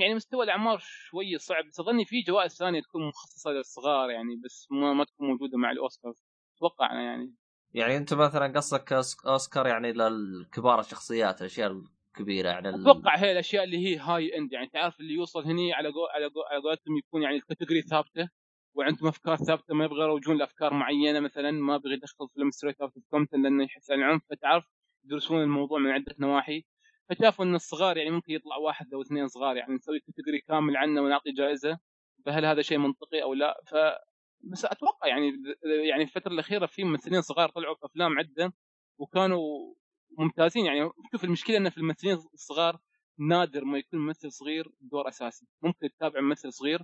[0.00, 4.66] يعني مستوى الأعمار شوي صعب بس أظني في جوائز ثانية تكون مخصصة للصغار يعني بس
[4.70, 6.14] ما, ما تكون موجودة مع الاوسكار
[6.56, 7.34] أتوقع أنا يعني.
[7.74, 8.92] يعني أنت مثلا قصدك
[9.26, 11.72] أوسكار يعني للكبار الشخصيات الأشياء
[12.18, 15.88] الكبيرة يعني أتوقع هي الأشياء اللي هي high end يعني تعرف اللي يوصل هني على
[15.88, 18.28] قول على على قولتهم يكون يعني ال category ثابتة.
[18.74, 22.92] وعندهم أفكار ثابتة ما يبغى يروجون لأفكار معينة مثلا ما بغى يدخل فيلم Straight Outta
[23.10, 24.64] Compton لأنه يحس عن العنف فتعرف
[25.04, 26.64] يدرسون الموضوع من عدة نواحي.
[27.08, 31.00] فشافوا إن الصغار يعني ممكن يطلع واحد أو اثنين صغار يعني نسوي كاتيجوري كامل عنه
[31.02, 31.78] ونعطي جائزة
[32.26, 33.74] فهل هذا شيء منطقي أو لا؟ ف
[34.52, 35.32] بس أتوقع يعني
[35.88, 38.54] يعني الفترة الأخيرة في ممثلين صغار طلعوا في أفلام عدة
[38.98, 39.74] وكانوا
[40.18, 40.66] ممتازين.
[40.66, 42.78] يعني شوف المشكلة إن في الممثلين الصغار
[43.18, 45.46] نادر ما يكون ممثل صغير دور أساسي.
[45.62, 46.82] ممكن تتابع ممثل صغير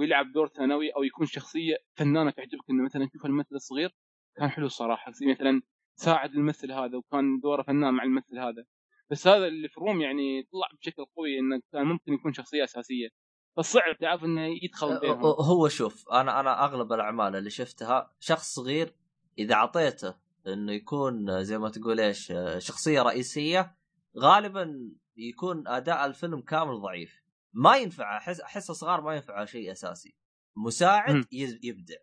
[0.00, 3.90] ويلعب دور ثانوي أو يكون شخصية فنانة تعجبك إنه مثلا تشوف الممثل الصغير
[4.36, 5.12] كان حلو الصراحة.
[5.12, 5.62] زي مثلا
[5.94, 8.64] ساعد الممثل هذا وكان دوره فنان مع الممثل هذا.
[9.10, 13.08] بس هذا اللي في روم يعني طلع بشكل قوي إنه كان ممكن يكون شخصية أساسية.
[13.56, 15.24] فصعب تعرف إنه يدخل بينهم.
[15.24, 18.94] هو شوف أنا أنا أغلب الأعمال اللي شفتها شخص صغير
[19.38, 20.14] إذا اعطيته
[20.46, 23.76] إنه يكون زي ما تقول إيش شخصية رئيسية
[24.18, 27.19] غالبا يكون أداء الفيلم كامل ضعيف.
[27.52, 30.16] ما ينفع أحس أحس الصغار ما ينفع شيء أساسي.
[30.56, 31.24] مساعد.
[31.32, 31.94] يز- يبدع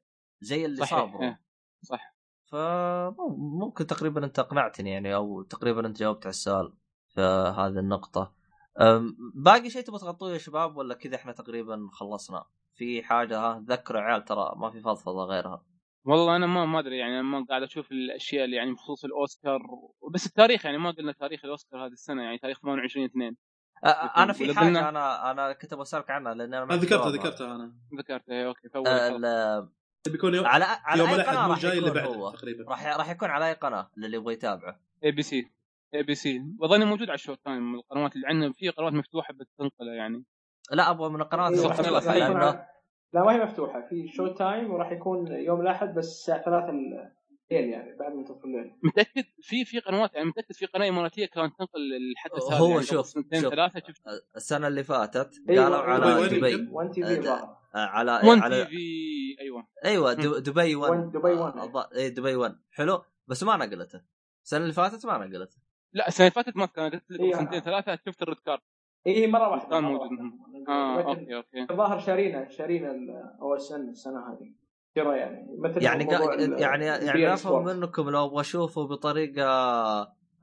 [0.42, 1.42] زي اللي صابر إيه،
[1.82, 2.16] صح.
[2.52, 6.74] فممكن تقريبا أنت أقنعتني يعني أو تقريبا أنت جاوبت على السؤال
[7.14, 7.22] في
[7.58, 8.34] هذه النقطة.
[9.36, 12.46] باقي شيء تبغى تغطوه يا شباب ولا كذا إحنا تقريبا خلصنا؟
[12.76, 15.66] في حاجة؟ ها ذكروا عيال ترى ما في فضفضة غيرها.
[16.06, 19.60] والله أنا ما ما أدري يعني ما قاعد أشوف الأشياء اللي يعني بخصوص الأوسكار
[20.14, 23.36] بس التاريخ يعني ما قلنا تاريخ الأوسكار هذه السنة يعني تاريخ 28 2 أ-
[23.86, 27.10] أنا في قلنا- أنا أنا كنت بسالك عنها لأن أنا عندي ذكرتها.
[27.10, 27.72] ذكرتها أنا.
[28.00, 29.70] ذكرت إيه، أوكي ال- حلقة.
[30.12, 32.70] بيكون يوم على على يوم أي الاحد مو راح الجاي اللي يكون بعده تقريبا.
[32.72, 34.80] راح راح يكون على أي قناة للي يبغى يتابعه.
[35.04, 35.52] اي بي سي
[35.94, 38.54] اي بي سي واظني موجود على ال Showtime القنوات اللي عندنا.
[38.54, 40.24] في قنوات مفتوحة بتنقله يعني.
[40.72, 42.66] لا أبغى من القنوات إيه، لا،
[43.14, 43.82] لأنه ما هي مفتوحة.
[43.90, 47.10] في Showtime وراح يكون يوم الأحد بس الساعة 3 الليل
[47.52, 51.80] يعني بعد منتصف الليل متأكد؟ في في قنوات يعني متأكد في قناة اماراتيه كانت تنقل
[52.12, 53.54] الحدث هذا هو يعني شوف- سنتين شوف.
[53.54, 54.02] ثلاثة شفت
[54.36, 56.16] السنة اللي فاتت أيوة، قالوا أيوة.
[56.16, 56.72] على دبي وين؟ دبي.
[56.72, 58.78] 1 تي آه، في الظاهر على 1 على تي في
[59.42, 61.94] أيوه أيوه دب- دبي 1 1 دبي 1.
[61.96, 63.04] اي دبي 1 حلو.
[63.28, 64.02] بس ما نقلته.
[64.44, 65.58] السنة اللي فاتت ما نقلته.
[65.94, 68.60] لا السنة اللي فاتت ما كانت قلت لك إيه، سنتين ثلاثة شفت الريد كارد.
[69.08, 70.12] اي اي مرة واحدة كان مرة موجود.
[70.12, 70.72] واحدة.
[70.74, 71.68] آه أوكي أوكي.
[71.72, 74.54] الظاهر شارينا شارينا أو اس ان السنة هذه.
[74.98, 76.04] شراء يعني مثل يعني
[76.62, 77.66] يعني يعني PS افهم.
[77.66, 79.46] منكم لو أبغى أشوفه بطريقة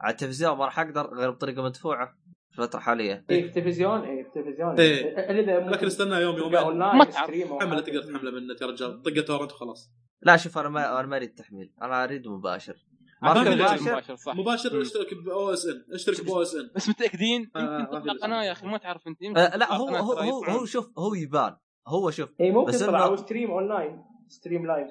[0.01, 2.19] على التلفزيون ما راح أقدر غير بطريقة مدفوعة
[2.53, 3.25] الفترة الحالية.
[3.31, 5.43] اي في تلفزيون اي في تلفزيون إيه.
[5.45, 6.79] ذا لكن استنى يوم يومين.
[6.79, 7.81] ما تحمله.
[7.81, 9.03] تقدر تحمله من النت يا رجال.
[9.03, 9.93] طقه torrent وخلاص.
[10.23, 11.73] لا شوف أنا ما أنا ما أريد تحميل.
[11.83, 12.77] أنا أريد مباشر.
[13.23, 14.37] ما في في مباشر؟ مباشر صح.
[14.37, 14.81] مباشر.
[14.81, 15.95] اشترك ب OSN.
[15.95, 16.71] اشترك ب OSN.
[16.77, 18.27] بس متأكدين؟ آه، يمكن ما في تطلع لسه.
[18.27, 19.23] قناه يا أخي ما تعرف أنت.
[19.23, 21.57] آه لا هو هو ترى هو, شوف هو يبان.
[21.89, 22.29] هو شوف.
[22.41, 24.05] اي ممكن بس أو stream online.
[24.35, 24.89] stream live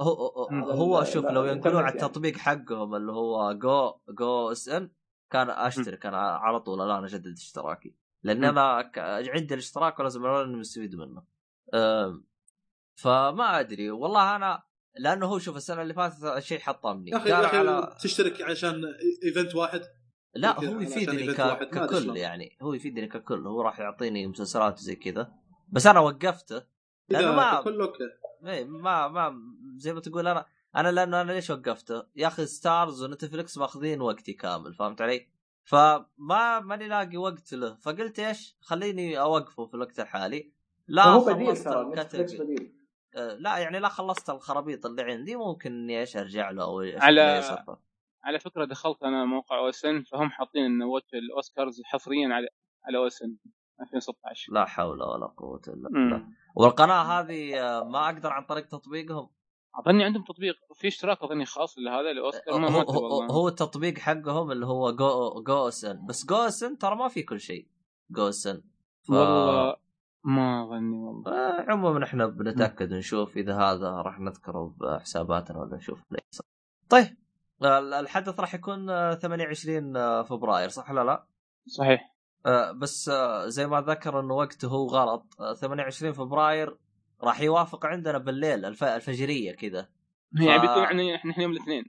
[0.00, 2.02] هو هو, شوف لو ينقلون على يعني.
[2.02, 4.90] التطبيق حقهم اللي هو Go Go OSN
[5.30, 6.06] كان أشترك.
[6.06, 7.94] أنا على طول الآن أجدد اشتراكي.
[8.22, 8.44] لأن.
[8.44, 8.92] أنا
[9.34, 11.22] عندي الاشتراك ولازم اني مستفيد منه.
[12.94, 13.90] فما أدري.
[13.90, 14.62] والله أنا
[14.98, 17.10] لأنه هو شوف السنة اللي فاتت الشيء حطمني.
[17.10, 18.82] يا أخي كان يا أخي على تشترك عشان
[19.24, 19.80] event واحد؟
[20.34, 21.40] لا هو يفيدني ك...
[21.70, 22.16] ككل.
[22.16, 22.56] يعني.
[22.62, 23.46] هو يفيدني ككل.
[23.46, 25.32] هو راح يعطيني مسلسلات وزي كذا.
[25.68, 26.62] بس أنا وقفته.
[27.08, 28.04] لأنه ما كله أوكي.
[28.42, 29.42] ما ما
[29.76, 30.46] زي ما تقول أنا
[30.76, 35.28] أنا لأنه أنا ليش وقفته؟ يا أخي Starz و Netflix ماخذين وقتي كامل فهمت علي؟
[35.64, 40.52] فما ماني لاقي وقت له فقلت إيش؟ خليني أوقفه في الوقت الحالي
[40.88, 42.72] لا هو بديل ترى Netflix بديل
[43.16, 47.42] آه، لا يعني لا خلصت الخرابيط اللي عندي ممكن إني إيش أرجع له أو على-.
[48.24, 52.48] على فكرة دخلت أنا موقع OSN فهم حاطين انه watch ال Oscars حصريا على
[52.84, 53.36] على OSN
[53.80, 55.88] 2016 لا حول ولا قوة إلا.
[55.88, 56.24] بالله.
[56.56, 59.28] والقناة هذه آه، ما أقدر عن طريق تطبيقهم؟
[59.74, 60.54] أظني عندهم تطبيق.
[60.74, 65.42] في اشتراك أظني خاص لهذا الاوسكار ما هو, هو, هو التطبيق حقهم اللي هو Go
[65.42, 67.68] Go OSN بس Go OSN ترى ما في كل شيء.
[68.10, 68.62] Go OSN
[69.02, 69.10] ف...
[69.10, 69.76] والله
[70.24, 71.32] ما أظني والله.
[71.32, 76.02] آه، عموما إحنا بنتأكد نشوف إذا هذا راح نذكره بحساباتنا ولا نشوف
[76.88, 77.16] طيب
[77.62, 81.26] آه، الحدث راح يكون آه، 28 آه، فبراير صح ولا لا؟
[81.66, 82.00] صحيح.
[82.00, 82.15] آه،
[82.72, 85.40] بس آه، زي ما ذكر إنه وقته هو غلط.
[85.40, 86.76] آه، 28 فبراير
[87.22, 88.84] راح يوافق عندنا بالليل الف...
[88.84, 89.88] الفجرية كذا.
[90.32, 91.84] يعني بيكون عندنا إحنا يوم الاثنين.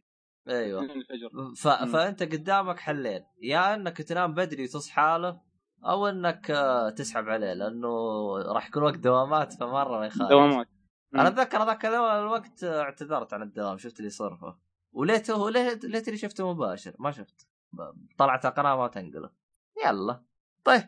[0.47, 0.81] أيوه.
[0.81, 1.29] الفجر.
[1.55, 1.67] ف...
[1.67, 1.91] مم.
[1.91, 3.25] فأنت قدامك حلين.
[3.41, 5.41] يا إنك تنام بدري وتصحى له
[5.85, 7.87] أو إنك آه، تسحب عليه لأنه
[8.37, 10.29] راح يكون وقت دوامات فمرة ما يخالف.
[10.29, 10.67] دوامات.
[11.15, 14.57] أنا أتذكر ذاك الوقت آه، اعتذرت عن الدوام شفت اللي صرفه
[14.91, 17.47] وليته ليت ليتني شفته مباشر ما شفت.
[18.17, 19.29] طلعت القناه ما تنقله.
[19.85, 20.23] يلا.
[20.63, 20.83] طيب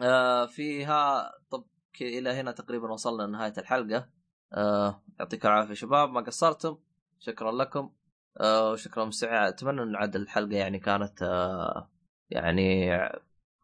[0.00, 1.64] آه فيها طب
[2.00, 4.08] إلى هنا تقريبا وصلنا لنهاية الحلقة.
[4.54, 6.78] آه يعطيكم العافية شباب ما قصرتم؟
[7.18, 7.92] شكرا لكم.
[8.40, 11.90] آه وشكرا مستمع أتمنى إن عاد الحلقة يعني كانت آه
[12.30, 12.86] يعني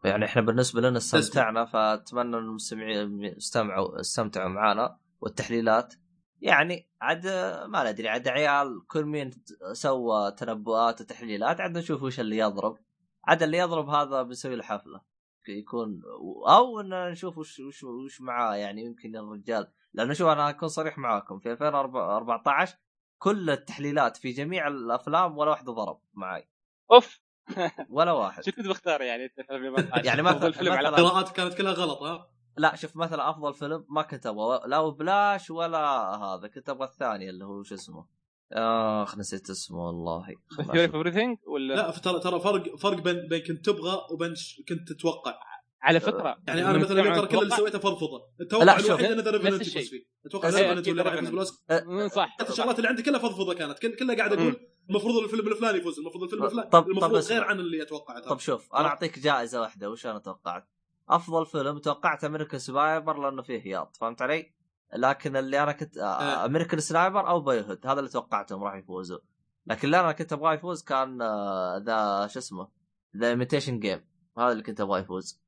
[0.05, 5.95] يعني إحنا بالنسبة لنا استمتعنا فأتمنى إن المستمعين استمعوا استمتعوا معنا والتحليلات.
[6.41, 7.27] يعني عاد
[7.67, 9.31] ما ندري عاد عيال كل مين
[9.73, 12.79] سوى تنبؤات وتحليلات عاد نشوف وش اللي يضرب.
[13.25, 15.01] عاد اللي يضرب هذا بنسوي له حفلة.
[15.49, 16.03] يكون
[16.49, 19.73] أو إن نشوف وش وش وش معاه يعني يمكن الرجال.
[19.93, 22.77] لأنه شوف أنا أكون صريح معاكم في 2014
[23.19, 26.49] كل التحليلات في جميع الأفلام ولا واحدة ضرب معي
[26.93, 27.21] أوف!
[27.91, 28.43] ولا واحد.
[28.45, 31.55] شو كنت بختار يعني أنت في 2014 يعني مثلا- أفضل فيلم على مثلاً- القراءات كانت
[31.55, 35.79] كلها غلط ها؟ لا شوف مثلا أفضل فيلم ما كنت أبغى لا بلاش ولا
[36.17, 38.07] هذا كنت أبغى الثاني اللي هو شو اسمه؟
[38.53, 40.27] اخ نسيت اسمه والله.
[40.73, 44.35] Theory of ولا؟ لا ترى ترى فرق فرق بين بين كنت تبغى وبين
[44.69, 45.35] كنت تتوقع.
[45.83, 46.37] على فكرة.
[46.49, 48.87] يعني أنا مثلا ترى كل اللي سويته فضفضه لا، التوقع شوف.
[48.91, 49.77] الوحيد ان The Revenant الشيء.
[49.83, 50.07] يفوز فيه.
[50.27, 51.29] أتوقع Revenant واللي راح يفوز.
[51.29, 52.37] بالاوسكار صح.
[52.51, 53.79] الشغلات اللي عندي كلها فضفضه كانت.
[53.79, 54.57] كل كلها قاعد أقول
[54.91, 56.71] المفروض الفيلم الفلاني يفوز المفروض الفيلم الفلاني.
[56.71, 57.37] طب- طب المفروض اسمع.
[57.37, 60.65] غير عن اللي اتوقعه طب شوف أنا أعطيك جائزة واحدة وش أنا توقعت
[61.09, 64.53] أفضل فيلم توقعت American Sniper لأنه فيه هياط فهمت علي؟
[64.95, 66.45] لكن اللي أنا كنت آه.
[66.45, 69.19] American Sniper أو Boyhood هذا اللي توقعتهم راح يفوزوا.
[69.67, 72.69] لكن اللي أنا كنت أبغاه يفوز كان آه، ذا شو اسمه
[73.17, 74.05] The Imitation Game
[74.39, 75.43] هذا اللي كنت أبغاه يفوز.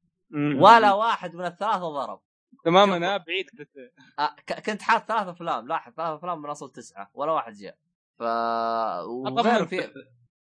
[0.60, 2.20] ولا واحد من الثلاثة ضرب.
[2.64, 3.70] تماما أنا بعيد كنت.
[4.18, 5.68] آه، كنت حاط ثلاث أفلام.
[5.68, 7.78] لاحظ ثلاث أفلام من أصل تسعة ولا واحد جاء.
[8.18, 8.22] ف
[9.02, 9.92] وغير في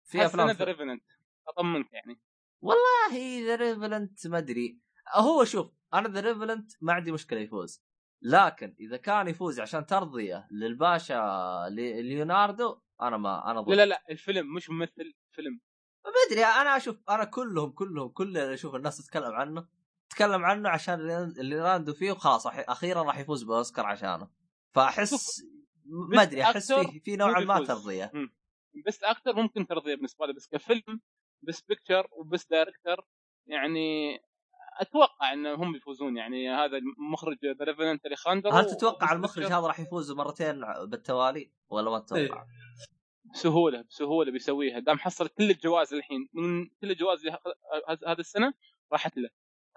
[0.03, 1.03] في أفلام ذا ريفننت
[1.47, 2.21] أطمنك يعني.
[2.61, 4.80] والله The Revenant ما أدري.
[5.15, 7.88] هو شوف أنا The Revenant ما عندي مشكلة يفوز.
[8.21, 13.73] لكن إذا كان يفوز عشان ترضية للباشا لي- ليوناردو أنا ما أنا ضد.
[13.73, 15.59] لا لا الفيلم مش ممثل فيلم.
[16.05, 19.67] ما أدري أنا أشوف أنا كلهم كلهم كل اللي أشوف الناس تتكلم عنه
[20.09, 24.29] تتكلم عنه عشان ليوناردو فيه وخلاص أخيرا راح يفوز بأوسكار عشانه.
[24.75, 25.41] فأحس
[25.85, 27.65] ما أدري أحس أكثر في مو ما.
[27.65, 28.11] ترضية.
[28.87, 31.01] بس أكثر ممكن ترضية بالنسبة لي بس كفيلم
[31.43, 33.05] best picture و best director
[33.47, 34.19] يعني
[34.80, 40.11] أتوقع انهم بيفوزون يعني هذا المخرج The Revenant اليخاندرو هل تتوقع المخرج هذا راح يفوز
[40.11, 42.45] مرتين بالتوالي ولا ما تتوقع؟ إيه.
[43.34, 47.27] بسهولة بسهولة بيسويها دام حصل كل الجوائز الحين من كل الجوائز
[48.07, 48.53] هذه السنة
[48.91, 49.30] راحت له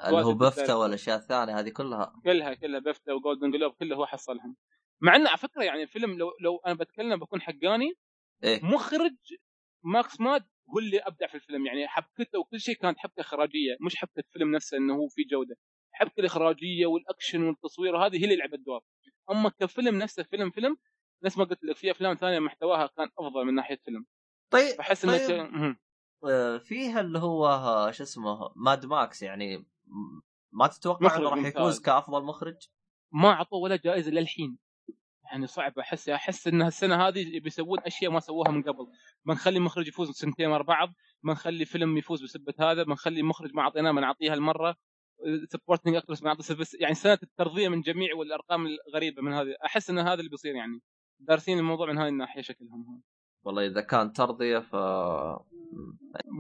[0.09, 0.74] اللي هو بافتا.
[0.74, 4.57] والاشياء الثانية هذه كلها كلها كلها بافتا وجولدن جلوب كله هو حصلهم
[5.01, 7.93] مع انه على فكرة يعني الفيلم لو لو أنا بتكلم بكون حقاني
[8.45, 9.16] إيه مخرج
[9.82, 11.66] Max Mad هو اللي ابدع في الفيلم.
[11.66, 15.56] يعني حبكته وكل شيء كانت حبكة إخراجية مش حبكة فيلم نفسه إنه هو في جودة.
[15.94, 18.80] الحبكه الإخراجية والأكشن والتصوير هذه هي اللي لعبت دور
[19.30, 20.76] أما كفيلم نفسه فيلم فيلم
[21.24, 24.06] نفس ما قلت لك في أفلام ثانية محتواها كان أفضل من ناحية فيلم.
[24.51, 29.66] طيب بحس طيب انه فيها اللي هو آه، شو اسمه Mad Max يعني
[30.52, 31.39] ما تتوقع إنه راح.
[31.39, 32.56] يفوز كأفضل مخرج؟
[33.12, 34.59] ما أعطوه ولا جائزة للحين.
[35.33, 35.79] يعني صعب.
[35.79, 38.87] احس أحس إن السنة هذه بيسوون أشياء ما سووها من قبل.
[39.27, 40.95] بنخلي مخرج يفوز سنتين ورا بعض
[41.25, 44.77] بنخلي فيلم يفوز بسبه هذا بنخلي مخرج ما أعطيناه بنعطيها المرة.
[45.49, 49.55] سبورتنج اكترس بنعطي سبس يعني سنة الترضية من جميع والأرقام الغريبة من هذه.
[49.65, 50.81] أحس إن هذا اللي بيصير يعني.
[51.19, 53.03] دارسين الموضوع من هذه الناحية شكلهم
[53.45, 54.77] والله إذا كان ترضية ف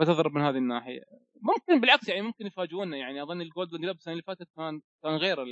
[0.00, 1.00] بتضرب من هذه الناحية.
[1.40, 3.22] ممكن بالعكس يعني ممكن يفاجئونا يعني.
[3.22, 5.48] أظن الجولدن جلوب السنة اللي فاتت كان كان غير ال...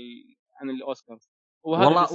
[0.61, 1.31] عن الأوسكارز.
[1.63, 2.07] والله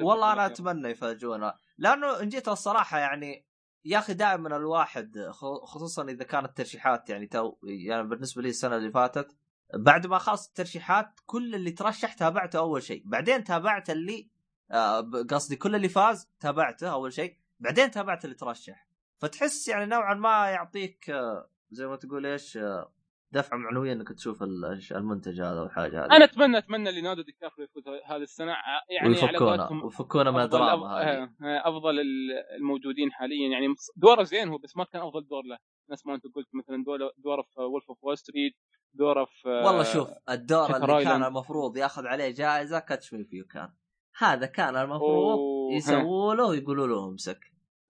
[0.00, 0.46] والله أنا.
[0.46, 1.54] أتمنى يفاجئونا.
[1.78, 3.46] لأنه إن جيت الصراحة يعني
[3.84, 5.18] يا أخي دائما الواحد
[5.62, 9.36] خصوصا إذا كانت الترشيحات يعني تو يعني بالنسبة لي السنة اللي فاتت
[9.74, 13.02] بعد ما خلصت الترشيحات كل اللي ترشح تابعته أول شيء.
[13.06, 14.30] بعدين تابعت اللي
[14.70, 15.00] آه،
[15.30, 17.36] قصدي كل اللي فاز تابعته أول شيء.
[17.60, 18.88] بعدين تابعت اللي ترشح.
[19.18, 22.92] فتحس يعني نوعا ما يعطيك آه، زي ما تقول إيش آه،
[23.32, 26.16] دفعة معنوية إنك تشوف ال- المنتج هذا والحاجة هذه.
[26.16, 28.54] أنا اتمنى أتمنى ليوناردو دي كابريو يفوز هذه السنة.
[28.90, 31.22] يعني ويفكونا ويفكونا من الدراما هذه.
[31.22, 31.30] آه،
[31.68, 33.48] أفضل ال- الموجودين حاليا.
[33.48, 35.58] يعني دوره زين هو بس ما كان أفضل دور له.
[35.90, 36.84] نفس ما أنت قلت مثلا
[37.18, 38.56] دوره في Wolf of Wall Street
[38.94, 41.22] دوره في والله شوف الدور اللي كان.
[41.24, 43.72] المفروض ياخذ عليه جائزة Catch Me If You Can
[44.18, 45.38] هذا كان المفروض
[45.72, 47.40] يسووا له ويقولوا له امسك.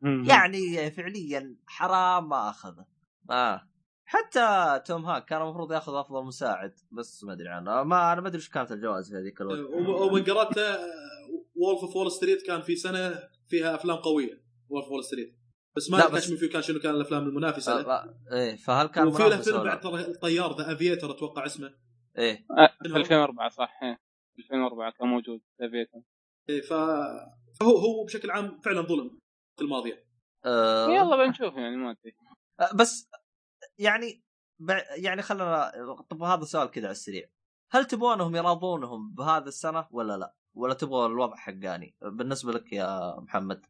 [0.02, 2.86] يعني فعليا حرام ما أخذه.
[3.30, 3.69] آه.
[4.12, 7.82] حتى توم هانكس كان المفروض ياخذ افضل مساعد بس ما أدري عنه.
[7.82, 9.58] ما أنا ما أدري إيش كانت الجوائز في هذيك الوقت.
[9.58, 10.78] وم- ومن قراته
[11.56, 13.18] Wolf of Wall Street كان في سنة
[13.48, 15.36] فيها أفلام قوية Wolf of Wall Street
[15.76, 17.92] بس ما أدري Catch Me If You Can شنو كان الأفلام المنافسة له.
[17.94, 21.74] آه إيه فهل كان وفي له فيلم بعد ترى الطيار The Aviator أتوقع اسمه.
[22.18, 22.46] إيه.
[22.58, 23.98] آه، في 2004 صح إيه.
[24.38, 25.98] 2004 كان موجود افيتر
[26.48, 26.72] إيه، ف
[27.60, 29.18] فهو هو بشكل عام فعلا ظلم
[29.60, 30.04] الماضيه
[30.44, 30.88] آه.
[30.90, 32.14] يلا بنشوف يعني ما أدري.
[32.60, 33.10] آه، بس
[33.80, 34.22] يعني
[34.96, 35.72] يعني خلنا
[36.10, 37.28] طب هذا سؤال كذا على السريع
[37.70, 43.66] هل تبغونهم يراضونهم بهذا السنة ولا لا؟ ولا تبغى الوضع حقاني؟ بالنسبة لك يا محمد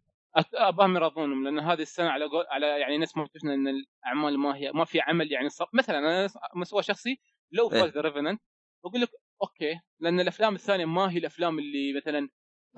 [0.54, 4.56] اباهم يراضونهم لأن هذه السنة على قول على يعني ناس ما اكتشفنا إن الأعمال ما
[4.56, 5.62] هي ما في عمل يعني ص...
[5.72, 7.20] مثلا أنا مستوى شخصي
[7.52, 7.80] لو إيه.
[7.80, 8.42] فاز The Revenant
[8.84, 9.10] بقول لك
[9.42, 12.28] okay لأن الأفلام الثانية ما هي الأفلام اللي مثلا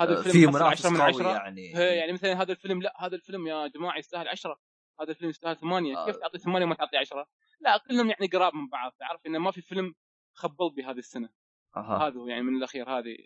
[0.01, 2.83] هذا آه، الفيلم في منافس 10 من قوي 10 يعني هي يعني مثلا هذا الفيلم
[2.83, 4.59] لا هذا الفيلم يا جماعة يستاهل 10
[5.01, 6.07] هذا الفيلم يستاهل 8 آه.
[6.07, 7.27] كيف تعطي 8 وما تعطي 10
[7.61, 9.95] لا كلهم يعني قراب من بعض تعرف؟ إنه ما في فيلم
[10.35, 11.29] خبل بهذه السنة.
[11.77, 12.09] أها.
[12.09, 13.17] هذا هو يعني من الأخير هذه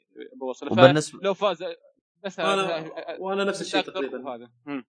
[0.40, 1.64] بوصله وبالنسبه لو فاز
[2.24, 4.18] بس وأنا وأنا نفس الشيء تقريبا.
[4.18, 4.84] وهذا مم.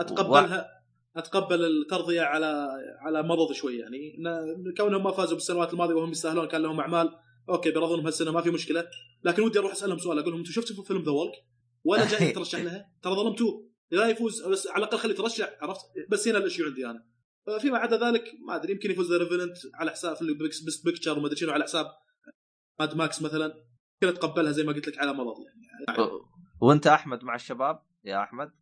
[0.00, 0.82] اتقبلها
[1.16, 2.68] أتقبل الترضيه على
[3.00, 4.16] على مضض شوي يعني.
[4.18, 8.40] إن كونهم ما فازوا بالسنوات الماضية وهم يستاهلون كان لهم أعمال okay بيرضونهم هالسنة ما
[8.40, 8.88] في مشكلة.
[9.24, 11.32] لكن ودي أروح أسألهم سؤال أقول لهم أنتم شفتوا فيلم The Walk
[11.84, 13.65] ولا جاي ترشح لها؟ ترى ظلمتوه.
[13.90, 15.80] لا يفوز بس على الأقل خليه يترشح عرفت؟
[16.10, 17.06] بس هنا الاشياء عندي أنا.
[17.60, 21.36] فيما عدا ذلك ما أدري يمكن يفوز The Revenant على حساب best picture وما أدري
[21.36, 21.86] شنو على حساب
[22.80, 23.54] Mad Max مثلا.
[24.00, 26.08] كذا أتقبلها زي ما قلت لك على مضض يعني.
[26.60, 28.52] وأنت أحمد مع الشباب؟ يا أحمد.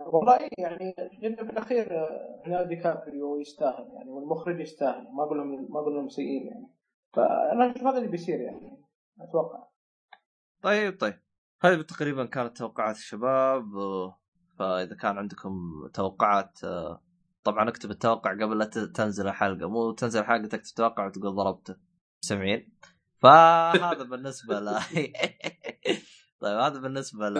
[0.00, 5.38] والله يعني لأن في الأخير آه، ليوناردو دي كابريو يستاهل يعني والمخرج يستاهل ما أقول
[5.38, 6.66] لهم ما أقول لهم سيئين يعني.
[7.12, 8.82] فأنا أشوف هذا اللي بيصير يعني
[9.20, 9.68] أتوقع.
[10.62, 11.14] طيب طيب.
[11.62, 14.12] هذه تقريبا كانت توقعات الشباب و-
[14.58, 17.02] فإذا كان عندكم توقعات آه،
[17.44, 18.64] طبعا اكتب التوقع قبل لا
[18.94, 19.68] تنزل الحلقة.
[19.68, 21.76] مو تنزل الحلقة تكتب توقع وتقول ضربته.
[22.20, 22.72] سامعين
[23.18, 24.68] فهذا بالنسبة ل
[26.40, 27.38] طيب هذا بالنسبة ل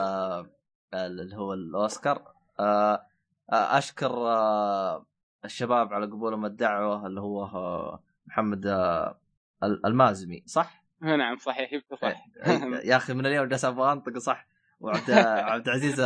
[0.95, 2.35] اللي هو الأوسكار.
[2.61, 3.07] آه،
[3.53, 5.07] آه، أشكر آه،
[5.45, 9.19] الشباب على قبولهم الدعوة اللي هو آه، محمد آه،
[9.63, 11.71] المازمي صح؟ نعم صحيح
[12.03, 12.27] صح.
[12.47, 14.47] إيه، يا أخي من اليوم جالس أبغى أنطق صح؟
[14.81, 15.11] وعبد
[15.51, 16.01] عبد العزيز.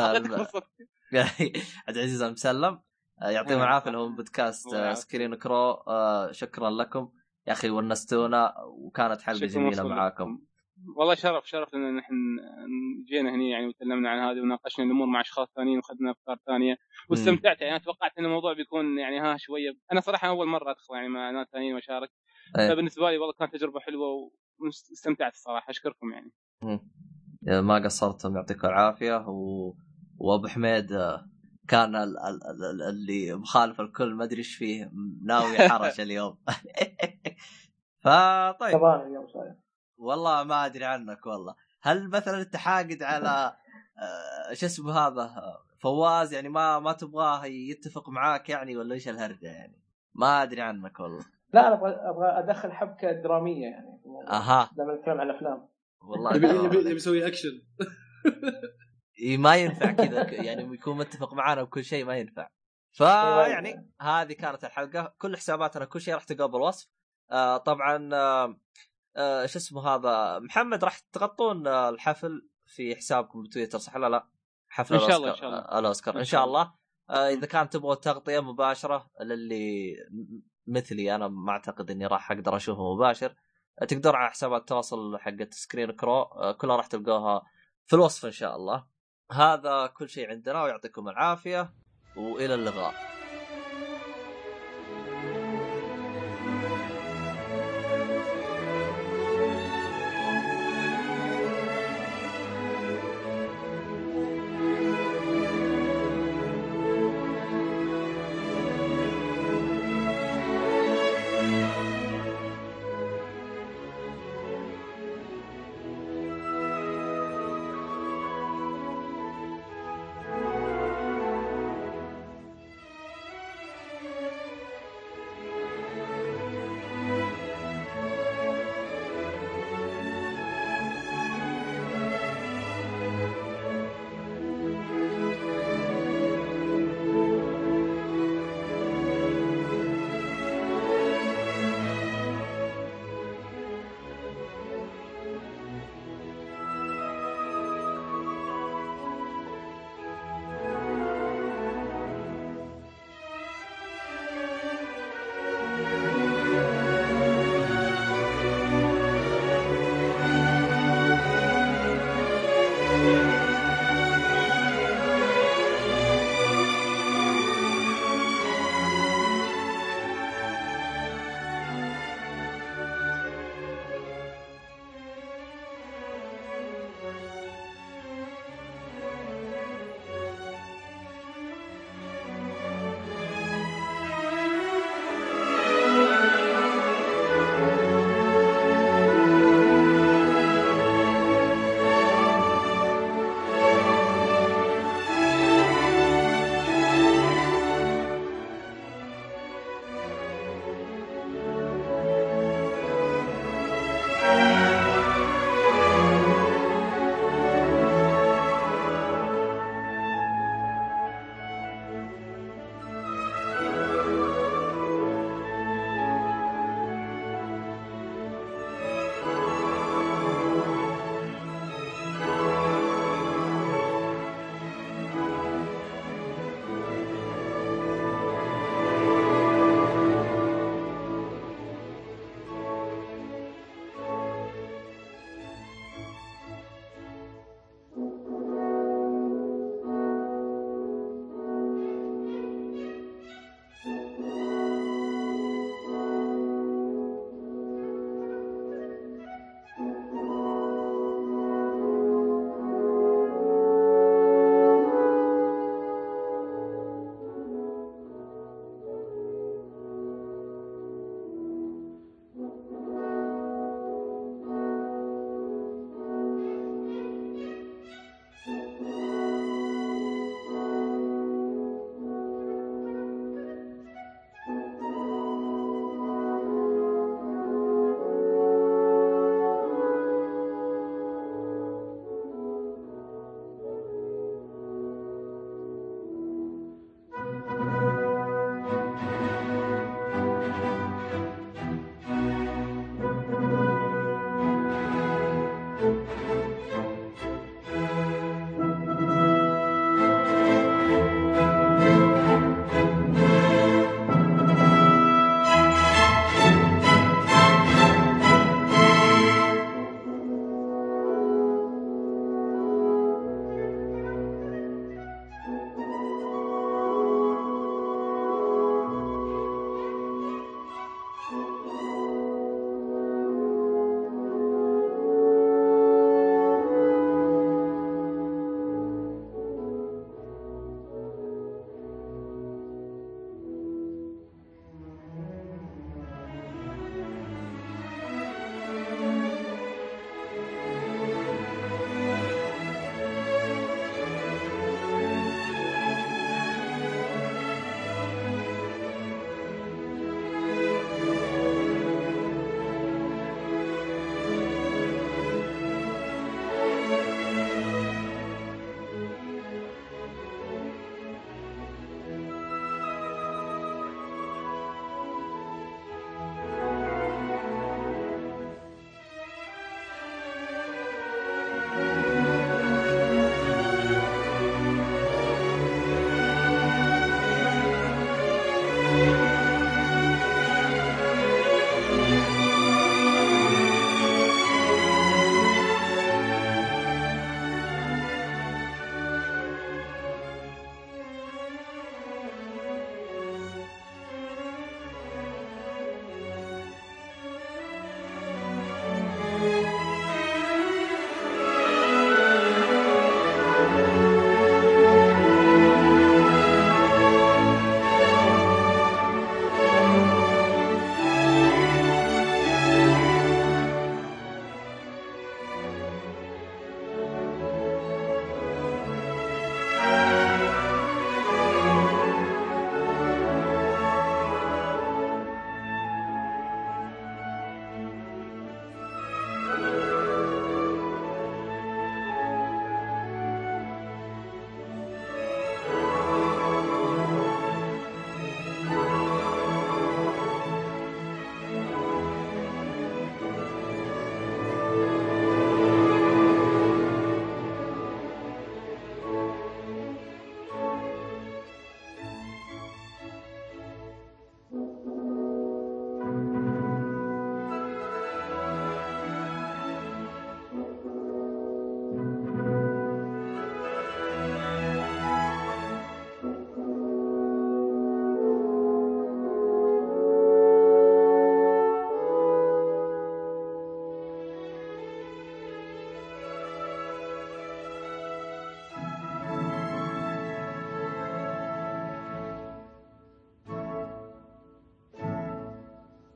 [1.14, 2.80] عبد العزيز المسلم
[3.22, 3.68] آه، يعطيهم نعم.
[3.68, 4.94] العافية هو بودكاست آه،.
[4.94, 7.12] Screen Crew آه، شكرا لكم
[7.46, 9.82] يا أخي ونستونا وكانت حلقه جميلة.
[9.82, 10.40] معاكم
[10.96, 12.14] والله شرف شرف إن نحن
[13.08, 16.76] جينا هنا يعني وتكلمنا عن هذه وناقشنا الأمور مع أشخاص ثانيين واخذنا أفكار ثانية
[17.10, 20.94] واستمتعت يعني أنا توقعت إن الموضوع بيكون يعني ها شوية أنا صراحة أول مرة أدخل
[20.94, 22.10] يعني مع ناس ثانيين وأشارك
[22.58, 22.68] إيه.
[22.68, 26.32] فبالنسبة لي والله كانت تجربة حلوة واستمتعت الصراحه أشكركم يعني
[26.62, 26.80] مم.
[27.66, 29.74] ما قصرتم يعطيكم العافية و...
[30.18, 31.26] وأبو حميد آه،
[31.68, 32.18] كان ال...
[32.18, 32.64] ال...
[32.64, 32.82] ال...
[32.82, 34.90] اللي مخالف الكل ما أدري إيش فيه
[35.24, 36.38] ناوي حرش اليوم.
[38.04, 38.78] فطيب.
[38.78, 39.54] طبعا اليوم صاير
[39.98, 41.54] والله ما أدري عنك والله.
[41.82, 43.56] هل مثلا أنت حاقد على
[43.98, 45.30] آه، شو اسمه هذا
[45.78, 49.82] فواز؟ يعني ما ما تبغاه يتفق معاك يعني ولا إيش الهرجة يعني؟
[50.14, 51.24] ما أدري عنك والله.
[51.54, 54.00] لا أنا أبغى أبغى أدخل حبكة درامية يعني.
[54.28, 54.70] أها.
[54.78, 55.68] لما نتكلم عن افلام
[56.02, 56.36] والله.
[56.36, 57.62] يبي يسوي أكشن.
[59.18, 62.50] إيه ما ينفع كذا يعني يكون متفق معانا بكل شيء ما ينفع.
[62.92, 65.14] فيعني هذه كانت الحلقة.
[65.18, 66.88] كل حساباتنا كل شيء راح تلقاه بالوصف.
[67.30, 68.60] آه طبعا آه
[69.16, 74.28] آه شو اسمه هذا؟ محمد راح تغطون آه الحفل في حسابكم بتويتر صح ولا لا؟
[74.68, 75.58] حفل إن شاء الله، إن شاء الله.
[75.58, 76.74] آه، الأوسكار إن شاء الله.
[77.10, 79.96] آه إذا كان تبغوا تغطية مباشرة للي
[80.66, 83.34] مثلي أنا ما أعتقد إني راح أقدر أشوفه مباشر.
[83.82, 87.42] آه، تقدر على حسابات التواصل حقت Screen Crew آه، كلها راح تلقوها
[87.86, 88.97] في الوصف إن شاء الله.
[89.32, 91.70] هذا كل شيء عندنا ويعطيكم العافية
[92.16, 93.17] وإلى اللقاء.